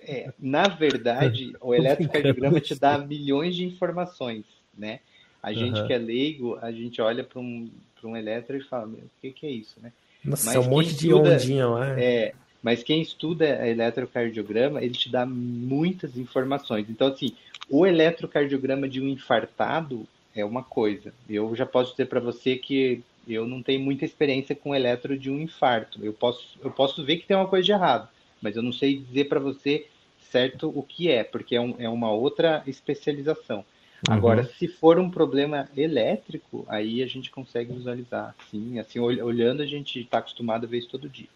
É, 0.00 0.32
na 0.38 0.68
verdade, 0.68 1.54
o 1.60 1.74
eletrocardiograma 1.74 2.60
te 2.60 2.78
dá 2.78 2.98
milhões 2.98 3.54
de 3.54 3.64
informações, 3.64 4.44
né? 4.76 5.00
A 5.42 5.52
gente 5.52 5.80
uhum. 5.80 5.86
que 5.86 5.92
é 5.92 5.98
leigo, 5.98 6.58
a 6.60 6.70
gente 6.70 7.00
olha 7.00 7.24
para 7.24 7.40
um, 7.40 7.70
um 8.04 8.16
eletro 8.16 8.56
e 8.56 8.62
fala, 8.62 8.86
o 8.86 9.10
que, 9.20 9.32
que 9.32 9.46
é 9.46 9.50
isso, 9.50 9.80
né? 9.80 9.92
Nossa, 10.24 10.46
Mas 10.46 10.54
é 10.54 10.58
um 10.60 10.70
monte 10.70 10.90
estuda, 10.90 11.36
de 11.36 11.44
ondinha 11.44 11.66
lá. 11.66 12.00
É, 12.00 12.32
mas 12.62 12.82
quem 12.82 13.02
estuda 13.02 13.66
eletrocardiograma, 13.66 14.82
ele 14.82 14.94
te 14.94 15.10
dá 15.10 15.26
muitas 15.26 16.16
informações. 16.16 16.86
Então, 16.88 17.08
assim, 17.08 17.34
o 17.68 17.84
eletrocardiograma 17.84 18.88
de 18.88 19.00
um 19.00 19.08
infartado 19.08 20.06
é 20.34 20.44
uma 20.44 20.62
coisa. 20.62 21.12
Eu 21.28 21.54
já 21.56 21.66
posso 21.66 21.90
dizer 21.90 22.06
para 22.06 22.20
você 22.20 22.56
que 22.56 23.02
eu 23.26 23.46
não 23.46 23.62
tenho 23.62 23.80
muita 23.80 24.04
experiência 24.04 24.54
com 24.54 24.74
eletro 24.74 25.18
de 25.18 25.30
um 25.30 25.40
infarto. 25.40 26.04
Eu 26.04 26.12
posso, 26.12 26.58
eu 26.62 26.70
posso 26.70 27.04
ver 27.04 27.16
que 27.16 27.26
tem 27.26 27.36
uma 27.36 27.48
coisa 27.48 27.64
de 27.64 27.72
errado, 27.72 28.08
mas 28.40 28.56
eu 28.56 28.62
não 28.62 28.72
sei 28.72 28.98
dizer 28.98 29.24
para 29.24 29.40
você 29.40 29.86
certo 30.30 30.72
o 30.74 30.82
que 30.82 31.10
é, 31.10 31.22
porque 31.22 31.54
é, 31.54 31.60
um, 31.60 31.74
é 31.78 31.88
uma 31.88 32.10
outra 32.10 32.62
especialização. 32.66 33.64
Uhum. 34.08 34.14
Agora, 34.14 34.44
se 34.44 34.66
for 34.66 34.98
um 34.98 35.10
problema 35.10 35.68
elétrico, 35.76 36.64
aí 36.68 37.02
a 37.02 37.06
gente 37.06 37.30
consegue 37.30 37.72
visualizar. 37.72 38.34
Sim, 38.50 38.78
assim, 38.78 38.98
olhando, 38.98 39.62
a 39.62 39.66
gente 39.66 40.00
está 40.00 40.18
acostumado 40.18 40.64
a 40.64 40.68
ver 40.68 40.78
isso 40.78 40.88
todo 40.88 41.08
dia. 41.08 41.28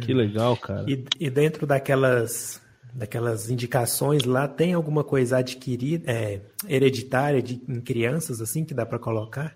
Que 0.00 0.12
legal, 0.12 0.56
cara. 0.56 0.84
E, 0.88 1.04
e, 1.18 1.30
dentro 1.30 1.66
daquelas, 1.66 2.60
daquelas 2.92 3.50
indicações 3.50 4.24
lá, 4.24 4.48
tem 4.48 4.74
alguma 4.74 5.04
coisa 5.04 5.38
adquirida, 5.38 6.10
é, 6.10 6.40
hereditária 6.68 7.42
de, 7.42 7.60
em 7.68 7.80
crianças, 7.80 8.40
assim, 8.40 8.64
que 8.64 8.74
dá 8.74 8.84
para 8.84 8.98
colocar? 8.98 9.54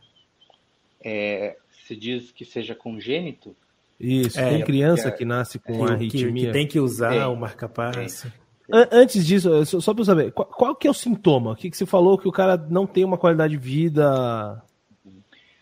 É, 1.02 1.56
se 1.86 1.96
diz 1.96 2.32
que 2.32 2.44
seja 2.44 2.74
congênito? 2.74 3.54
Isso, 3.98 4.38
é, 4.38 4.50
tem 4.50 4.64
criança 4.64 5.10
que, 5.10 5.18
que 5.18 5.24
nasce 5.24 5.58
com 5.58 5.84
que, 5.84 5.92
arritmia. 5.92 6.32
Que, 6.32 6.46
que, 6.46 6.52
tem 6.52 6.66
que 6.66 6.80
usar 6.80 7.28
o 7.28 7.36
marca-passo. 7.36 8.32
Antes 8.70 9.26
disso, 9.26 9.64
só 9.80 9.94
para 9.94 10.04
saber, 10.04 10.30
qual, 10.32 10.46
qual, 10.46 10.76
que 10.76 10.86
é 10.86 10.90
o 10.90 10.94
sintoma? 10.94 11.52
O 11.52 11.56
que, 11.56 11.70
que 11.70 11.76
você 11.76 11.86
falou 11.86 12.18
que 12.18 12.28
o 12.28 12.32
cara 12.32 12.56
não 12.56 12.86
tem 12.86 13.02
uma 13.02 13.16
qualidade 13.16 13.56
de 13.56 13.58
vida 13.58 14.62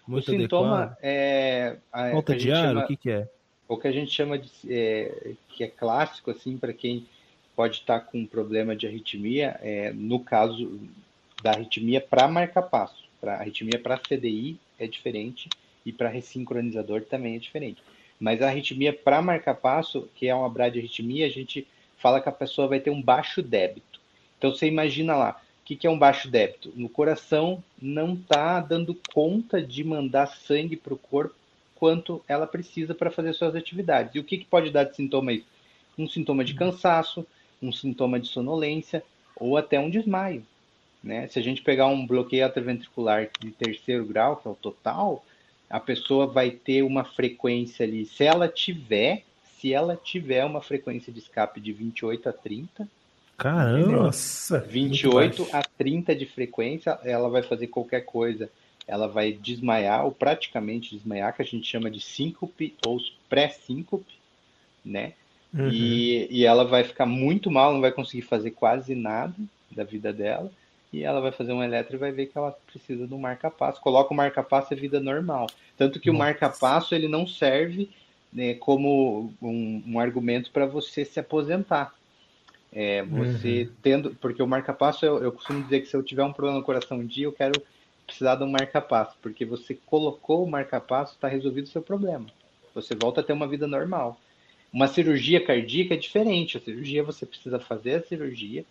muito 0.06 0.28
o 0.28 0.30
sintoma 0.30 0.96
é 1.02 1.78
falta 1.90 2.36
de 2.36 2.52
ar, 2.52 2.68
chama... 2.68 2.84
o 2.84 2.86
que, 2.86 2.96
que 2.96 3.10
é? 3.10 3.28
O 3.68 3.76
que 3.76 3.88
a 3.88 3.92
gente 3.92 4.10
chama 4.10 4.38
de 4.38 4.50
é, 4.68 5.32
que 5.48 5.64
é 5.64 5.68
clássico 5.68 6.30
assim 6.30 6.56
para 6.56 6.72
quem 6.72 7.06
pode 7.54 7.76
estar 7.76 8.00
com 8.00 8.18
um 8.18 8.26
problema 8.26 8.76
de 8.76 8.86
arritmia, 8.86 9.58
é, 9.62 9.92
no 9.92 10.20
caso 10.20 10.78
da 11.42 11.52
arritmia 11.52 12.00
para 12.00 12.28
marca-passo, 12.28 13.04
para 13.20 13.36
arritmia 13.36 13.78
para 13.78 13.98
CDI 13.98 14.58
é 14.78 14.86
diferente 14.86 15.48
e 15.84 15.92
para 15.92 16.08
ressincronizador 16.08 17.02
também 17.02 17.36
é 17.36 17.38
diferente. 17.38 17.82
Mas 18.20 18.42
a 18.42 18.48
arritmia 18.48 18.92
para 18.92 19.22
marca-passo, 19.22 20.08
que 20.14 20.28
é 20.28 20.34
uma 20.34 20.48
bradiarritmia, 20.48 21.26
a 21.26 21.30
gente 21.30 21.66
fala 21.98 22.20
que 22.20 22.28
a 22.28 22.32
pessoa 22.32 22.68
vai 22.68 22.80
ter 22.80 22.90
um 22.90 23.00
baixo 23.00 23.42
débito. 23.42 24.00
Então 24.38 24.52
você 24.52 24.66
imagina 24.66 25.16
lá, 25.16 25.40
o 25.62 25.64
que, 25.64 25.76
que 25.76 25.86
é 25.86 25.90
um 25.90 25.98
baixo 25.98 26.30
débito? 26.30 26.72
No 26.76 26.88
coração 26.88 27.62
não 27.80 28.14
está 28.14 28.60
dando 28.60 28.98
conta 29.12 29.62
de 29.62 29.82
mandar 29.82 30.26
sangue 30.26 30.76
para 30.76 30.94
o 30.94 30.98
corpo 30.98 31.34
quanto 31.76 32.22
ela 32.26 32.46
precisa 32.46 32.94
para 32.94 33.10
fazer 33.10 33.32
suas 33.34 33.54
atividades. 33.54 34.14
E 34.14 34.18
o 34.18 34.24
que, 34.24 34.38
que 34.38 34.44
pode 34.44 34.70
dar 34.70 34.84
de 34.84 34.96
sintoma 34.96 35.32
isso? 35.32 35.46
Um 35.96 36.08
sintoma 36.08 36.44
de 36.44 36.54
cansaço, 36.54 37.26
um 37.62 37.72
sintoma 37.72 38.18
de 38.18 38.28
sonolência 38.28 39.02
ou 39.36 39.56
até 39.56 39.78
um 39.78 39.90
desmaio. 39.90 40.42
Né? 41.02 41.28
Se 41.28 41.38
a 41.38 41.42
gente 41.42 41.62
pegar 41.62 41.86
um 41.86 42.06
bloqueio 42.06 42.44
atrioventricular 42.44 43.28
de 43.40 43.50
terceiro 43.50 44.04
grau, 44.04 44.36
que 44.36 44.48
é 44.48 44.50
o 44.50 44.54
total, 44.54 45.24
a 45.70 45.78
pessoa 45.78 46.26
vai 46.26 46.50
ter 46.50 46.82
uma 46.82 47.04
frequência 47.04 47.84
ali, 47.84 48.06
se 48.06 48.24
ela 48.24 48.48
tiver, 48.48 49.22
se 49.58 49.72
ela 49.72 49.96
tiver 49.96 50.44
uma 50.44 50.60
frequência 50.60 51.12
de 51.12 51.18
escape 51.18 51.60
de 51.60 51.72
28 51.72 52.28
a 52.28 52.32
30, 52.32 52.88
Caramba! 53.36 54.04
Nossa! 54.04 54.60
28 54.60 55.48
a 55.52 55.62
30 55.62 56.14
de 56.14 56.26
frequência, 56.26 56.98
ela 57.04 57.28
vai 57.28 57.42
fazer 57.42 57.66
qualquer 57.66 58.00
coisa. 58.04 58.48
Ela 58.86 59.08
vai 59.08 59.32
desmaiar, 59.32 60.04
ou 60.04 60.12
praticamente 60.12 60.94
desmaiar, 60.94 61.34
que 61.34 61.42
a 61.42 61.44
gente 61.44 61.66
chama 61.66 61.90
de 61.90 62.00
síncope 62.00 62.74
ou 62.86 63.00
pré-síncope, 63.28 64.14
né? 64.84 65.14
Uhum. 65.52 65.68
E, 65.68 66.28
e 66.30 66.44
ela 66.44 66.64
vai 66.64 66.84
ficar 66.84 67.06
muito 67.06 67.50
mal, 67.50 67.72
não 67.72 67.80
vai 67.80 67.92
conseguir 67.92 68.22
fazer 68.22 68.50
quase 68.52 68.94
nada 68.94 69.34
da 69.70 69.84
vida 69.84 70.12
dela. 70.12 70.50
E 70.92 71.02
ela 71.02 71.20
vai 71.20 71.32
fazer 71.32 71.52
um 71.52 71.62
eletro 71.62 71.96
e 71.96 71.98
vai 71.98 72.12
ver 72.12 72.26
que 72.26 72.38
ela 72.38 72.56
precisa 72.66 73.06
do 73.06 73.18
marca-passo. 73.18 73.80
Coloca 73.80 74.12
o 74.12 74.16
marca-passo 74.16 74.72
é 74.72 74.76
vida 74.76 75.00
normal. 75.00 75.46
Tanto 75.76 75.98
que 75.98 76.10
Nossa. 76.10 76.16
o 76.16 76.18
marca-passo 76.18 76.94
ele 76.94 77.08
não 77.08 77.26
serve 77.26 77.90
né, 78.32 78.54
como 78.54 79.32
um, 79.42 79.82
um 79.86 79.98
argumento 79.98 80.50
para 80.50 80.66
você 80.66 81.04
se 81.04 81.18
aposentar. 81.18 81.94
É, 82.72 83.02
você 83.02 83.62
uhum. 83.62 83.70
tendo, 83.82 84.14
porque 84.16 84.42
o 84.42 84.46
marca-passo, 84.46 85.06
eu, 85.06 85.22
eu, 85.22 85.32
costumo 85.32 85.62
dizer 85.62 85.80
que 85.80 85.86
se 85.86 85.96
eu 85.96 86.02
tiver 86.02 86.24
um 86.24 86.32
problema 86.32 86.58
no 86.58 86.64
coração 86.64 86.98
um 86.98 87.06
dia, 87.06 87.24
eu 87.24 87.32
quero 87.32 87.60
precisar 88.06 88.36
de 88.36 88.44
um 88.44 88.50
marca-passo, 88.50 89.16
porque 89.20 89.44
você 89.44 89.74
colocou 89.86 90.44
o 90.44 90.50
marca-passo, 90.50 91.14
está 91.14 91.28
resolvido 91.28 91.64
o 91.64 91.70
seu 91.70 91.82
problema. 91.82 92.26
Você 92.74 92.94
volta 92.94 93.20
a 93.20 93.24
ter 93.24 93.32
uma 93.32 93.48
vida 93.48 93.66
normal. 93.66 94.20
Uma 94.72 94.86
cirurgia 94.86 95.44
cardíaca 95.44 95.94
é 95.94 95.96
diferente. 95.96 96.56
A 96.56 96.60
cirurgia 96.60 97.02
você 97.02 97.24
precisa 97.24 97.58
fazer 97.58 97.94
a 97.94 98.02
cirurgia, 98.02 98.64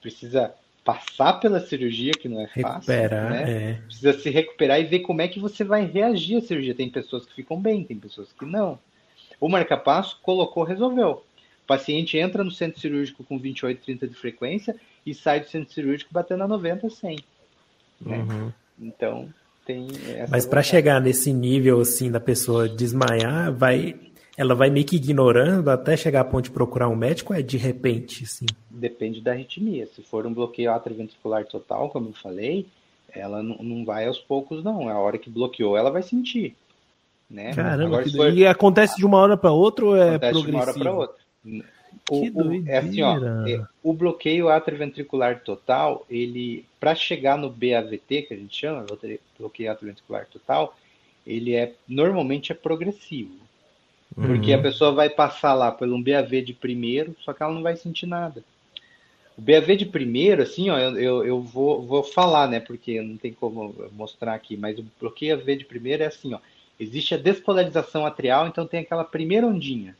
precisa 0.00 0.52
passar 0.84 1.34
pela 1.34 1.60
cirurgia, 1.60 2.12
que 2.12 2.28
não 2.28 2.40
é 2.40 2.48
fácil. 2.48 2.92
Recuperar, 2.92 3.30
né? 3.30 3.70
é. 3.70 3.74
Precisa 3.86 4.12
se 4.14 4.30
recuperar 4.30 4.80
e 4.80 4.84
ver 4.84 5.00
como 5.00 5.22
é 5.22 5.28
que 5.28 5.38
você 5.38 5.62
vai 5.62 5.86
reagir 5.86 6.38
à 6.38 6.40
cirurgia. 6.40 6.74
Tem 6.74 6.90
pessoas 6.90 7.24
que 7.24 7.34
ficam 7.34 7.60
bem, 7.60 7.84
tem 7.84 7.96
pessoas 7.98 8.32
que 8.32 8.44
não. 8.44 8.78
O 9.40 9.48
marca-passo 9.48 10.18
colocou, 10.22 10.64
resolveu. 10.64 11.24
O 11.62 11.66
paciente 11.66 12.18
entra 12.18 12.42
no 12.42 12.50
centro 12.50 12.80
cirúrgico 12.80 13.22
com 13.22 13.38
28, 13.38 13.84
30 13.84 14.08
de 14.08 14.14
frequência 14.14 14.74
e 15.06 15.14
sai 15.14 15.40
do 15.40 15.48
centro 15.48 15.72
cirúrgico 15.72 16.12
batendo 16.12 16.42
a 16.42 16.48
90, 16.48 16.90
100. 16.90 17.18
Né? 18.00 18.16
Uhum. 18.18 18.52
Então, 18.78 19.28
tem. 19.64 19.88
Mas 20.30 20.46
para 20.46 20.62
chegar 20.62 21.00
nesse 21.00 21.32
nível 21.32 21.80
assim 21.80 22.10
da 22.10 22.20
pessoa 22.20 22.68
desmaiar, 22.68 23.52
vai 23.52 23.94
ela 24.36 24.54
vai 24.54 24.70
meio 24.70 24.86
que 24.86 24.96
ignorando 24.96 25.70
até 25.70 25.96
chegar 25.96 26.22
a 26.22 26.24
ponto 26.24 26.44
de 26.44 26.50
procurar 26.50 26.88
um 26.88 26.96
médico, 26.96 27.34
é 27.34 27.42
de 27.42 27.56
repente, 27.56 28.26
sim? 28.26 28.46
Depende 28.70 29.20
da 29.20 29.32
arritmia. 29.32 29.86
Se 29.86 30.02
for 30.02 30.26
um 30.26 30.32
bloqueio 30.32 30.72
atrioventricular 30.72 31.44
total, 31.44 31.90
como 31.90 32.08
eu 32.08 32.12
falei, 32.14 32.66
ela 33.14 33.42
não, 33.42 33.56
não 33.56 33.84
vai 33.84 34.06
aos 34.06 34.18
poucos, 34.18 34.64
não. 34.64 34.88
É 34.88 34.92
a 34.92 34.98
hora 34.98 35.18
que 35.18 35.28
bloqueou, 35.28 35.76
ela 35.76 35.90
vai 35.90 36.02
sentir. 36.02 36.56
Né? 37.28 37.54
Caramba, 37.54 38.02
for... 38.10 38.32
e 38.32 38.46
acontece 38.46 38.96
de 38.96 39.06
uma 39.06 39.18
hora 39.18 39.36
para 39.36 39.52
outra 39.52 39.84
ou 39.84 39.96
é 39.96 40.16
acontece 40.16 40.32
progressivo? 40.32 40.50
de 40.50 40.50
uma 40.50 40.62
hora 40.62 40.74
para 40.74 40.92
outra. 40.92 41.22
O, 42.10 42.42
o, 42.42 42.68
é 42.68 42.78
assim, 42.78 43.02
ó, 43.02 43.16
é, 43.46 43.64
o 43.82 43.92
bloqueio 43.92 44.48
atrioventricular 44.48 45.42
total, 45.42 46.04
ele, 46.10 46.64
para 46.80 46.94
chegar 46.94 47.38
no 47.38 47.48
BAVT, 47.48 48.22
que 48.22 48.34
a 48.34 48.36
gente 48.36 48.56
chama, 48.56 48.86
bloqueio 49.38 49.70
atrioventricular 49.70 50.26
total, 50.26 50.76
ele 51.26 51.54
é 51.54 51.72
normalmente 51.88 52.52
é 52.52 52.54
progressivo. 52.54 53.42
Porque 54.14 54.52
uhum. 54.52 54.60
a 54.60 54.62
pessoa 54.62 54.92
vai 54.92 55.08
passar 55.08 55.54
lá 55.54 55.72
pelo 55.72 55.96
um 55.96 56.02
BAV 56.02 56.42
de 56.42 56.52
primeiro, 56.52 57.16
só 57.20 57.32
que 57.32 57.42
ela 57.42 57.54
não 57.54 57.62
vai 57.62 57.76
sentir 57.76 58.06
nada. 58.06 58.44
O 59.36 59.40
BAV 59.40 59.76
de 59.76 59.86
primeiro, 59.86 60.42
assim, 60.42 60.68
ó, 60.68 60.78
eu, 60.78 60.98
eu, 60.98 61.24
eu 61.24 61.40
vou, 61.40 61.82
vou 61.82 62.02
falar, 62.02 62.46
né? 62.48 62.60
Porque 62.60 63.00
não 63.00 63.16
tem 63.16 63.32
como 63.32 63.74
mostrar 63.92 64.34
aqui, 64.34 64.56
mas 64.56 64.78
o 64.78 64.84
bloqueio 65.00 65.34
AV 65.34 65.56
de 65.56 65.64
primeiro 65.64 66.02
é 66.02 66.06
assim, 66.06 66.34
ó. 66.34 66.38
Existe 66.78 67.14
a 67.14 67.18
despolarização 67.18 68.04
atrial, 68.04 68.46
então 68.46 68.66
tem 68.66 68.80
aquela 68.80 69.04
primeira 69.04 69.46
ondinha. 69.46 69.96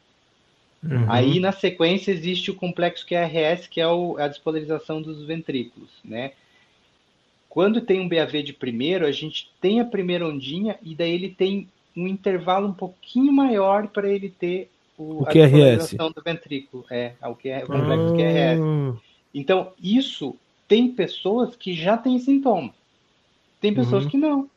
Uhum. 0.83 1.05
Aí, 1.09 1.39
na 1.39 1.53
sequência, 1.53 2.11
existe 2.11 2.51
o 2.51 2.55
complexo 2.55 3.07
QRS, 3.07 3.69
que 3.69 3.81
é 3.81 3.87
o, 3.87 4.17
a 4.19 4.27
despolarização 4.27 5.01
dos 5.01 5.25
ventrículos, 5.25 5.91
né? 6.05 6.33
Quando 7.49 7.81
tem 7.81 8.01
um 8.01 8.09
BAV 8.09 8.43
de 8.43 8.53
primeiro, 8.53 9.07
a 9.07 9.13
gente 9.13 9.51
tem 9.61 9.79
a 9.79 9.85
primeira 9.85 10.27
ondinha 10.27 10.79
e 10.83 10.95
daí 10.95 11.13
ele 11.13 11.29
tem 11.29 11.69
um 11.95 12.09
intervalo 12.09 12.67
um 12.67 12.73
pouquinho 12.73 13.31
maior 13.33 13.89
para 13.89 14.09
ele 14.09 14.31
ter 14.31 14.71
o, 14.97 15.23
o 15.23 15.29
a 15.29 15.31
QRS. 15.31 15.95
do 15.95 16.23
ventrículo. 16.25 16.85
É, 16.91 17.13
o, 17.23 17.35
QR, 17.37 17.65
o 17.65 17.67
complexo 17.67 18.15
ah. 18.15 18.17
QRS. 18.17 19.03
Então, 19.35 19.73
isso 19.83 20.35
tem 20.67 20.89
pessoas 20.89 21.55
que 21.55 21.75
já 21.75 21.97
têm 21.97 22.19
sintoma. 22.19 22.73
Tem 23.61 23.75
pessoas 23.75 24.05
uhum. 24.05 24.11
que 24.11 24.17
não. 24.17 24.51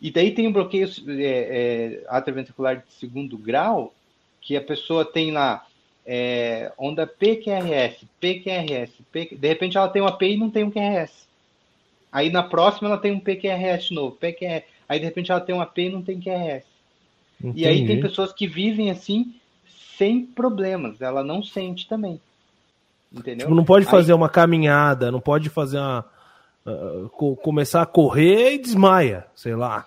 E 0.00 0.10
daí 0.10 0.32
tem 0.32 0.46
um 0.46 0.52
bloqueio 0.52 0.88
é, 1.08 1.22
é, 1.22 2.04
atrioventricular 2.08 2.78
de 2.78 2.92
segundo 2.94 3.38
grau, 3.38 3.94
que 4.40 4.56
a 4.56 4.60
pessoa 4.60 5.04
tem 5.04 5.30
lá 5.32 5.66
é, 6.06 6.72
onda 6.78 7.06
PQRS, 7.06 8.04
PQRS, 8.18 8.92
PQ... 9.12 9.36
de 9.36 9.48
repente 9.48 9.76
ela 9.76 9.88
tem 9.88 10.00
uma 10.00 10.16
P 10.16 10.32
e 10.32 10.36
não 10.36 10.50
tem 10.50 10.64
um 10.64 10.70
QRS. 10.70 11.28
Aí 12.10 12.30
na 12.30 12.42
próxima 12.42 12.88
ela 12.88 12.98
tem 12.98 13.12
um 13.12 13.20
PQRS 13.20 13.90
novo, 13.90 14.16
PQRS. 14.16 14.64
Aí 14.88 14.98
de 14.98 15.04
repente 15.04 15.30
ela 15.30 15.40
tem 15.40 15.54
uma 15.54 15.66
P 15.66 15.82
e 15.82 15.90
não 15.90 16.02
tem 16.02 16.18
QRS. 16.18 16.64
Entendi. 17.40 17.60
E 17.60 17.66
aí 17.66 17.86
tem 17.86 18.00
pessoas 18.00 18.32
que 18.32 18.46
vivem 18.46 18.90
assim 18.90 19.34
sem 19.98 20.24
problemas, 20.24 21.00
ela 21.02 21.22
não 21.22 21.42
sente 21.42 21.88
também. 21.88 22.20
Entendeu? 23.12 23.46
Tipo, 23.46 23.54
não 23.54 23.64
pode 23.64 23.84
fazer 23.84 24.12
aí... 24.12 24.16
uma 24.16 24.28
caminhada, 24.28 25.10
não 25.10 25.20
pode 25.20 25.48
fazer 25.48 25.78
uma. 25.78 26.04
Uh, 26.64 27.08
começar 27.36 27.82
a 27.82 27.86
correr 27.86 28.54
e 28.54 28.58
desmaia, 28.58 29.26
sei 29.34 29.54
lá. 29.54 29.86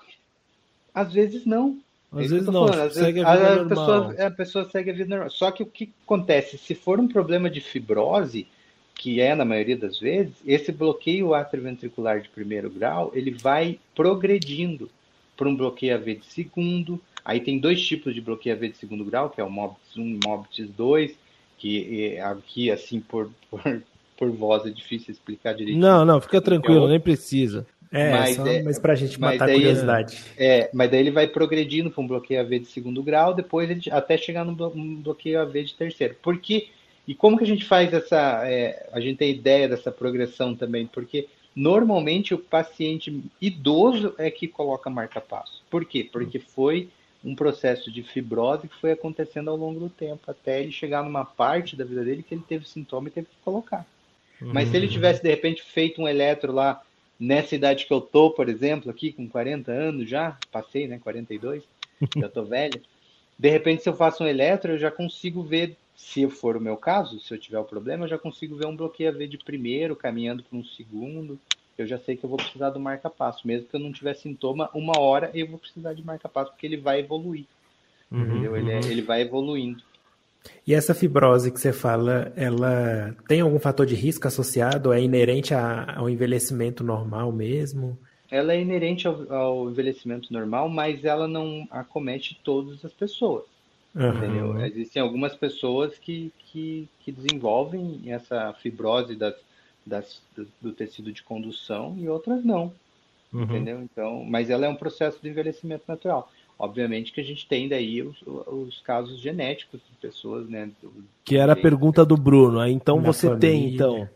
Às 0.93 1.13
vezes 1.13 1.45
não. 1.45 1.79
Às 2.11 2.25
é 2.25 2.27
vezes 2.27 2.47
não, 2.47 2.65
Às 2.65 2.75
vezes, 2.75 2.93
segue 2.93 3.21
a, 3.21 3.35
vida 3.35 3.61
a, 3.61 3.65
pessoa, 3.65 4.15
a 4.27 4.31
pessoa 4.31 4.69
segue 4.69 4.89
a 4.89 4.93
vida 4.93 5.09
normal. 5.09 5.29
Só 5.29 5.49
que 5.49 5.63
o 5.63 5.65
que 5.65 5.93
acontece? 6.03 6.57
Se 6.57 6.75
for 6.75 6.99
um 6.99 7.07
problema 7.07 7.49
de 7.49 7.61
fibrose, 7.61 8.47
que 8.93 9.21
é 9.21 9.33
na 9.33 9.45
maioria 9.45 9.77
das 9.77 9.97
vezes, 9.99 10.33
esse 10.45 10.71
bloqueio 10.71 11.33
atrioventricular 11.33 12.21
de 12.21 12.29
primeiro 12.29 12.69
grau, 12.69 13.11
ele 13.15 13.31
vai 13.31 13.79
progredindo 13.95 14.89
para 15.37 15.47
um 15.47 15.55
bloqueio 15.55 15.95
AV 15.95 16.15
de 16.15 16.25
segundo. 16.25 16.99
Aí 17.23 17.39
tem 17.39 17.57
dois 17.57 17.81
tipos 17.81 18.13
de 18.13 18.21
bloqueio 18.21 18.55
AV 18.55 18.69
de 18.69 18.77
segundo 18.77 19.05
grau, 19.05 19.29
que 19.29 19.39
é 19.39 19.43
o 19.43 19.49
MOBITS 19.49 19.97
1 19.97 20.01
e 20.01 20.19
MOBITS 20.23 20.69
2, 20.77 21.15
que 21.57 22.13
é 22.15 22.21
aqui, 22.21 22.69
assim, 22.69 22.99
por, 22.99 23.31
por, 23.49 23.81
por 24.17 24.29
voz 24.31 24.65
é 24.65 24.69
difícil 24.69 25.13
explicar 25.13 25.53
direito. 25.53 25.79
Não, 25.79 26.03
não, 26.03 26.19
fica 26.19 26.41
tranquilo, 26.41 26.87
nem 26.87 26.99
precisa. 26.99 27.65
É, 27.91 28.11
mas, 28.11 28.35
só, 28.37 28.47
é, 28.47 28.63
mas 28.63 28.79
pra 28.79 28.95
gente 28.95 29.19
matar 29.19 29.47
daí, 29.47 29.55
a 29.55 29.59
curiosidade. 29.59 30.23
É, 30.37 30.69
mas 30.73 30.89
daí 30.89 31.01
ele 31.01 31.11
vai 31.11 31.27
progredindo 31.27 31.91
para 31.91 32.01
um 32.01 32.07
bloqueio 32.07 32.39
AV 32.39 32.59
de 32.59 32.67
segundo 32.67 33.03
grau, 33.03 33.33
depois 33.33 33.69
ele, 33.69 33.81
até 33.91 34.17
chegar 34.17 34.45
no 34.45 34.55
bloqueio 34.55 35.41
AV 35.41 35.63
de 35.63 35.73
terceiro. 35.73 36.15
Porque 36.21 36.69
e 37.07 37.15
como 37.15 37.37
que 37.37 37.43
a 37.43 37.47
gente 37.47 37.65
faz 37.65 37.93
essa. 37.93 38.47
É, 38.47 38.87
a 38.91 38.99
gente 38.99 39.17
tem 39.17 39.31
ideia 39.31 39.67
dessa 39.67 39.91
progressão 39.91 40.55
também? 40.55 40.87
Porque 40.87 41.27
normalmente 41.55 42.33
o 42.33 42.37
paciente 42.37 43.23
idoso 43.41 44.15
é 44.17 44.29
que 44.29 44.47
coloca 44.47 44.89
marca-passo. 44.89 45.63
Por 45.69 45.83
quê? 45.83 46.07
Porque 46.09 46.39
foi 46.39 46.89
um 47.23 47.35
processo 47.35 47.91
de 47.91 48.01
fibrose 48.01 48.67
que 48.67 48.79
foi 48.79 48.91
acontecendo 48.93 49.49
ao 49.49 49.57
longo 49.57 49.79
do 49.79 49.89
tempo, 49.89 50.21
até 50.25 50.61
ele 50.61 50.71
chegar 50.71 51.03
numa 51.03 51.23
parte 51.25 51.75
da 51.75 51.83
vida 51.85 52.03
dele 52.03 52.23
que 52.23 52.33
ele 52.33 52.43
teve 52.47 52.67
sintoma 52.67 53.09
e 53.09 53.11
teve 53.11 53.27
que 53.27 53.43
colocar. 53.43 53.85
Uhum. 54.41 54.51
Mas 54.53 54.69
se 54.69 54.77
ele 54.77 54.87
uhum. 54.87 54.91
tivesse, 54.93 55.21
de 55.21 55.29
repente, 55.29 55.61
feito 55.61 56.01
um 56.01 56.07
eletro 56.07 56.51
lá, 56.51 56.81
nessa 57.21 57.55
idade 57.55 57.85
que 57.85 57.93
eu 57.93 58.01
tô, 58.01 58.31
por 58.31 58.49
exemplo, 58.49 58.89
aqui 58.89 59.13
com 59.13 59.29
40 59.29 59.71
anos 59.71 60.09
já, 60.09 60.37
passei, 60.51 60.87
né, 60.87 60.99
42, 60.99 61.63
já 62.17 62.27
tô 62.27 62.43
velho, 62.43 62.81
de 63.37 63.49
repente, 63.49 63.83
se 63.83 63.89
eu 63.89 63.95
faço 63.95 64.23
um 64.23 64.27
eletro, 64.27 64.73
eu 64.73 64.77
já 64.77 64.89
consigo 64.89 65.43
ver 65.43 65.77
se 65.95 66.27
for 66.27 66.57
o 66.57 66.61
meu 66.61 66.75
caso, 66.75 67.19
se 67.19 67.31
eu 67.31 67.37
tiver 67.37 67.59
o 67.59 67.63
problema, 67.63 68.05
eu 68.05 68.09
já 68.09 68.17
consigo 68.17 68.55
ver 68.55 68.65
um 68.65 68.75
bloqueio 68.75 69.09
AV 69.09 69.27
de 69.27 69.37
primeiro, 69.37 69.95
caminhando 69.95 70.43
para 70.43 70.57
um 70.57 70.63
segundo. 70.63 71.39
Eu 71.77 71.85
já 71.85 71.97
sei 71.97 72.17
que 72.17 72.23
eu 72.23 72.29
vou 72.29 72.37
precisar 72.37 72.71
do 72.71 72.79
marca-passo. 72.79 73.47
Mesmo 73.47 73.67
que 73.67 73.75
eu 73.75 73.79
não 73.79 73.91
tiver 73.91 74.15
sintoma, 74.15 74.69
uma 74.73 74.99
hora 74.99 75.31
eu 75.33 75.47
vou 75.47 75.57
precisar 75.57 75.93
de 75.93 76.03
marca-passo, 76.03 76.51
porque 76.51 76.65
ele 76.65 76.77
vai 76.77 76.99
evoluir. 76.99 77.45
uhum, 78.11 78.21
entendeu? 78.21 78.57
Ele, 78.57 78.71
é, 78.71 78.79
uhum. 78.79 78.91
ele 78.91 79.01
vai 79.01 79.21
evoluindo. 79.21 79.83
E 80.65 80.73
essa 80.73 80.93
fibrose 80.93 81.51
que 81.51 81.59
você 81.59 81.73
fala, 81.73 82.31
ela 82.35 83.15
tem 83.27 83.41
algum 83.41 83.59
fator 83.59 83.85
de 83.85 83.95
risco 83.95 84.27
associado? 84.27 84.93
É 84.93 85.01
inerente 85.01 85.53
ao 85.53 86.09
envelhecimento 86.09 86.83
normal 86.83 87.31
mesmo? 87.31 87.97
Ela 88.29 88.53
é 88.53 88.61
inerente 88.61 89.07
ao, 89.07 89.31
ao 89.31 89.69
envelhecimento 89.69 90.31
normal, 90.31 90.69
mas 90.69 91.03
ela 91.03 91.27
não 91.27 91.67
acomete 91.69 92.39
todas 92.43 92.83
as 92.85 92.93
pessoas. 92.93 93.43
Uhum. 93.93 94.63
Existem 94.63 95.01
algumas 95.01 95.35
pessoas 95.35 95.97
que, 95.97 96.31
que, 96.39 96.87
que 97.01 97.11
desenvolvem 97.11 98.03
essa 98.05 98.53
fibrose 98.53 99.15
das, 99.15 99.35
das, 99.85 100.21
do 100.61 100.71
tecido 100.71 101.11
de 101.11 101.21
condução 101.21 101.95
e 101.97 102.07
outras 102.07 102.43
não. 102.45 102.71
Uhum. 103.33 103.43
Entendeu? 103.43 103.81
Então, 103.81 104.23
mas 104.23 104.49
ela 104.49 104.65
é 104.65 104.69
um 104.69 104.75
processo 104.75 105.19
de 105.21 105.29
envelhecimento 105.29 105.83
natural. 105.87 106.31
Obviamente 106.61 107.11
que 107.11 107.19
a 107.19 107.23
gente 107.23 107.47
tem 107.47 107.67
daí 107.67 108.03
os, 108.03 108.21
os 108.21 108.79
casos 108.81 109.19
genéticos 109.19 109.79
de 109.79 109.97
pessoas, 109.99 110.47
né? 110.47 110.69
Do, 110.79 110.93
que 111.25 111.35
era 111.35 111.53
a 111.53 111.55
pergunta 111.55 112.05
do 112.05 112.15
Bruno. 112.15 112.63
Então 112.67 113.01
você 113.01 113.29
família. 113.29 113.39
tem, 113.39 113.73
então. 113.73 114.09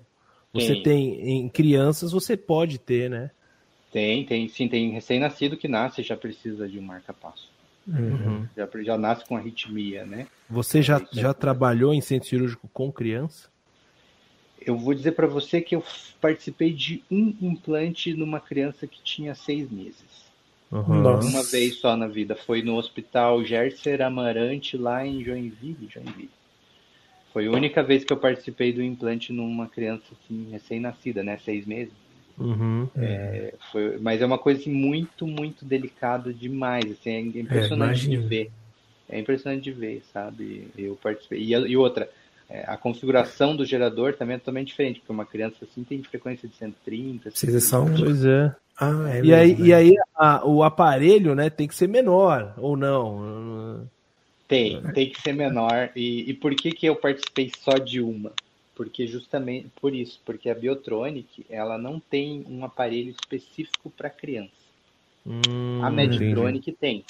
Você 0.54 0.74
tem. 0.76 0.84
tem 0.84 1.30
em 1.40 1.50
crianças, 1.50 2.12
você 2.12 2.38
pode 2.38 2.78
ter, 2.78 3.10
né? 3.10 3.32
Tem, 3.92 4.24
tem, 4.26 4.48
sim, 4.48 4.68
tem 4.68 4.92
recém-nascido 4.92 5.58
que 5.58 5.68
nasce 5.68 6.04
já 6.04 6.16
precisa 6.16 6.70
de 6.70 6.78
um 6.78 6.84
marca-passo. 6.84 7.50
Uhum. 7.88 8.48
Já, 8.56 8.70
já 8.84 8.96
nasce 8.96 9.26
com 9.26 9.36
arritmia, 9.36 10.06
né? 10.06 10.28
Você 10.48 10.84
já, 10.84 11.04
já 11.12 11.34
trabalhou 11.34 11.96
em 11.96 12.02
centro 12.02 12.30
cirúrgico 12.30 12.70
com 12.72 12.92
criança? 12.92 13.50
Eu 14.62 14.78
vou 14.78 14.94
dizer 14.94 15.14
para 15.14 15.26
você 15.26 15.62
que 15.62 15.76
eu 15.76 15.84
participei 16.22 16.72
de 16.72 17.04
um 17.10 17.36
implante 17.42 18.14
numa 18.14 18.40
criança 18.40 18.86
que 18.86 19.02
tinha 19.02 19.34
seis 19.34 19.68
meses. 19.72 20.25
Uhum. 20.76 21.20
Uma 21.30 21.44
vez 21.44 21.76
só 21.76 21.96
na 21.96 22.08
vida. 22.08 22.36
Foi 22.36 22.62
no 22.62 22.76
hospital 22.76 23.44
Gerser 23.46 24.02
Amarante, 24.02 24.78
lá 24.78 25.06
em 25.06 25.24
Joinville, 25.24 25.88
Joinville. 25.90 26.30
Foi 27.32 27.48
a 27.48 27.52
única 27.52 27.82
vez 27.82 28.04
que 28.04 28.12
eu 28.12 28.18
participei 28.18 28.74
do 28.74 28.82
implante 28.82 29.32
numa 29.32 29.68
criança 29.68 30.04
assim, 30.12 30.50
recém-nascida, 30.52 31.24
né? 31.24 31.38
Seis 31.38 31.66
meses. 31.66 31.94
Uhum. 32.38 32.90
É, 32.98 33.54
foi, 33.72 33.98
mas 34.00 34.22
é 34.22 34.26
uma 34.26 34.38
coisa 34.38 34.60
assim, 34.60 34.72
muito, 34.72 35.26
muito 35.26 35.64
delicada 35.64 36.34
demais. 36.34 36.84
Assim, 36.92 37.10
é 37.10 37.20
impressionante 37.40 38.06
é, 38.06 38.10
de 38.10 38.18
ver. 38.18 38.52
É 39.08 39.20
impressionante 39.20 39.64
de 39.64 39.72
ver, 39.72 40.04
sabe? 40.12 40.68
Eu 40.78 40.98
participei. 41.02 41.42
E, 41.42 41.52
e 41.54 41.78
outra, 41.78 42.10
é, 42.50 42.66
a 42.68 42.76
configuração 42.76 43.56
do 43.56 43.66
gerador 43.66 44.14
também 44.14 44.36
é 44.36 44.40
totalmente 44.40 44.68
diferente, 44.68 45.00
porque 45.00 45.14
uma 45.14 45.26
criança 45.26 45.58
assim 45.64 45.86
tem 45.86 46.04
frequência 46.04 46.50
de 46.50 46.56
130. 46.56 47.32
Vocês 47.32 47.64
são? 47.64 47.86
Pois 47.94 48.26
é. 48.26 48.54
Ah, 48.78 49.10
é 49.10 49.20
e, 49.20 49.22
mesmo, 49.22 49.36
aí, 49.36 49.56
né? 49.56 49.68
e 49.68 49.74
aí 49.74 49.96
a, 50.16 50.46
o 50.46 50.64
aparelho 50.64 51.34
né, 51.34 51.50
tem 51.50 51.68
que 51.68 51.76
ser 51.76 51.88
menor, 51.88 52.54
ou 52.58 52.76
não? 52.76 53.88
Tem, 54.48 54.82
tem 54.94 55.10
que 55.10 55.22
ser 55.22 55.34
menor. 55.34 55.92
E, 55.96 56.30
e 56.30 56.34
por 56.34 56.54
que, 56.56 56.72
que 56.72 56.86
eu 56.86 56.96
participei 56.96 57.52
só 57.64 57.78
de 57.78 58.02
uma? 58.02 58.32
porque 58.76 59.08
justamente 59.08 59.70
por 59.80 59.96
isso, 59.96 60.20
porque 60.26 60.50
a 60.50 60.54
Biotronic 60.54 61.46
ela 61.50 61.78
não 61.78 62.00
tem 62.00 62.46
um 62.48 62.64
aparelho 62.66 63.10
específico 63.10 63.90
para 63.90 64.10
criança. 64.10 64.52
Hum, 65.26 65.82
a 65.82 65.90
Medtronic 65.90 66.70
entendi. 66.70 66.78
tem. 66.78 67.06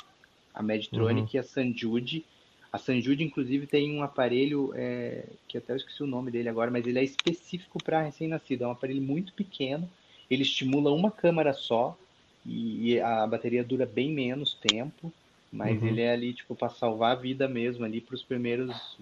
A 0.53 0.61
Medtronic 0.61 1.23
uhum. 1.23 1.29
e 1.33 1.37
a 1.39 1.43
Sanjude. 1.43 2.23
A 2.71 2.77
Sanjude, 2.77 3.23
inclusive, 3.23 3.67
tem 3.67 3.91
um 3.97 4.03
aparelho 4.03 4.71
é, 4.75 5.25
que 5.47 5.57
até 5.57 5.73
eu 5.73 5.77
esqueci 5.77 6.03
o 6.03 6.07
nome 6.07 6.29
dele 6.29 6.47
agora, 6.47 6.69
mas 6.69 6.85
ele 6.85 6.99
é 6.99 7.03
específico 7.03 7.83
para 7.83 8.03
recém-nascido. 8.03 8.63
É 8.63 8.67
um 8.67 8.71
aparelho 8.71 9.01
muito 9.01 9.33
pequeno. 9.33 9.89
Ele 10.29 10.43
estimula 10.43 10.91
uma 10.91 11.11
câmara 11.11 11.53
só 11.53 11.97
e, 12.45 12.99
a 12.99 13.25
bateria 13.25 13.63
dura 13.63 13.85
bem 13.85 14.11
menos 14.11 14.53
tempo. 14.53 15.11
Mas 15.51 15.81
uhum. 15.81 15.87
ele 15.87 16.01
é 16.01 16.11
ali, 16.11 16.33
tipo, 16.33 16.53
para 16.53 16.67
salvar 16.67 17.13
a 17.13 17.15
vida 17.15 17.47
mesmo, 17.47 17.85
ali 17.85 18.01
para 18.01 18.15
os 18.15 18.23
primeiros 18.23 18.97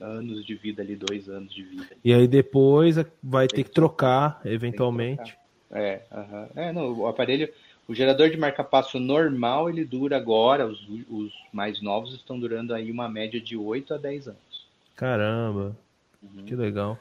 anos 0.00 0.46
de 0.46 0.54
vida, 0.54 0.80
ali, 0.80 0.96
dois 0.96 1.28
anos 1.28 1.52
de 1.52 1.62
vida. 1.62 1.88
E 2.02 2.14
aí 2.14 2.26
depois 2.26 2.96
vai 3.22 3.46
ter 3.46 3.64
que 3.64 3.70
trocar, 3.70 4.40
eventualmente. 4.42 5.22
Trocar. 5.22 5.42
É, 5.72 6.00
uhum. 6.10 6.46
é, 6.56 6.72
não, 6.72 6.92
o 6.92 7.06
aparelho, 7.06 7.48
o 7.86 7.94
gerador 7.94 8.30
de 8.30 8.38
marca-passo 8.38 8.98
normal, 8.98 9.68
ele 9.68 9.84
dura 9.84 10.16
agora, 10.16 10.66
os, 10.66 10.80
os 11.10 11.32
mais 11.52 11.82
novos 11.82 12.14
estão 12.14 12.38
durando 12.38 12.72
aí 12.72 12.90
uma 12.90 13.08
média 13.08 13.40
de 13.40 13.56
8 13.56 13.94
a 13.94 13.96
10 13.98 14.28
anos. 14.28 14.66
Caramba, 14.96 15.76
uhum. 16.22 16.44
que 16.44 16.54
legal. 16.54 16.98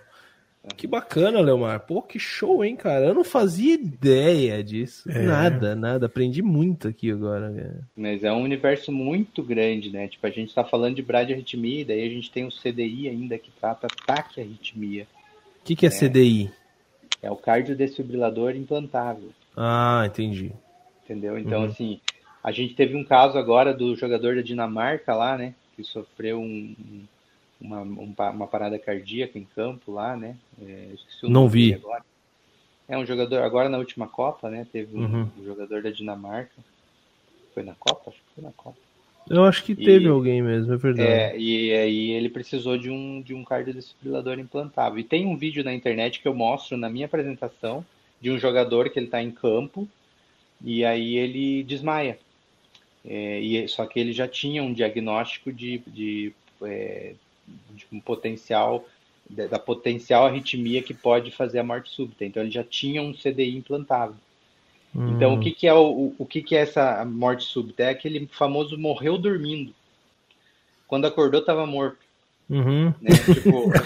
Que 0.78 0.86
bacana, 0.86 1.42
Leomar. 1.42 1.80
Pô, 1.82 2.04
que 2.04 2.20
show, 2.20 2.64
hein, 2.64 2.76
cara? 2.76 3.08
Eu 3.08 3.16
não 3.16 3.24
fazia 3.24 3.74
ideia 3.74 4.64
disso. 4.64 5.10
É. 5.10 5.24
Nada, 5.24 5.76
nada. 5.76 6.06
Aprendi 6.06 6.44
muito 6.44 6.88
aqui 6.88 7.12
agora. 7.12 7.52
Cara. 7.52 7.88
Mas 7.96 8.24
é 8.24 8.32
um 8.32 8.44
universo 8.44 8.92
muito 8.92 9.42
grande, 9.42 9.90
né? 9.90 10.08
Tipo, 10.08 10.28
a 10.28 10.30
gente 10.30 10.54
tá 10.54 10.64
falando 10.64 10.96
de 10.96 11.02
bradiarritmia, 11.02 11.86
daí 11.86 12.06
a 12.06 12.10
gente 12.10 12.30
tem 12.30 12.46
o 12.46 12.52
CDI 12.52 13.10
ainda 13.10 13.40
que 13.40 13.50
trata 13.60 13.88
taquiarritmia. 14.06 15.08
O 15.62 15.64
que, 15.64 15.76
que 15.76 15.88
é 15.88 15.90
né? 15.90 15.96
CDI? 15.96 16.52
É 17.24 17.32
o 17.32 17.36
cardiodesfibrilador 17.36 18.56
implantável. 18.56 19.30
Ah, 19.58 20.04
entendi. 20.06 20.52
Entendeu? 21.04 21.40
Então, 21.40 21.62
uhum. 21.62 21.68
assim, 21.68 22.00
a 22.44 22.52
gente 22.52 22.76
teve 22.76 22.96
um 22.96 23.04
caso 23.04 23.38
agora 23.38 23.74
do 23.74 23.96
jogador 23.96 24.36
da 24.36 24.42
Dinamarca 24.42 25.16
lá, 25.16 25.38
né? 25.38 25.56
Que 25.76 25.84
sofreu 25.84 26.40
um 26.40 26.76
uma, 27.62 27.82
uma 27.82 28.48
parada 28.48 28.78
cardíaca 28.80 29.38
em 29.38 29.46
campo 29.46 29.92
lá, 29.92 30.18
né? 30.18 30.36
É, 30.62 30.90
Não 31.24 31.48
vi. 31.48 31.74
Agora. 31.74 32.04
É 32.88 32.98
um 32.98 33.06
jogador, 33.06 33.42
agora 33.44 33.70
na 33.70 33.78
última 33.78 34.08
Copa, 34.08 34.50
né? 34.50 34.68
Teve 34.70 34.98
um, 34.98 35.02
uhum. 35.02 35.30
um 35.40 35.46
jogador 35.46 35.82
da 35.82 35.92
Dinamarca. 35.92 36.52
Foi 37.54 37.64
na 37.64 37.74
Copa? 37.76 38.10
Acho 38.10 38.20
que 38.20 38.36
foi 38.36 38.44
na 38.44 38.52
Copa. 38.52 38.78
Eu 39.30 39.46
acho 39.46 39.64
que 39.64 39.76
teve 39.76 40.06
e, 40.06 40.08
alguém 40.08 40.42
mesmo, 40.42 40.74
é 40.74 40.78
verdade. 40.78 41.10
É, 41.10 41.40
e 41.40 41.72
aí 41.74 42.12
ele 42.12 42.28
precisou 42.28 42.78
de 42.78 42.90
um, 42.90 43.22
de 43.22 43.34
um 43.34 43.44
cardiodesfibrilador 43.44 44.40
implantável. 44.40 45.00
E 45.00 45.04
tem 45.04 45.26
um 45.26 45.38
vídeo 45.38 45.64
na 45.64 45.74
internet 45.74 46.20
que 46.20 46.28
eu 46.28 46.34
mostro 46.34 46.76
na 46.76 46.90
minha 46.90 47.06
apresentação 47.06 47.86
de 48.20 48.32
um 48.32 48.38
jogador 48.38 48.90
que 48.90 49.00
ele 49.00 49.06
está 49.06 49.22
em 49.22 49.32
campo 49.32 49.88
e 50.64 50.84
aí 50.84 51.16
ele 51.16 51.64
desmaia. 51.64 52.20
É, 53.06 53.40
e, 53.40 53.68
só 53.68 53.86
que 53.86 54.00
ele 54.00 54.14
já 54.14 54.28
tinha 54.28 54.62
um 54.64 54.74
diagnóstico 54.74 55.52
de, 55.52 55.82
de 55.88 56.34
é, 56.64 57.14
de 57.72 57.88
um 57.92 58.00
potencial 58.00 58.86
da 59.50 59.58
potencial 59.58 60.26
arritmia 60.26 60.84
que 60.84 60.94
pode 60.94 61.32
fazer 61.32 61.60
a 61.60 61.64
morte 61.64 61.90
súbita. 61.90 62.26
Então 62.26 62.44
ele 62.44 62.52
já 62.52 62.64
tinha 62.64 63.02
um 63.02 63.14
CDI 63.14 63.56
implantado. 63.56 64.16
Hum. 64.94 65.14
Então 65.16 65.34
o 65.34 65.40
que, 65.40 65.52
que 65.52 65.66
é 65.68 65.74
o, 65.74 66.14
o 66.18 66.26
que, 66.26 66.42
que 66.42 66.54
é 66.56 66.62
essa 66.62 67.06
morte 67.06 67.46
súbita? 67.46 67.84
É 67.84 67.90
aquele 67.90 68.28
famoso 68.28 68.78
morreu 68.78 69.18
dormindo. 69.18 69.74
Quando 70.88 71.08
acordou 71.08 71.40
estava 71.40 71.66
morto. 71.66 72.00
Uhum. 72.50 72.94
Né? 73.02 73.12
Tipo, 73.34 73.72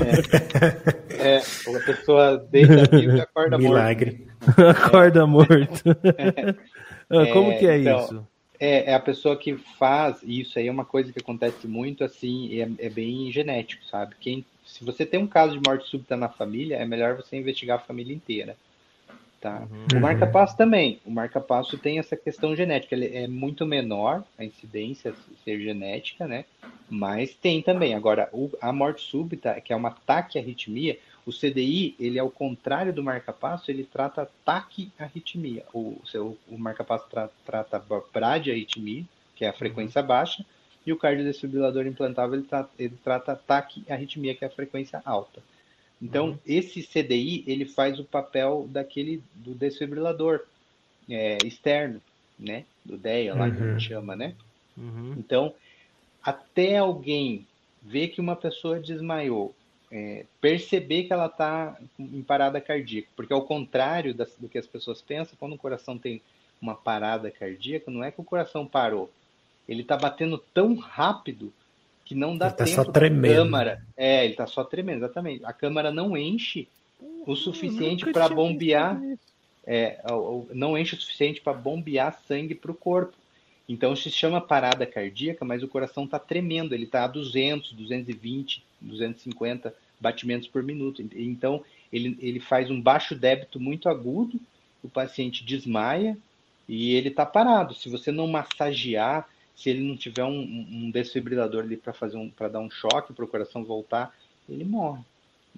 é, 1.20 1.22
é, 1.22 1.36
é, 1.36 1.36
a 1.36 1.80
pessoa 1.80 2.38
deita 2.50 2.86
vivo 2.96 3.18
e 3.18 3.20
acorda 3.20 3.58
Milagre. 3.58 4.12
morto. 4.12 4.24
Milagre. 4.56 4.80
acorda 4.86 5.26
morto. 5.26 5.82
Ah, 7.10 7.26
como 7.34 7.58
que 7.58 7.66
é 7.66 7.78
então, 7.78 8.00
isso? 8.00 8.26
É, 8.58 8.90
é, 8.90 8.94
a 8.94 9.00
pessoa 9.00 9.36
que 9.36 9.56
faz 9.56 10.22
isso 10.22 10.58
aí 10.58 10.68
é 10.68 10.70
uma 10.70 10.84
coisa 10.84 11.12
que 11.12 11.18
acontece 11.18 11.66
muito 11.66 12.04
assim, 12.04 12.60
é, 12.60 12.86
é 12.86 12.88
bem 12.88 13.30
genético, 13.32 13.84
sabe? 13.84 14.14
Quem, 14.20 14.44
se 14.64 14.84
você 14.84 15.04
tem 15.04 15.20
um 15.20 15.26
caso 15.26 15.58
de 15.58 15.68
morte 15.68 15.88
súbita 15.88 16.16
na 16.16 16.28
família, 16.28 16.76
é 16.76 16.84
melhor 16.84 17.16
você 17.16 17.36
investigar 17.36 17.78
a 17.78 17.82
família 17.82 18.14
inteira. 18.14 18.56
Tá? 19.40 19.68
Uhum. 19.70 19.98
O 19.98 20.00
marca-passo 20.00 20.56
também. 20.56 21.00
O 21.04 21.10
marca-passo 21.10 21.76
tem 21.76 21.98
essa 21.98 22.16
questão 22.16 22.56
genética. 22.56 22.94
Ele 22.94 23.14
é 23.14 23.28
muito 23.28 23.66
menor 23.66 24.24
a 24.38 24.44
incidência 24.44 25.14
ser 25.44 25.60
genética, 25.60 26.26
né? 26.26 26.46
Mas 26.88 27.34
tem 27.34 27.60
também. 27.60 27.94
Agora, 27.94 28.30
o, 28.32 28.50
a 28.58 28.72
morte 28.72 29.02
súbita, 29.02 29.60
que 29.60 29.70
é 29.70 29.76
uma 29.76 29.90
taquiarritmia, 29.90 30.98
o 31.26 31.32
CDI, 31.32 31.94
ele 31.98 32.18
é 32.18 32.22
o 32.22 32.30
contrário 32.30 32.92
do 32.92 33.02
marca-passo, 33.02 33.70
ele 33.70 33.84
trata 33.84 34.28
taquiarritmia. 34.44 35.64
O, 35.72 36.00
o, 36.14 36.38
o 36.48 36.58
marca-passo 36.58 37.08
tra, 37.08 37.30
trata 37.46 37.82
bradiarritmia, 38.12 39.04
que 39.34 39.44
é 39.44 39.48
a 39.48 39.52
frequência 39.52 40.02
uhum. 40.02 40.06
baixa, 40.06 40.44
e 40.86 40.92
o 40.92 40.98
cardiodesfibrilador 40.98 41.86
implantável, 41.86 42.34
ele, 42.34 42.46
tra, 42.46 42.68
ele 42.78 42.96
trata 43.02 43.34
taquiarritmia, 43.34 44.34
que 44.34 44.44
é 44.44 44.48
a 44.48 44.50
frequência 44.50 45.00
alta. 45.04 45.42
Então, 46.00 46.30
uhum. 46.30 46.38
esse 46.46 46.82
CDI, 46.82 47.42
ele 47.46 47.64
faz 47.64 47.98
o 47.98 48.04
papel 48.04 48.68
daquele, 48.70 49.22
do 49.34 49.54
desfibrilador 49.54 50.40
é, 51.08 51.38
externo, 51.44 52.02
né? 52.38 52.64
Do 52.84 52.98
DEA, 52.98 53.34
lá 53.34 53.46
uhum. 53.46 53.54
que 53.54 53.62
a 53.62 53.66
gente 53.66 53.72
uhum. 53.72 53.80
chama, 53.80 54.14
né? 54.16 54.34
Uhum. 54.76 55.14
Então, 55.16 55.54
até 56.22 56.76
alguém 56.76 57.46
ver 57.82 58.08
que 58.08 58.20
uma 58.20 58.36
pessoa 58.36 58.78
desmaiou 58.78 59.54
é, 59.94 60.24
perceber 60.40 61.04
que 61.04 61.12
ela 61.12 61.26
está 61.26 61.78
em 61.96 62.20
parada 62.20 62.60
cardíaca, 62.60 63.06
porque 63.14 63.32
ao 63.32 63.42
contrário 63.42 64.12
das, 64.12 64.34
do 64.36 64.48
que 64.48 64.58
as 64.58 64.66
pessoas 64.66 65.00
pensam, 65.00 65.36
quando 65.38 65.52
o 65.52 65.58
coração 65.58 65.96
tem 65.96 66.20
uma 66.60 66.74
parada 66.74 67.30
cardíaca, 67.30 67.92
não 67.92 68.02
é 68.02 68.10
que 68.10 68.20
o 68.20 68.24
coração 68.24 68.66
parou, 68.66 69.08
ele 69.68 69.82
está 69.82 69.96
batendo 69.96 70.36
tão 70.52 70.74
rápido 70.74 71.52
que 72.04 72.12
não 72.12 72.36
dá 72.36 72.48
ele 72.48 72.56
tá 72.56 72.64
tempo 72.64 72.90
da 72.90 73.00
câmara. 73.00 73.82
É, 73.96 74.24
ele 74.24 74.32
está 74.32 74.48
só 74.48 74.64
tremendo, 74.64 74.98
exatamente. 74.98 75.44
A 75.44 75.52
câmara 75.52 75.92
não 75.92 76.16
enche 76.16 76.66
o 77.24 77.36
suficiente 77.36 78.04
para 78.10 78.28
bombear, 78.28 79.00
é, 79.64 80.00
não 80.52 80.76
enche 80.76 80.96
o 80.96 81.00
suficiente 81.00 81.40
para 81.40 81.52
bombear 81.52 82.20
sangue 82.26 82.56
para 82.56 82.72
o 82.72 82.74
corpo. 82.74 83.14
Então 83.68 83.94
se 83.94 84.10
chama 84.10 84.40
parada 84.40 84.84
cardíaca, 84.84 85.44
mas 85.44 85.62
o 85.62 85.68
coração 85.68 86.04
está 86.04 86.18
tremendo, 86.18 86.74
ele 86.74 86.84
está 86.84 87.04
a 87.04 87.08
200, 87.08 87.72
220, 87.72 88.62
250 88.80 89.83
batimentos 90.00 90.48
por 90.48 90.62
minuto. 90.62 91.02
Então 91.14 91.62
ele, 91.92 92.16
ele 92.20 92.40
faz 92.40 92.70
um 92.70 92.80
baixo 92.80 93.14
débito 93.14 93.60
muito 93.60 93.88
agudo, 93.88 94.40
o 94.82 94.88
paciente 94.88 95.44
desmaia 95.44 96.16
e 96.68 96.94
ele 96.94 97.08
está 97.08 97.24
parado. 97.24 97.74
Se 97.74 97.88
você 97.88 98.10
não 98.10 98.26
massagear, 98.26 99.28
se 99.56 99.70
ele 99.70 99.80
não 99.80 99.96
tiver 99.96 100.24
um, 100.24 100.40
um 100.40 100.90
desfibrilador 100.90 101.62
ali 101.62 101.76
para 101.76 101.92
fazer 101.92 102.16
um, 102.16 102.28
para 102.28 102.48
dar 102.48 102.60
um 102.60 102.70
choque 102.70 103.12
para 103.12 103.24
o 103.24 103.28
coração 103.28 103.64
voltar, 103.64 104.14
ele 104.48 104.64
morre, 104.64 105.02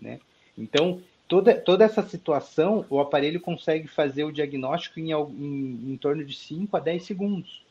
né? 0.01 0.21
Então 0.57 1.01
toda, 1.29 1.55
toda 1.55 1.85
essa 1.85 2.03
situação, 2.03 2.85
o 2.89 3.01
aparelho 3.01 3.41
consegue 3.41 3.89
fazer 3.89 4.25
o 4.25 4.33
diagnóstico 4.33 5.01
em, 5.01 5.13
em, 5.13 5.93
em 5.93 5.97
torno 5.97 6.25
de 6.25 6.37
5 6.37 6.77
a 6.77 6.81
10 6.81 7.03
segundos. 7.03 7.63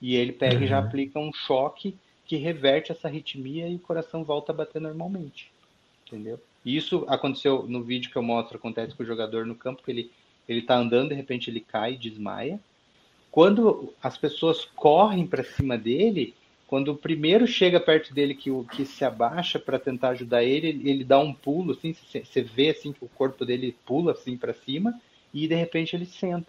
E 0.00 0.16
ele 0.16 0.32
pega 0.32 0.56
uhum. 0.56 0.62
e 0.64 0.66
já 0.66 0.80
uhum. 0.80 0.86
aplica 0.86 1.18
um 1.18 1.32
choque 1.32 1.96
que 2.26 2.36
reverte 2.36 2.92
essa 2.92 3.08
arritmia 3.08 3.68
e 3.68 3.76
o 3.76 3.80
coração 3.80 4.24
volta 4.24 4.52
a 4.52 4.54
bater 4.54 4.80
normalmente. 4.80 5.52
Entendeu? 6.14 6.40
Isso 6.64 7.04
aconteceu 7.08 7.64
no 7.68 7.82
vídeo 7.82 8.10
que 8.10 8.16
eu 8.16 8.22
mostro, 8.22 8.56
acontece 8.56 8.94
com 8.94 9.02
o 9.02 9.06
jogador 9.06 9.44
no 9.44 9.54
campo, 9.54 9.82
que 9.82 9.90
ele 9.90 10.10
ele 10.48 10.60
está 10.60 10.76
andando, 10.76 11.08
de 11.10 11.14
repente 11.14 11.50
ele 11.50 11.60
cai 11.60 11.94
e 11.94 11.98
desmaia. 11.98 12.60
Quando 13.30 13.92
as 14.02 14.16
pessoas 14.16 14.64
correm 14.76 15.26
para 15.26 15.42
cima 15.42 15.76
dele, 15.76 16.34
quando 16.66 16.92
o 16.92 16.96
primeiro 16.96 17.46
chega 17.46 17.80
perto 17.80 18.14
dele 18.14 18.34
que, 18.34 18.50
o, 18.50 18.64
que 18.64 18.84
se 18.84 19.04
abaixa 19.04 19.58
para 19.58 19.78
tentar 19.78 20.10
ajudar 20.10 20.44
ele, 20.44 20.68
ele, 20.68 20.90
ele, 20.90 21.04
dá 21.04 21.18
um 21.18 21.32
pulo, 21.32 21.72
assim, 21.72 21.94
você 21.94 22.42
vê 22.42 22.70
assim 22.70 22.92
que 22.92 23.04
o 23.04 23.08
corpo 23.08 23.44
dele 23.44 23.76
pula 23.84 24.12
assim 24.12 24.36
para 24.36 24.54
cima 24.54 24.98
e 25.32 25.48
de 25.48 25.54
repente 25.54 25.96
ele 25.96 26.06
senta 26.06 26.46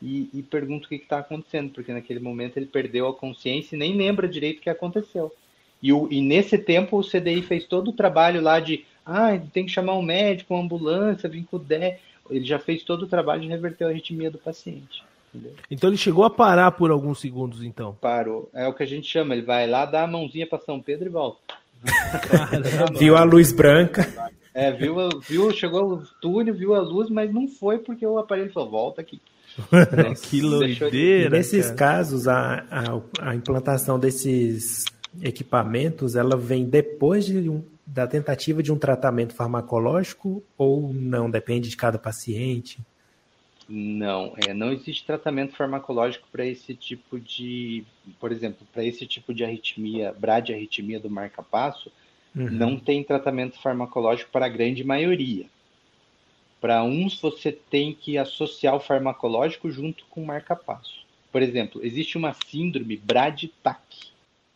e, 0.00 0.28
e 0.32 0.42
pergunta 0.42 0.86
o 0.86 0.88
que 0.88 0.94
está 0.94 1.18
acontecendo, 1.18 1.70
porque 1.72 1.92
naquele 1.92 2.20
momento 2.20 2.56
ele 2.56 2.66
perdeu 2.66 3.08
a 3.08 3.14
consciência 3.14 3.74
e 3.74 3.78
nem 3.78 3.96
lembra 3.96 4.28
direito 4.28 4.58
o 4.58 4.62
que 4.62 4.70
aconteceu. 4.70 5.34
E, 5.82 5.92
o, 5.92 6.08
e 6.10 6.20
nesse 6.20 6.56
tempo 6.58 6.98
o 6.98 7.04
CDI 7.04 7.42
fez 7.42 7.64
todo 7.64 7.88
o 7.88 7.92
trabalho 7.92 8.40
lá 8.40 8.60
de 8.60 8.84
ah, 9.08 9.40
tem 9.52 9.64
que 9.64 9.72
chamar 9.72 9.96
um 9.96 10.02
médico, 10.02 10.54
uma 10.54 10.62
ambulância, 10.62 11.28
vir 11.28 11.44
com 11.44 11.56
o 11.56 11.60
DE. 11.60 11.96
Ele 12.30 12.44
já 12.44 12.58
fez 12.58 12.82
todo 12.82 13.02
o 13.02 13.06
trabalho 13.06 13.40
de 13.40 13.48
reverter 13.48 13.84
a 13.84 13.88
arritmia 13.88 14.30
do 14.30 14.36
paciente. 14.36 15.02
Entendeu? 15.34 15.54
Então 15.70 15.88
ele 15.88 15.96
chegou 15.96 16.24
a 16.24 16.30
parar 16.30 16.72
por 16.72 16.90
alguns 16.90 17.18
segundos, 17.18 17.62
então. 17.62 17.96
Parou. 18.00 18.50
É 18.52 18.68
o 18.68 18.74
que 18.74 18.82
a 18.82 18.86
gente 18.86 19.06
chama. 19.06 19.34
Ele 19.34 19.46
vai 19.46 19.66
lá, 19.66 19.86
dá 19.86 20.02
a 20.02 20.06
mãozinha 20.06 20.46
para 20.46 20.58
São 20.58 20.78
Pedro 20.78 21.06
e 21.06 21.10
volta. 21.10 21.54
viu 22.98 23.16
a 23.16 23.24
luz 23.24 23.50
branca. 23.50 24.30
É, 24.52 24.72
viu, 24.72 24.96
viu, 25.20 25.52
chegou 25.52 25.94
o 25.94 26.02
túnel, 26.20 26.54
viu 26.54 26.74
a 26.74 26.80
luz, 26.80 27.08
mas 27.08 27.32
não 27.32 27.48
foi 27.48 27.78
porque 27.78 28.06
o 28.06 28.18
aparelho 28.18 28.52
falou, 28.52 28.70
volta 28.70 29.00
aqui. 29.00 29.20
que 30.28 30.40
loideira. 30.40 31.30
nesses 31.30 31.66
cara. 31.66 31.76
casos, 31.76 32.28
a, 32.28 32.64
a, 32.70 33.30
a, 33.30 33.34
implantação 33.34 33.98
desses 33.98 34.84
equipamentos, 35.22 36.14
ela 36.14 36.36
vem 36.36 36.64
depois 36.64 37.24
de 37.24 37.48
um, 37.48 37.62
da 37.88 38.06
tentativa 38.06 38.62
de 38.62 38.70
um 38.70 38.78
tratamento 38.78 39.34
farmacológico 39.34 40.42
ou 40.56 40.92
não? 40.92 41.30
Depende 41.30 41.70
de 41.70 41.76
cada 41.76 41.98
paciente? 41.98 42.78
Não, 43.68 44.34
é, 44.46 44.54
não 44.54 44.72
existe 44.72 45.04
tratamento 45.04 45.54
farmacológico 45.54 46.26
para 46.30 46.44
esse 46.44 46.74
tipo 46.74 47.18
de, 47.18 47.84
por 48.18 48.32
exemplo, 48.32 48.66
para 48.72 48.84
esse 48.84 49.06
tipo 49.06 49.34
de 49.34 49.44
arritmia, 49.44 50.14
bradiarritmia 50.18 51.00
do 51.00 51.10
marca-passo, 51.10 51.90
uhum. 52.34 52.50
não 52.50 52.78
tem 52.78 53.02
tratamento 53.04 53.58
farmacológico 53.60 54.30
para 54.30 54.46
a 54.46 54.48
grande 54.48 54.84
maioria. 54.84 55.46
Para 56.60 56.82
uns, 56.82 57.20
você 57.20 57.52
tem 57.52 57.94
que 57.94 58.16
associar 58.16 58.74
o 58.74 58.80
farmacológico 58.80 59.70
junto 59.70 60.04
com 60.06 60.22
o 60.22 60.26
marca-passo. 60.26 61.06
Por 61.30 61.42
exemplo, 61.42 61.84
existe 61.84 62.16
uma 62.16 62.34
síndrome 62.34 62.96
Brad-TAC. 62.96 64.08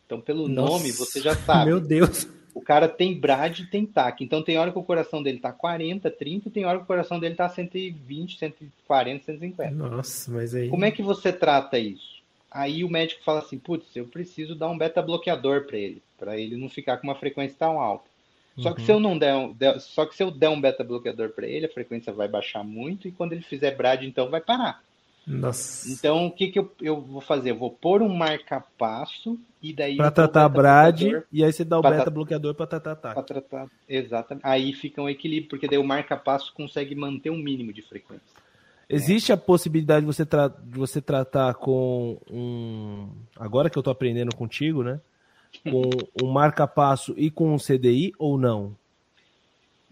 Então, 0.07 0.21
pelo 0.21 0.49
Nossa, 0.49 0.73
nome, 0.73 0.93
você 0.93 1.21
já 1.21 1.35
sabe. 1.35 1.67
Meu 1.71 1.81
Deus! 1.81 2.27
O 2.55 2.61
cara 2.61 2.89
tem 2.89 3.19
brad 3.19 3.59
e 3.59 3.67
tem 3.67 3.87
TAC. 3.87 4.25
Então 4.25 4.43
tem 4.43 4.59
hora 4.59 4.71
que 4.71 4.79
o 4.79 4.83
coração 4.83 5.23
dele 5.23 5.39
tá 5.39 5.53
40, 5.53 6.11
30, 6.11 6.51
tem 6.51 6.65
hora 6.65 6.79
que 6.79 6.85
o 6.85 6.87
coração 6.87 7.19
dele 7.19 7.35
tá 7.35 7.49
120, 7.49 8.39
140, 8.39 9.25
150. 9.25 9.71
Nossa, 9.71 10.31
mas 10.31 10.55
aí. 10.55 10.69
Como 10.69 10.85
é 10.85 10.91
que 10.91 11.03
você 11.03 11.33
trata 11.33 11.79
isso? 11.79 12.23
Aí 12.51 12.85
o 12.85 12.91
médico 12.91 13.23
fala 13.25 13.39
assim: 13.39 13.59
putz, 13.59 13.97
eu 13.97 14.07
preciso 14.07 14.55
dar 14.55 14.69
um 14.69 14.77
beta 14.77 15.01
bloqueador 15.01 15.65
para 15.65 15.79
ele, 15.79 16.03
para 16.19 16.39
ele 16.39 16.57
não 16.57 16.69
ficar 16.69 16.99
com 16.99 17.07
uma 17.07 17.15
frequência 17.15 17.57
tão 17.59 17.81
alta. 17.81 18.13
Só 18.59 18.69
uhum. 18.69 18.75
que 18.75 18.83
se 18.83 18.93
eu 18.93 19.01
não 19.01 19.17
der, 19.17 19.35
um, 19.35 19.53
der, 19.53 19.81
só 19.81 20.05
que 20.05 20.15
se 20.15 20.23
eu 20.23 20.31
der 20.31 20.51
um 20.51 20.61
beta 20.61 20.85
bloqueador 20.85 21.31
para 21.31 21.47
ele, 21.47 21.65
a 21.65 21.73
frequência 21.73 22.13
vai 22.13 22.29
baixar 22.29 22.63
muito 22.63 23.09
e 23.09 23.13
quando 23.13 23.33
ele 23.33 23.41
fizer 23.41 23.75
brad, 23.75 24.03
então 24.03 24.29
vai 24.29 24.43
parar. 24.43 24.83
Nossa. 25.27 25.89
Então, 25.91 26.27
o 26.27 26.31
que, 26.31 26.49
que 26.49 26.59
eu, 26.59 26.73
eu 26.81 27.01
vou 27.01 27.21
fazer? 27.21 27.51
Eu 27.51 27.59
vou 27.59 27.71
pôr 27.71 28.03
um 28.03 28.09
marca-passo 28.09 29.39
e 29.63 29.73
daí. 29.73 29.97
Para 29.97 30.11
tratar 30.11 30.49
Brad, 30.49 31.03
e 31.31 31.45
aí 31.45 31.53
você 31.53 31.65
dá 31.65 31.79
o 31.79 31.83
beta 31.83 32.11
bloqueador 32.11 32.55
para 32.55 32.67
tratar 32.67 32.97
TAC. 32.97 33.15
Para 33.15 33.23
tratar, 33.23 33.69
exatamente. 33.89 34.45
Aí 34.45 34.73
fica 34.73 35.01
um 35.01 35.09
equilíbrio, 35.09 35.49
porque 35.49 35.69
daí 35.69 35.79
o 35.79 35.85
marca-passo 35.85 36.53
consegue 36.53 36.95
manter 36.97 37.31
um 37.31 37.39
mínimo 37.39 37.73
de 37.73 37.83
frequência. 37.83 38.43
Existe 38.89 39.31
é. 39.31 39.35
a 39.35 39.39
possibilidade 39.39 40.01
de 40.01 40.07
você, 40.07 40.27
tra 40.27 40.49
de 40.49 40.79
você 40.79 41.01
tratar 41.01 41.55
com 41.55 42.19
um. 42.29 43.09
Agora 43.37 43.71
que 43.71 43.79
eu 43.79 43.81
estou 43.81 43.93
aprendendo 43.93 44.35
contigo, 44.35 44.83
né? 44.83 45.01
Com 45.63 45.89
um 46.21 46.33
marca-passo 46.33 47.15
e 47.17 47.31
com 47.31 47.55
um 47.55 47.59
CDI 47.59 48.13
ou 48.19 48.37
não? 48.37 48.77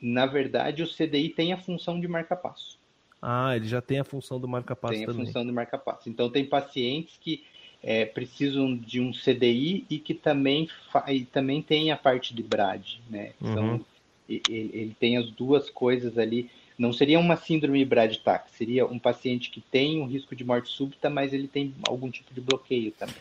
Na 0.03 0.27
verdade, 0.27 0.83
o 0.83 0.89
CDI 0.89 1.29
tem 1.29 1.53
a 1.53 1.59
função 1.59 2.01
de 2.01 2.09
marca-passo. 2.09 2.80
Ah, 3.23 3.55
ele 3.55 3.69
já 3.69 3.81
tem 3.81 3.99
a 3.99 4.05
função 4.05 4.41
do 4.41 4.49
marca-passo 4.49 4.95
também. 4.95 5.07
Tem 5.07 5.23
a 5.23 5.27
função 5.27 5.47
do 5.47 5.53
marca-passo. 5.53 6.09
Então, 6.09 6.31
tem 6.31 6.45
pacientes 6.45 7.19
que 7.21 7.45
é, 7.83 8.05
precisam 8.05 8.77
de 8.77 9.01
um 9.01 9.13
CDI 9.13 9.87
e 9.89 9.99
que 9.99 10.15
também, 10.15 10.69
e 11.09 11.25
também 11.25 11.63
tem 11.63 11.91
a 11.91 11.97
parte 11.97 12.35
de 12.35 12.43
BRAD, 12.43 13.01
né? 13.09 13.33
Então, 13.41 13.75
uhum. 13.75 13.85
ele, 14.29 14.43
ele, 14.49 14.97
tem 14.99 15.17
as 15.17 15.31
duas 15.31 15.71
coisas 15.71 16.17
ali. 16.19 16.51
Não 16.79 16.93
seria 16.95 17.19
uma 17.19 17.37
síndrome 17.37 17.85
BRAD-TAC, 17.85 18.51
seria 18.53 18.87
um 18.87 18.99
paciente 18.99 19.51
que 19.51 19.61
tem 19.61 20.01
um 20.01 20.07
risco 20.07 20.35
de 20.35 20.45
morte 20.45 20.71
súbita, 20.71 21.11
mas 21.11 21.33
ele 21.35 21.47
tem 21.47 21.75
algum 21.87 22.11
tipo 22.11 22.33
de 22.33 22.41
bloqueio 22.41 22.91
também. 22.93 23.17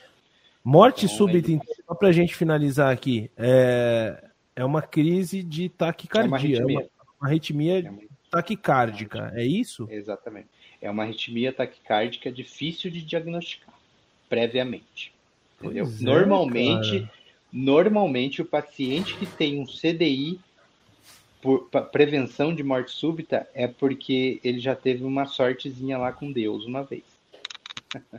Morte 0.63 1.05
então, 1.05 1.17
súbita, 1.17 1.51
ele... 1.51 1.55
então, 1.55 1.75
só 1.85 1.93
para 1.93 2.07
a 2.07 2.11
gente 2.13 2.35
finalizar 2.35 2.91
aqui, 2.91 3.29
é, 3.35 4.23
é 4.55 4.63
uma 4.63 4.81
crise 4.81 5.43
de 5.43 5.67
taquicardia, 5.67 6.25
é 6.25 6.27
uma 6.27 6.37
arritmia, 6.37 6.59
é 6.59 6.79
uma, 6.79 6.89
uma 7.19 7.27
arritmia 7.27 7.79
é 7.79 8.08
taquicárdica, 8.29 9.31
é 9.35 9.45
isso? 9.45 9.87
Exatamente. 9.91 10.47
É 10.81 10.89
uma 10.89 11.03
arritmia 11.03 11.51
taquicárdica 11.51 12.31
difícil 12.31 12.89
de 12.89 13.01
diagnosticar 13.01 13.73
previamente. 14.29 15.13
Entendeu? 15.59 15.85
É, 15.85 16.03
normalmente, 16.03 16.97
é, 16.97 17.09
normalmente 17.51 18.41
o 18.41 18.45
paciente 18.45 19.15
que 19.15 19.25
tem 19.25 19.59
um 19.59 19.65
CDI 19.65 20.39
por 21.41 21.69
prevenção 21.91 22.53
de 22.53 22.63
morte 22.63 22.91
súbita 22.91 23.47
é 23.53 23.67
porque 23.67 24.39
ele 24.43 24.59
já 24.59 24.75
teve 24.75 25.03
uma 25.03 25.25
sortezinha 25.25 25.97
lá 25.97 26.11
com 26.11 26.31
Deus 26.31 26.65
uma 26.65 26.83
vez. 26.83 27.03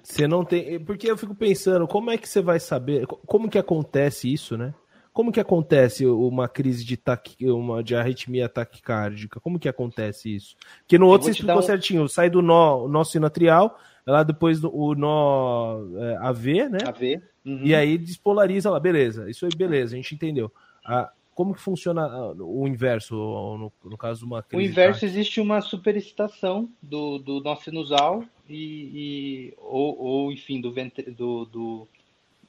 Você 0.02 0.26
não 0.26 0.44
tem, 0.44 0.80
porque 0.80 1.08
eu 1.08 1.16
fico 1.16 1.34
pensando, 1.34 1.86
como 1.86 2.10
é 2.10 2.18
que 2.18 2.28
você 2.28 2.42
vai 2.42 2.58
saber, 2.58 3.06
como 3.06 3.48
que 3.48 3.58
acontece 3.58 4.32
isso, 4.32 4.56
né? 4.56 4.74
Como 5.12 5.32
que 5.32 5.40
acontece 5.40 6.06
uma 6.06 6.48
crise 6.48 6.84
de, 6.84 6.96
taqui, 6.96 7.50
uma, 7.50 7.82
de 7.82 7.96
arritmia 7.96 8.48
taquicárdica? 8.48 9.40
Como 9.40 9.58
que 9.58 9.68
acontece 9.68 10.34
isso? 10.34 10.56
Porque 10.80 10.98
no 10.98 11.08
outro 11.08 11.26
você 11.26 11.32
explicou 11.32 11.58
um... 11.58 11.62
certinho, 11.62 12.08
sai 12.08 12.30
do 12.30 12.40
nó, 12.40 12.86
nó 12.86 13.02
sinatrial, 13.02 13.78
lá 14.06 14.22
depois 14.22 14.60
do, 14.60 14.74
o 14.74 14.94
nó 14.94 15.80
é, 15.96 16.16
AV, 16.18 16.46
né? 16.70 16.78
AV. 16.86 17.20
Uhum. 17.44 17.60
E 17.64 17.74
aí 17.74 17.98
despolariza 17.98 18.70
lá, 18.70 18.78
beleza. 18.78 19.28
Isso 19.28 19.44
aí, 19.44 19.50
beleza, 19.54 19.94
a 19.94 19.96
gente 19.96 20.14
entendeu. 20.14 20.50
Ah, 20.84 21.10
como 21.34 21.54
que 21.54 21.60
funciona 21.60 22.02
ah, 22.02 22.32
o 22.38 22.68
inverso, 22.68 23.14
no, 23.14 23.72
no 23.84 23.96
caso 23.96 24.20
de 24.20 24.26
uma 24.26 24.42
crise? 24.42 24.62
O 24.62 24.66
inverso 24.70 25.04
existe 25.04 25.40
uma 25.40 25.60
superexcitação 25.60 26.68
do, 26.82 27.18
do 27.18 27.40
nó 27.40 27.56
sinusal 27.56 28.24
e, 28.48 28.54
e 28.94 29.54
ou, 29.58 29.98
ou, 29.98 30.32
enfim, 30.32 30.60
do, 30.60 30.70
ventri, 30.70 31.10
do, 31.10 31.46
do 31.46 31.88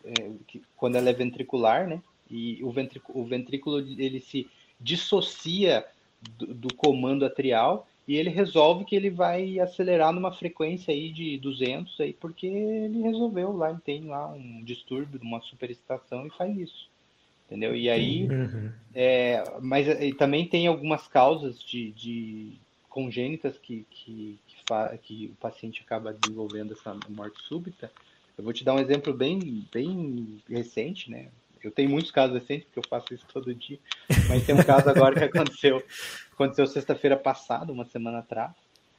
é, 0.04 0.32
quando 0.76 0.98
ela 0.98 1.10
é 1.10 1.14
ventricular, 1.14 1.88
né? 1.88 2.02
E 2.32 2.64
o 2.64 2.72
ventrículo, 2.72 3.20
o 3.20 3.26
ventrículo 3.26 3.80
ele 3.80 4.20
se 4.20 4.48
dissocia 4.80 5.86
do, 6.38 6.54
do, 6.54 6.74
comando 6.74 7.26
atrial 7.26 7.88
e 8.08 8.16
ele 8.16 8.30
resolve 8.30 8.86
que 8.86 8.96
ele 8.96 9.10
vai 9.10 9.60
acelerar 9.60 10.14
numa 10.14 10.32
frequência 10.32 10.94
aí 10.94 11.12
de 11.12 11.38
200 11.38 12.00
aí 12.00 12.14
porque 12.14 12.48
ele 12.48 13.02
resolveu 13.02 13.52
lá, 13.56 13.70
ele 13.70 13.80
tem 13.84 14.06
lá 14.06 14.32
um 14.32 14.64
distúrbio, 14.64 15.20
uma 15.22 15.42
superexcitação 15.42 16.26
e 16.26 16.30
faz 16.32 16.58
isso. 16.58 16.90
Entendeu? 17.46 17.76
E 17.76 17.90
aí, 17.90 18.30
uhum. 18.30 18.72
é, 18.96 19.44
mas 19.62 19.86
também 20.18 20.48
tem 20.48 20.68
algumas 20.68 21.06
causas 21.10 21.60
de, 21.62 21.92
de 21.92 22.54
congênitas 22.88 23.58
que, 23.58 23.86
que, 23.90 24.40
que, 24.48 24.98
que 25.02 25.26
o 25.26 25.36
paciente 25.36 25.82
acaba 25.82 26.14
desenvolvendo 26.14 26.72
essa 26.72 26.96
morte 27.10 27.42
súbita. 27.44 27.92
Eu 28.38 28.44
vou 28.44 28.54
te 28.54 28.64
dar 28.64 28.74
um 28.74 28.80
exemplo 28.80 29.14
bem, 29.14 29.68
bem 29.72 30.42
recente, 30.50 31.12
né? 31.12 31.28
Eu 31.68 31.72
tenho 31.72 31.90
muitos 31.90 32.12
casos 32.12 32.36
recentes, 32.36 32.66
porque 32.66 32.80
eu 32.80 32.90
faço 32.90 33.14
isso 33.14 33.26
todo 33.32 33.54
dia, 33.54 33.80
mas 34.28 34.46
tem 34.46 34.56
um 34.56 34.64
caso 34.64 34.90
agora 34.90 35.16
que 35.16 35.24
aconteceu, 35.38 35.84
aconteceu 36.32 36.68
sexta-feira 36.68 37.18
passada, 37.18 37.72
uma 37.72 37.86
semana 37.86 38.20
atrás. 38.20 38.52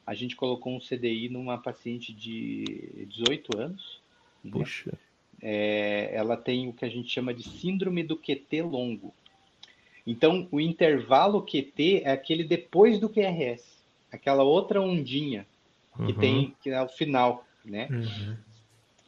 A 0.05 0.13
gente 0.13 0.35
colocou 0.35 0.75
um 0.75 0.79
CDI 0.79 1.29
numa 1.29 1.57
paciente 1.57 2.13
de 2.13 3.05
18 3.07 3.57
anos. 3.57 4.01
Né? 4.43 4.51
Puxa. 4.51 4.91
é, 5.41 6.11
ela 6.13 6.35
tem 6.35 6.67
o 6.67 6.73
que 6.73 6.83
a 6.83 6.89
gente 6.89 7.09
chama 7.09 7.33
de 7.33 7.43
síndrome 7.43 8.03
do 8.03 8.17
QT 8.17 8.61
longo. 8.61 9.13
Então, 10.05 10.47
o 10.51 10.59
intervalo 10.59 11.41
QT 11.41 12.01
é 12.03 12.11
aquele 12.11 12.43
depois 12.43 12.99
do 12.99 13.09
QRS, 13.09 13.81
aquela 14.11 14.43
outra 14.43 14.81
ondinha 14.81 15.45
que 15.95 16.11
uhum. 16.11 16.19
tem 16.19 16.55
que 16.61 16.69
é 16.69 16.81
o 16.81 16.89
final, 16.89 17.45
né? 17.63 17.87
Uhum. 17.89 18.37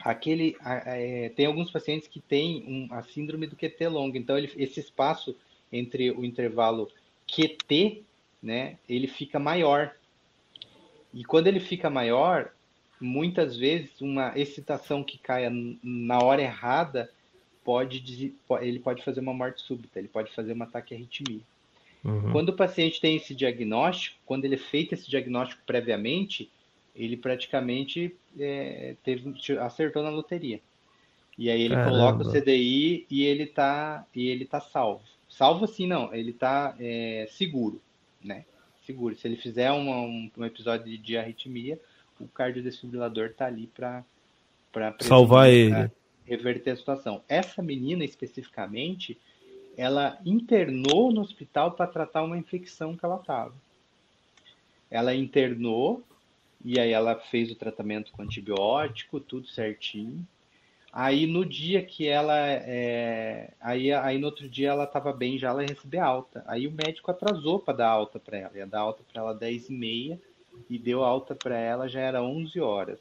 Aquele, 0.05 0.55
é, 0.63 1.29
tem 1.29 1.47
alguns 1.47 1.71
pacientes 1.71 2.07
que 2.07 2.19
têm 2.19 2.63
um, 2.67 2.93
a 2.93 3.01
síndrome 3.01 3.47
do 3.47 3.55
QT 3.55 3.87
longo, 3.87 4.15
então 4.15 4.37
ele, 4.37 4.51
esse 4.55 4.79
espaço 4.79 5.35
entre 5.73 6.11
o 6.11 6.23
intervalo 6.23 6.91
QT, 7.27 8.03
né, 8.41 8.77
ele 8.87 9.07
fica 9.07 9.39
maior. 9.39 9.95
E 11.11 11.23
quando 11.23 11.47
ele 11.47 11.59
fica 11.59 11.89
maior, 11.89 12.51
muitas 13.01 13.57
vezes 13.57 13.99
uma 13.99 14.31
excitação 14.37 15.03
que 15.03 15.17
caia 15.17 15.51
na 15.83 16.19
hora 16.19 16.43
errada 16.43 17.09
pode 17.63 18.31
ele 18.61 18.77
pode 18.77 19.03
fazer 19.03 19.21
uma 19.21 19.33
morte 19.33 19.63
súbita, 19.63 19.97
ele 19.97 20.07
pode 20.07 20.31
fazer 20.35 20.53
um 20.53 20.61
ataque 20.61 20.93
à 20.93 20.97
arritmia. 20.97 21.41
Uhum. 22.03 22.31
Quando 22.31 22.49
o 22.49 22.55
paciente 22.55 23.01
tem 23.01 23.15
esse 23.15 23.33
diagnóstico, 23.33 24.17
quando 24.23 24.45
ele 24.45 24.53
é 24.53 24.59
feito 24.59 24.93
esse 24.93 25.09
diagnóstico 25.09 25.63
previamente, 25.65 26.47
ele 26.95 27.17
praticamente 27.17 28.15
é, 28.39 28.95
teve, 29.03 29.33
acertou 29.59 30.01
na 30.01 30.09
loteria. 30.09 30.59
E 31.37 31.49
aí 31.49 31.61
ele 31.61 31.75
Caramba. 31.75 31.91
coloca 31.91 32.23
o 32.23 32.31
CDI 32.31 33.05
e 33.09 33.23
ele 33.25 33.45
tá 33.45 34.05
e 34.15 34.27
ele 34.29 34.45
tá 34.45 34.61
salvo. 34.61 35.03
Salvo 35.27 35.65
assim 35.65 35.85
não, 35.85 36.13
ele 36.13 36.31
tá 36.31 36.75
é, 36.79 37.27
seguro, 37.29 37.81
né? 38.23 38.45
Seguro. 38.85 39.15
Se 39.15 39.27
ele 39.27 39.35
fizer 39.35 39.71
uma, 39.71 39.97
um, 39.97 40.31
um 40.37 40.45
episódio 40.45 40.97
de 40.97 41.17
arritmia, 41.17 41.79
o 42.19 42.27
cardiodesfibrilador 42.27 43.33
tá 43.33 43.45
ali 43.45 43.67
para 43.67 44.05
salvar 45.01 45.49
ele, 45.49 45.91
reverter 46.25 46.71
a 46.71 46.77
situação. 46.77 47.21
Essa 47.27 47.61
menina 47.61 48.05
especificamente, 48.05 49.19
ela 49.75 50.17
internou 50.25 51.11
no 51.11 51.21
hospital 51.21 51.71
para 51.71 51.87
tratar 51.87 52.23
uma 52.23 52.37
infecção 52.37 52.95
que 52.95 53.03
ela 53.03 53.17
tava. 53.17 53.53
Ela 54.89 55.13
internou 55.13 56.01
e 56.63 56.79
aí 56.79 56.91
ela 56.91 57.15
fez 57.15 57.51
o 57.51 57.55
tratamento 57.55 58.11
com 58.11 58.23
antibiótico, 58.23 59.19
tudo 59.19 59.47
certinho. 59.47 60.25
Aí 60.91 61.27
no 61.27 61.45
dia 61.45 61.83
que 61.83 62.07
ela. 62.07 62.33
É... 62.39 63.51
Aí, 63.59 63.91
aí 63.91 64.17
no 64.17 64.27
outro 64.27 64.47
dia 64.47 64.69
ela 64.69 64.85
estava 64.85 65.11
bem, 65.11 65.37
já 65.37 65.49
ela 65.49 65.61
ia 65.61 65.67
receber 65.67 65.99
alta. 65.99 66.43
Aí 66.47 66.65
o 66.67 66.71
médico 66.71 67.11
atrasou 67.11 67.59
para 67.59 67.77
dar 67.77 67.89
alta 67.89 68.17
para 68.17 68.37
ela. 68.37 68.57
Ia 68.57 68.65
dar 68.65 68.79
alta 68.79 69.03
para 69.11 69.21
ela 69.21 69.33
10 69.33 69.69
e 69.69 69.73
meia 69.73 70.21
e 70.69 70.79
deu 70.79 71.03
alta 71.03 71.35
para 71.35 71.57
ela, 71.57 71.89
já 71.89 71.99
era 71.99 72.23
11 72.23 72.59
horas. 72.61 72.99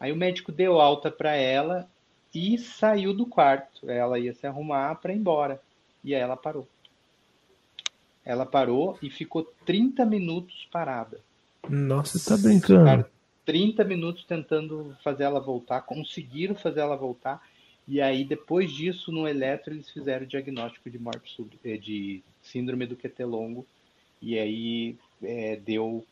Aí 0.00 0.10
o 0.10 0.16
médico 0.16 0.50
deu 0.50 0.80
alta 0.80 1.10
para 1.10 1.34
ela 1.36 1.88
e 2.34 2.58
saiu 2.58 3.14
do 3.14 3.26
quarto. 3.26 3.88
Ela 3.88 4.18
ia 4.18 4.34
se 4.34 4.46
arrumar 4.46 4.96
para 4.96 5.12
ir 5.12 5.16
embora. 5.16 5.62
E 6.02 6.14
aí 6.14 6.20
ela 6.20 6.36
parou. 6.36 6.66
Ela 8.24 8.44
parou 8.44 8.98
e 9.00 9.08
ficou 9.08 9.44
30 9.64 10.04
minutos 10.04 10.66
parada. 10.72 11.20
Nossa, 11.68 12.18
você 12.18 12.30
tá 12.30 12.36
brincando. 12.36 12.84
Cara, 12.84 13.10
30 13.44 13.84
minutos 13.84 14.24
tentando 14.24 14.96
fazer 15.02 15.24
ela 15.24 15.40
voltar, 15.40 15.82
conseguiram 15.82 16.54
fazer 16.54 16.80
ela 16.80 16.96
voltar. 16.96 17.42
E 17.86 18.00
aí, 18.00 18.24
depois 18.24 18.72
disso, 18.72 19.12
no 19.12 19.28
eletro, 19.28 19.74
eles 19.74 19.90
fizeram 19.90 20.24
o 20.24 20.28
diagnóstico 20.28 20.88
de 20.88 20.98
morte 20.98 21.30
sub, 21.30 21.50
eh, 21.62 21.76
de 21.76 22.22
síndrome 22.42 22.86
do 22.86 22.96
QT 22.96 23.24
longo. 23.24 23.66
E 24.22 24.38
aí 24.38 24.96
é, 25.22 25.56
deu, 25.56 26.04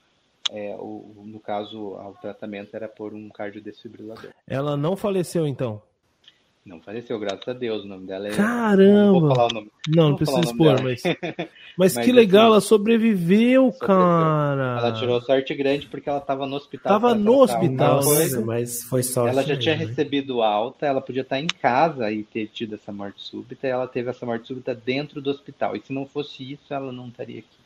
é, 0.50 0.76
o, 0.78 1.24
no 1.24 1.40
caso, 1.40 1.78
o 1.78 2.14
tratamento 2.20 2.74
era 2.74 2.88
por 2.88 3.14
um 3.14 3.30
cardiodesfibrilador. 3.30 4.32
Ela 4.46 4.76
não 4.76 4.96
faleceu, 4.96 5.46
então? 5.46 5.80
Não 6.64 6.80
faleceu, 6.80 7.18
graças 7.18 7.46
a 7.48 7.52
Deus. 7.52 7.84
O 7.84 7.88
nome 7.88 8.06
dela 8.06 8.28
é. 8.28 8.30
Caramba! 8.30 9.12
Não 9.12 9.20
vou 9.20 9.34
falar 9.34 9.50
o 9.50 9.54
nome. 9.54 9.70
Não, 9.88 10.10
não, 10.10 10.16
precisa 10.16 10.40
expor, 10.40 10.82
mas. 10.82 11.02
Mas, 11.74 11.94
mas 11.94 12.04
que 12.04 12.12
legal, 12.12 12.48
assim, 12.48 12.52
ela 12.52 12.60
sobreviveu, 12.60 13.72
sobreviveu, 13.72 13.88
cara. 13.88 14.76
Ela 14.78 14.92
tirou 14.92 15.18
sorte 15.22 15.54
grande 15.54 15.86
porque 15.86 16.06
ela 16.06 16.18
estava 16.18 16.46
no 16.46 16.54
hospital. 16.56 16.92
Tava 16.92 17.14
no 17.14 17.40
hospital, 17.40 18.02
coisa, 18.02 18.44
mas 18.44 18.84
foi 18.84 19.02
sorte. 19.02 19.30
Ela 19.30 19.42
já 19.42 19.56
tinha 19.56 19.74
recebido 19.74 20.42
alta, 20.42 20.84
ela 20.84 21.00
podia 21.00 21.22
estar 21.22 21.40
em 21.40 21.46
casa 21.46 22.12
e 22.12 22.24
ter 22.24 22.46
tido 22.48 22.74
essa 22.74 22.92
morte 22.92 23.22
súbita, 23.22 23.66
e 23.66 23.70
ela 23.70 23.88
teve 23.88 24.10
essa 24.10 24.26
morte 24.26 24.48
súbita 24.48 24.74
dentro 24.74 25.22
do 25.22 25.30
hospital. 25.30 25.74
E 25.74 25.80
se 25.80 25.94
não 25.94 26.04
fosse 26.04 26.52
isso, 26.52 26.74
ela 26.74 26.92
não 26.92 27.08
estaria 27.08 27.38
aqui. 27.38 27.62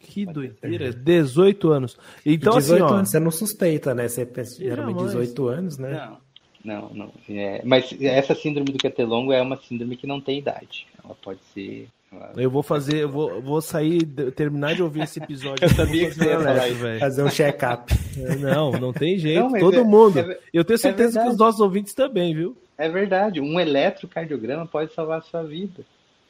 Que 0.00 0.26
doideira, 0.26 0.92
18 0.92 1.70
anos. 1.70 1.96
Então, 2.26 2.58
18 2.58 2.82
assim, 2.82 2.92
ó, 2.92 2.96
anos, 2.96 3.10
você 3.10 3.20
não 3.20 3.30
suspeita, 3.30 3.94
né? 3.94 4.08
Você 4.08 4.26
pensa, 4.26 4.56
geralmente 4.56 5.04
18 5.04 5.46
anos, 5.46 5.78
né? 5.78 5.92
Não. 5.92 6.29
Não, 6.64 6.90
não. 6.90 7.10
É, 7.28 7.62
mas 7.64 7.94
essa 8.00 8.34
síndrome 8.34 8.70
do 8.70 8.78
QT 8.78 9.02
longo 9.04 9.32
é 9.32 9.40
uma 9.40 9.56
síndrome 9.56 9.96
que 9.96 10.06
não 10.06 10.20
tem 10.20 10.38
idade. 10.38 10.86
Ela 11.02 11.14
pode 11.14 11.40
ser. 11.54 11.88
Ela... 12.12 12.32
Eu 12.36 12.50
vou 12.50 12.62
fazer, 12.62 12.98
eu 12.98 13.08
vou, 13.08 13.40
vou 13.40 13.60
sair, 13.60 14.04
terminar 14.32 14.74
de 14.74 14.82
ouvir 14.82 15.02
esse 15.02 15.22
episódio. 15.22 15.64
eu 15.64 15.70
sabia 15.70 16.08
que 16.08 16.16
você 16.16 16.26
ia 16.26 16.40
falar 16.40 16.68
isso. 16.68 16.98
Fazer 16.98 17.22
um 17.22 17.30
check-up. 17.30 17.92
É, 18.18 18.36
não, 18.36 18.72
não 18.72 18.92
tem 18.92 19.18
jeito. 19.18 19.40
Não, 19.40 19.58
Todo 19.58 19.80
é, 19.80 19.82
mundo. 19.82 20.18
É, 20.18 20.38
eu 20.52 20.64
tenho 20.64 20.78
certeza 20.78 21.22
que 21.22 21.28
os 21.28 21.38
nossos 21.38 21.60
ouvintes 21.60 21.94
também, 21.94 22.34
viu? 22.34 22.56
É 22.76 22.88
verdade. 22.88 23.40
Um 23.40 23.58
eletrocardiograma 23.58 24.66
pode 24.66 24.92
salvar 24.92 25.18
a 25.18 25.22
sua 25.22 25.42
vida. 25.42 25.82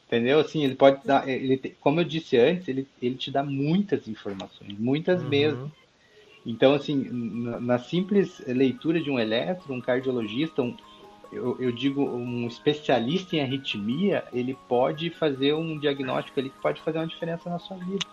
Entendeu? 0.07 0.41
Assim, 0.41 0.65
ele 0.65 0.75
pode 0.75 1.05
dar. 1.05 1.29
Ele, 1.29 1.57
como 1.81 2.01
eu 2.01 2.05
disse 2.05 2.37
antes, 2.37 2.67
ele, 2.67 2.87
ele 3.01 3.15
te 3.15 3.31
dá 3.31 3.45
muitas 3.45 4.09
informações, 4.09 4.77
muitas 4.77 5.23
uhum. 5.23 5.29
mesmo. 5.29 5.73
Então, 6.45 6.73
assim, 6.73 7.07
na 7.61 7.79
simples 7.79 8.43
leitura 8.47 9.01
de 9.01 9.11
um 9.11 9.19
eletro, 9.19 9.75
um 9.75 9.81
cardiologista, 9.81 10.63
um, 10.63 10.75
eu, 11.31 11.57
eu, 11.61 11.71
digo 11.71 12.03
um 12.03 12.47
especialista 12.47 13.37
em 13.37 13.41
arritmia, 13.41 14.25
ele 14.33 14.57
pode 14.67 15.11
fazer 15.11 15.55
um 15.55 15.79
diagnóstico 15.79 16.41
ali 16.41 16.51
que 16.51 16.61
pode 16.61 16.81
fazer 16.81 16.99
uma 16.99 17.07
diferença 17.07 17.51
na 17.51 17.59
sua 17.59 17.77
vida. 17.77 18.07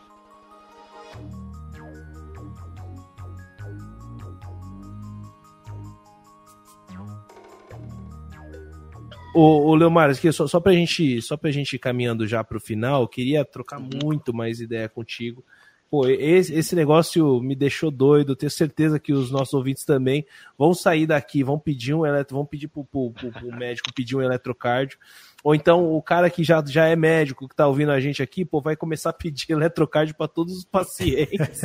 O, 9.34 9.69
o 9.69 9.75
Leomar, 9.75 10.13
só, 10.34 10.47
só 10.47 10.59
para 10.59 10.73
gente, 10.73 11.21
só 11.21 11.38
a 11.41 11.51
gente 11.51 11.75
ir 11.75 11.80
caminhando 11.80 12.25
já 12.28 12.43
para 12.43 12.57
o 12.57 12.61
final, 12.61 13.07
queria 13.07 13.45
trocar 13.45 13.80
uhum. 13.80 13.89
muito 14.03 14.34
mais 14.34 14.59
ideia 14.59 14.89
contigo 14.89 15.43
Pô, 15.89 16.05
esse, 16.07 16.53
esse 16.53 16.75
negócio 16.75 17.41
me 17.41 17.55
deixou 17.55 17.89
doido. 17.89 18.35
Tenho 18.35 18.51
certeza 18.51 18.99
que 18.99 19.13
os 19.13 19.31
nossos 19.31 19.53
ouvintes 19.53 19.85
também 19.85 20.25
vão 20.57 20.73
sair 20.73 21.05
daqui, 21.05 21.43
vão 21.43 21.57
pedir 21.57 21.93
um 21.93 22.05
eletro, 22.05 22.35
vão 22.35 22.45
pedir 22.45 22.67
pro, 22.67 22.83
pro, 22.83 23.11
pro, 23.11 23.31
pro 23.31 23.55
médico 23.55 23.93
pedir 23.93 24.15
um 24.15 24.21
eletrocardio. 24.21 24.97
Ou 25.43 25.55
então 25.55 25.93
o 25.95 26.01
cara 26.01 26.29
que 26.29 26.43
já, 26.43 26.61
já 26.65 26.88
é 26.88 26.95
médico, 26.95 27.47
que 27.47 27.55
tá 27.55 27.67
ouvindo 27.67 27.91
a 27.91 27.99
gente 28.01 28.21
aqui, 28.21 28.43
pô, 28.43 28.59
vai 28.59 28.75
começar 28.75 29.11
a 29.11 29.13
pedir 29.13 29.51
eletrocardio 29.53 30.15
para 30.15 30.27
todos 30.27 30.57
os 30.57 30.65
pacientes. 30.65 31.61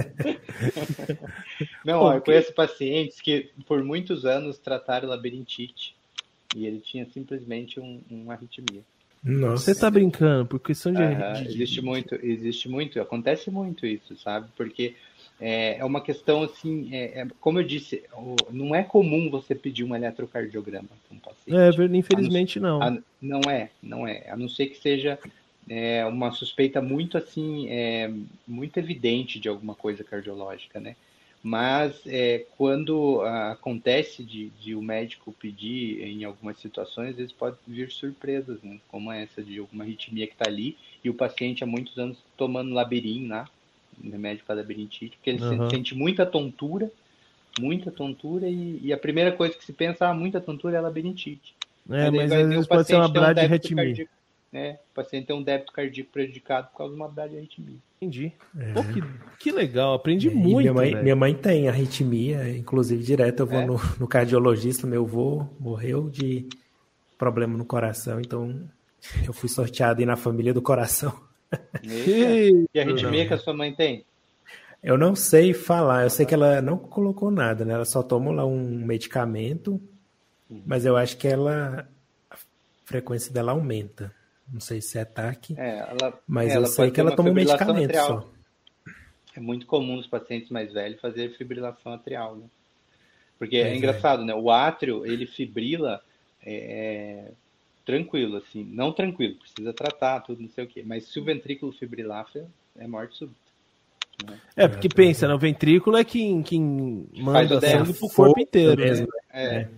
Não, 1.85 2.01
pô, 2.01 2.13
eu 2.13 2.21
conheço 2.21 2.55
pacientes 2.55 3.21
que 3.21 3.51
por 3.67 3.83
muitos 3.83 4.25
anos 4.25 4.57
trataram 4.59 5.09
labirintite 5.09 5.97
e 6.55 6.65
ele 6.65 6.79
tinha 6.79 7.07
simplesmente 7.07 7.81
um, 7.81 8.01
um 8.09 8.31
arritmia. 8.31 8.83
Nossa. 9.23 9.73
Você 9.73 9.81
tá 9.81 9.89
brincando, 9.89 10.47
por 10.47 10.59
questão 10.59 10.93
de, 10.93 10.99
de, 10.99 11.49
Existe 11.49 11.81
muito, 11.81 12.15
existe 12.15 12.69
muito, 12.69 13.01
acontece 13.01 13.51
muito 13.51 13.87
isso, 13.87 14.17
sabe? 14.17 14.49
Porque 14.57 14.97
é, 15.41 15.79
é 15.79 15.85
uma 15.85 16.01
questão 16.01 16.43
assim, 16.43 16.89
é, 16.93 17.21
é, 17.21 17.27
como 17.41 17.61
eu 17.61 17.65
disse, 17.65 18.03
não 18.51 18.75
é 18.75 18.83
comum 18.83 19.31
você 19.31 19.55
pedir 19.55 19.85
um 19.85 19.95
eletrocardiograma 19.95 20.89
para 20.89 21.17
um 21.17 21.21
paciente. 21.21 21.83
É, 21.83 21.97
infelizmente 21.97 22.59
a, 22.59 22.63
não. 22.63 22.83
A, 22.83 22.99
não 23.21 23.41
é, 23.49 23.71
não 23.81 24.07
é. 24.07 24.29
A 24.29 24.37
não 24.37 24.49
ser 24.49 24.67
que 24.67 24.79
seja 24.81 25.19
é, 25.69 26.05
uma 26.05 26.33
suspeita 26.33 26.81
muito 26.81 27.17
assim, 27.17 27.69
é, 27.69 28.13
muito 28.47 28.77
evidente 28.79 29.39
de 29.39 29.49
alguma 29.49 29.75
coisa 29.75 30.03
cardiológica, 30.03 30.81
né? 30.81 30.97
Mas 31.43 32.01
é, 32.07 32.47
quando 32.57 33.21
acontece 33.23 34.23
de, 34.23 34.51
de, 34.61 34.77
o 34.77 34.83
médico 34.83 35.33
pedir 35.33 36.01
em 36.01 36.23
algumas 36.23 36.59
situações, 36.59 37.11
às 37.11 37.17
vezes 37.17 37.33
pode 37.33 37.57
vir 37.67 37.91
surpresas, 37.91 38.63
né? 38.63 38.79
como 38.89 39.11
essa 39.11 39.43
de 39.43 39.59
alguma 39.59 39.83
arritmia 39.83 40.27
que 40.29 40.35
está 40.35 40.49
ali 40.49 40.77
e 41.03 41.11
o 41.11 41.15
paciente 41.15 41.65
há 41.65 41.67
muitos 41.67 41.99
anos 41.99 42.17
tomando 42.37 42.73
labirin, 42.73 43.27
né? 43.27 43.45
remédio 44.03 44.45
para 44.47 44.55
labirintite, 44.57 45.17
porque 45.17 45.31
ele 45.31 45.43
uhum. 45.43 45.69
sente 45.69 45.97
muita 45.97 46.25
tontura, 46.25 46.91
muita 47.59 47.91
tontura 47.91 48.49
e, 48.49 48.79
e, 48.81 48.93
a 48.93 48.97
primeira 48.97 49.33
coisa 49.33 49.55
que 49.55 49.65
se 49.65 49.73
pensa, 49.73 50.09
ah, 50.09 50.15
muita 50.15 50.41
tontura 50.41 50.77
é 50.77 50.81
labirintite. 50.81 51.55
É, 51.91 52.09
mas, 52.09 52.31
mas 52.31 52.33
às 52.33 52.49
vezes 52.49 52.67
pode 52.69 52.87
ser 52.87 52.95
uma 52.95 53.09
bradiarritmia. 53.09 54.09
Né? 54.53 54.79
O 54.91 54.95
paciente 54.95 55.27
tem 55.27 55.35
um 55.35 55.43
débito 55.43 55.73
cardíaco 55.73 56.11
prejudicado 56.13 56.69
por 56.69 56.79
causa 56.79 56.95
de 56.95 57.01
uma 57.01 57.09
bradiarritmia. 57.09 57.79
Entendi. 57.97 58.33
É. 58.59 58.73
Pô, 58.73 58.85
que, 58.85 59.03
que 59.39 59.51
legal, 59.51 59.95
aprendi 59.95 60.29
é, 60.29 60.35
muito. 60.35 60.59
Minha 60.59 60.75
mãe, 60.75 61.03
minha 61.03 61.17
mãe 61.17 61.35
tem 61.35 61.69
arritmia, 61.69 62.51
inclusive 62.51 63.03
direto 63.03 63.41
eu 63.41 63.47
vou 63.47 63.61
é? 63.61 63.65
no, 63.65 63.81
no, 63.99 64.07
cardiologista, 64.07 64.87
meu 64.87 65.05
avô 65.05 65.47
morreu 65.59 66.11
de 66.11 66.47
problema 67.17 67.57
no 67.57 67.65
coração, 67.65 68.21
então 68.21 68.61
eu 69.25 69.33
fui 69.33 69.49
sorteado 69.49 70.01
aí 70.01 70.07
na 70.07 70.17
família 70.17 70.53
do 70.53 70.61
coração. 70.61 71.19
E, 71.83 72.67
e 72.75 72.79
a 72.79 72.83
arritmia 72.83 73.27
que 73.27 73.35
a 73.35 73.39
sua 73.39 73.55
mãe 73.55 73.73
tem? 73.75 74.05
Eu 74.83 74.99
não 74.99 75.15
sei 75.15 75.55
falar, 75.55 76.03
eu 76.03 76.11
sei 76.11 76.27
que 76.27 76.35
ela 76.35 76.61
não 76.61 76.77
colocou 76.77 77.31
nada, 77.31 77.65
né? 77.65 77.75
Ela 77.75 77.85
só 77.85 78.03
toma 78.03 78.33
lá 78.33 78.45
um 78.45 78.85
medicamento 78.85 79.81
Mas 80.67 80.85
eu 80.85 80.97
acho 80.97 81.17
que 81.17 81.29
ela. 81.29 81.89
A 82.31 82.37
frequência 82.85 83.33
dela 83.33 83.53
aumenta. 83.53 84.13
Não 84.53 84.61
sei 84.61 84.83
se 84.83 84.99
é 84.99 85.03
ataque. 85.03 85.55
É, 85.59 85.79
ela, 85.79 86.21
mas 86.27 86.53
é, 86.53 86.59
eu 86.59 86.67
sei 86.67 86.91
que 86.91 87.01
ela 87.01 87.17
toma 87.17 87.31
um 87.31 87.35
medicamento 87.35 87.87
atrial. 87.87 88.07
só. 88.07 88.29
É 89.35 89.41
muito 89.41 89.65
comum 89.65 89.97
nos 89.97 90.07
pacientes 90.07 90.51
mais 90.51 90.73
velhos 90.73 91.01
fazer 91.01 91.35
fibrilação 91.37 91.93
atrial, 91.93 92.37
né? 92.37 92.45
Porque 93.39 93.57
é, 93.57 93.71
é 93.71 93.77
engraçado, 93.77 94.25
né? 94.25 94.35
O 94.35 94.51
átrio, 94.51 95.07
ele 95.07 95.27
fibrila 95.27 96.03
é, 96.45 97.33
tranquilo, 97.85 98.37
assim. 98.37 98.63
Não 98.65 98.93
tranquilo, 98.93 99.37
precisa 99.37 99.73
tratar, 99.73 100.21
tudo, 100.21 100.43
não 100.43 100.51
sei 100.51 100.65
o 100.65 100.69
quê. 100.69 100.83
Mas 100.85 101.09
se 101.09 101.19
o 101.19 101.25
ventrículo 101.25 101.73
fibrilar, 101.73 102.27
é 102.79 102.87
morte 102.87 103.17
súbita. 103.17 103.41
Né? 104.27 104.39
É, 104.55 104.69
porque 104.69 104.89
pensa, 104.89 105.27
né? 105.27 105.35
o 105.35 105.39
ventrículo 105.39 105.97
é 105.97 106.05
quem, 106.05 106.43
quem 106.43 107.09
manda 107.17 107.59
sangue 107.61 107.95
pro 107.95 108.09
corpo 108.11 108.39
inteiro. 108.39 108.83
Mesmo. 108.83 109.07
Né? 109.07 109.21
É. 109.33 109.57
é. 109.57 109.69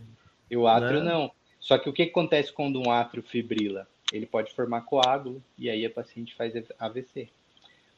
E 0.51 0.57
o 0.57 0.67
átrio 0.67 1.03
não. 1.03 1.23
não. 1.23 1.31
Só 1.61 1.79
que 1.79 1.89
o 1.89 1.93
que 1.93 2.03
acontece 2.03 2.53
quando 2.53 2.81
um 2.81 2.91
átrio 2.91 3.23
fibrila? 3.23 3.89
Ele 4.13 4.27
pode 4.27 4.53
formar 4.53 4.83
coágulo 4.83 5.43
e 5.59 5.71
aí 5.71 5.85
a 5.85 5.91
paciente 5.91 6.35
faz 6.35 6.55
AVC. 6.79 7.29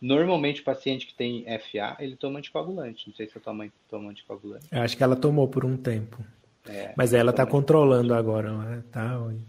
Normalmente 0.00 0.60
o 0.60 0.64
paciente 0.64 1.06
que 1.06 1.14
tem 1.14 1.44
FA, 1.58 1.96
ele 1.98 2.16
toma 2.16 2.38
anticoagulante. 2.38 3.08
Não 3.08 3.14
sei 3.14 3.26
se 3.26 3.36
a 3.36 3.40
tua 3.40 3.54
mãe 3.54 3.72
toma 3.88 4.10
anticoagulante. 4.10 4.66
Eu 4.70 4.82
acho 4.82 4.96
que 4.96 5.02
ela 5.02 5.16
tomou 5.16 5.48
por 5.48 5.64
um 5.64 5.76
tempo. 5.76 6.22
É, 6.68 6.92
Mas 6.96 7.14
ela 7.14 7.30
está 7.30 7.46
controlando 7.46 8.12
agora, 8.12 8.52
né? 8.52 8.82
tá, 8.90 9.18
uhum. 9.18 9.40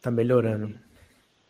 tá 0.00 0.10
melhorando. 0.10 0.74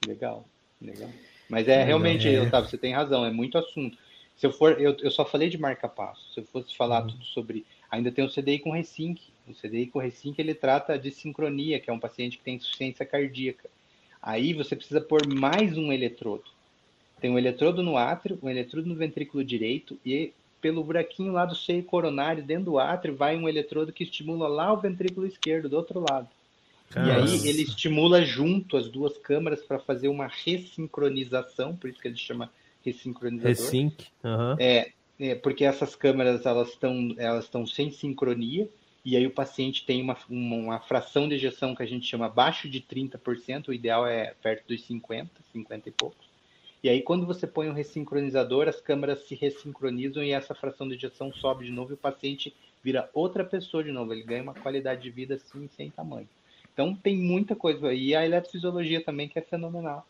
Legal, 0.07 0.45
legal. 0.81 1.11
Mas 1.49 1.69
é 1.69 1.85
realmente, 1.85 2.29
é. 2.29 2.41
Otávio, 2.41 2.71
você 2.71 2.79
tem 2.79 2.95
razão, 2.95 3.25
é 3.25 3.31
muito 3.31 3.59
assunto. 3.59 3.97
Se 4.37 4.47
eu 4.47 4.53
for, 4.53 4.81
eu, 4.81 4.97
eu 5.01 5.11
só 5.11 5.25
falei 5.25 5.49
de 5.49 5.59
marca-passo. 5.59 6.33
Se 6.33 6.41
eu 6.41 6.45
fosse 6.45 6.75
falar 6.77 7.03
uhum. 7.03 7.09
tudo 7.09 7.25
sobre. 7.27 7.65
Ainda 7.91 8.11
tem 8.11 8.25
o 8.25 8.31
CDI 8.33 8.59
com 8.59 8.73
Resync. 8.73 9.21
O 9.47 9.53
CDI 9.53 9.87
com 9.87 9.99
Resync 9.99 10.39
ele 10.39 10.55
trata 10.55 10.99
de 10.99 11.11
sincronia, 11.11 11.79
que 11.79 11.91
é 11.91 11.93
um 11.93 12.01
paciente 12.01 12.39
que 12.39 12.45
tem 12.45 12.57
insuficiência 12.57 13.05
cardíaca. 13.05 13.69
Aí 14.23 14.53
você 14.53 14.77
precisa 14.77 15.01
pôr 15.01 15.27
mais 15.27 15.77
um 15.77 15.93
eletrodo. 15.93 16.45
Tem 17.21 17.31
um 17.31 17.39
eletrodo 17.39 17.83
no 17.83 17.97
átrio, 17.97 18.39
um 18.43 18.49
eletrodo 18.49 18.89
no 18.89 18.95
ventrículo 18.95 19.45
direito 19.45 19.99
e 20.07 20.33
pelo 20.61 20.85
buraquinho 20.85 21.33
lá 21.33 21.45
do 21.45 21.57
seio 21.57 21.83
coronário, 21.83 22.45
dentro 22.45 22.67
do 22.67 22.79
átrio, 22.79 23.17
vai 23.17 23.37
um 23.37 23.49
eletrodo 23.49 23.93
que 23.93 24.05
estimula 24.05 24.47
lá 24.47 24.73
o 24.73 24.77
ventrículo 24.77 25.27
esquerdo, 25.27 25.69
do 25.69 25.77
outro 25.77 26.05
lado. 26.09 26.29
E 26.95 27.11
aí 27.11 27.49
ele 27.49 27.63
estimula 27.63 28.23
junto 28.25 28.77
as 28.77 28.89
duas 28.89 29.17
câmaras 29.19 29.63
para 29.63 29.79
fazer 29.79 30.09
uma 30.09 30.29
ressincronização, 30.29 31.75
por 31.75 31.91
isso 31.91 31.99
que 31.99 32.07
ele 32.07 32.17
chama 32.17 32.51
ressincronizador. 32.85 33.49
Resync. 33.49 33.95
Uhum. 34.23 34.57
É, 34.59 34.93
é, 35.19 35.35
porque 35.35 35.65
essas 35.65 35.97
câmeras 35.97 36.45
elas 36.45 36.69
estão 36.69 37.15
elas 37.17 37.45
estão 37.45 37.67
sem 37.67 37.91
sincronia 37.91 38.69
e 39.05 39.17
aí 39.17 39.27
o 39.27 39.31
paciente 39.31 39.85
tem 39.85 40.01
uma, 40.01 40.17
uma, 40.29 40.81
fração 40.81 41.29
de 41.29 41.35
ejeção 41.35 41.75
que 41.75 41.83
a 41.83 41.87
gente 41.87 42.07
chama 42.07 42.27
abaixo 42.27 42.69
de 42.69 42.81
30%, 42.81 43.69
o 43.69 43.73
ideal 43.73 44.07
é 44.07 44.35
perto 44.43 44.67
dos 44.69 44.85
50, 44.85 45.31
50 45.53 45.89
e 45.89 45.93
poucos. 45.93 46.33
E 46.83 46.89
aí 46.89 47.03
quando 47.03 47.27
você 47.27 47.47
põe 47.47 47.69
um 47.69 47.73
ressincronizador, 47.73 48.69
as 48.69 48.81
câmeras 48.81 49.27
se 49.27 49.35
ressincronizam 49.35 50.23
e 50.23 50.33
essa 50.33 50.55
fração 50.55 50.89
de 50.89 50.95
ejeção 50.95 51.33
sobe 51.33 51.65
de 51.65 51.71
novo 51.71 51.93
e 51.93 51.95
o 51.95 51.99
paciente 51.99 52.55
vira 52.83 53.09
outra 53.13 53.45
pessoa 53.45 53.83
de 53.83 53.93
novo, 53.93 54.13
ele 54.13 54.23
ganha 54.23 54.43
uma 54.43 54.55
qualidade 54.55 55.03
de 55.03 55.11
vida 55.11 55.35
assim 55.35 55.69
sem 55.77 55.91
tamanho. 55.91 56.29
Então 56.73 56.95
tem 56.95 57.17
muita 57.17 57.55
coisa. 57.55 57.93
E 57.93 58.15
a 58.15 58.25
eletrofisiologia 58.25 59.05
também 59.05 59.29
que 59.29 59.39
é 59.39 59.43
fenomenal 59.43 60.07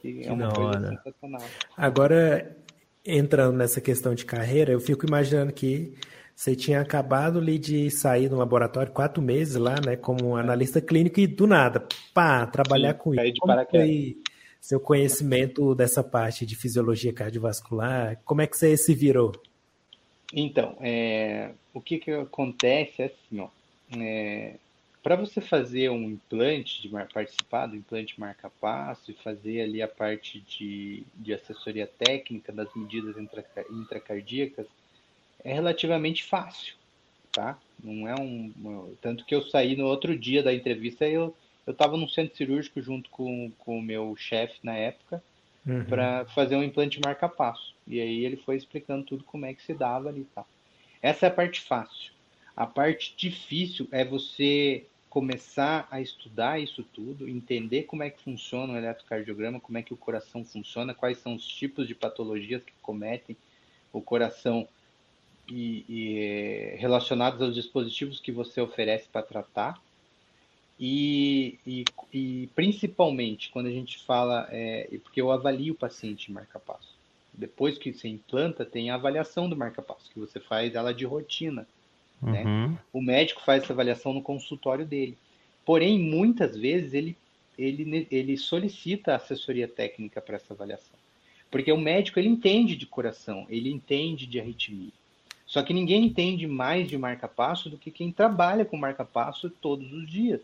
que, 0.00 0.22
que 0.22 0.28
é 0.28 0.32
uma 0.32 0.52
coisa 0.52 0.70
hora. 0.70 0.88
sensacional. 0.88 1.42
Agora, 1.76 2.56
entrando 3.04 3.56
nessa 3.56 3.80
questão 3.80 4.14
de 4.14 4.24
carreira, 4.24 4.72
eu 4.72 4.80
fico 4.80 5.06
imaginando 5.06 5.52
que 5.52 5.94
você 6.36 6.54
tinha 6.54 6.82
acabado 6.82 7.38
ali 7.38 7.58
de 7.58 7.90
sair 7.90 8.28
do 8.28 8.36
laboratório 8.36 8.92
quatro 8.92 9.22
meses 9.22 9.56
lá, 9.56 9.76
né, 9.84 9.96
como 9.96 10.36
analista 10.36 10.82
clínico 10.82 11.18
e 11.18 11.26
do 11.26 11.46
nada, 11.46 11.88
pá, 12.12 12.46
trabalhar 12.46 12.92
Sim, 12.92 12.98
com 12.98 13.14
isso. 13.14 13.40
Como 13.40 13.66
foi 13.70 14.18
seu 14.60 14.78
conhecimento 14.78 15.74
dessa 15.74 16.04
parte 16.04 16.44
de 16.44 16.54
fisiologia 16.54 17.12
cardiovascular? 17.12 18.20
Como 18.24 18.42
é 18.42 18.46
que 18.46 18.56
você 18.56 18.76
se 18.76 18.94
virou? 18.94 19.32
Então, 20.32 20.76
é, 20.80 21.52
o 21.72 21.80
que 21.80 21.98
que 21.98 22.10
acontece 22.10 23.02
é 23.02 23.04
assim, 23.06 23.40
ó, 23.40 23.48
é, 23.96 24.56
para 25.02 25.16
você 25.16 25.40
fazer 25.40 25.88
um 25.88 26.02
implante, 26.10 26.82
de 26.82 26.88
participar 27.14 27.66
do 27.66 27.76
implante 27.76 28.18
marca-passo 28.20 29.10
e 29.10 29.14
fazer 29.14 29.62
ali 29.62 29.80
a 29.80 29.88
parte 29.88 30.40
de, 30.40 31.04
de 31.14 31.32
assessoria 31.32 31.86
técnica 31.86 32.52
das 32.52 32.68
medidas 32.74 33.14
intracardíacas, 33.70 34.66
é 35.48 35.54
relativamente 35.54 36.24
fácil, 36.24 36.74
tá? 37.32 37.58
Não 37.82 38.08
é 38.08 38.14
um... 38.14 38.94
Tanto 39.00 39.24
que 39.24 39.34
eu 39.34 39.42
saí 39.42 39.76
no 39.76 39.86
outro 39.86 40.18
dia 40.18 40.42
da 40.42 40.52
entrevista, 40.52 41.06
eu 41.06 41.34
eu 41.66 41.72
estava 41.72 41.96
no 41.96 42.08
centro 42.08 42.36
cirúrgico 42.36 42.80
junto 42.80 43.10
com, 43.10 43.50
com 43.58 43.78
o 43.78 43.82
meu 43.82 44.14
chefe 44.16 44.58
na 44.62 44.74
época, 44.74 45.22
uhum. 45.66 45.84
para 45.84 46.24
fazer 46.26 46.54
um 46.54 46.62
implante 46.62 47.00
marca-passo. 47.04 47.74
E 47.86 48.00
aí 48.00 48.24
ele 48.24 48.36
foi 48.36 48.56
explicando 48.56 49.04
tudo 49.04 49.24
como 49.24 49.46
é 49.46 49.52
que 49.52 49.62
se 49.62 49.74
dava 49.74 50.08
ali 50.08 50.20
e 50.20 50.26
tal. 50.26 50.46
Essa 51.02 51.26
é 51.26 51.28
a 51.28 51.32
parte 51.32 51.60
fácil. 51.60 52.12
A 52.56 52.66
parte 52.66 53.14
difícil 53.16 53.88
é 53.90 54.04
você 54.04 54.86
começar 55.10 55.88
a 55.90 56.00
estudar 56.00 56.60
isso 56.60 56.84
tudo, 56.84 57.28
entender 57.28 57.82
como 57.82 58.02
é 58.02 58.10
que 58.10 58.22
funciona 58.22 58.74
o 58.74 58.76
eletrocardiograma, 58.76 59.58
como 59.58 59.78
é 59.78 59.82
que 59.82 59.92
o 59.92 59.96
coração 59.96 60.44
funciona, 60.44 60.94
quais 60.94 61.18
são 61.18 61.34
os 61.34 61.46
tipos 61.46 61.88
de 61.88 61.94
patologias 61.94 62.62
que 62.62 62.72
cometem 62.80 63.36
o 63.92 64.00
coração 64.00 64.68
e, 65.48 65.84
e 65.88 66.18
eh, 66.18 66.76
relacionados 66.78 67.40
aos 67.40 67.54
dispositivos 67.54 68.20
que 68.20 68.32
você 68.32 68.60
oferece 68.60 69.08
para 69.08 69.22
tratar. 69.22 69.80
E, 70.78 71.58
e, 71.66 71.84
e, 72.12 72.48
principalmente 72.54 73.48
quando 73.50 73.66
a 73.66 73.70
gente 73.70 73.98
fala, 73.98 74.46
é, 74.50 74.88
porque 75.02 75.20
eu 75.20 75.30
avalio 75.30 75.72
o 75.72 75.76
paciente 75.76 76.30
em 76.30 76.34
marca-passo. 76.34 76.94
Depois 77.32 77.78
que 77.78 77.92
você 77.92 78.08
implanta, 78.08 78.64
tem 78.64 78.90
a 78.90 78.94
avaliação 78.94 79.48
do 79.48 79.56
marca-passo, 79.56 80.10
que 80.10 80.18
você 80.18 80.38
faz 80.40 80.74
ela 80.74 80.92
de 80.92 81.04
rotina. 81.04 81.66
Né? 82.20 82.44
Uhum. 82.44 82.78
O 82.92 83.02
médico 83.02 83.42
faz 83.42 83.62
essa 83.62 83.72
avaliação 83.72 84.12
no 84.12 84.22
consultório 84.22 84.86
dele. 84.86 85.16
Porém, 85.64 85.98
muitas 85.98 86.56
vezes 86.56 86.94
ele, 86.94 87.16
ele, 87.58 88.06
ele 88.10 88.36
solicita 88.36 89.14
assessoria 89.14 89.68
técnica 89.68 90.20
para 90.20 90.36
essa 90.36 90.54
avaliação. 90.54 90.96
Porque 91.50 91.72
o 91.72 91.78
médico 91.78 92.18
ele 92.18 92.28
entende 92.28 92.76
de 92.76 92.86
coração, 92.86 93.46
ele 93.48 93.70
entende 93.70 94.26
de 94.26 94.40
arritmia. 94.40 94.92
Só 95.56 95.62
que 95.62 95.72
ninguém 95.72 96.04
entende 96.04 96.46
mais 96.46 96.86
de 96.86 96.98
marca-passo 96.98 97.70
do 97.70 97.78
que 97.78 97.90
quem 97.90 98.12
trabalha 98.12 98.62
com 98.62 98.76
marca-passo 98.76 99.48
todos 99.48 99.90
os 99.90 100.06
dias, 100.06 100.42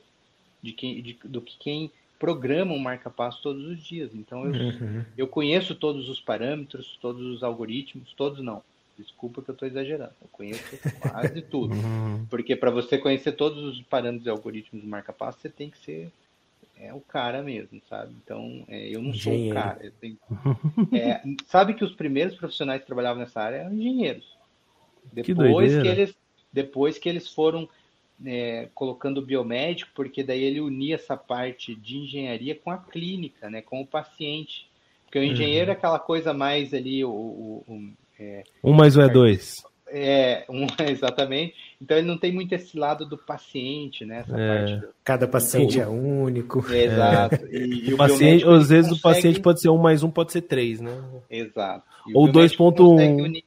de 0.63 0.73
quem, 0.73 1.03
de, 1.03 1.19
do 1.23 1.43
que 1.43 1.55
quem 1.59 1.91
programa 2.19 2.73
um 2.73 2.79
marca-passo 2.79 3.43
todos 3.43 3.63
os 3.67 3.85
dias. 3.85 4.15
Então 4.15 4.47
eu, 4.47 4.53
uhum. 4.53 5.05
eu 5.19 5.29
conheço 5.29 5.75
todos 5.75 6.09
os 6.09 6.19
parâmetros, 6.19 6.99
todos 6.99 7.27
os 7.27 7.43
algoritmos, 7.43 8.15
todos 8.15 8.43
não. 8.43 8.63
Desculpa 8.97 9.43
que 9.43 9.51
eu 9.51 9.53
estou 9.53 9.69
exagerando. 9.69 10.15
Eu 10.23 10.29
conheço 10.33 10.79
quase 10.99 11.43
tudo. 11.45 11.75
Uhum. 11.75 12.25
Porque 12.31 12.57
para 12.57 12.71
você 12.71 12.97
conhecer 12.97 13.33
todos 13.33 13.63
os 13.63 13.83
parâmetros 13.83 14.27
e 14.27 14.31
algoritmos 14.31 14.83
do 14.83 14.89
marca-passo, 14.89 15.41
você 15.43 15.51
tem 15.51 15.69
que 15.69 15.77
ser 15.77 16.11
é 16.79 16.95
o 16.95 17.01
cara 17.01 17.43
mesmo, 17.43 17.83
sabe? 17.87 18.15
Então, 18.25 18.65
é, 18.67 18.89
eu 18.89 19.03
não 19.03 19.11
Engenheiro. 19.11 19.55
sou 19.55 19.61
o 19.61 19.63
cara. 19.63 19.93
Tenho... 20.01 20.19
É, 20.91 21.23
sabe 21.47 21.75
que 21.75 21.85
os 21.85 21.95
primeiros 21.95 22.35
profissionais 22.35 22.81
que 22.81 22.87
trabalhavam 22.87 23.21
nessa 23.21 23.43
área 23.43 23.59
eram 23.59 23.75
engenheiros. 23.75 24.41
Depois 25.13 25.75
que, 25.75 25.83
que 25.83 25.89
eles, 25.89 26.15
depois 26.53 26.99
que 26.99 27.09
eles 27.09 27.29
foram 27.29 27.69
é, 28.25 28.69
colocando 28.75 29.19
o 29.19 29.25
biomédico, 29.25 29.91
porque 29.95 30.23
daí 30.23 30.43
ele 30.43 30.61
unia 30.61 30.97
essa 30.97 31.17
parte 31.17 31.75
de 31.75 31.99
engenharia 31.99 32.55
com 32.55 32.71
a 32.71 32.79
clínica, 32.79 33.49
né? 33.51 33.63
Com 33.63 33.81
o 33.81 33.87
paciente. 33.87 34.67
Porque 35.05 35.19
o 35.19 35.25
engenheiro 35.25 35.67
uhum. 35.67 35.75
é 35.75 35.77
aquela 35.77 35.99
coisa 35.99 36.33
mais 36.33 36.73
ali, 36.73 37.05
o, 37.05 37.11
o, 37.11 37.65
o 37.69 37.93
é, 38.19 38.45
um 38.63 38.73
mais 38.73 38.97
um 38.97 39.03
é 39.03 39.09
dois. 39.09 39.63
É, 39.89 40.45
um, 40.49 40.67
exatamente. 40.89 41.55
Então 41.81 41.97
ele 41.97 42.07
não 42.07 42.17
tem 42.17 42.33
muito 42.33 42.55
esse 42.55 42.79
lado 42.79 43.05
do 43.05 43.19
paciente, 43.19 44.05
né? 44.05 44.25
É. 44.31 44.77
Do... 44.77 44.89
Cada 45.05 45.29
paciente 45.29 45.79
então, 45.79 45.93
é 45.93 45.99
único. 45.99 46.65
Exato. 46.73 47.47
E, 47.51 47.91
e 47.91 47.95
o 47.95 47.97
paciente, 47.97 48.49
às 48.49 48.69
vezes 48.69 48.91
consegue... 48.91 48.99
o 48.99 49.03
paciente 49.03 49.41
pode 49.41 49.61
ser 49.61 49.69
um 49.69 49.79
mais 49.79 50.03
um, 50.03 50.11
pode 50.11 50.33
ser 50.33 50.43
três, 50.43 50.81
né? 50.81 50.93
Exato. 51.29 51.85
E 52.09 52.13
Ou 52.15 52.27
2.1. 52.27 53.43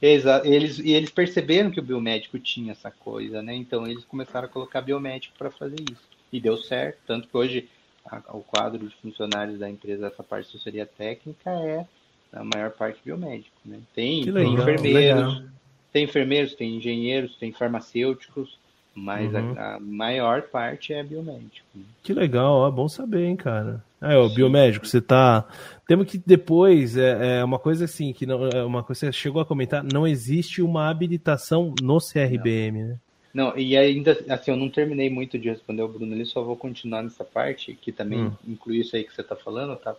Exato. 0.00 0.46
Eles, 0.46 0.78
e 0.78 0.92
eles 0.92 1.10
perceberam 1.10 1.70
que 1.70 1.80
o 1.80 1.82
biomédico 1.82 2.38
tinha 2.38 2.72
essa 2.72 2.90
coisa, 2.90 3.42
né? 3.42 3.54
Então 3.54 3.86
eles 3.86 4.04
começaram 4.04 4.46
a 4.46 4.50
colocar 4.50 4.80
biomédico 4.80 5.34
para 5.38 5.50
fazer 5.50 5.80
isso. 5.90 6.02
E 6.32 6.40
deu 6.40 6.56
certo, 6.56 6.98
tanto 7.06 7.28
que 7.28 7.36
hoje 7.36 7.68
a, 8.04 8.20
o 8.36 8.42
quadro 8.42 8.86
de 8.86 8.94
funcionários 8.96 9.58
da 9.58 9.70
empresa, 9.70 10.08
essa 10.08 10.22
parte 10.22 10.50
de 10.50 10.56
assessoria 10.56 10.86
técnica 10.86 11.50
é 11.50 11.86
a 12.32 12.44
maior 12.44 12.70
parte 12.70 13.00
biomédico, 13.04 13.56
né? 13.64 13.78
Tem, 13.94 14.24
legal, 14.24 14.42
tem 14.42 14.54
enfermeiros, 14.54 15.34
legal. 15.34 15.50
tem 15.92 16.04
enfermeiros, 16.04 16.54
tem 16.54 16.76
engenheiros, 16.76 17.36
tem 17.36 17.52
farmacêuticos, 17.52 18.58
mas 18.94 19.32
uhum. 19.32 19.54
a, 19.56 19.76
a, 19.76 19.80
maior 19.80 20.42
parte 20.42 20.92
é 20.92 21.02
biomédico. 21.02 21.66
Né? 21.74 21.84
Que 22.02 22.12
legal, 22.12 22.52
ó, 22.52 22.70
bom 22.70 22.88
saber, 22.88 23.24
hein, 23.24 23.36
cara. 23.36 23.82
É, 24.00 24.16
o 24.16 24.28
biomédico, 24.28 24.86
você 24.86 25.00
tá. 25.00 25.46
Temos 25.86 26.06
que 26.06 26.18
depois, 26.18 26.96
é, 26.96 27.38
é, 27.38 27.44
uma 27.44 27.58
coisa 27.58 27.86
assim, 27.86 28.12
que 28.12 28.26
não, 28.26 28.46
é 28.46 28.62
uma 28.64 28.82
coisa 28.82 29.06
que 29.06 29.06
você 29.06 29.12
chegou 29.12 29.40
a 29.40 29.46
comentar, 29.46 29.82
não 29.82 30.06
existe 30.06 30.60
uma 30.60 30.90
habilitação 30.90 31.74
no 31.80 31.98
CRBM, 31.98 32.82
não. 32.82 32.88
né? 32.88 32.98
Não, 33.36 33.52
e 33.54 33.76
ainda, 33.76 34.18
assim, 34.30 34.50
eu 34.50 34.56
não 34.56 34.70
terminei 34.70 35.10
muito 35.10 35.38
de 35.38 35.50
responder 35.50 35.82
o 35.82 35.88
Bruno 35.88 36.14
ali, 36.14 36.24
só 36.24 36.42
vou 36.42 36.56
continuar 36.56 37.02
nessa 37.02 37.22
parte, 37.22 37.74
que 37.74 37.92
também 37.92 38.18
hum. 38.18 38.32
inclui 38.48 38.78
isso 38.78 38.96
aí 38.96 39.04
que 39.04 39.14
você 39.14 39.20
está 39.20 39.36
falando, 39.36 39.76
tá? 39.76 39.94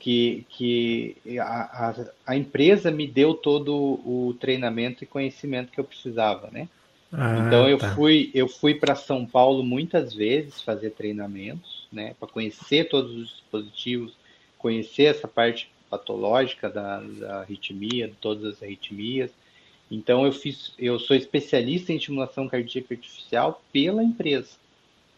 Que, 0.00 0.44
que 0.48 1.16
a, 1.38 1.90
a, 1.90 1.94
a, 2.26 2.36
empresa 2.36 2.90
me 2.90 3.06
deu 3.06 3.34
todo 3.34 3.72
o 3.72 4.34
treinamento 4.40 5.04
e 5.04 5.06
conhecimento 5.06 5.70
que 5.70 5.78
eu 5.78 5.84
precisava, 5.84 6.50
né? 6.50 6.68
Ah, 7.12 7.38
então 7.38 7.68
eu 7.68 7.78
tá. 7.78 7.94
fui 7.94 8.32
eu 8.34 8.48
fui 8.48 8.74
para 8.74 8.96
São 8.96 9.24
Paulo 9.24 9.62
muitas 9.62 10.12
vezes 10.12 10.60
fazer 10.60 10.90
treinamentos, 10.90 11.75
né, 11.92 12.14
para 12.18 12.28
conhecer 12.28 12.88
todos 12.88 13.14
os 13.14 13.28
dispositivos, 13.28 14.14
conhecer 14.58 15.04
essa 15.04 15.28
parte 15.28 15.70
patológica 15.88 16.68
da, 16.68 17.00
da 17.00 17.40
arritmia, 17.40 18.08
de 18.08 18.14
todas 18.14 18.44
as 18.44 18.62
arritmias. 18.62 19.30
Então 19.90 20.24
eu 20.24 20.32
fiz, 20.32 20.72
eu 20.78 20.98
sou 20.98 21.16
especialista 21.16 21.92
em 21.92 21.96
estimulação 21.96 22.48
cardíaca 22.48 22.94
artificial 22.94 23.62
pela 23.72 24.02
empresa. 24.02 24.50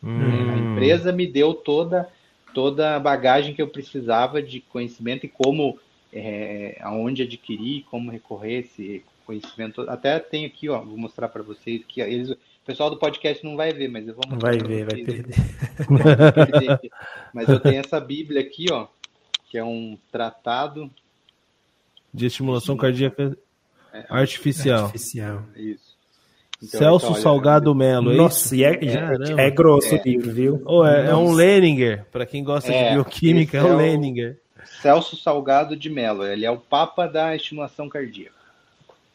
Hum. 0.03 0.53
A 0.53 0.59
empresa 0.59 1.13
me 1.13 1.27
deu 1.27 1.55
toda 1.55 2.09
toda 2.55 2.97
a 2.97 3.01
bagagem 3.01 3.55
que 3.55 3.63
eu 3.63 3.69
precisava 3.69 4.43
de 4.43 4.61
conhecimento 4.61 5.27
e 5.27 5.29
como 5.29 5.79
é, 6.13 6.77
aonde 6.81 7.23
adquirir, 7.23 7.85
como 7.91 8.11
recorrer 8.11 8.61
esse 8.61 9.05
conhecimento. 9.27 9.83
Até 9.83 10.19
tem 10.19 10.45
aqui, 10.45 10.69
ó, 10.69 10.81
vou 10.81 10.97
mostrar 10.97 11.29
para 11.29 11.43
vocês 11.43 11.83
que 11.87 12.01
eles, 12.01 12.37
pessoal 12.69 12.91
do 12.91 12.99
podcast 12.99 13.43
não 13.43 13.57
vai 13.57 13.73
ver, 13.73 13.89
mas 13.89 14.07
eu 14.07 14.15
vou 14.15 14.23
mostrar. 14.29 14.51
Vai 14.51 14.59
ver, 14.59 14.85
vai 14.85 15.03
perder. 15.03 15.35
mas 17.33 17.49
eu 17.49 17.59
tenho 17.59 17.81
essa 17.81 17.99
Bíblia 17.99 18.43
aqui, 18.43 18.67
ó, 18.71 18.87
que 19.49 19.57
é 19.57 19.65
um 19.65 19.97
tratado 20.13 20.91
de 22.13 22.27
estimulação 22.27 22.77
cardíaca 22.77 23.35
é, 23.91 24.05
artificial. 24.11 24.85
Artificial. 24.85 25.45
Isso. 25.57 25.97
Então, 26.63 26.79
Celso 26.79 27.07
então, 27.07 27.23
Salgado 27.23 27.75
Melo. 27.75 28.13
É 28.13 28.17
Nossa, 28.17 28.55
e 28.55 28.63
é, 28.65 28.73
é, 28.73 29.47
é 29.47 29.51
grosso 29.51 29.95
o 29.95 30.03
livro, 30.05 30.31
viu? 30.31 30.63
Oh, 30.67 30.85
é, 30.85 31.07
é, 31.07 31.17
um 31.17 31.33
Leninger, 31.33 32.05
para 32.13 32.27
quem 32.27 32.45
gosta 32.45 32.71
de 32.71 32.77
é, 32.77 32.93
bioquímica, 32.93 33.57
é 33.57 33.65
um 33.65 33.77
Leninger. 33.77 34.39
Celso 34.83 35.17
Salgado 35.17 35.75
de 35.75 35.89
Melo, 35.89 36.27
ele 36.27 36.45
é 36.45 36.51
o 36.51 36.59
papa 36.59 37.07
da 37.07 37.35
estimulação 37.35 37.89
cardíaca. 37.89 38.37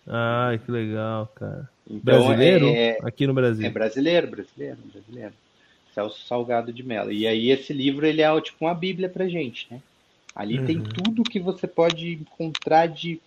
Ai, 0.07 0.59
que 0.59 0.71
legal, 0.71 1.31
cara. 1.35 1.69
Então, 1.89 2.01
brasileiro? 2.01 2.67
Aqui 3.03 3.27
no 3.27 3.33
Brasil. 3.33 3.65
É 3.65 3.69
brasileiro, 3.69 4.27
brasileiro, 4.27 4.77
brasileiro. 4.91 5.33
Celso 5.93 6.25
Salgado 6.25 6.73
de 6.73 6.83
Melo. 6.83 7.11
E 7.11 7.27
aí 7.27 7.51
esse 7.51 7.71
livro 7.71 8.05
ele 8.05 8.21
é 8.21 8.41
tipo 8.41 8.65
uma 8.65 8.73
bíblia 8.73 9.07
pra 9.07 9.27
gente, 9.27 9.67
né? 9.69 9.81
Ali 10.35 10.59
uhum. 10.59 10.65
tem 10.65 10.81
tudo 10.81 11.23
que 11.23 11.39
você 11.39 11.67
pode 11.67 12.13
encontrar 12.13 12.87
de, 12.87 13.21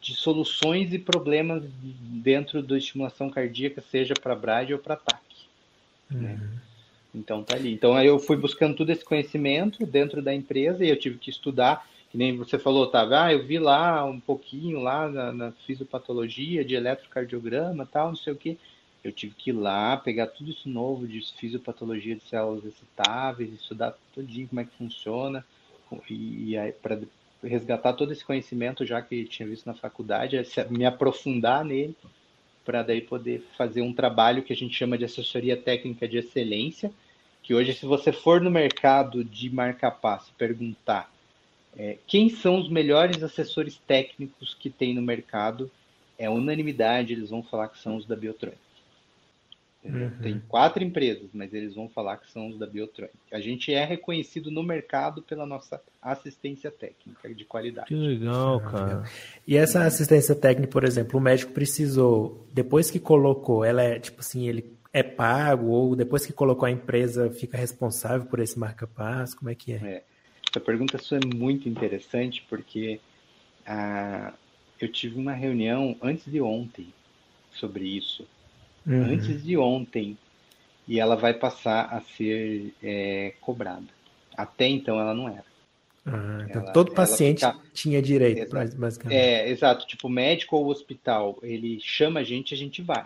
de 0.00 0.14
soluções 0.14 0.92
e 0.92 0.98
problemas 0.98 1.62
dentro 1.82 2.62
da 2.62 2.76
estimulação 2.76 3.30
cardíaca, 3.30 3.82
seja 3.90 4.12
para 4.14 4.34
BRAD 4.34 4.74
ou 4.74 4.78
para 4.78 4.96
TAC. 4.96 5.22
Né? 6.10 6.38
Uhum. 6.38 6.58
Então 7.14 7.42
tá 7.42 7.56
ali. 7.56 7.72
Então 7.72 7.96
aí 7.96 8.06
eu 8.06 8.18
fui 8.18 8.36
buscando 8.36 8.76
todo 8.76 8.90
esse 8.90 9.04
conhecimento 9.04 9.86
dentro 9.86 10.20
da 10.20 10.34
empresa 10.34 10.84
e 10.84 10.90
eu 10.90 10.98
tive 10.98 11.18
que 11.18 11.30
estudar, 11.30 11.88
que 12.10 12.18
nem 12.18 12.36
você 12.36 12.58
falou, 12.58 12.88
tá? 12.88 13.06
Ah, 13.24 13.32
eu 13.32 13.44
vi 13.46 13.58
lá 13.58 14.04
um 14.04 14.18
pouquinho 14.18 14.80
lá 14.80 15.08
na, 15.08 15.32
na 15.32 15.52
fisiopatologia 15.52 16.64
de 16.64 16.74
eletrocardiograma, 16.74 17.86
tal, 17.86 18.08
não 18.08 18.16
sei 18.16 18.32
o 18.32 18.36
que. 18.36 18.58
Eu 19.02 19.12
tive 19.12 19.34
que 19.34 19.50
ir 19.50 19.54
lá, 19.54 19.96
pegar 19.96 20.26
tudo 20.26 20.50
isso 20.50 20.68
novo 20.68 21.06
de 21.06 21.20
fisiopatologia 21.38 22.16
de 22.16 22.24
células 22.24 22.64
excitáveis, 22.64 23.52
estudar 23.52 23.96
tudinho 24.12 24.48
como 24.48 24.60
é 24.60 24.64
que 24.64 24.76
funciona 24.76 25.44
e, 26.08 26.54
e 26.54 26.72
para 26.72 26.98
resgatar 27.42 27.94
todo 27.94 28.12
esse 28.12 28.24
conhecimento 28.24 28.84
já 28.84 29.00
que 29.00 29.24
tinha 29.24 29.48
visto 29.48 29.66
na 29.66 29.74
faculdade, 29.74 30.36
é 30.36 30.44
me 30.68 30.84
aprofundar 30.84 31.64
nele 31.64 31.96
para 32.64 32.82
daí 32.82 33.00
poder 33.00 33.42
fazer 33.56 33.80
um 33.80 33.92
trabalho 33.92 34.42
que 34.42 34.52
a 34.52 34.56
gente 34.56 34.74
chama 34.74 34.98
de 34.98 35.04
assessoria 35.04 35.56
técnica 35.56 36.06
de 36.06 36.18
excelência, 36.18 36.92
que 37.42 37.54
hoje 37.54 37.72
se 37.72 37.86
você 37.86 38.12
for 38.12 38.40
no 38.40 38.50
mercado 38.50 39.24
de 39.24 39.48
marca-passo 39.48 40.32
perguntar 40.36 41.10
é, 41.80 41.96
quem 42.06 42.28
são 42.28 42.60
os 42.60 42.68
melhores 42.68 43.22
assessores 43.22 43.80
técnicos 43.86 44.52
que 44.52 44.68
tem 44.68 44.94
no 44.94 45.00
mercado, 45.00 45.70
é 46.18 46.28
unanimidade, 46.28 47.14
eles 47.14 47.30
vão 47.30 47.42
falar 47.42 47.68
que 47.68 47.78
são 47.78 47.96
os 47.96 48.04
da 48.04 48.14
Biotronic. 48.14 48.58
Uhum. 49.82 50.10
Tem 50.22 50.42
quatro 50.46 50.84
empresas, 50.84 51.30
mas 51.32 51.54
eles 51.54 51.74
vão 51.74 51.88
falar 51.88 52.18
que 52.18 52.30
são 52.30 52.48
os 52.50 52.58
da 52.58 52.66
Biotronic. 52.66 53.14
A 53.32 53.40
gente 53.40 53.72
é 53.72 53.82
reconhecido 53.82 54.50
no 54.50 54.62
mercado 54.62 55.22
pela 55.22 55.46
nossa 55.46 55.80
assistência 56.02 56.70
técnica 56.70 57.34
de 57.34 57.46
qualidade. 57.46 57.88
Que 57.88 57.94
legal, 57.94 58.60
cara. 58.60 59.04
E 59.48 59.56
essa 59.56 59.82
assistência 59.82 60.34
técnica, 60.34 60.70
por 60.70 60.84
exemplo, 60.84 61.18
o 61.18 61.22
médico 61.22 61.52
precisou, 61.52 62.46
depois 62.52 62.90
que 62.90 63.00
colocou, 63.00 63.64
ela 63.64 63.80
é 63.80 63.98
tipo 63.98 64.20
assim, 64.20 64.46
ele 64.46 64.76
é 64.92 65.02
pago 65.02 65.68
ou 65.68 65.96
depois 65.96 66.26
que 66.26 66.32
colocou 66.34 66.66
a 66.66 66.70
empresa 66.70 67.30
fica 67.30 67.56
responsável 67.56 68.26
por 68.26 68.38
esse 68.38 68.58
marca-passo? 68.58 69.34
Como 69.34 69.50
é 69.50 69.54
que 69.54 69.72
é? 69.72 69.76
é? 69.76 70.09
Essa 70.50 70.60
pergunta 70.60 70.98
sua 70.98 71.18
é 71.18 71.36
muito 71.36 71.68
interessante 71.68 72.44
porque 72.48 73.00
ah, 73.66 74.32
eu 74.80 74.90
tive 74.90 75.18
uma 75.18 75.32
reunião 75.32 75.96
antes 76.02 76.30
de 76.30 76.40
ontem 76.40 76.92
sobre 77.52 77.84
isso 77.84 78.26
uhum. 78.86 79.04
antes 79.04 79.42
de 79.42 79.56
ontem 79.56 80.16
e 80.86 80.98
ela 80.98 81.14
vai 81.14 81.34
passar 81.34 81.84
a 81.86 82.00
ser 82.00 82.74
é, 82.82 83.34
cobrada. 83.40 83.86
Até 84.36 84.66
então 84.66 84.98
ela 84.98 85.14
não 85.14 85.28
era. 85.28 85.44
Ah, 86.04 86.44
então 86.48 86.62
ela, 86.62 86.72
todo 86.72 86.92
paciente 86.92 87.44
fica... 87.44 87.58
tinha 87.72 88.02
direito, 88.02 88.50
basicamente. 88.50 89.16
É, 89.16 89.48
exato. 89.48 89.86
Tipo, 89.86 90.08
médico 90.08 90.56
ou 90.56 90.66
hospital, 90.66 91.38
ele 91.42 91.78
chama 91.80 92.20
a 92.20 92.24
gente, 92.24 92.54
a 92.54 92.56
gente 92.56 92.82
vai. 92.82 93.04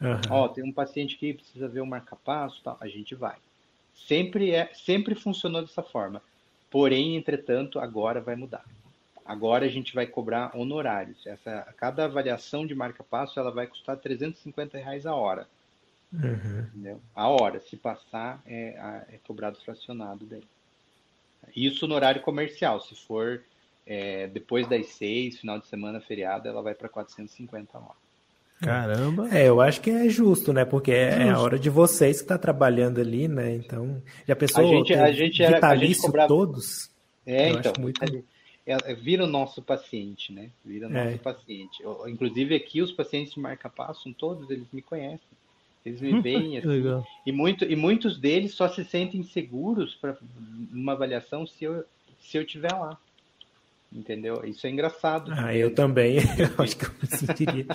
Uhum. 0.00 0.20
Ó, 0.28 0.48
tem 0.48 0.62
um 0.62 0.72
paciente 0.72 1.16
que 1.16 1.32
precisa 1.32 1.68
ver 1.68 1.80
o 1.80 1.86
marca-passo, 1.86 2.60
tal, 2.62 2.76
a 2.80 2.88
gente 2.88 3.14
vai. 3.14 3.36
Sempre 4.06 4.50
é, 4.50 4.70
sempre 4.74 5.14
funcionou 5.14 5.62
dessa 5.62 5.82
forma. 5.82 6.20
Porém, 6.70 7.16
entretanto, 7.16 7.78
agora 7.78 8.20
vai 8.20 8.36
mudar. 8.36 8.64
Agora 9.24 9.66
a 9.66 9.68
gente 9.68 9.94
vai 9.94 10.06
cobrar 10.06 10.56
honorários. 10.56 11.26
Essa, 11.26 11.74
cada 11.76 12.04
avaliação 12.04 12.66
de 12.66 12.74
marca-passo 12.74 13.38
ela 13.38 13.50
vai 13.50 13.66
custar 13.66 13.96
350 13.96 14.78
reais 14.78 15.04
a 15.06 15.14
hora. 15.14 15.48
Uhum. 16.12 17.00
A 17.14 17.28
hora, 17.28 17.60
se 17.60 17.76
passar, 17.76 18.40
é, 18.46 19.04
é 19.08 19.18
cobrado 19.26 19.58
fracionado 19.60 20.24
daí. 20.24 20.44
Isso 21.54 21.86
no 21.86 21.94
horário 21.94 22.22
comercial. 22.22 22.80
Se 22.80 22.94
for 22.94 23.42
é, 23.86 24.26
depois 24.28 24.68
das 24.68 24.86
seis, 24.88 25.38
final 25.38 25.58
de 25.58 25.66
semana, 25.66 26.00
feriado, 26.00 26.48
ela 26.48 26.62
vai 26.62 26.74
para 26.74 26.88
450 26.88 27.76
a 27.76 27.80
hora. 27.80 28.05
Caramba! 28.60 29.28
É, 29.30 29.48
eu 29.48 29.60
acho 29.60 29.80
que 29.80 29.90
é 29.90 30.08
justo, 30.08 30.52
né? 30.52 30.64
Porque 30.64 30.90
é, 30.90 31.24
é 31.24 31.30
a 31.30 31.38
hora 31.38 31.58
de 31.58 31.68
vocês 31.68 32.18
que 32.18 32.24
está 32.24 32.38
trabalhando 32.38 33.00
ali, 33.00 33.28
né? 33.28 33.54
Então, 33.54 34.02
já 34.26 34.34
pensou 34.34 34.64
a 34.64 34.66
gente, 34.66 34.94
a 34.94 35.12
gente 35.12 35.42
era, 35.42 35.56
vitalício 35.56 35.84
a 35.84 35.88
gente 35.88 36.00
cobrava... 36.02 36.28
todos? 36.28 36.90
É, 37.26 37.50
eu 37.50 37.58
então. 37.58 37.72
Muito... 37.78 38.02
É, 38.04 38.12
é, 38.66 38.94
vira 38.94 39.24
o 39.24 39.26
nosso 39.26 39.62
paciente, 39.62 40.32
né? 40.32 40.50
Vira 40.64 40.86
o 40.86 40.90
nosso 40.90 41.08
é. 41.08 41.18
paciente. 41.18 41.82
Inclusive 42.08 42.54
aqui 42.54 42.80
os 42.80 42.92
pacientes 42.92 43.34
de 43.34 43.40
marca-passo, 43.40 44.12
todos 44.14 44.50
eles 44.50 44.66
me 44.72 44.80
conhecem. 44.82 45.36
Eles 45.84 46.00
me 46.00 46.20
veem 46.20 46.58
assim. 46.58 46.82
e, 47.24 47.30
muito, 47.30 47.64
e 47.64 47.76
muitos 47.76 48.18
deles 48.18 48.54
só 48.54 48.68
se 48.68 48.84
sentem 48.84 49.22
seguros 49.22 49.94
para 49.94 50.16
uma 50.72 50.92
avaliação 50.92 51.46
se 51.46 51.64
eu, 51.64 51.84
se 52.18 52.36
eu 52.36 52.44
tiver 52.44 52.72
lá. 52.72 52.98
Entendeu? 53.92 54.44
Isso 54.44 54.66
é 54.66 54.70
engraçado. 54.70 55.32
Ah, 55.34 55.54
eu 55.54 55.74
também. 55.74 56.16
eu 56.38 56.64
acho 56.64 56.76
que 56.76 56.84
eu 56.84 56.90
me 57.00 57.06
sentiria 57.06 57.66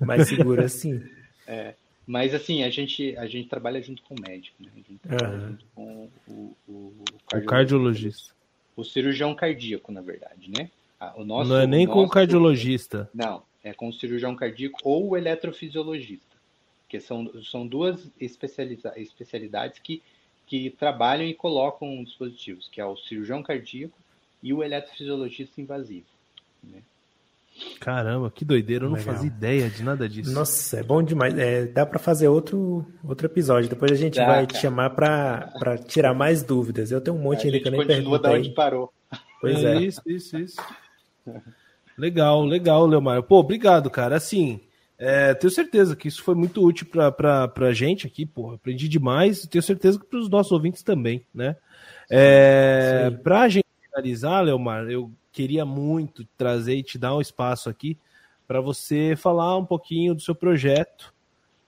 mais 0.00 0.28
seguro 0.28 0.62
assim. 0.62 1.02
É. 1.46 1.74
Mas 2.06 2.34
assim, 2.34 2.62
a 2.62 2.70
gente, 2.70 3.14
a 3.18 3.26
gente 3.26 3.50
trabalha 3.50 3.82
junto 3.82 4.02
com 4.04 4.14
o 4.14 4.18
médico, 4.18 4.62
né? 4.62 4.70
A 4.72 4.76
gente 4.76 4.98
trabalha 4.98 5.34
uhum. 5.34 5.48
junto 5.48 5.64
com 5.74 6.10
o, 6.26 6.56
o, 6.66 6.72
o, 6.72 7.04
cardiologista. 7.26 7.36
o 7.36 7.44
cardiologista 7.44 8.34
o 8.76 8.84
cirurgião 8.84 9.34
cardíaco, 9.34 9.92
na 9.92 10.00
verdade, 10.00 10.50
né? 10.50 10.70
Ah, 10.98 11.14
o 11.16 11.24
nosso, 11.24 11.50
não 11.50 11.58
é 11.58 11.66
nem 11.66 11.86
nosso, 11.86 11.98
com 11.98 12.04
o 12.04 12.08
cardiologista. 12.08 13.08
Não, 13.14 13.42
é 13.62 13.72
com 13.72 13.88
o 13.88 13.92
cirurgião 13.92 14.34
cardíaco 14.34 14.78
ou 14.82 15.10
o 15.10 15.16
eletrofisiologista, 15.16 16.36
que 16.88 17.00
são, 17.00 17.30
são 17.42 17.66
duas 17.66 18.10
especialidades 18.20 19.78
que, 19.78 20.02
que 20.46 20.70
trabalham 20.70 21.26
e 21.26 21.34
colocam 21.34 22.02
dispositivos, 22.02 22.68
que 22.68 22.80
é 22.80 22.84
o 22.84 22.96
cirurgião 22.96 23.42
cardíaco 23.42 23.96
e 24.44 24.52
o 24.52 24.62
eletrofisiologista 24.62 25.58
invasivo. 25.58 26.04
Né? 26.62 26.82
Caramba, 27.80 28.30
que 28.30 28.44
doideira, 28.44 28.84
eu 28.84 28.90
não 28.90 28.98
Legal. 28.98 29.14
fazia 29.14 29.28
ideia 29.28 29.70
de 29.70 29.82
nada 29.82 30.06
disso. 30.06 30.30
Nossa, 30.32 30.80
é 30.80 30.82
bom 30.82 31.02
demais. 31.02 31.36
É, 31.38 31.64
dá 31.64 31.86
para 31.86 31.98
fazer 31.98 32.28
outro, 32.28 32.86
outro 33.02 33.26
episódio. 33.26 33.70
Depois 33.70 33.90
a 33.90 33.96
gente 33.96 34.16
dá, 34.16 34.26
vai 34.26 34.34
cara. 34.34 34.46
te 34.46 34.58
chamar 34.58 34.90
para 34.90 35.78
tirar 35.86 36.12
mais 36.12 36.42
dúvidas. 36.42 36.90
Eu 36.90 37.00
tenho 37.00 37.16
um 37.16 37.20
monte 37.20 37.42
a 37.42 37.44
ainda 37.46 37.60
que 37.60 37.68
eu 37.68 37.72
nem 37.72 37.86
perguntei. 37.86 38.30
Da 38.30 38.36
onde 38.36 38.50
parou. 38.50 38.92
Pois 39.40 39.64
é. 39.64 39.76
é. 39.76 39.82
Isso, 39.82 40.02
isso, 40.04 40.38
isso. 40.38 40.60
legal, 41.96 42.44
legal, 42.44 42.86
Leomar. 42.86 43.22
Pô, 43.22 43.38
obrigado, 43.38 43.88
cara. 43.88 44.16
Assim, 44.16 44.60
é, 44.98 45.32
tenho 45.32 45.50
certeza 45.50 45.96
que 45.96 46.08
isso 46.08 46.22
foi 46.22 46.34
muito 46.34 46.62
útil 46.62 46.86
para 46.86 47.50
a 47.56 47.72
gente 47.72 48.06
aqui, 48.06 48.26
pô. 48.26 48.50
Aprendi 48.50 48.88
demais. 48.88 49.46
Tenho 49.46 49.62
certeza 49.62 49.98
que 49.98 50.04
para 50.06 50.18
os 50.18 50.28
nossos 50.28 50.52
ouvintes 50.52 50.82
também, 50.82 51.24
né? 51.32 51.56
É, 52.10 53.10
para 53.22 53.42
a 53.42 53.48
gente 53.48 53.64
finalizar, 53.94 54.42
Leomar, 54.42 54.90
eu 54.90 55.10
queria 55.30 55.64
muito 55.64 56.24
trazer 56.36 56.76
e 56.76 56.82
te 56.82 56.98
dar 56.98 57.14
um 57.14 57.20
espaço 57.20 57.68
aqui 57.70 57.96
para 58.46 58.60
você 58.60 59.14
falar 59.16 59.56
um 59.56 59.64
pouquinho 59.64 60.14
do 60.14 60.20
seu 60.20 60.34
projeto, 60.34 61.12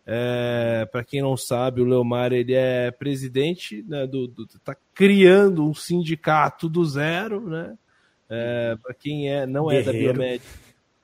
É, 0.08 0.86
para 0.92 1.02
quem 1.02 1.20
não 1.20 1.36
sabe, 1.36 1.80
o 1.80 1.84
Leomar 1.84 2.32
ele 2.32 2.54
é 2.54 2.92
presidente, 2.92 3.84
né, 3.88 4.06
do, 4.06 4.28
do, 4.28 4.46
tá 4.60 4.76
criando 4.94 5.68
um 5.68 5.74
sindicato 5.74 6.68
do 6.68 6.84
zero, 6.84 7.40
né? 7.40 7.76
É, 8.30 8.76
para 8.80 8.94
quem 8.94 9.28
é, 9.28 9.46
não 9.46 9.68
é 9.68 9.82
Guerreiro. 9.82 10.12
da 10.12 10.18
Biomed, 10.20 10.42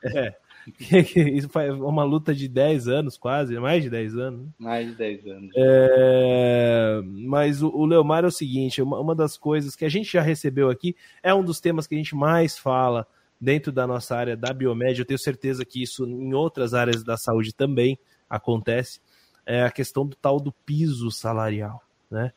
é, 0.04 0.36
isso 1.34 1.48
foi 1.48 1.70
uma 1.70 2.04
luta 2.04 2.34
de 2.34 2.48
10 2.48 2.88
anos, 2.88 3.16
quase, 3.16 3.58
mais 3.58 3.82
de 3.82 3.90
10 3.90 4.16
anos. 4.16 4.40
Né? 4.40 4.48
Mais 4.58 4.88
de 4.88 4.94
10 4.94 5.26
anos. 5.26 5.50
É, 5.56 7.00
mas 7.04 7.62
o, 7.62 7.68
o 7.68 7.84
Leomar 7.84 8.24
é 8.24 8.28
o 8.28 8.30
seguinte: 8.30 8.80
uma, 8.80 9.00
uma 9.00 9.14
das 9.14 9.36
coisas 9.36 9.74
que 9.74 9.84
a 9.84 9.88
gente 9.88 10.12
já 10.12 10.22
recebeu 10.22 10.70
aqui 10.70 10.96
é 11.22 11.34
um 11.34 11.44
dos 11.44 11.60
temas 11.60 11.86
que 11.86 11.94
a 11.94 11.98
gente 11.98 12.14
mais 12.14 12.56
fala 12.56 13.06
dentro 13.40 13.72
da 13.72 13.86
nossa 13.86 14.16
área 14.16 14.36
da 14.36 14.52
biomédia. 14.52 15.02
Eu 15.02 15.06
tenho 15.06 15.18
certeza 15.18 15.64
que 15.64 15.82
isso 15.82 16.06
em 16.06 16.32
outras 16.32 16.74
áreas 16.74 17.02
da 17.02 17.16
saúde 17.16 17.52
também 17.52 17.98
acontece. 18.30 19.00
É 19.44 19.64
a 19.64 19.70
questão 19.70 20.06
do 20.06 20.14
tal 20.14 20.38
do 20.38 20.52
piso 20.52 21.10
salarial, 21.10 21.82
né? 22.10 22.32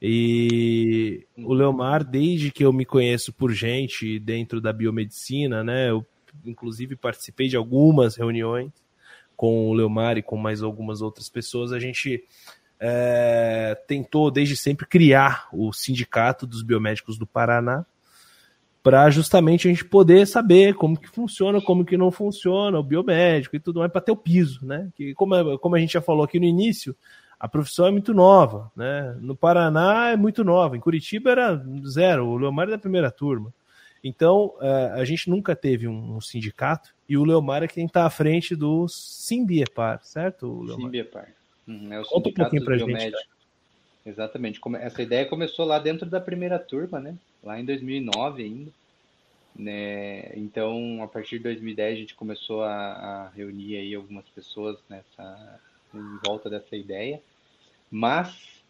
E 0.00 1.26
o 1.38 1.54
Leomar, 1.54 2.04
desde 2.04 2.50
que 2.50 2.64
eu 2.64 2.72
me 2.72 2.84
conheço 2.84 3.32
por 3.32 3.52
gente 3.52 4.18
dentro 4.18 4.60
da 4.60 4.72
biomedicina, 4.72 5.64
né? 5.64 5.90
Eu 5.90 6.06
inclusive 6.44 6.96
participei 6.96 7.48
de 7.48 7.56
algumas 7.56 8.16
reuniões 8.16 8.72
com 9.36 9.68
o 9.68 9.74
Leomar 9.74 10.16
e 10.16 10.22
com 10.22 10.36
mais 10.36 10.62
algumas 10.62 11.02
outras 11.02 11.28
pessoas. 11.28 11.72
A 11.72 11.78
gente 11.78 12.24
é, 12.80 13.76
tentou 13.86 14.30
desde 14.30 14.56
sempre 14.56 14.86
criar 14.86 15.48
o 15.52 15.72
Sindicato 15.72 16.46
dos 16.46 16.62
Biomédicos 16.62 17.18
do 17.18 17.26
Paraná 17.26 17.84
para 18.82 19.10
justamente 19.10 19.66
a 19.66 19.70
gente 19.70 19.84
poder 19.84 20.26
saber 20.26 20.74
como 20.74 20.96
que 20.96 21.08
funciona, 21.08 21.60
como 21.60 21.84
que 21.84 21.96
não 21.96 22.12
funciona 22.12 22.78
o 22.78 22.84
biomédico 22.84 23.56
e 23.56 23.58
tudo 23.58 23.80
mais, 23.80 23.90
para 23.90 24.00
ter 24.00 24.12
o 24.12 24.16
piso, 24.16 24.64
né? 24.64 24.88
Que 24.94 25.12
como, 25.12 25.34
é, 25.34 25.58
como 25.58 25.74
a 25.74 25.78
gente 25.80 25.94
já 25.94 26.00
falou 26.00 26.22
aqui 26.22 26.38
no 26.38 26.44
início, 26.44 26.94
a 27.38 27.48
profissão 27.48 27.86
é 27.86 27.90
muito 27.90 28.14
nova, 28.14 28.70
né? 28.76 29.16
No 29.20 29.34
Paraná 29.34 30.10
é 30.10 30.16
muito 30.16 30.44
nova, 30.44 30.76
em 30.76 30.80
Curitiba 30.80 31.30
era 31.30 31.60
zero, 31.88 32.28
o 32.28 32.38
Leomar 32.38 32.68
é 32.68 32.72
da 32.72 32.78
primeira 32.78 33.10
turma. 33.10 33.52
Então, 34.06 34.54
é, 34.60 34.92
a 34.92 35.04
gente 35.04 35.28
nunca 35.28 35.56
teve 35.56 35.88
um, 35.88 36.20
sindicato 36.20 36.94
e 37.08 37.16
o 37.16 37.24
Leomar 37.24 37.64
é 37.64 37.68
quem 37.68 37.86
está 37.86 38.06
à 38.06 38.10
frente 38.10 38.54
do 38.54 38.86
Simbiepar, 38.86 40.00
certo, 40.04 40.62
Leomar? 40.62 40.86
Simbiepar. 40.86 41.34
Uhum, 41.66 41.92
é 41.92 42.00
o 42.00 42.04
Conta 42.04 42.28
um 42.28 42.32
pouquinho 42.32 42.64
para 42.64 42.78
gente. 42.78 43.16
Exatamente. 44.06 44.60
Essa 44.78 45.02
ideia 45.02 45.26
começou 45.26 45.64
lá 45.64 45.80
dentro 45.80 46.08
da 46.08 46.20
primeira 46.20 46.56
turma, 46.56 47.00
né? 47.00 47.16
Lá 47.42 47.58
em 47.58 47.64
2009 47.64 48.44
ainda. 48.44 48.70
Né? 49.58 50.30
Então, 50.36 51.02
a 51.02 51.08
partir 51.08 51.38
de 51.38 51.44
2010 51.44 51.96
a 51.96 52.00
gente 52.00 52.14
começou 52.14 52.62
a, 52.62 52.70
a 52.70 53.28
reunir 53.30 53.76
aí 53.76 53.92
algumas 53.92 54.24
pessoas 54.28 54.78
nessa 54.88 55.58
em 55.92 56.18
volta 56.24 56.48
dessa 56.48 56.76
ideia. 56.76 57.20
Mas 57.90 58.62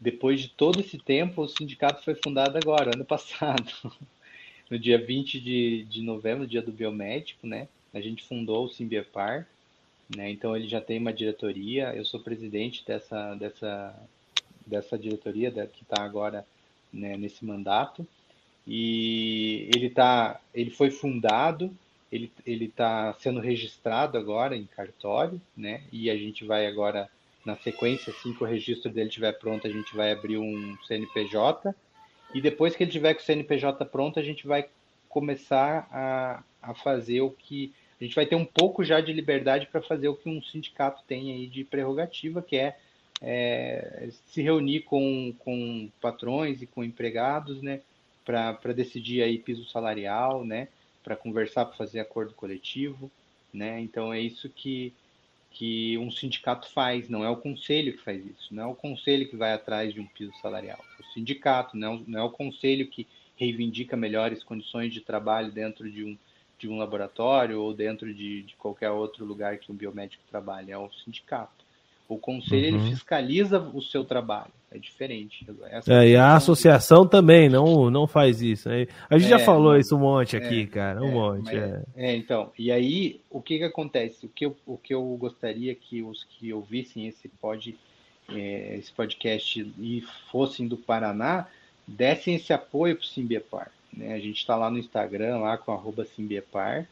depois 0.00 0.40
de 0.40 0.48
todo 0.48 0.80
esse 0.80 0.96
tempo, 0.96 1.42
o 1.42 1.48
sindicato 1.48 2.02
foi 2.02 2.14
fundado 2.14 2.56
agora, 2.56 2.92
ano 2.94 3.04
passado. 3.06 3.70
No 4.72 4.78
dia 4.78 4.96
20 4.96 5.38
de, 5.38 5.84
de 5.84 6.00
novembro, 6.00 6.46
dia 6.46 6.62
do 6.62 6.72
biomédico, 6.72 7.46
né? 7.46 7.68
A 7.92 8.00
gente 8.00 8.24
fundou 8.24 8.64
o 8.64 8.68
Simbiepar, 8.70 9.46
né? 10.16 10.30
Então 10.30 10.56
ele 10.56 10.66
já 10.66 10.80
tem 10.80 10.98
uma 10.98 11.12
diretoria. 11.12 11.94
Eu 11.94 12.06
sou 12.06 12.18
presidente 12.20 12.82
dessa 12.86 13.34
dessa 13.34 13.94
dessa 14.66 14.98
diretoria 14.98 15.50
da, 15.50 15.66
que 15.66 15.82
está 15.82 16.02
agora 16.02 16.46
né, 16.90 17.18
nesse 17.18 17.44
mandato 17.44 18.06
e 18.66 19.68
ele 19.74 19.90
tá 19.90 20.40
ele 20.54 20.70
foi 20.70 20.90
fundado 20.90 21.70
ele 22.10 22.30
ele 22.46 22.66
está 22.66 23.12
sendo 23.14 23.40
registrado 23.40 24.16
agora 24.16 24.56
em 24.56 24.64
cartório 24.64 25.40
né 25.56 25.82
e 25.92 26.08
a 26.08 26.16
gente 26.16 26.44
vai 26.44 26.66
agora 26.66 27.10
na 27.44 27.56
sequência 27.56 28.12
assim 28.12 28.32
que 28.32 28.44
o 28.44 28.46
registro 28.46 28.90
dele 28.90 29.08
estiver 29.08 29.32
pronto 29.32 29.66
a 29.66 29.70
gente 29.70 29.94
vai 29.96 30.12
abrir 30.12 30.38
um 30.38 30.76
CNPJ 30.86 31.74
e 32.34 32.40
depois 32.40 32.74
que 32.74 32.82
ele 32.82 32.90
tiver 32.90 33.14
com 33.14 33.20
o 33.20 33.24
CNPJ 33.24 33.84
pronto, 33.86 34.18
a 34.18 34.22
gente 34.22 34.46
vai 34.46 34.66
começar 35.08 35.88
a, 35.90 36.42
a 36.62 36.74
fazer 36.74 37.20
o 37.20 37.30
que. 37.30 37.72
A 38.00 38.04
gente 38.04 38.16
vai 38.16 38.26
ter 38.26 38.34
um 38.34 38.44
pouco 38.44 38.82
já 38.82 39.00
de 39.00 39.12
liberdade 39.12 39.66
para 39.66 39.80
fazer 39.80 40.08
o 40.08 40.16
que 40.16 40.28
um 40.28 40.42
sindicato 40.42 41.04
tem 41.06 41.32
aí 41.32 41.46
de 41.46 41.62
prerrogativa, 41.62 42.42
que 42.42 42.56
é, 42.56 42.76
é 43.20 44.08
se 44.26 44.42
reunir 44.42 44.80
com, 44.80 45.32
com 45.38 45.88
patrões 46.00 46.62
e 46.62 46.66
com 46.66 46.82
empregados, 46.82 47.62
né? 47.62 47.80
Para 48.24 48.72
decidir 48.74 49.22
aí 49.22 49.38
piso 49.38 49.64
salarial, 49.66 50.44
né? 50.44 50.68
Para 51.04 51.14
conversar, 51.14 51.66
para 51.66 51.76
fazer 51.76 52.00
acordo 52.00 52.34
coletivo, 52.34 53.10
né? 53.52 53.80
Então 53.80 54.12
é 54.12 54.20
isso 54.20 54.48
que, 54.48 54.92
que 55.52 55.98
um 55.98 56.10
sindicato 56.10 56.68
faz, 56.70 57.08
não 57.08 57.24
é 57.24 57.28
o 57.28 57.36
conselho 57.36 57.92
que 57.92 58.02
faz 58.02 58.24
isso, 58.24 58.54
não 58.54 58.62
é 58.62 58.66
o 58.66 58.74
conselho 58.74 59.28
que 59.28 59.36
vai 59.36 59.52
atrás 59.52 59.92
de 59.92 60.00
um 60.00 60.06
piso 60.06 60.32
salarial, 60.40 60.78
é 60.98 61.02
o 61.02 61.12
sindicato, 61.12 61.76
não, 61.76 61.94
é 61.94 62.00
não 62.06 62.20
é 62.20 62.22
o 62.22 62.30
conselho 62.30 62.88
que 62.88 63.06
reivindica 63.36 63.96
melhores 63.96 64.42
condições 64.42 64.92
de 64.92 65.00
trabalho 65.00 65.50
dentro 65.50 65.90
de 65.90 66.04
um, 66.04 66.18
de 66.58 66.68
um 66.68 66.78
laboratório 66.78 67.60
ou 67.60 67.74
dentro 67.74 68.12
de, 68.12 68.42
de 68.42 68.56
qualquer 68.56 68.90
outro 68.90 69.24
lugar 69.24 69.58
que 69.58 69.70
um 69.70 69.74
biomédico 69.74 70.22
trabalhe, 70.30 70.70
é 70.70 70.78
o 70.78 70.90
sindicato. 71.04 71.61
O 72.12 72.18
conselho 72.18 72.76
uhum. 72.76 72.82
ele 72.82 72.90
fiscaliza 72.90 73.58
o 73.58 73.80
seu 73.80 74.04
trabalho, 74.04 74.52
é 74.70 74.78
diferente. 74.78 75.46
É, 75.88 76.08
e 76.08 76.16
a 76.16 76.36
associação 76.36 77.06
também 77.06 77.48
não, 77.48 77.90
não 77.90 78.06
faz 78.06 78.42
isso. 78.42 78.68
Né? 78.68 78.86
A 79.08 79.18
gente 79.18 79.32
é, 79.32 79.38
já 79.38 79.44
falou 79.44 79.76
isso 79.76 79.96
um 79.96 80.00
monte 80.00 80.36
aqui, 80.36 80.62
é, 80.62 80.66
cara, 80.66 81.02
um 81.02 81.08
é, 81.08 81.10
monte. 81.10 81.56
É. 81.56 81.82
é. 81.96 82.16
então, 82.16 82.52
e 82.58 82.70
aí 82.70 83.20
o 83.30 83.40
que, 83.40 83.58
que 83.58 83.64
acontece? 83.64 84.26
O 84.26 84.28
que, 84.28 84.44
eu, 84.44 84.56
o 84.66 84.76
que 84.76 84.92
eu 84.92 85.02
gostaria 85.18 85.74
que 85.74 86.02
os 86.02 86.24
que 86.24 86.52
ouvissem 86.52 87.06
esse, 87.06 87.28
pod, 87.28 87.74
é, 88.28 88.76
esse 88.78 88.92
podcast 88.92 89.72
e 89.78 90.04
fossem 90.30 90.68
do 90.68 90.76
Paraná 90.76 91.46
dessem 91.86 92.34
esse 92.34 92.52
apoio 92.52 92.96
para 92.96 93.04
o 93.04 93.06
Simbiepar. 93.06 93.70
Né? 93.92 94.14
A 94.14 94.18
gente 94.18 94.38
está 94.38 94.56
lá 94.56 94.70
no 94.70 94.78
Instagram, 94.78 95.38
lá 95.38 95.56
com 95.56 95.72
arroba 95.72 96.04
Simbiepar. 96.04 96.86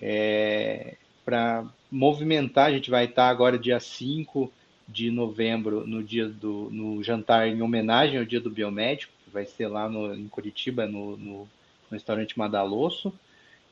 É, 0.00 0.94
para 1.30 1.64
movimentar, 1.88 2.66
a 2.66 2.72
gente 2.72 2.90
vai 2.90 3.04
estar 3.04 3.28
agora 3.28 3.56
dia 3.56 3.78
5 3.78 4.52
de 4.88 5.12
novembro, 5.12 5.86
no 5.86 6.02
dia 6.02 6.28
do 6.28 6.68
no 6.72 7.00
jantar 7.04 7.46
em 7.46 7.62
homenagem 7.62 8.18
ao 8.18 8.24
dia 8.24 8.40
do 8.40 8.50
biomédico, 8.50 9.12
que 9.24 9.30
vai 9.30 9.46
ser 9.46 9.68
lá 9.68 9.88
no, 9.88 10.12
em 10.12 10.26
Curitiba, 10.26 10.86
no, 10.86 11.16
no, 11.16 11.38
no 11.38 11.48
restaurante 11.92 12.36
Madalosso. 12.36 13.12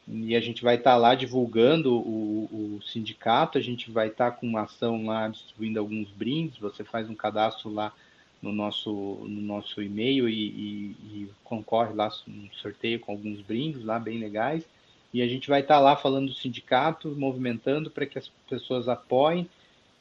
E 0.06 0.36
a 0.36 0.40
gente 0.40 0.62
vai 0.62 0.76
estar 0.76 0.96
lá 0.96 1.16
divulgando 1.16 1.92
o, 1.96 2.78
o, 2.78 2.80
sindicato, 2.86 3.58
a 3.58 3.60
gente 3.60 3.90
vai 3.90 4.06
estar 4.06 4.30
com 4.30 4.46
uma 4.46 4.62
ação 4.62 5.04
lá 5.04 5.26
distribuindo 5.26 5.80
alguns 5.80 6.08
brindes, 6.10 6.58
você 6.58 6.84
faz 6.84 7.10
um 7.10 7.14
cadastro 7.14 7.74
lá 7.74 7.92
no 8.40 8.52
nosso, 8.52 8.90
no 8.92 9.40
nosso 9.40 9.82
e-mail 9.82 10.28
e, 10.28 10.32
e, 10.32 10.96
e 11.02 11.30
concorre 11.42 11.92
lá 11.92 12.08
um 12.28 12.48
sorteio 12.52 13.00
com 13.00 13.10
alguns 13.10 13.40
brindes 13.40 13.84
lá 13.84 13.98
bem 13.98 14.18
legais. 14.18 14.64
E 15.12 15.22
a 15.22 15.26
gente 15.26 15.48
vai 15.48 15.60
estar 15.60 15.76
tá 15.76 15.80
lá 15.80 15.96
falando 15.96 16.28
do 16.28 16.34
sindicato, 16.34 17.14
movimentando 17.16 17.90
para 17.90 18.06
que 18.06 18.18
as 18.18 18.30
pessoas 18.48 18.88
apoiem, 18.88 19.48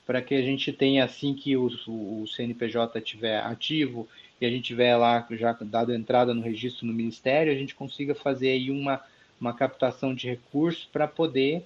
para 0.05 0.21
que 0.21 0.35
a 0.35 0.41
gente 0.41 0.71
tenha, 0.71 1.03
assim 1.03 1.33
que 1.33 1.55
o, 1.57 1.67
o 1.87 2.25
CNPJ 2.27 2.99
estiver 2.99 3.39
ativo 3.39 4.07
e 4.39 4.45
a 4.45 4.49
gente 4.49 4.63
tiver 4.63 4.95
lá 4.95 5.25
já 5.31 5.55
dado 5.61 5.93
entrada 5.93 6.33
no 6.33 6.41
registro 6.41 6.85
no 6.85 6.93
Ministério, 6.93 7.51
a 7.51 7.55
gente 7.55 7.75
consiga 7.75 8.13
fazer 8.15 8.49
aí 8.49 8.71
uma, 8.71 9.01
uma 9.39 9.53
captação 9.53 10.13
de 10.13 10.27
recursos 10.27 10.87
para 10.91 11.07
poder 11.07 11.63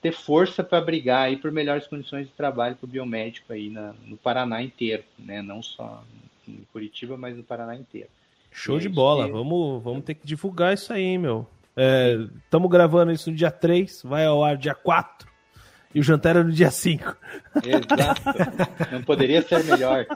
ter 0.00 0.12
força 0.12 0.64
para 0.64 0.80
brigar 0.80 1.26
aí 1.26 1.36
por 1.36 1.52
melhores 1.52 1.86
condições 1.86 2.26
de 2.26 2.32
trabalho 2.32 2.76
para 2.76 2.86
o 2.86 2.90
biomédico 2.90 3.52
aí 3.52 3.70
na, 3.70 3.94
no 4.06 4.16
Paraná 4.16 4.62
inteiro, 4.62 5.04
né? 5.18 5.40
Não 5.42 5.62
só 5.62 6.02
em 6.46 6.66
Curitiba, 6.72 7.16
mas 7.16 7.36
no 7.36 7.44
Paraná 7.44 7.76
inteiro. 7.76 8.08
Show 8.50 8.78
de 8.78 8.88
bola, 8.88 9.26
que... 9.26 9.32
vamos, 9.32 9.82
vamos 9.82 10.04
ter 10.04 10.14
que 10.14 10.26
divulgar 10.26 10.74
isso 10.74 10.92
aí, 10.92 11.02
hein, 11.02 11.18
meu. 11.18 11.46
Estamos 12.44 12.68
é, 12.68 12.72
gravando 12.72 13.12
isso 13.12 13.30
no 13.30 13.36
dia 13.36 13.50
3, 13.50 14.02
vai 14.04 14.26
ao 14.26 14.44
ar 14.44 14.56
dia 14.56 14.74
4 14.74 15.32
e 15.94 16.00
o 16.00 16.02
jantar 16.02 16.30
era 16.30 16.44
no 16.44 16.52
dia 16.52 16.70
5. 16.70 17.16
Exato. 17.64 18.22
Não 18.90 19.02
poderia 19.02 19.42
ser 19.42 19.62
melhor. 19.64 20.06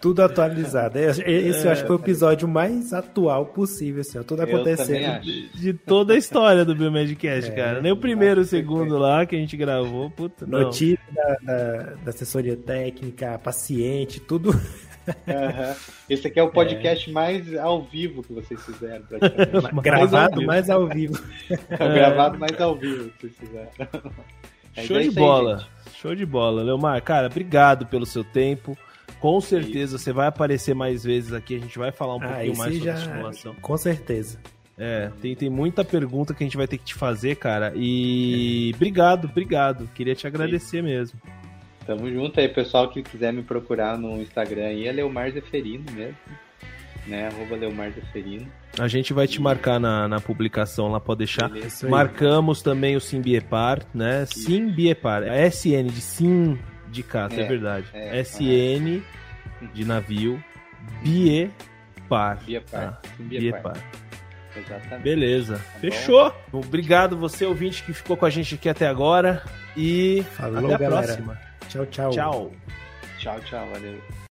Tudo 0.00 0.22
atualizado. 0.22 0.98
Esse 0.98 1.22
é, 1.22 1.66
eu 1.66 1.70
acho 1.72 1.82
que 1.82 1.86
foi 1.88 1.96
o 1.96 2.00
episódio 2.00 2.46
mais 2.46 2.92
atual 2.92 3.46
possível, 3.46 4.02
assim, 4.02 4.22
tudo 4.22 4.42
acontecendo. 4.42 5.20
De, 5.20 5.48
de, 5.48 5.72
toda 5.72 6.14
a 6.14 6.16
história 6.16 6.64
do 6.64 6.76
Biomedcast, 6.76 7.50
é, 7.50 7.54
cara. 7.54 7.80
Nem 7.80 7.90
o 7.90 7.96
primeiro, 7.96 8.42
o 8.42 8.44
segundo 8.44 8.96
lá 8.96 9.26
que 9.26 9.34
a 9.34 9.38
gente 9.38 9.56
gravou, 9.56 10.10
puta. 10.10 10.46
Notícia 10.46 10.98
da, 11.12 11.36
da, 11.42 11.82
da 12.04 12.10
assessoria 12.10 12.56
técnica, 12.56 13.38
paciente, 13.42 14.20
tudo 14.20 14.54
Uhum. 15.06 15.74
Esse 16.10 16.26
aqui 16.26 16.38
é 16.38 16.42
o 16.42 16.50
podcast 16.50 17.08
é. 17.08 17.12
mais 17.12 17.56
ao 17.56 17.82
vivo 17.82 18.22
que 18.22 18.32
vocês 18.32 18.64
fizeram, 18.64 19.04
praticamente. 19.04 19.80
gravado 19.82 20.42
mais 20.42 20.68
ao 20.70 20.86
vivo. 20.86 21.22
É 21.50 21.84
o 21.84 21.92
gravado 21.92 22.38
mais 22.38 22.60
ao 22.60 22.74
vivo 22.76 23.10
que 23.10 23.28
vocês 23.28 23.36
fizeram. 23.36 23.70
É 24.74 24.82
Show 24.82 25.00
de 25.00 25.10
bola. 25.10 25.58
Aí, 25.58 25.92
Show 25.94 26.14
de 26.14 26.26
bola. 26.26 26.62
Leomar, 26.62 27.00
cara, 27.02 27.28
obrigado 27.28 27.86
pelo 27.86 28.04
seu 28.04 28.22
tempo. 28.22 28.76
Com 29.20 29.40
certeza 29.40 29.98
você 29.98 30.12
vai 30.12 30.26
aparecer 30.26 30.74
mais 30.74 31.02
vezes 31.02 31.32
aqui. 31.32 31.56
A 31.56 31.58
gente 31.58 31.78
vai 31.78 31.90
falar 31.90 32.16
um 32.16 32.22
ah, 32.22 32.28
pouquinho 32.28 32.56
mais 32.56 32.74
sobre 32.74 32.84
já... 32.84 32.94
estimulação. 32.94 33.54
Com 33.60 33.76
certeza. 33.76 34.38
É, 34.78 35.10
tem, 35.22 35.34
tem 35.34 35.48
muita 35.48 35.82
pergunta 35.82 36.34
que 36.34 36.44
a 36.44 36.46
gente 36.46 36.56
vai 36.56 36.68
ter 36.68 36.76
que 36.76 36.84
te 36.84 36.94
fazer, 36.94 37.36
cara. 37.36 37.72
E 37.74 38.72
obrigado, 38.74 39.24
obrigado. 39.24 39.88
Queria 39.94 40.14
te 40.14 40.26
agradecer 40.26 40.78
Sim. 40.78 40.82
mesmo. 40.82 41.18
Tamo 41.86 42.10
junto 42.10 42.40
aí, 42.40 42.48
pessoal 42.48 42.88
que 42.90 43.02
quiser 43.02 43.32
me 43.32 43.42
procurar 43.42 43.96
no 43.96 44.20
Instagram 44.20 44.66
aí, 44.66 44.88
é 44.88 44.92
Leomar 44.92 45.30
Zeferino 45.30 45.84
mesmo, 45.92 46.16
né? 47.06 47.28
Arroba 47.28 47.54
Leomar 47.56 47.92
Zeferino. 47.92 48.46
A 48.78 48.88
gente 48.88 49.12
vai 49.12 49.26
te 49.28 49.40
marcar 49.40 49.78
na, 49.78 50.08
na 50.08 50.20
publicação 50.20 50.88
lá, 50.88 50.98
pode 50.98 51.18
deixar. 51.18 51.50
Aí. 51.52 51.62
Marcamos 51.88 52.60
também 52.60 52.96
o 52.96 53.00
Simbiepar, 53.00 53.82
né? 53.94 54.26
Simbiepar. 54.26 55.22
É 55.22 55.46
SN 55.46 55.86
de 55.86 56.00
Sim 56.00 56.58
de 56.88 57.02
casa, 57.02 57.34
é, 57.40 57.44
É, 57.44 57.48
verdade. 57.48 57.86
é, 57.94 58.20
SN 58.24 59.02
de 59.72 59.84
navio, 59.84 60.42
Biepar. 61.02 62.38
Biepar. 62.44 62.70
Tá, 62.70 63.00
Biepar. 63.18 63.62
Biepar. 63.62 63.76
Exatamente. 64.56 65.02
Beleza. 65.02 65.54
bom? 65.56 65.80
Fechou. 65.80 66.34
Obrigado 66.52 67.16
você, 67.16 67.44
ouvinte, 67.44 67.82
que 67.82 67.92
ficou 67.92 68.16
com 68.16 68.24
a 68.26 68.30
gente 68.30 68.54
aqui 68.54 68.68
até 68.68 68.86
agora. 68.86 69.42
E 69.76 70.24
Falou, 70.32 70.74
até 70.74 70.86
a 70.86 70.88
galera. 70.88 71.06
próxima. 71.06 71.45
Tchau, 71.68 71.84
tchau. 71.86 72.10
Tchau. 72.12 72.50
Tchau, 73.18 73.40
tchau. 73.40 73.66
Valeu. 73.72 74.25